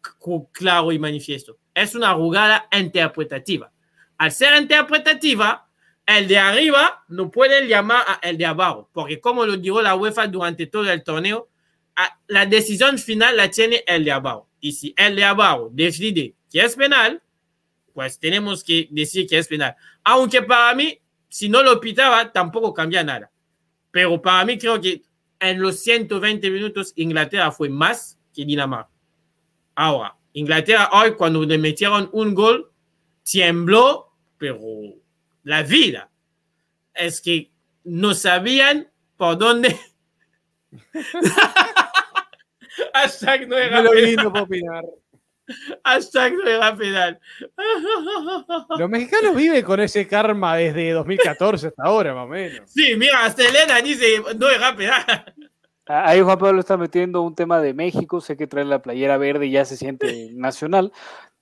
claro 0.53 0.91
y 0.91 0.99
manifiesto. 0.99 1.57
Es 1.76 1.93
una 1.93 2.15
jugada 2.15 2.67
interpretativa. 2.71 3.71
Al 4.17 4.32
ser 4.32 4.59
interpretativa, 4.59 5.69
el 6.05 6.28
de 6.28 6.38
arriba 6.38 7.03
no 7.09 7.30
puede 7.30 7.67
llamar 7.67 8.03
a 8.07 8.19
el 8.28 8.38
de 8.38 8.45
abajo, 8.45 8.89
porque 8.91 9.19
como 9.19 9.45
lo 9.45 9.57
dijo 9.57 9.82
la 9.82 9.95
UEFA 9.95 10.26
durante 10.28 10.65
todo 10.65 10.89
el 10.89 11.03
torneo, 11.03 11.49
la 12.28 12.45
decisión 12.45 12.97
final 12.97 13.38
la 13.38 13.49
tiene 13.51 13.84
el 13.86 14.05
de 14.05 14.11
abajo. 14.11 14.49
Y 14.59 14.71
si 14.73 14.93
el 14.97 15.15
de 15.15 15.23
abajo 15.23 15.69
decide 15.71 16.36
que 16.51 16.61
es 16.61 16.76
penal, 16.76 17.21
pues 17.93 18.19
tenemos 18.19 18.63
que 18.63 18.88
decir 18.91 19.28
que 19.28 19.38
es 19.38 19.47
penal. 19.47 19.76
Aunque 20.03 20.41
para 20.41 20.76
mí, 20.76 20.99
si 21.30 21.49
no 21.49 21.63
lo 21.63 21.80
pitaba, 21.80 22.32
tampoco 22.32 22.73
cambia 22.73 23.03
nada. 23.03 23.32
Pero 23.91 24.21
para 24.21 24.43
mí 24.45 24.57
creo 24.57 24.80
que 24.80 25.03
en 25.39 25.61
los 25.61 25.80
120 25.80 26.49
minutos 26.49 26.93
Inglaterra 26.95 27.51
fue 27.51 27.69
más 27.69 28.19
que 28.34 28.45
Dinamarca. 28.45 28.91
Ahora, 29.76 30.17
Inglaterra 30.36 30.89
hoy 30.91 31.15
cuando 31.15 31.43
le 31.43 31.57
metieron 31.57 32.09
un 32.11 32.36
gol, 32.36 32.69
tembló, 33.23 34.11
pero 34.38 34.59
la 35.43 35.63
vida. 35.63 36.11
Es 36.93 37.21
que 37.21 37.51
no 37.86 38.13
sabían 38.13 38.91
por 39.15 39.38
dónde. 39.38 39.79
Hashtag 42.93 43.47
no 43.47 43.57
era 43.57 43.81
penal. 44.45 44.86
Hashtag 45.86 46.33
no 46.33 46.49
era 46.49 46.75
penal. 46.75 47.17
Los 48.77 48.89
mexicanos 48.89 49.38
viven 49.38 49.63
con 49.63 49.79
ese 49.79 50.05
karma 50.05 50.57
desde 50.57 50.91
2014 50.91 51.67
hasta 51.67 51.83
ahora, 51.83 52.13
más 52.13 52.25
o 52.25 52.27
menos. 52.27 52.70
Sí, 52.70 52.93
mira, 52.97 53.24
hasta 53.24 53.47
Elena 53.47 53.82
dice 53.82 54.21
no 54.37 54.49
era 54.49 54.75
penal. 54.75 55.33
Ahí 55.87 56.21
Juan 56.21 56.39
Pablo 56.39 56.59
está 56.59 56.78
metiendo 56.78 57.21
un 57.21 57.36
tema 57.36 57.62
de 57.62 57.74
México, 57.74 58.20
sé 58.20 58.36
que 58.36 58.47
trae 58.47 58.66
la 58.66 58.82
playera 58.82 59.17
verde 59.17 59.45
y 59.45 59.51
ya 59.51 59.66
se 59.66 59.78
siente 59.78 60.32
nacional, 60.33 60.91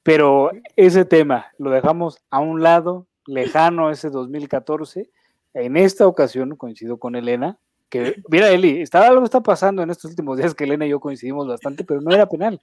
pero 0.03 0.52
ese 0.76 1.06
tema 1.06 1.48
lo 1.57 1.72
dejamos 1.72 2.20
a 2.30 2.40
un 2.40 2.61
lado, 2.61 3.07
lejano 3.26 3.90
ese 3.90 4.10
2014. 4.10 5.10
En 5.53 5.78
esta 5.78 6.07
ocasión 6.07 6.57
coincido 6.57 6.98
con 6.98 7.15
Elena, 7.15 7.57
que, 7.90 8.15
mira, 8.30 8.49
Eli, 8.49 8.82
está, 8.82 9.07
algo 9.07 9.24
está 9.24 9.41
pasando 9.41 9.82
en 9.82 9.90
estos 9.90 10.11
últimos 10.11 10.38
días 10.38 10.53
que 10.53 10.65
Elena 10.65 10.86
y 10.86 10.90
yo 10.90 10.99
coincidimos 10.99 11.48
bastante, 11.48 11.86
pero 11.86 12.02
no 12.02 12.14
era 12.14 12.28
penal. 12.28 12.60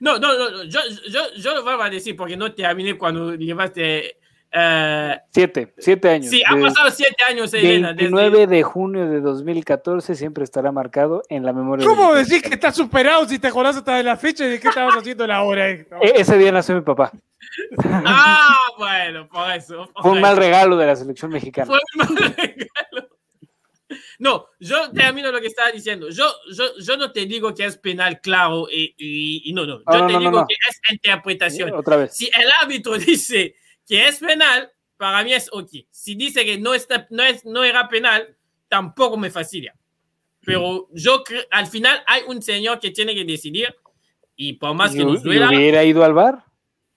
No, 0.00 0.18
no, 0.18 0.36
no, 0.38 0.64
yo, 0.64 0.80
yo, 1.08 1.20
yo 1.36 1.54
lo 1.54 1.62
voy 1.62 1.74
a 1.78 1.90
decir 1.90 2.16
porque 2.16 2.36
no 2.36 2.52
te 2.52 2.62
terminé 2.62 2.96
cuando 2.96 3.34
llevaste... 3.34 4.18
Uh, 4.54 5.20
siete, 5.32 5.74
siete 5.76 6.08
años. 6.08 6.30
Sí, 6.30 6.42
ha 6.46 6.56
pasado 6.58 6.90
siete 6.90 7.16
años, 7.28 7.52
Elena. 7.52 7.92
29 7.92 8.46
de 8.46 8.62
junio 8.62 9.06
de 9.06 9.20
2014 9.20 10.14
siempre 10.14 10.44
estará 10.44 10.72
marcado 10.72 11.22
en 11.28 11.44
la 11.44 11.52
memoria. 11.52 11.86
¿Cómo 11.86 12.14
decís 12.14 12.42
que 12.42 12.54
está 12.54 12.72
superado 12.72 13.28
si 13.28 13.38
te 13.38 13.48
acordás 13.48 13.76
hasta 13.76 13.96
de 13.96 14.02
la 14.02 14.16
fecha 14.16 14.46
y 14.46 14.50
de 14.50 14.60
qué 14.60 14.68
estabas 14.68 14.96
haciendo 14.96 15.26
la 15.26 15.42
hora? 15.42 15.66
E, 15.68 15.86
ese 16.16 16.38
día 16.38 16.52
nació 16.52 16.74
mi 16.74 16.82
papá. 16.82 17.12
Ah, 17.84 18.56
bueno, 18.78 19.28
por 19.28 19.50
eso. 19.50 19.90
Fue 20.00 20.12
un 20.12 20.20
mal 20.20 20.36
regalo 20.36 20.76
de 20.76 20.86
la 20.86 20.96
selección 20.96 21.30
mexicana. 21.30 21.66
Fue 21.66 21.78
un 21.78 22.14
mal 22.14 22.34
regalo. 22.36 23.08
No, 24.18 24.46
yo 24.58 24.90
termino 24.92 25.30
lo 25.30 25.40
que 25.40 25.46
estaba 25.48 25.70
diciendo. 25.70 26.08
Yo, 26.10 26.24
yo, 26.52 26.76
yo 26.78 26.96
no 26.96 27.12
te 27.12 27.26
digo 27.26 27.54
que 27.54 27.66
es 27.66 27.76
penal 27.76 28.20
claro 28.20 28.66
y, 28.70 28.94
y, 29.44 29.52
no, 29.52 29.66
no. 29.66 29.78
Yo 29.78 30.06
te 30.06 30.18
digo 30.18 30.46
que 30.46 30.54
es 30.68 30.80
interpretación. 30.90 31.72
Otra 31.74 31.96
vez. 31.96 32.16
Si 32.16 32.26
el 32.26 32.50
árbitro 32.62 32.96
dice 32.98 33.54
que 33.86 34.08
es 34.08 34.18
penal, 34.18 34.70
para 34.96 35.22
mí 35.22 35.32
es 35.32 35.48
ok. 35.52 35.70
Si 35.90 36.14
dice 36.14 36.44
que 36.44 36.58
no, 36.58 36.74
está, 36.74 37.06
no, 37.10 37.22
es, 37.22 37.44
no 37.44 37.64
era 37.64 37.88
penal, 37.88 38.36
tampoco 38.68 39.16
me 39.16 39.30
fastidia. 39.30 39.74
Pero 40.44 40.88
yo 40.92 41.24
creo, 41.24 41.42
al 41.50 41.66
final 41.66 42.02
hay 42.06 42.22
un 42.26 42.40
señor 42.40 42.78
que 42.78 42.90
tiene 42.90 43.14
que 43.14 43.24
decidir 43.24 43.74
y 44.36 44.54
por 44.54 44.74
más 44.74 44.92
que 44.92 45.04
nos 45.04 45.22
duela... 45.22 45.48
¿Hubiera 45.48 45.82
ido 45.84 46.04
al 46.04 46.14
bar? 46.14 46.44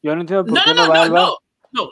Yo 0.01 0.15
no 0.15 0.21
entiendo 0.21 0.45
por 0.45 0.53
no, 0.53 0.63
qué 0.63 0.73
no, 0.73 0.87
no, 0.87 0.93
va 0.93 1.07
no, 1.09 1.37
no, 1.71 1.91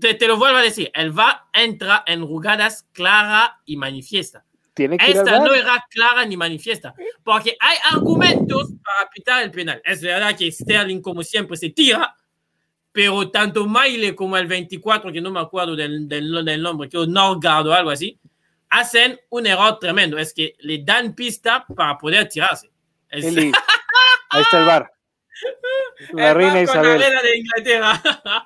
te, 0.00 0.14
te, 0.14 0.26
lo 0.26 0.36
vuelvo 0.36 0.58
a 0.58 0.62
decir. 0.62 0.90
El 0.94 1.12
VAR 1.12 1.44
entra 1.52 2.04
en 2.06 2.26
jugadas 2.26 2.88
clara 2.92 3.60
y 3.64 3.76
manifiesta. 3.76 4.44
¿Tiene 4.74 4.96
que 4.96 5.10
Esta 5.10 5.38
no 5.38 5.52
era 5.52 5.84
clara 5.90 6.24
ni 6.24 6.36
manifiesta, 6.36 6.94
porque 7.22 7.56
hay 7.60 7.76
argumentos 7.90 8.70
para 8.82 9.10
pitar 9.10 9.42
el 9.42 9.50
penal. 9.50 9.82
Es 9.84 10.00
verdad 10.00 10.36
que 10.36 10.50
Sterling, 10.50 11.02
como 11.02 11.22
siempre, 11.22 11.56
se 11.56 11.70
tira, 11.70 12.14
pero 12.92 13.30
tanto 13.30 13.66
Maile 13.66 14.14
como 14.14 14.36
el 14.36 14.46
24, 14.46 15.10
que 15.10 15.20
no 15.20 15.30
me 15.30 15.40
acuerdo 15.40 15.74
del, 15.74 16.06
del, 16.06 16.44
del 16.44 16.62
nombre, 16.62 16.88
que 16.88 17.00
es 17.00 17.08
Norgard 17.08 17.66
o 17.66 17.72
algo 17.72 17.90
así, 17.90 18.20
hacen 18.68 19.18
un 19.30 19.46
error 19.46 19.78
tremendo. 19.78 20.18
Es 20.18 20.34
que 20.34 20.54
le 20.60 20.82
dan 20.84 21.14
pista 21.14 21.64
para 21.74 21.96
poder 21.96 22.28
tirarse. 22.28 22.70
Es... 23.08 23.24
Eli, 23.24 23.52
ahí 24.30 24.42
está 24.42 24.60
el 24.60 24.66
VAR. 24.66 24.92
La 26.12 26.34
reina 26.34 26.54
bar 26.54 26.62
Isabel. 26.62 27.00
La 27.00 27.06
reina 27.06 27.22
de 27.22 27.38
Inglaterra. 27.38 28.02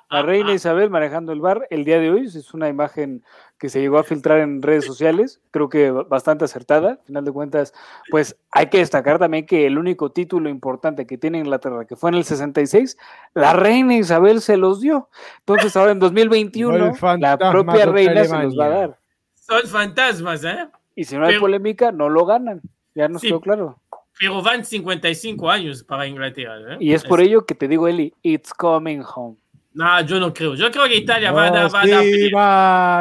La 0.09 0.21
reina 0.21 0.53
Isabel 0.53 0.89
manejando 0.89 1.31
el 1.31 1.41
bar 1.41 1.67
el 1.69 1.85
día 1.85 1.99
de 1.99 2.11
hoy 2.11 2.25
es 2.25 2.53
una 2.53 2.69
imagen 2.69 3.23
que 3.59 3.69
se 3.69 3.79
llegó 3.81 3.97
a 3.97 4.03
filtrar 4.03 4.39
en 4.39 4.61
redes 4.61 4.85
sociales, 4.85 5.41
creo 5.51 5.67
que 5.69 5.89
bastante 5.91 6.45
acertada. 6.45 6.91
Al 6.91 6.99
final 7.05 7.25
de 7.25 7.31
cuentas, 7.31 7.73
pues 8.11 8.37
hay 8.51 8.67
que 8.67 8.77
destacar 8.77 9.17
también 9.19 9.45
que 9.45 9.65
el 9.65 9.77
único 9.77 10.11
título 10.11 10.49
importante 10.49 11.07
que 11.07 11.17
tiene 11.17 11.39
Inglaterra, 11.39 11.85
que 11.85 11.95
fue 11.95 12.11
en 12.11 12.15
el 12.17 12.23
66, 12.23 12.97
la 13.33 13.53
reina 13.53 13.95
Isabel 13.95 14.41
se 14.41 14.57
los 14.57 14.79
dio. 14.81 15.09
Entonces 15.39 15.75
ahora 15.75 15.91
en 15.91 15.99
2021 15.99 16.75
El 16.75 16.95
fantasma 16.95 17.45
la 17.45 17.51
propia 17.51 17.85
reina 17.87 18.23
se 18.25 18.37
los 18.43 18.57
va 18.57 18.65
a 18.65 18.69
dar. 18.69 18.99
Son 19.33 19.61
fantasmas, 19.67 20.43
¿eh? 20.43 20.67
Y 20.95 21.03
si 21.05 21.15
no 21.17 21.23
hay 21.23 21.29
Pero- 21.31 21.41
polémica, 21.41 21.91
no 21.91 22.09
lo 22.09 22.25
ganan. 22.25 22.61
Ya 22.93 23.07
nos 23.07 23.21
Sí. 23.21 23.27
quedó 23.27 23.41
claro. 23.41 23.79
Pero 24.19 24.41
van 24.41 24.65
55 24.65 25.49
años 25.49 25.83
para 25.83 26.07
Inglaterra. 26.07 26.73
¿eh? 26.73 26.77
Y 26.79 26.93
es 26.93 27.03
por 27.03 27.21
ello 27.21 27.45
que 27.45 27.53
te 27.53 27.67
digo, 27.67 27.87
Eli, 27.87 28.13
it's 28.23 28.51
coming 28.53 29.01
home. 29.15 29.37
No, 29.77 30.01
yo 30.01 30.19
no 30.19 30.33
creo. 30.33 30.55
Yo 30.55 30.71
creo 30.71 30.87
que 30.87 30.95
Italia 30.95 31.31
va 31.31 31.45
a 31.45 31.51
No. 31.51 31.69
Va 31.69 31.81
a 31.81 31.87
dar 31.87 32.01
pelea. 32.01 32.29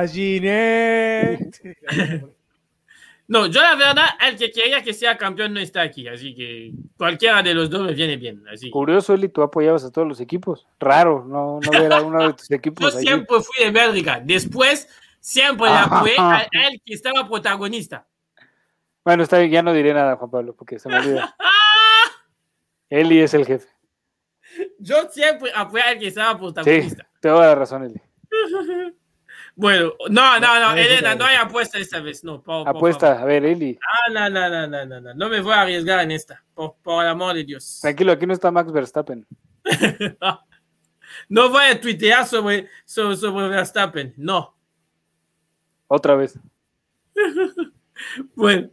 imagine. 0.03 1.39
No, 3.29 3.47
yo 3.47 3.61
la 3.61 3.75
verdad, 3.75 4.05
el 4.29 4.37
que 4.37 4.53
quería 4.53 4.83
que 4.85 4.93
sea 4.93 5.17
campeón 5.17 5.55
no 5.55 5.59
está 5.59 5.81
aquí. 5.81 6.07
Así 6.07 6.35
que 6.35 6.73
cualquiera 6.99 7.43
de 7.43 7.55
los 7.55 7.71
dos 7.71 7.81
me 7.81 7.95
viene 7.95 8.17
bien. 8.19 8.45
Así 8.53 8.71
Curioso, 8.71 9.15
Eli, 9.15 9.31
tú 9.31 9.43
apoyabas 9.43 9.85
a 9.85 9.91
todos 9.91 10.07
los 10.07 10.21
equipos. 10.21 10.67
Raro, 10.79 11.25
no, 11.27 11.59
no 11.61 11.71
ver 11.71 11.93
a 11.95 12.03
uno 12.03 12.27
de 12.27 12.35
tus 12.35 12.49
Yo 12.49 12.57
equipos 12.57 12.95
allí. 12.95 13.07
siempre 13.07 13.41
fui 13.41 13.65
de 13.65 13.71
Bélgica. 13.71 14.21
Después, 14.23 14.87
siempre 15.19 15.69
le 15.69 15.77
apoyé 15.77 16.15
a 16.19 16.47
él 16.69 16.81
que 16.85 16.93
estaba 16.93 17.27
protagonista. 17.27 18.07
Bueno, 19.03 19.23
está 19.23 19.39
bien, 19.39 19.51
ya 19.51 19.63
no 19.63 19.73
diré 19.73 19.95
nada, 19.95 20.15
Juan 20.17 20.31
Pablo, 20.31 20.55
porque 20.55 20.79
se 20.79 20.91
me 20.91 20.99
olvida. 20.99 21.35
Eli 22.91 23.21
es 23.21 23.35
el 23.35 23.47
jefe. 23.47 23.76
Yo 24.79 25.09
siempre 25.11 25.51
apoyé 25.55 25.83
al 25.83 25.99
que 25.99 26.09
estaba 26.09 26.33
Sí, 26.35 26.39
protagonista. 26.39 27.09
te 27.21 27.29
doy 27.29 27.41
la 27.41 27.55
razón, 27.55 27.85
Eli. 27.85 28.01
Bueno, 29.59 29.95
no, 30.11 30.39
no, 30.39 30.61
no, 30.61 30.75
Elena, 30.77 31.15
no 31.15 31.25
hay 31.25 31.37
apuesta 31.37 31.79
esta 31.79 31.99
vez. 32.01 32.23
No, 32.23 32.43
por, 32.43 32.67
por 32.67 32.77
Apuesta, 32.77 33.19
a 33.23 33.25
ver, 33.25 33.43
Eli. 33.43 33.79
Ah, 33.83 34.11
no, 34.13 34.29
no, 34.29 34.51
no, 34.51 34.67
no, 34.67 34.85
no, 34.85 35.01
no. 35.01 35.15
No 35.15 35.29
me 35.31 35.41
voy 35.41 35.55
a 35.55 35.63
arriesgar 35.63 36.01
en 36.01 36.11
esta. 36.11 36.45
Por, 36.53 36.77
por 36.83 37.03
el 37.03 37.09
amor 37.09 37.35
de 37.35 37.45
Dios. 37.45 37.79
Tranquilo, 37.81 38.13
aquí 38.13 38.27
no 38.27 38.35
está 38.35 38.51
Max 38.51 38.71
Verstappen. 38.71 39.27
No 41.31 41.49
voy 41.49 41.65
a 41.65 41.81
tuitear 41.81 42.27
sobre, 42.27 42.69
sobre, 42.85 43.17
sobre 43.17 43.49
Verstappen. 43.49 44.13
No. 44.19 44.57
Otra 45.87 46.15
vez. 46.15 46.39
Bueno. 48.35 48.69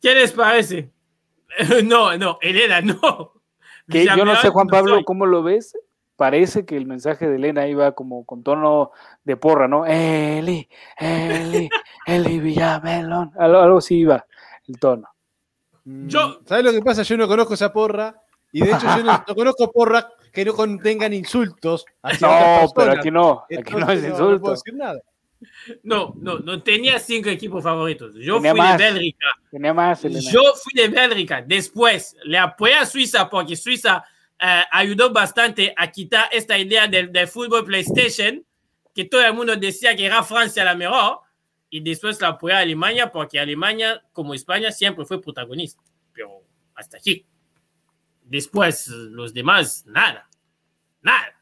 ¿Qué 0.00 0.14
les 0.14 0.30
parece? 0.30 0.92
No, 1.84 2.16
no, 2.16 2.38
Elena, 2.40 2.80
no. 2.80 3.39
Que 3.90 4.06
yo 4.06 4.24
no 4.24 4.36
sé, 4.36 4.48
Juan 4.48 4.66
Pablo. 4.68 5.00
¿cómo 5.04 5.26
lo 5.26 5.42
ves? 5.42 5.76
Parece 6.16 6.66
que 6.66 6.76
el 6.76 6.86
mensaje 6.86 7.26
de 7.28 7.36
Elena 7.36 7.66
iba 7.66 7.92
como 7.92 8.24
con 8.26 8.42
tono 8.42 8.90
de 9.24 9.36
porra, 9.36 9.68
¿no? 9.68 9.86
Eli, 9.86 10.68
Eli, 10.98 11.68
Eli 12.06 12.40
Villamelón. 12.40 13.32
Algo, 13.38 13.58
algo 13.58 13.78
así 13.78 14.00
iba 14.00 14.24
el 14.68 14.78
tono. 14.78 15.08
Yo- 15.84 16.40
¿Sabes 16.44 16.64
lo 16.64 16.72
que 16.72 16.82
pasa? 16.82 17.02
Yo 17.02 17.16
no 17.16 17.26
conozco 17.26 17.54
esa 17.54 17.72
porra. 17.72 18.14
Y 18.52 18.60
de 18.62 18.70
hecho, 18.72 18.86
yo 18.96 19.02
no, 19.04 19.24
no 19.28 19.34
conozco 19.34 19.70
porras 19.72 20.06
que 20.32 20.44
no 20.44 20.52
contengan 20.54 21.12
insultos. 21.14 21.84
hacia 22.02 22.28
No, 22.62 22.68
pero 22.74 22.92
aquí 22.92 23.10
no, 23.10 23.44
aquí 23.58 23.74
no 23.74 23.90
es 23.90 24.02
no 24.02 24.08
insulto. 24.08 24.40
puedo 24.40 24.54
decir 24.54 24.74
nada. 24.74 25.00
No, 25.82 26.14
no, 26.16 26.38
no 26.38 26.62
tenía 26.62 26.98
cinco 26.98 27.28
equipos 27.28 27.62
favoritos. 27.62 28.14
Yo 28.16 28.36
Tenía 28.36 28.52
fui 28.52 28.60
más. 28.60 28.78
de 28.78 28.92
Bélgica. 28.92 29.26
Más. 29.74 30.02
Yo 30.02 30.42
fui 30.62 30.72
de 30.74 30.88
Bélgica. 30.88 31.42
Después 31.42 32.16
le 32.24 32.38
apoyé 32.38 32.74
a 32.74 32.86
Suiza 32.86 33.28
porque 33.28 33.56
Suiza 33.56 34.04
eh, 34.38 34.62
ayudó 34.70 35.12
bastante 35.12 35.72
a 35.76 35.90
quitar 35.90 36.28
esta 36.32 36.58
idea 36.58 36.86
del, 36.88 37.10
del 37.12 37.26
fútbol 37.26 37.64
PlayStation, 37.64 38.44
que 38.94 39.04
todo 39.04 39.24
el 39.24 39.34
mundo 39.34 39.56
decía 39.56 39.96
que 39.96 40.06
era 40.06 40.22
Francia 40.22 40.64
la 40.64 40.74
mejor. 40.74 41.20
Y 41.70 41.80
después 41.80 42.20
la 42.20 42.28
apoyé 42.28 42.54
a 42.54 42.58
Alemania 42.58 43.12
porque 43.12 43.38
Alemania, 43.38 44.02
como 44.12 44.34
España, 44.34 44.72
siempre 44.72 45.04
fue 45.04 45.22
protagonista. 45.22 45.80
Pero 46.12 46.42
hasta 46.74 46.96
aquí. 46.98 47.24
Después, 48.24 48.88
los 48.88 49.32
demás, 49.32 49.84
nada. 49.86 50.28
Nada. 51.02 51.39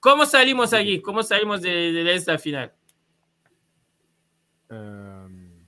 ¿Cómo 0.00 0.26
salimos 0.26 0.72
aquí? 0.72 1.00
¿Cómo 1.00 1.22
salimos 1.22 1.60
de, 1.60 1.92
de 1.92 2.14
esta 2.14 2.38
final? 2.38 2.72
Um, 4.70 5.64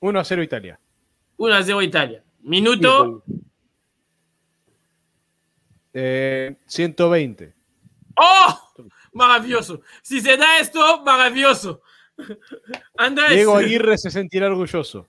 1 0.00 0.20
a 0.20 0.24
0 0.24 0.42
Italia. 0.42 0.78
1 1.36 1.54
a 1.54 1.62
0 1.62 1.82
Italia. 1.82 2.22
Minuto. 2.42 3.24
Eh, 5.92 6.56
120. 6.66 7.54
¡Oh! 8.16 8.60
Maravilloso. 9.12 9.80
Si 10.02 10.20
se 10.20 10.36
da 10.36 10.58
esto, 10.58 11.02
maravilloso. 11.02 11.82
Andrés. 12.98 13.30
Diego 13.30 13.56
Aguirre 13.56 13.96
se 13.96 14.10
sentirá 14.10 14.48
orgulloso. 14.48 15.08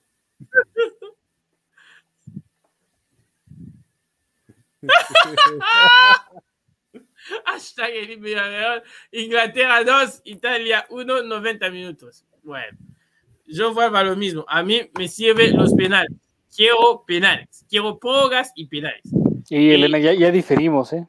Hashtag 7.46 7.92
Eli 7.94 8.16
Villarreal. 8.18 8.84
Inglaterra 9.12 9.84
2, 9.84 10.22
Italia 10.26 10.86
1, 10.90 11.24
90 11.24 11.70
minutos. 11.70 12.26
Bueno, 12.44 12.78
yo 13.48 13.74
vuelvo 13.74 13.98
a 13.98 14.04
lo 14.04 14.16
mismo. 14.16 14.46
A 14.48 14.64
mí 14.64 14.90
me 14.98 15.08
sirven 15.08 15.56
los 15.58 15.74
penales. 15.74 16.12
Quiero 16.56 17.04
penales. 17.06 17.66
Quiero 17.70 17.98
prórrogas 18.00 18.52
y 18.56 18.68
penales. 18.68 19.02
Y 19.50 19.72
Elena, 19.72 20.00
ya, 20.00 20.14
ya 20.14 20.32
diferimos, 20.32 20.94
¿eh? 20.94 21.06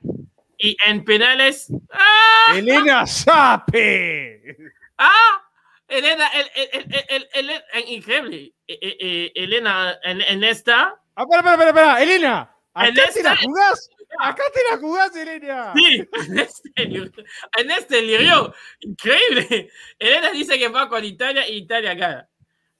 Y 0.58 0.76
en 0.86 1.04
penales. 1.04 1.68
¡Ah! 1.92 2.54
Elena 2.56 3.06
Sape. 3.06 4.56
¡Ah! 4.98 5.42
Elena, 5.88 6.26
el, 6.28 6.46
el, 6.54 6.68
el, 6.72 7.04
el- 7.08 7.28
el- 7.50 7.62
el- 7.74 7.88
increíble. 7.92 8.52
Eh, 8.66 8.78
eh, 8.80 8.96
eh, 9.00 9.32
Elena, 9.36 9.96
en, 10.02 10.20
en 10.20 10.42
esta. 10.44 11.00
Ah, 11.14 11.24
para, 11.26 11.42
para, 11.42 11.56
para, 11.58 11.72
para. 11.72 12.02
Elena, 12.02 12.55
acá 12.76 12.88
En 12.88 12.94
te 13.14 13.22
la 13.22 13.36
jugás. 13.36 13.90
Acá 14.20 14.42
te 14.54 14.60
la 14.70 14.78
jugás, 14.78 15.16
Elena. 15.16 15.72
Sí, 15.74 16.08
en 16.28 16.38
este, 16.38 17.24
en 17.58 17.70
este 17.70 18.02
lirio, 18.02 18.54
increíble. 18.80 19.70
Elena 19.98 20.30
dice 20.30 20.58
que 20.58 20.68
va 20.68 20.88
con 20.88 21.04
Italia 21.04 21.48
y 21.48 21.56
Italia 21.56 21.94
gana. 21.94 22.28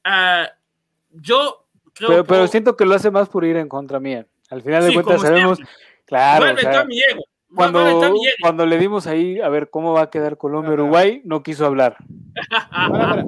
Ah, 0.05 0.49
yo 1.11 1.67
creo 1.95 2.09
Pero, 2.11 2.25
pero 2.25 2.41
por- 2.43 2.49
siento 2.49 2.77
que 2.77 2.85
lo 2.87 2.95
hace 2.95 3.11
más 3.11 3.29
por 3.29 3.45
ir 3.45 3.57
en 3.57 3.69
contra 3.69 3.99
mía. 4.01 4.27
Al 4.51 4.63
final 4.63 4.83
de 4.83 4.89
sí, 4.91 4.95
cuentas 4.95 5.21
sabemos, 5.21 5.57
siempre. 5.59 5.77
claro, 6.07 6.55
o 6.55 6.59
sea, 6.59 6.71
todo 6.73 6.85
mi 6.87 7.03
ego. 7.03 7.25
cuando, 7.53 8.15
cuando 8.41 8.65
le 8.67 8.79
dimos 8.79 9.07
ahí 9.09 9.41
a 9.41 9.49
ver 9.49 9.69
cómo 9.71 9.93
va 9.95 10.03
a 10.03 10.11
quedar 10.11 10.37
Colombia-Uruguay, 10.39 11.23
no 11.25 11.43
quiso 11.43 11.67
hablar. 11.67 11.97
Pará, 12.51 12.89
pará. 12.93 13.25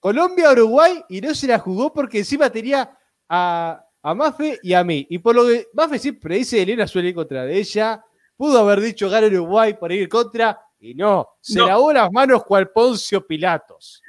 Colombia, 0.00 0.50
Uruguay 0.52 1.02
y 1.08 1.20
no 1.20 1.34
se 1.34 1.46
la 1.46 1.58
jugó 1.60 1.92
porque 1.92 2.18
encima 2.18 2.50
tenía 2.50 2.98
a, 3.28 3.84
a 4.02 4.14
Mafe 4.14 4.58
y 4.62 4.72
a 4.74 4.84
mí. 4.84 5.06
Y 5.10 5.18
por 5.18 5.34
lo 5.34 5.46
que 5.46 5.66
Mafe 5.72 5.98
siempre 5.98 6.36
dice, 6.36 6.62
Elena 6.62 6.86
suele 6.86 7.08
ir 7.10 7.14
contra 7.14 7.44
de 7.44 7.58
ella. 7.58 8.04
Pudo 8.36 8.58
haber 8.60 8.80
dicho 8.80 9.10
gana 9.10 9.26
Uruguay 9.26 9.74
para 9.74 9.94
ir 9.94 10.08
contra 10.08 10.60
y 10.78 10.94
no. 10.94 11.28
Se 11.40 11.58
No. 11.58 11.66
lavó 11.66 11.92
las 11.92 12.10
manos 12.12 12.44
cual 12.44 12.70
Poncio 12.70 13.26
Pilatos. 13.26 14.00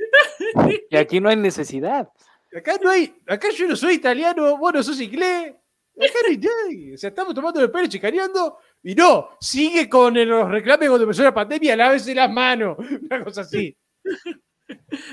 Y 0.89 0.95
aquí 0.95 1.19
no 1.19 1.29
hay 1.29 1.35
necesidad. 1.35 2.07
Acá 2.55 2.77
no 2.81 2.89
hay, 2.89 3.15
acá 3.27 3.47
yo 3.55 3.67
no 3.67 3.75
soy 3.75 3.95
italiano, 3.95 4.57
vos 4.57 4.73
no 4.73 4.81
sos 4.83 4.99
inglés. 5.01 5.53
Acá 5.97 6.13
no 6.23 6.29
hay 6.29 6.37
nadie. 6.37 6.93
O 6.93 6.97
sea, 6.97 7.09
estamos 7.09 7.33
tomando 7.33 7.59
el 7.61 7.69
pelo, 7.71 7.87
chicaneando. 7.87 8.57
Y 8.81 8.95
no, 8.95 9.31
sigue 9.41 9.89
con 9.89 10.15
el- 10.15 10.29
los 10.29 10.49
reclames 10.49 10.87
cuando 10.89 11.03
empezó 11.03 11.23
la 11.23 11.33
pandemia, 11.33 11.75
lávese 11.75 12.15
las 12.15 12.31
manos. 12.31 12.77
Una 13.11 13.23
cosa 13.23 13.41
así. 13.41 13.75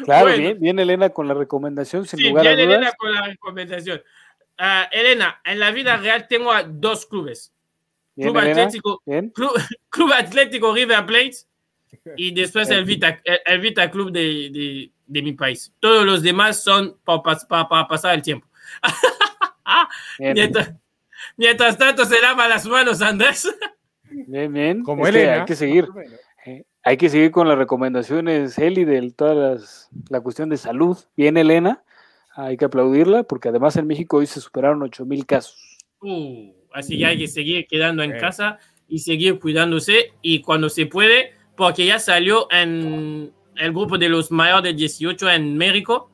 Claro, 0.05 0.27
Bueno. 0.27 0.39
bien, 0.43 0.61
bien 0.61 0.79
Elena 0.79 1.09
con 1.11 1.27
la 1.27 1.35
recomendación, 1.35 2.07
sin 2.07 2.19
Sí, 2.19 2.29
lugar 2.29 2.47
a 2.47 2.53
dudas. 2.53 2.65
Elena 2.67 2.93
con 2.97 3.13
la 3.13 3.23
recomendación. 3.23 4.03
Ah, 4.59 4.89
Elena, 4.93 5.41
en 5.45 5.59
la 5.61 5.71
vida 5.71 5.97
real 5.97 6.27
tengo 6.29 6.53
a 6.53 6.63
dos 6.63 7.07
clubes. 7.07 7.53
Bien, 8.15 8.31
Club 8.31 8.43
Elena, 8.43 8.63
Atlético, 8.63 9.03
bien. 9.05 9.31
Club, 9.31 9.51
Club 9.91 10.13
Atlético 10.13 10.75
River 10.75 11.05
Plate 11.05 11.37
y 12.17 12.33
después 12.35 12.71
el 12.71 12.85
Vita, 12.87 13.21
el, 13.25 13.39
el 13.45 13.61
Vita 13.61 13.91
Club 13.91 14.11
de, 14.11 14.21
de, 14.51 14.91
de 15.07 15.23
mi 15.23 15.33
país. 15.33 15.73
Todos 15.81 16.05
los 16.07 16.23
demás 16.23 16.63
son 16.63 16.97
para, 17.05 17.19
pas- 17.23 17.47
pa- 17.47 17.69
pa 17.69 17.87
pasar 17.87 18.15
el 18.15 18.23
tiempo. 18.23 18.47
Bien, 20.19 20.35
Mientras, 20.35 20.73
mientras 21.37 21.77
tanto 21.77 22.05
se 22.05 22.21
lava 22.21 22.49
las 22.49 22.67
manos 22.67 23.03
Andrés. 23.03 23.53
bien, 24.11 24.53
bien. 24.53 24.83
Como 24.83 25.07
Es 25.07 25.13
que 25.13 25.23
Elena. 25.23 25.41
hay 25.41 25.45
que 25.45 25.57
seguir. 25.57 25.89
eh, 26.47 26.65
Hay 26.83 26.97
que 26.97 27.09
seguir 27.11 27.31
con 27.31 27.49
las 27.49 27.59
recomendaciones, 27.59 28.57
Eli, 28.59 28.85
de 28.85 29.11
todas 29.11 29.37
las, 29.37 29.89
la 30.09 30.21
cuestión 30.21 30.49
de 30.49 30.57
salud. 30.57 30.97
Bien, 31.17 31.37
Elena. 31.37 31.83
Hay 32.37 32.57
que 32.59 32.67
aplaudirla 32.67 33.23
porque 33.23 33.49
además 33.49 33.77
en 33.77 33.87
México 33.87 34.19
hoy 34.19 34.27
se 34.27 34.41
superaron 34.41 34.83
8 34.83 35.07
mil 35.07 35.25
casos. 35.25 35.79
Uh, 36.01 36.53
así 36.73 36.99
que 36.99 37.07
hay 37.07 37.19
que 37.19 37.29
seguir 37.29 37.67
quedando 37.67 38.03
en 38.03 38.19
casa 38.19 38.59
y 38.87 38.99
seguir 38.99 39.41
cuidándose 39.41 40.13
y 40.21 40.43
cuando 40.43 40.69
se 40.69 40.85
puede, 40.87 41.33
porque 41.57 41.87
ya 41.87 41.99
salió 41.99 42.47
en 42.53 43.33
el 43.57 43.73
grupo 43.73 43.97
de 43.97 44.11
los 44.11 44.31
mayores 44.31 44.65
de 44.65 44.75
18 44.75 45.31
en 45.31 45.57
México, 45.57 46.11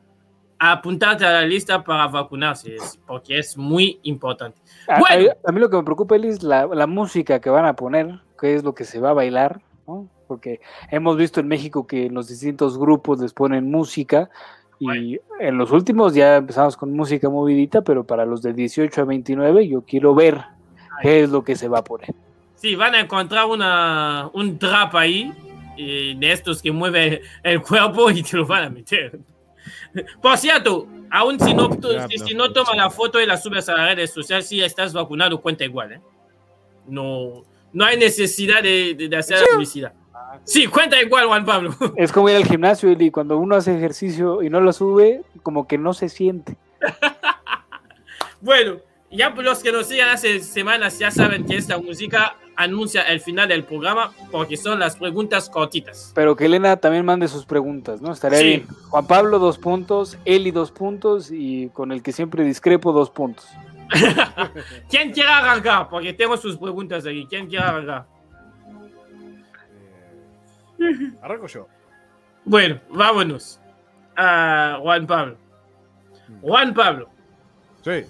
apuntarte 0.61 1.27
a 1.27 1.33
la 1.33 1.43
lista 1.43 1.83
para 1.83 2.07
vacunarse, 2.07 2.77
porque 3.05 3.39
es 3.39 3.57
muy 3.57 3.99
importante. 4.05 4.61
A, 4.87 5.01
bueno. 5.01 5.33
a, 5.45 5.53
mí 5.53 5.61
lo 5.61 5.69
que 5.69 5.77
me 5.77 5.83
preocupa 5.83 6.15
es 6.15 6.45
la, 6.45 6.67
la, 6.67 6.87
música 6.87 7.41
que 7.41 7.51
van 7.51 7.65
a 7.65 7.75
poner, 7.75 8.21
qué 8.41 8.55
es 8.55 8.63
lo 8.63 8.73
que 8.73 8.85
se 8.85 9.01
va 9.01 9.11
a 9.11 9.15
bailar, 9.15 9.61
¿no? 9.89 10.09
porque 10.33 10.61
hemos 10.91 11.19
visto 11.19 11.41
en 11.41 11.49
México 11.49 11.87
que 11.87 12.07
en 12.07 12.15
los 12.15 12.29
distintos 12.29 12.79
grupos 12.79 13.21
les 13.21 13.35
ponen 13.35 13.71
música 13.71 14.31
y 14.81 15.19
en 15.39 15.59
los 15.59 15.71
últimos 15.71 16.15
ya 16.15 16.37
empezamos 16.37 16.77
con 16.77 16.93
música 16.93 17.29
movidita, 17.29 17.83
pero 17.83 18.05
para 18.05 18.27
los 18.27 18.43
de 18.43 18.53
18 18.53 19.01
a 19.01 19.05
29 19.05 19.69
yo 19.69 19.83
quiero 19.83 20.15
ver 20.15 20.41
qué 21.03 21.23
es 21.23 21.31
lo 21.31 21.45
que 21.45 21.55
se 21.57 21.69
va 21.69 21.79
a 21.79 21.85
poner. 21.85 22.15
Sí, 22.57 22.75
van 22.75 22.95
a 22.95 23.01
encontrar 23.01 23.47
una, 23.47 24.31
un 24.33 24.59
trap 24.59 24.95
ahí, 24.97 25.33
de 25.77 26.33
estos 26.33 26.63
que 26.63 26.71
mueve 26.71 27.23
el 27.43 27.61
cuerpo 27.63 28.11
y 28.11 28.23
te 28.23 28.37
lo 28.37 28.47
van 28.47 28.65
a 28.65 28.71
meter. 28.71 29.19
Por 30.21 30.37
cierto, 30.37 30.87
aún 31.11 31.39
si 31.39 31.55
no, 31.55 31.71
si, 32.27 32.35
no 32.35 32.53
toma 32.53 32.75
la 32.75 32.91
foto 32.91 33.21
y 33.21 33.27
la 33.27 33.37
subes 33.37 33.69
a 33.69 33.75
las 33.75 33.95
redes 33.95 34.13
sociales, 34.13 34.49
si 34.49 34.61
estás 34.61 34.93
vacunado, 34.93 35.41
cuenta 35.41 35.65
igual. 35.65 35.93
¿eh? 35.93 36.01
No, 36.87 37.45
no 37.73 37.85
hay 37.85 37.97
necesidad 37.97 38.63
de, 38.63 38.95
de 38.95 39.17
hacer 39.17 39.41
la 39.41 39.47
publicidad. 39.53 39.93
Sí, 40.45 40.67
cuenta 40.67 41.01
igual, 41.01 41.27
Juan 41.27 41.45
Pablo. 41.45 41.75
Es 41.97 42.13
como 42.13 42.29
ir 42.29 42.37
al 42.37 42.45
gimnasio 42.45 42.91
y 42.91 43.11
cuando 43.11 43.39
uno 43.39 43.57
hace 43.57 43.77
ejercicio 43.77 44.43
y 44.43 44.51
no 44.51 44.61
lo 44.61 44.73
sube, 44.73 45.23
como 45.43 45.67
que 45.67 45.79
no 45.79 45.95
se 45.95 46.09
siente. 46.09 46.57
bueno, 48.41 48.77
ya 49.11 49.31
los 49.31 49.63
que 49.63 49.73
nos 49.73 49.87
siguen 49.87 50.09
hace 50.09 50.41
semanas 50.41 50.99
ya 50.99 51.11
saben 51.11 51.45
que 51.45 51.57
esta 51.57 51.79
música 51.79 52.37
anuncia 52.57 53.03
el 53.03 53.21
final 53.21 53.49
del 53.49 53.65
programa 53.65 54.13
porque 54.31 54.57
son 54.57 54.79
las 54.79 54.97
preguntas 54.97 55.49
cortitas. 55.49 56.13
Pero 56.15 56.37
que 56.37 56.47
Elena 56.47 56.77
también 56.77 57.05
mande 57.05 57.29
sus 57.29 57.45
preguntas, 57.45 58.01
¿no? 58.01 58.13
Estaría 58.13 58.41
bien. 58.41 58.67
Juan 58.89 59.07
Pablo, 59.07 59.39
dos 59.39 59.59
puntos, 59.59 60.19
Eli, 60.25 60.51
dos 60.51 60.71
puntos 60.71 61.31
y 61.31 61.69
con 61.71 61.93
el 61.93 62.03
que 62.03 62.13
siempre 62.13 62.45
discrepo, 62.45 62.93
dos 62.93 63.11
puntos. 63.11 63.47
¿Quién 64.89 65.13
quiere 65.13 65.29
arrancar? 65.29 65.89
Porque 65.89 66.13
tengo 66.13 66.37
sus 66.37 66.57
preguntas 66.57 67.05
aquí. 67.07 67.27
¿Quién 67.29 67.47
quiere 67.47 67.65
arrancar? 67.65 68.07
Arranco 71.23 71.47
yo. 71.47 71.69
Bueno, 72.45 72.81
vámonos 72.91 73.61
a 74.17 74.79
Juan 74.81 75.07
Pablo. 75.07 75.37
Juan 76.41 76.75
Pablo. 76.75 77.09
Sí. 77.83 78.05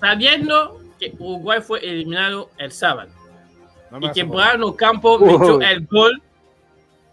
Sabiendo 0.00 0.80
que 0.98 1.14
Uruguay 1.18 1.60
fue 1.60 1.80
eliminado 1.80 2.50
el 2.58 2.72
sábado 2.72 3.10
y 4.00 4.10
que 4.12 4.24
Brano 4.24 4.74
Campo 4.74 5.18
metió 5.18 5.60
el 5.60 5.86
gol 5.86 6.22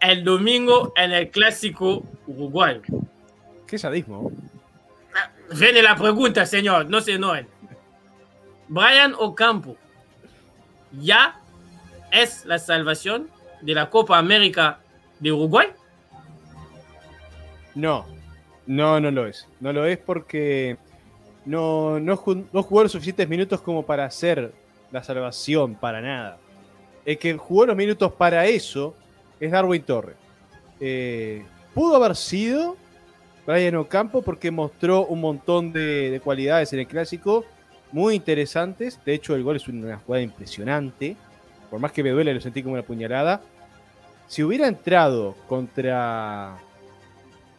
el 0.03 0.23
domingo 0.23 0.91
en 0.97 1.13
el 1.13 1.29
clásico 1.29 2.03
uruguayo. 2.27 2.81
Qué 3.65 3.77
sadismo. 3.77 4.31
Viene 5.57 5.81
la 5.81 5.95
pregunta, 5.95 6.45
señor, 6.45 6.89
no 6.89 6.99
se 6.99 7.13
enojen. 7.13 7.47
Brian 8.67 9.13
Ocampo 9.17 9.77
ya 10.91 11.39
es 12.11 12.45
la 12.45 12.59
salvación 12.59 13.29
de 13.61 13.73
la 13.73 13.89
Copa 13.89 14.17
América 14.17 14.79
de 15.23 15.31
Uruguay? 15.31 15.67
No, 17.73 18.05
no, 18.67 18.99
no 18.99 19.09
lo 19.09 19.25
es. 19.25 19.47
No 19.59 19.73
lo 19.73 19.85
es 19.85 19.97
porque 19.97 20.77
no, 21.45 21.99
no, 21.99 22.17
jugó 22.17 22.83
los 22.83 22.91
suficientes 22.91 23.27
minutos 23.27 23.61
como 23.61 23.85
para 23.85 24.05
hacer 24.05 24.53
la 24.91 25.01
salvación, 25.01 25.75
para 25.75 26.01
nada. 26.01 26.37
El 27.05 27.17
que 27.17 27.33
jugó 27.33 27.65
los 27.65 27.75
minutos 27.75 28.11
para 28.13 28.45
eso 28.45 28.93
es 29.39 29.51
Darwin 29.51 29.81
Torres. 29.81 30.15
Eh, 30.79 31.43
pudo 31.73 31.95
haber 31.95 32.15
sido 32.15 32.75
Brian 33.47 33.75
Ocampo 33.75 34.21
porque 34.21 34.51
mostró 34.51 35.05
un 35.05 35.21
montón 35.21 35.71
de, 35.73 36.11
de, 36.11 36.19
cualidades 36.19 36.71
en 36.73 36.79
el 36.79 36.87
clásico 36.87 37.45
muy 37.91 38.15
interesantes. 38.15 38.99
De 39.05 39.13
hecho, 39.13 39.35
el 39.35 39.43
gol 39.43 39.55
es 39.55 39.67
una 39.67 39.97
jugada 39.97 40.21
impresionante. 40.21 41.15
Por 41.69 41.79
más 41.79 41.91
que 41.91 42.03
me 42.03 42.11
duele, 42.11 42.33
lo 42.33 42.41
sentí 42.41 42.61
como 42.61 42.73
una 42.73 42.83
puñalada. 42.83 43.41
Si 44.27 44.43
hubiera 44.43 44.67
entrado 44.67 45.35
contra 45.47 46.57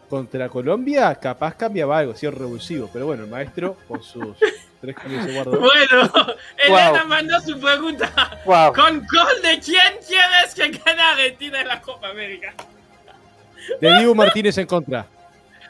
contra 0.09 0.49
Colombia, 0.49 1.15
capaz 1.17 1.57
cambiaba 1.57 1.99
algo, 1.99 2.15
sido 2.15 2.33
revulsivo. 2.33 2.89
Pero 2.93 3.07
bueno, 3.07 3.25
el 3.25 3.31
maestro 3.31 3.77
con 3.89 4.03
sus 4.03 4.37
tres 4.81 4.95
cambios 4.95 5.25
se 5.25 5.33
guardó. 5.33 5.59
Bueno, 5.59 6.13
Elena 6.57 7.05
mandó 7.05 7.41
su 7.41 7.59
pregunta. 7.59 8.13
¿Con 8.45 8.99
gol 8.99 9.43
de 9.43 9.59
quién 9.59 9.95
quieres 10.07 10.55
que 10.55 10.69
gane 10.69 11.03
Argentina 11.03 11.61
en 11.61 11.69
la 11.69 11.81
Copa 11.81 12.11
América? 12.11 12.55
De 13.81 13.99
Diego 13.99 14.15
Martínez 14.15 14.59
en 14.59 14.67
contra. 14.67 15.07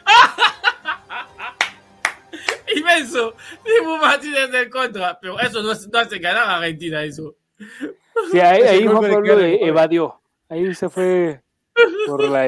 Inmenso. 2.76 3.34
Diego 3.64 3.96
Martínez 3.98 4.52
en 4.52 4.70
contra. 4.70 5.18
Pero 5.20 5.38
eso 5.40 5.62
no, 5.62 5.70
hace 5.70 6.18
ganar 6.18 6.48
a 6.48 6.56
Argentina, 6.56 7.02
eso. 7.02 7.36
Sí, 8.30 8.40
ahí, 8.40 8.62
ahí 8.62 8.86
Juan 8.86 9.10
Pablo 9.10 9.40
evadió. 9.40 10.20
Ahí 10.48 10.74
se 10.74 10.88
fue 10.88 11.42
por 12.06 12.28
la, 12.28 12.46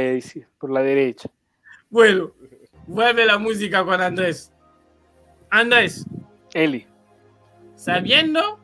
por 0.59 0.71
la 0.71 0.83
derecha. 0.83 1.31
Bueno, 1.91 2.33
vuelve 2.87 3.25
la 3.25 3.39
música 3.39 3.85
con 3.85 4.01
Andrés. 4.01 4.53
Andrés. 5.51 6.05
Eli. 6.53 6.87
Sabiendo 7.75 8.59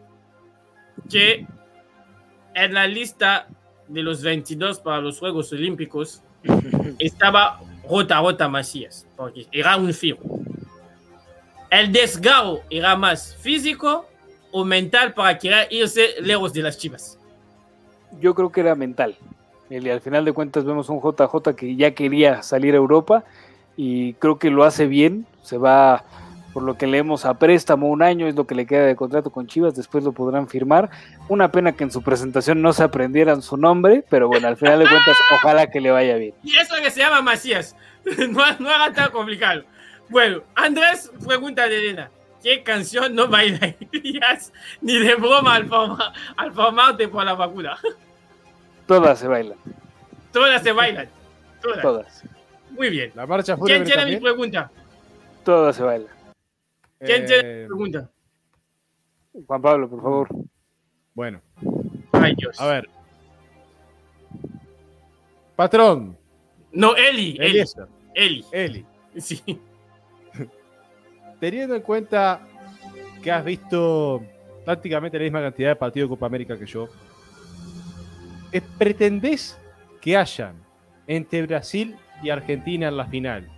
que 1.10 1.46
en 2.54 2.74
la 2.74 2.86
lista 2.86 3.48
de 3.88 4.02
los 4.02 4.22
22 4.22 4.80
para 4.80 5.00
los 5.00 5.18
Juegos 5.18 5.52
Olímpicos 5.52 6.22
estaba 6.98 7.60
Rota 7.88 8.20
Rota 8.20 8.48
Macías, 8.48 9.06
porque 9.16 9.46
era 9.52 9.76
un 9.76 9.92
fijo. 9.92 10.20
¿El 11.70 11.90
desgarro 11.90 12.62
era 12.68 12.96
más 12.96 13.34
físico 13.36 14.06
o 14.50 14.64
mental 14.64 15.14
para 15.14 15.38
querer 15.38 15.68
irse 15.70 16.20
lejos 16.20 16.52
de 16.52 16.62
las 16.62 16.76
chivas? 16.76 17.18
Yo 18.20 18.34
creo 18.34 18.50
que 18.50 18.60
era 18.60 18.74
mental. 18.74 19.16
Y 19.70 19.88
al 19.88 20.00
final 20.00 20.24
de 20.24 20.32
cuentas 20.32 20.64
vemos 20.64 20.90
un 20.90 21.00
JJ 21.00 21.54
que 21.56 21.76
ya 21.76 21.92
quería 21.92 22.42
salir 22.42 22.74
a 22.74 22.76
Europa 22.76 23.24
y 23.76 24.14
creo 24.14 24.38
que 24.38 24.50
lo 24.50 24.64
hace 24.64 24.86
bien. 24.86 25.26
Se 25.42 25.56
va, 25.56 26.04
por 26.52 26.62
lo 26.62 26.76
que 26.76 26.86
leemos, 26.86 27.24
a 27.24 27.38
préstamo 27.38 27.88
un 27.88 28.02
año, 28.02 28.26
es 28.26 28.34
lo 28.34 28.46
que 28.46 28.54
le 28.54 28.66
queda 28.66 28.84
de 28.84 28.96
contrato 28.96 29.30
con 29.30 29.46
Chivas, 29.46 29.74
después 29.74 30.04
lo 30.04 30.12
podrán 30.12 30.46
firmar. 30.46 30.90
Una 31.28 31.50
pena 31.50 31.72
que 31.72 31.84
en 31.84 31.90
su 31.90 32.02
presentación 32.02 32.60
no 32.60 32.72
se 32.74 32.82
aprendieran 32.82 33.40
su 33.40 33.56
nombre, 33.56 34.04
pero 34.10 34.28
bueno, 34.28 34.48
al 34.48 34.56
final 34.56 34.78
de 34.78 34.88
cuentas, 34.88 35.16
ojalá 35.32 35.68
que 35.68 35.80
le 35.80 35.90
vaya 35.90 36.16
bien. 36.16 36.34
Y 36.44 36.56
eso 36.56 36.74
que 36.82 36.90
se 36.90 37.00
llama 37.00 37.22
Macías, 37.22 37.74
no, 38.04 38.42
no 38.58 38.68
haga 38.68 38.92
tan 38.92 39.10
complicado. 39.10 39.62
Bueno, 40.10 40.42
Andrés, 40.54 41.10
pregunta 41.26 41.66
de 41.66 41.78
Elena. 41.78 42.10
¿Qué 42.42 42.62
canción 42.64 43.14
no 43.14 43.28
bailarías 43.28 44.52
ni 44.80 44.98
de 44.98 45.14
broma 45.14 45.54
al, 45.54 45.68
forma, 45.68 46.12
al 46.36 46.52
formarte 46.52 47.08
por 47.08 47.24
la 47.24 47.34
vacuna? 47.34 47.78
Todas 48.86 49.20
se 49.20 49.28
bailan. 49.28 49.56
Todas 50.32 50.62
se 50.62 50.72
bailan. 50.72 51.08
Todas. 51.80 52.24
Muy 52.70 52.90
bien. 52.90 53.12
La 53.14 53.26
marcha 53.26 53.56
¿Quién 53.64 53.84
tiene 53.84 54.06
mi 54.06 54.16
pregunta? 54.16 54.70
Todas 55.44 55.76
se 55.76 55.82
bailan. 55.82 56.08
¿Quién 56.98 57.26
tiene 57.26 57.42
mi 57.42 57.48
eh, 57.48 57.66
pregunta? 57.66 58.10
Juan 59.46 59.62
Pablo, 59.62 59.88
por 59.88 60.02
favor. 60.02 60.28
Bueno. 61.14 61.40
Ay, 62.12 62.34
Dios. 62.36 62.60
A 62.60 62.66
ver. 62.66 62.88
Patrón. 65.54 66.18
No, 66.72 66.96
Eli. 66.96 67.36
Eli. 67.40 67.64
Eli. 68.14 68.44
Eli. 68.52 68.86
Sí 69.16 69.60
teniendo 71.42 71.74
en 71.74 71.82
cuenta 71.82 72.40
que 73.20 73.32
has 73.32 73.44
visto 73.44 74.22
prácticamente 74.64 75.18
la 75.18 75.24
misma 75.24 75.40
cantidad 75.40 75.70
de 75.70 75.74
partidos 75.74 76.08
de 76.08 76.14
Copa 76.14 76.26
América 76.26 76.56
que 76.56 76.66
yo, 76.66 76.88
¿pretendés 78.78 79.58
que 80.00 80.16
hayan 80.16 80.54
entre 81.08 81.42
Brasil 81.42 81.96
y 82.22 82.30
Argentina 82.30 82.86
en 82.86 82.96
la 82.96 83.06
final 83.06 83.50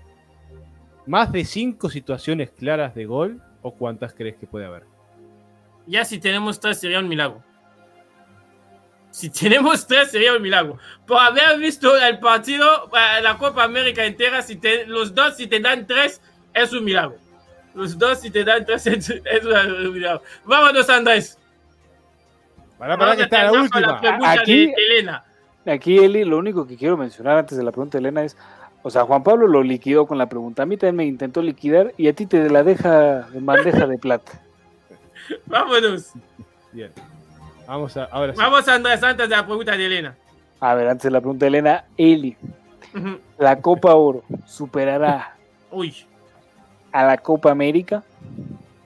más 1.05 1.31
de 1.31 1.45
cinco 1.45 1.91
situaciones 1.91 2.49
claras 2.53 2.95
de 2.95 3.05
gol 3.05 3.43
o 3.61 3.75
cuántas 3.75 4.15
crees 4.15 4.37
que 4.37 4.47
puede 4.47 4.65
haber? 4.65 4.85
Ya 5.87 6.07
si 6.07 6.19
tenemos 6.19 6.59
tres 6.59 6.81
sería 6.81 7.01
un 7.01 7.09
milagro. 7.09 7.45
Si 9.11 9.29
tenemos 9.29 9.87
tres 9.87 10.11
sería 10.11 10.33
un 10.33 10.41
milagro. 10.41 10.79
Por 11.07 11.19
haber 11.19 11.59
visto 11.59 11.95
el 11.99 12.19
partido, 12.19 12.87
eh, 12.87 13.21
la 13.21 13.37
Copa 13.37 13.63
América 13.63 14.07
entera, 14.07 14.41
si 14.41 14.59
los 14.87 15.15
dos 15.15 15.37
si 15.37 15.47
te 15.47 15.61
dan 15.61 15.87
tres, 15.87 16.23
es 16.55 16.73
un 16.73 16.83
milagro. 16.83 17.24
Los 17.75 17.99
dos, 17.99 18.25
y 18.25 18.31
te 18.31 18.45
dan 18.45 18.65
tres, 18.65 18.87
es 18.87 19.11
una 19.45 20.21
Vámonos, 20.45 20.89
Andrés. 20.89 21.39
Para, 22.79 22.97
para 22.97 23.17
que 23.17 23.23
está 23.23 23.45
la 23.45 23.53
última. 23.53 24.01
aquí, 24.31 24.73
Elena. 24.77 25.25
Aquí, 25.67 25.99
Eli, 25.99 26.25
lo 26.25 26.39
único 26.39 26.67
que 26.67 26.77
quiero 26.77 26.97
mencionar 26.97 27.39
antes 27.39 27.57
de 27.57 27.65
la 27.65 27.73
pregunta 27.73 27.97
de 27.97 28.03
Elena 28.03 28.23
es, 28.23 28.37
o 28.83 28.91
sea, 28.91 29.05
Juan 29.05 29.23
Pablo 29.23 29.47
lo 29.47 29.63
liquidó 29.63 30.07
con 30.07 30.19
la 30.19 30.29
pregunta. 30.29 30.63
A 30.63 30.67
mí 30.67 30.77
también 30.77 30.97
me 30.97 31.05
intentó 31.07 31.41
liquidar 31.41 31.95
y 31.97 32.09
a 32.09 32.13
ti 32.13 32.27
te 32.27 32.51
la 32.51 32.63
deja 32.63 33.27
en 33.33 33.47
bandeja 33.47 33.87
de 33.87 33.97
plata. 33.97 34.33
Vámonos. 35.47 36.13
Bien. 36.73 36.93
Vamos 37.67 37.97
a, 37.97 38.05
ahora 38.05 38.35
Vamos, 38.37 38.69
Andrés, 38.69 39.03
antes 39.03 39.29
de 39.29 39.37
la 39.37 39.47
pregunta 39.47 39.75
de 39.75 39.87
Elena. 39.87 40.15
A 40.61 40.75
ver, 40.75 40.89
antes 40.89 41.05
de 41.05 41.11
la 41.11 41.21
pregunta 41.21 41.47
de 41.47 41.49
Elena, 41.49 41.85
Eli. 41.97 42.37
La 43.39 43.61
Copa 43.61 43.95
Oro 43.95 44.23
superará 44.47 45.35
Uy 45.71 46.07
a 46.95 47.05
la 47.05 47.19
Copa 47.19 47.51
América? 47.51 48.03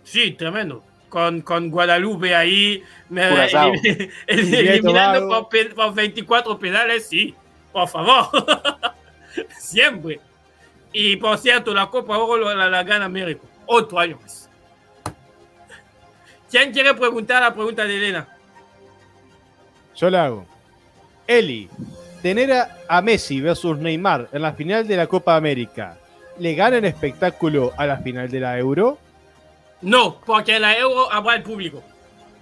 Sí, 0.03 0.33
tremendo. 0.33 0.83
Con, 1.11 1.43
con 1.43 1.71
Guadalupe 1.71 2.35
ahí, 2.35 2.83
eliminando 4.27 5.29
por, 5.29 5.49
pe- 5.49 5.67
por 5.75 5.95
24 5.95 6.59
penales, 6.59 7.07
sí, 7.09 7.35
por 7.73 7.87
favor. 7.89 8.29
Siempre. 9.59 10.21
Y 10.93 11.17
por 11.17 11.37
cierto, 11.39 11.75
la 11.75 11.87
Copa 11.89 12.17
Oro 12.19 12.49
la, 12.49 12.55
la, 12.55 12.69
la 12.71 12.83
gana 12.83 13.09
México. 13.09 13.45
Otro 13.67 13.99
año 13.99 14.19
más. 14.23 14.49
¿Quién 16.51 16.73
quiere 16.73 16.95
preguntar 16.95 17.43
la 17.43 17.53
pregunta 17.53 17.85
de 17.85 17.97
Elena? 17.97 18.27
Yo 19.95 20.09
la 20.09 20.25
hago. 20.25 20.47
Eli, 21.27 21.69
tener 22.23 22.51
a, 22.53 22.79
a 22.89 23.03
Messi 23.03 23.41
versus 23.43 23.77
Neymar 23.79 24.29
en 24.33 24.41
la 24.43 24.55
final 24.55 24.87
de 24.89 24.97
la 24.97 25.07
Copa 25.07 25.37
América, 25.37 25.99
¿le 26.39 26.55
gana 26.55 26.79
el 26.79 26.85
espectáculo 26.85 27.73
a 27.77 27.87
la 27.87 27.99
final 27.99 28.31
de 28.31 28.41
la 28.41 28.59
Euro? 28.59 28.99
No, 29.83 30.21
porque 30.25 30.57
en 30.57 30.63
la 30.63 30.77
Euro 30.79 31.11
habrá 31.13 31.37
el 31.37 31.43
público. 31.43 31.83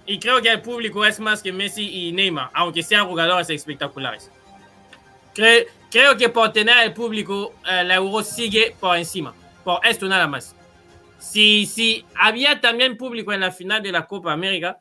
Y 0.05 0.19
creo 0.19 0.41
que 0.41 0.49
el 0.49 0.61
público 0.61 1.05
es 1.05 1.19
más 1.19 1.41
que 1.43 1.51
Messi 1.51 2.07
y 2.07 2.11
Neymar, 2.13 2.49
aunque 2.53 2.81
sean 2.81 3.07
jugadores 3.07 3.49
espectaculares. 3.49 4.31
Cre- 5.35 5.67
creo 5.91 6.15
que 6.17 6.29
por 6.29 6.51
tener 6.53 6.77
el 6.85 6.93
público, 6.93 7.53
eh, 7.69 7.83
la 7.83 7.95
Euro 7.95 8.23
sigue 8.23 8.75
por 8.79 8.97
encima. 8.97 9.33
Por 9.63 9.85
esto 9.85 10.07
nada 10.07 10.27
más. 10.27 10.55
Si, 11.19 11.65
si 11.65 12.05
había 12.15 12.61
también 12.61 12.95
público 12.95 13.33
en 13.33 13.41
la 13.41 13.51
final 13.51 13.83
de 13.83 13.91
la 13.91 14.05
Copa 14.07 14.31
América, 14.31 14.79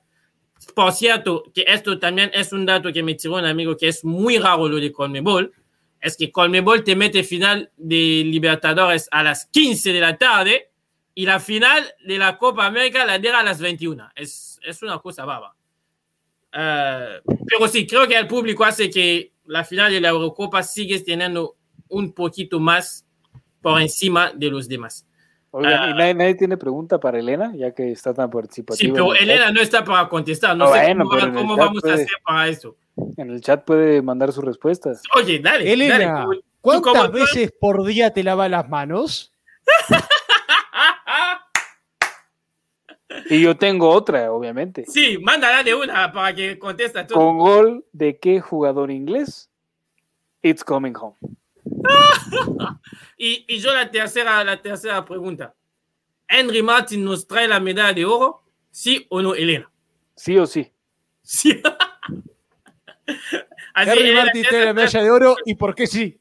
por 0.75 0.93
cierto, 0.93 1.45
que 1.55 1.65
esto 1.67 1.99
también 1.99 2.31
es 2.33 2.53
un 2.53 2.65
dato 2.65 2.93
que 2.93 3.03
me 3.03 3.15
tiró 3.15 3.35
un 3.35 3.45
amigo 3.45 3.77
que 3.77 3.89
es 3.89 4.05
muy 4.05 4.39
raro 4.39 4.69
lo 4.69 4.77
de 4.77 4.93
Colmebol, 4.93 5.53
es 6.01 6.17
que 6.17 6.31
Colmebol 6.31 6.85
te 6.85 6.97
mete 6.97 7.25
final 7.25 7.71
de 7.77 8.23
Libertadores 8.25 9.09
a 9.11 9.23
las 9.23 9.47
15 9.47 9.93
de 9.93 10.01
la 10.01 10.17
tarde 10.17 10.71
y 11.15 11.25
la 11.25 11.41
final 11.41 11.85
de 12.05 12.19
la 12.19 12.37
Copa 12.39 12.67
América 12.67 13.05
la 13.07 13.19
deja 13.19 13.41
a 13.41 13.43
las 13.43 13.61
21. 13.61 14.11
Es, 14.15 14.59
una 14.83 14.99
cosa 14.99 15.25
baba. 15.25 15.57
Eh, 16.53 17.21
pero 17.47 17.69
sí, 17.69 17.87
creo 17.87 18.07
que 18.07 18.17
el 18.17 18.27
público 18.27 18.65
hace 18.65 18.91
que 18.91 19.33
la 19.47 19.65
final 19.65 19.91
de 19.91 20.01
la 20.01 20.09
Eurocopa 20.09 20.63
sigue 20.63 21.01
teniendo 21.01 21.57
un 21.89 22.13
poquito 22.13 22.61
más 22.61 23.07
por 23.63 23.81
encima 23.81 24.33
de 24.35 24.51
los 24.51 24.69
demás. 24.69 25.07
Oigan, 25.59 25.73
¿y 25.73 25.93
Ah. 25.93 25.95
nadie, 25.95 26.15
nadie 26.15 26.35
tiene 26.35 26.57
pregunta 26.59 27.01
para 27.01 27.19
Elena, 27.19 27.51
ya 27.57 27.73
que 27.75 27.91
está 27.91 28.13
tan 28.13 28.29
participativa? 28.31 28.77
Sí, 28.79 28.93
pero 28.93 29.13
chat? 29.15 29.23
Elena 29.23 29.51
no 29.53 29.61
está 29.63 29.83
para 29.85 30.07
contestar. 30.09 30.55
No 30.55 30.67
Ah, 30.67 30.73
sé 30.85 30.95
bueno, 30.95 31.05
cómo, 31.35 31.57
vamos 31.57 31.83
a 31.85 31.95
hacer 31.95 32.09
para 32.23 32.49
eso. 32.49 32.77
En 33.17 33.31
el 33.31 33.41
chat 33.41 33.65
puede 33.65 34.03
mandar 34.03 34.33
sus 34.33 34.45
respuestas. 34.45 35.03
Oye, 35.15 35.39
dale. 35.39 35.73
Elena, 35.73 35.99
dale, 36.27 36.43
¿cuántas 36.61 37.11
veces 37.11 37.53
por 37.59 37.85
día 37.87 38.13
te 38.13 38.23
lavas 38.23 38.51
las 38.51 38.69
manos? 38.69 39.33
Y 43.31 43.41
yo 43.41 43.57
tengo 43.57 43.89
otra, 43.91 44.31
obviamente. 44.33 44.85
Sí, 44.87 45.17
mándala 45.19 45.63
de 45.63 45.75
una 45.75 46.13
para 46.13 46.35
que 46.35 46.59
conteste 46.59 47.03
todo. 47.05 47.19
¿Con 47.19 47.39
gol 47.39 47.85
de 47.93 48.19
qué 48.19 48.41
jugador 48.41 48.91
inglés? 48.91 49.49
It's 50.43 50.63
coming 50.63 50.93
home. 50.95 51.17
Y, 53.19 53.47
y 53.49 53.61
yo 53.61 53.73
la 53.73 53.91
tercera, 53.91 54.45
la 54.45 54.61
tercera 54.61 55.03
pregunta. 55.05 55.55
¿Henry 56.29 56.63
Martin 56.63 57.03
nos 57.03 57.27
trae 57.27 57.49
la 57.49 57.61
medalla 57.61 57.95
de 57.95 58.05
oro? 58.05 58.43
¿Sí 58.71 59.07
o 59.09 59.23
no, 59.23 59.35
Elena? 59.35 59.71
Sí 60.15 60.37
o 60.37 60.47
sí. 60.47 60.71
Sí. 61.23 61.63
Así, 63.75 63.91
Henry 63.91 64.01
Elena, 64.01 64.25
Martin 64.25 64.45
tiene 64.49 64.65
la 64.67 64.75
medalla 64.75 65.03
de 65.03 65.11
oro 65.11 65.37
y 65.47 65.55
por 65.55 65.75
qué 65.75 65.87
sí. 65.87 66.21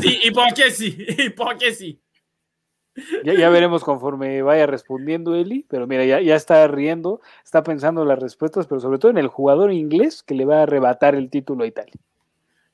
Sí, 0.00 0.20
¿y 0.22 0.30
por 0.30 0.54
qué 0.54 0.70
sí? 0.70 0.96
¿Y 1.18 1.30
por 1.30 1.58
qué 1.58 1.74
sí? 1.74 2.00
Ya, 3.24 3.34
ya 3.34 3.48
veremos 3.48 3.84
conforme 3.84 4.42
vaya 4.42 4.66
respondiendo 4.66 5.34
Eli, 5.34 5.64
pero 5.68 5.86
mira, 5.86 6.04
ya, 6.04 6.20
ya 6.20 6.34
está 6.34 6.66
riendo, 6.68 7.20
está 7.44 7.62
pensando 7.62 8.04
las 8.04 8.18
respuestas, 8.18 8.66
pero 8.66 8.80
sobre 8.80 8.98
todo 8.98 9.10
en 9.10 9.18
el 9.18 9.28
jugador 9.28 9.72
inglés 9.72 10.22
que 10.22 10.34
le 10.34 10.44
va 10.44 10.58
a 10.58 10.62
arrebatar 10.64 11.14
el 11.14 11.30
título 11.30 11.64
a 11.64 11.66
Italia. 11.66 11.94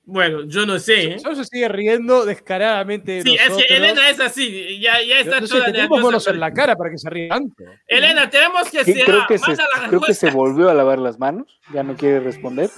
Bueno, 0.08 0.44
yo 0.46 0.64
no 0.66 0.78
sé. 0.78 1.14
¿eh? 1.14 1.18
Solo 1.18 1.34
se 1.34 1.44
sigue 1.46 1.66
riendo 1.68 2.24
descaradamente 2.24 3.10
de 3.10 3.22
Sí, 3.22 3.34
es 3.34 3.40
nosotros. 3.48 3.66
que 3.66 3.76
Elena 3.76 4.08
es 4.08 4.20
así. 4.20 4.78
Ya, 4.80 5.02
ya 5.02 5.18
está 5.18 5.40
No 5.40 5.48
sé, 5.48 5.54
toda 5.54 5.66
tenemos 5.66 6.00
manos 6.00 6.26
en 6.28 6.38
la 6.38 6.52
cara 6.52 6.76
para 6.76 6.90
que 6.90 6.98
se 6.98 7.10
ríe 7.10 7.28
tanto. 7.28 7.64
Elena, 7.88 8.30
tenemos 8.30 8.70
que 8.70 8.84
cerrar. 8.84 9.04
creo, 9.04 9.26
que 9.26 9.38
se, 9.38 9.48
Manda 9.48 9.64
la 9.82 9.88
creo 9.88 10.00
que 10.00 10.14
se 10.14 10.30
volvió 10.30 10.70
a 10.70 10.74
lavar 10.74 11.00
las 11.00 11.18
manos, 11.18 11.58
ya 11.74 11.82
no 11.82 11.96
quiere 11.96 12.20
responder. 12.20 12.70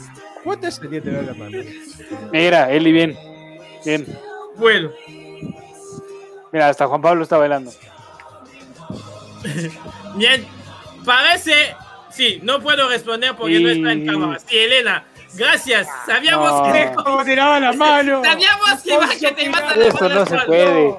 ¿Cuántas 0.43 0.77
se 0.77 0.81
tiene 0.89 1.03
tener 1.03 1.25
las 1.25 1.37
manos? 1.37 1.67
Mira, 2.33 2.73
Eli, 2.73 2.93
bien, 2.93 3.15
bien. 3.85 4.07
Bueno, 4.57 4.91
Mira, 6.51 6.71
hasta 6.71 6.87
Juan 6.87 7.03
Pablo 7.03 7.25
está 7.25 7.37
bailando. 7.37 7.71
bien. 10.17 10.47
Parece. 11.05 11.75
Sí, 12.11 12.41
no 12.43 12.61
puedo 12.61 12.89
responder 12.89 13.35
porque 13.37 13.61
no 13.61 13.69
está 13.69 13.93
en 13.93 14.03
Y- 14.03 14.07
cámara. 14.07 14.39
Sí, 14.41 14.57
Elena, 14.59 15.05
gracias. 15.35 15.87
Sabíamos 16.07 16.51
No. 16.67 16.73
que. 16.73 16.93
¿Cómo 17.05 17.25
te 17.25 17.37
lavas 17.37 17.61
las 17.61 17.77
manos? 17.77 18.27
Sabíamos 18.27 18.83
que, 18.83 18.93
iba- 18.95 19.09
que 19.09 19.33
te 19.33 19.45
ibas 19.45 19.63
a 19.63 19.75
Esto 19.75 20.09
no 20.09 20.27
se 20.27 20.39
puede. 20.39 20.99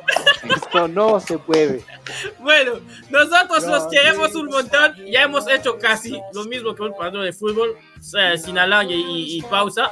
Esto 0.55 0.87
no 0.87 1.19
se 1.19 1.37
puede. 1.37 1.85
Bueno, 2.39 2.73
nosotros 3.09 3.63
No, 3.65 3.75
los 3.75 3.87
queremos 3.87 4.33
un 4.35 4.47
montón. 4.47 4.95
Ya 5.07 5.23
hemos 5.23 5.47
hecho 5.49 5.77
casi 5.77 6.19
lo 6.33 6.43
mismo 6.45 6.73
que 6.75 6.83
un 6.83 6.95
partido 6.95 7.23
de 7.23 7.33
fútbol, 7.33 7.75
sea, 8.01 8.37
sin 8.37 8.57
alargue 8.57 8.95
y, 8.95 9.37
y 9.37 9.41
pausa. 9.43 9.91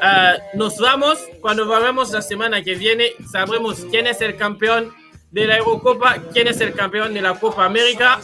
Ah, 0.00 0.34
nos 0.54 0.78
vamos. 0.78 1.18
Cuando 1.40 1.66
volvemos 1.66 2.10
la 2.10 2.22
semana 2.22 2.62
que 2.62 2.74
viene, 2.74 3.10
sabremos 3.30 3.84
quién 3.90 4.06
es 4.06 4.20
el 4.20 4.36
campeón 4.36 4.92
de 5.30 5.44
la 5.46 5.58
Eurocopa, 5.58 6.16
quién 6.32 6.46
es 6.48 6.60
el 6.60 6.72
campeón 6.72 7.12
de 7.12 7.20
la 7.20 7.34
Copa 7.38 7.64
América. 7.64 8.20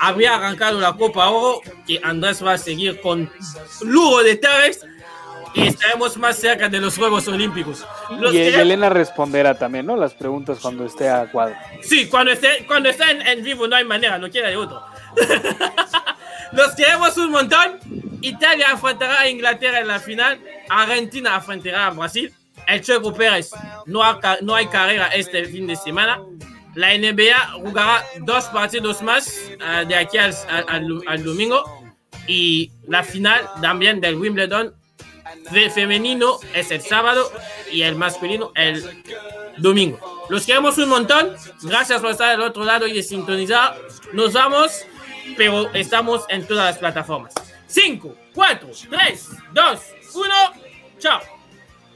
Habría 0.00 0.36
arrancado 0.36 0.80
la 0.80 0.92
Copa 0.94 1.28
Oro, 1.28 1.60
que 1.86 2.00
Andrés 2.02 2.44
va 2.44 2.52
a 2.54 2.58
seguir 2.58 3.00
con 3.00 3.30
lujo 3.82 4.22
de 4.22 4.30
detalles. 4.30 4.84
Y 5.54 5.66
estaremos 5.68 6.16
más 6.16 6.36
cerca 6.36 6.68
de 6.68 6.80
los 6.80 6.96
Juegos 6.98 7.28
Olímpicos. 7.28 7.84
Los 8.18 8.34
Y 8.34 8.38
queremos- 8.38 8.60
Elena 8.60 8.88
responderá 8.88 9.56
también, 9.56 9.86
¿no? 9.86 9.96
Las 9.96 10.12
preguntas 10.14 10.58
cuando 10.60 10.84
esté 10.84 11.08
a 11.08 11.30
cuadro. 11.30 11.54
Sí, 11.82 12.08
cuando 12.08 12.32
esté, 12.32 12.64
cuando 12.66 12.88
esté 12.88 13.08
en, 13.10 13.22
en 13.26 13.44
vivo 13.44 13.68
no 13.68 13.76
hay 13.76 13.84
manera, 13.84 14.18
no 14.18 14.28
queda 14.30 14.48
de 14.48 14.56
otro. 14.56 14.82
Los 16.52 16.74
queremos 16.74 17.16
un 17.16 17.30
montón. 17.30 17.78
Italia 18.20 18.68
enfrentará 18.72 19.20
a 19.20 19.28
Inglaterra 19.28 19.80
en 19.80 19.88
la 19.88 19.98
final. 20.00 20.40
Argentina 20.68 21.36
enfrentará 21.36 21.86
a 21.86 21.90
Brasil. 21.90 22.32
El 22.66 22.80
Checo 22.80 23.12
Pérez 23.12 23.50
no, 23.86 24.02
ha 24.02 24.18
no 24.40 24.54
hay 24.54 24.66
carrera 24.68 25.08
este 25.08 25.44
fin 25.46 25.66
de 25.66 25.76
semana. 25.76 26.20
La 26.74 26.96
NBA 26.96 27.52
jugará 27.60 28.02
dos 28.20 28.44
partidos 28.46 29.02
más 29.02 29.28
eh, 29.48 29.84
de 29.86 29.94
aquí 29.94 30.18
al, 30.18 30.34
al- 30.48 30.64
al- 30.68 31.02
al 31.06 31.24
domingo. 31.24 31.62
Y 32.26 32.70
la 32.88 33.02
final 33.02 33.42
también 33.60 34.00
del 34.00 34.14
Wimbledon 34.16 34.72
fe- 35.50 35.70
femenino 35.70 36.38
es 36.54 36.70
el 36.70 36.80
sábado 36.82 37.30
y 37.70 37.82
el 37.82 37.96
masculino 37.96 38.52
el 38.54 39.02
domingo. 39.58 40.26
Los 40.28 40.46
queremos 40.46 40.78
un 40.78 40.88
montón. 40.88 41.36
Gracias 41.62 42.00
por 42.00 42.10
estar 42.10 42.30
al 42.30 42.40
otro 42.42 42.64
lado 42.64 42.86
y 42.86 42.92
de 42.94 43.02
sintonizar. 43.02 43.78
Nos 44.12 44.32
vamos, 44.32 44.72
pero 45.36 45.72
estamos 45.74 46.24
en 46.28 46.46
todas 46.46 46.66
las 46.66 46.78
plataformas. 46.78 47.32
5, 47.66 48.14
4, 48.34 48.68
3, 48.90 49.28
2, 49.52 49.80
1. 50.14 50.34
Chao. 50.98 51.20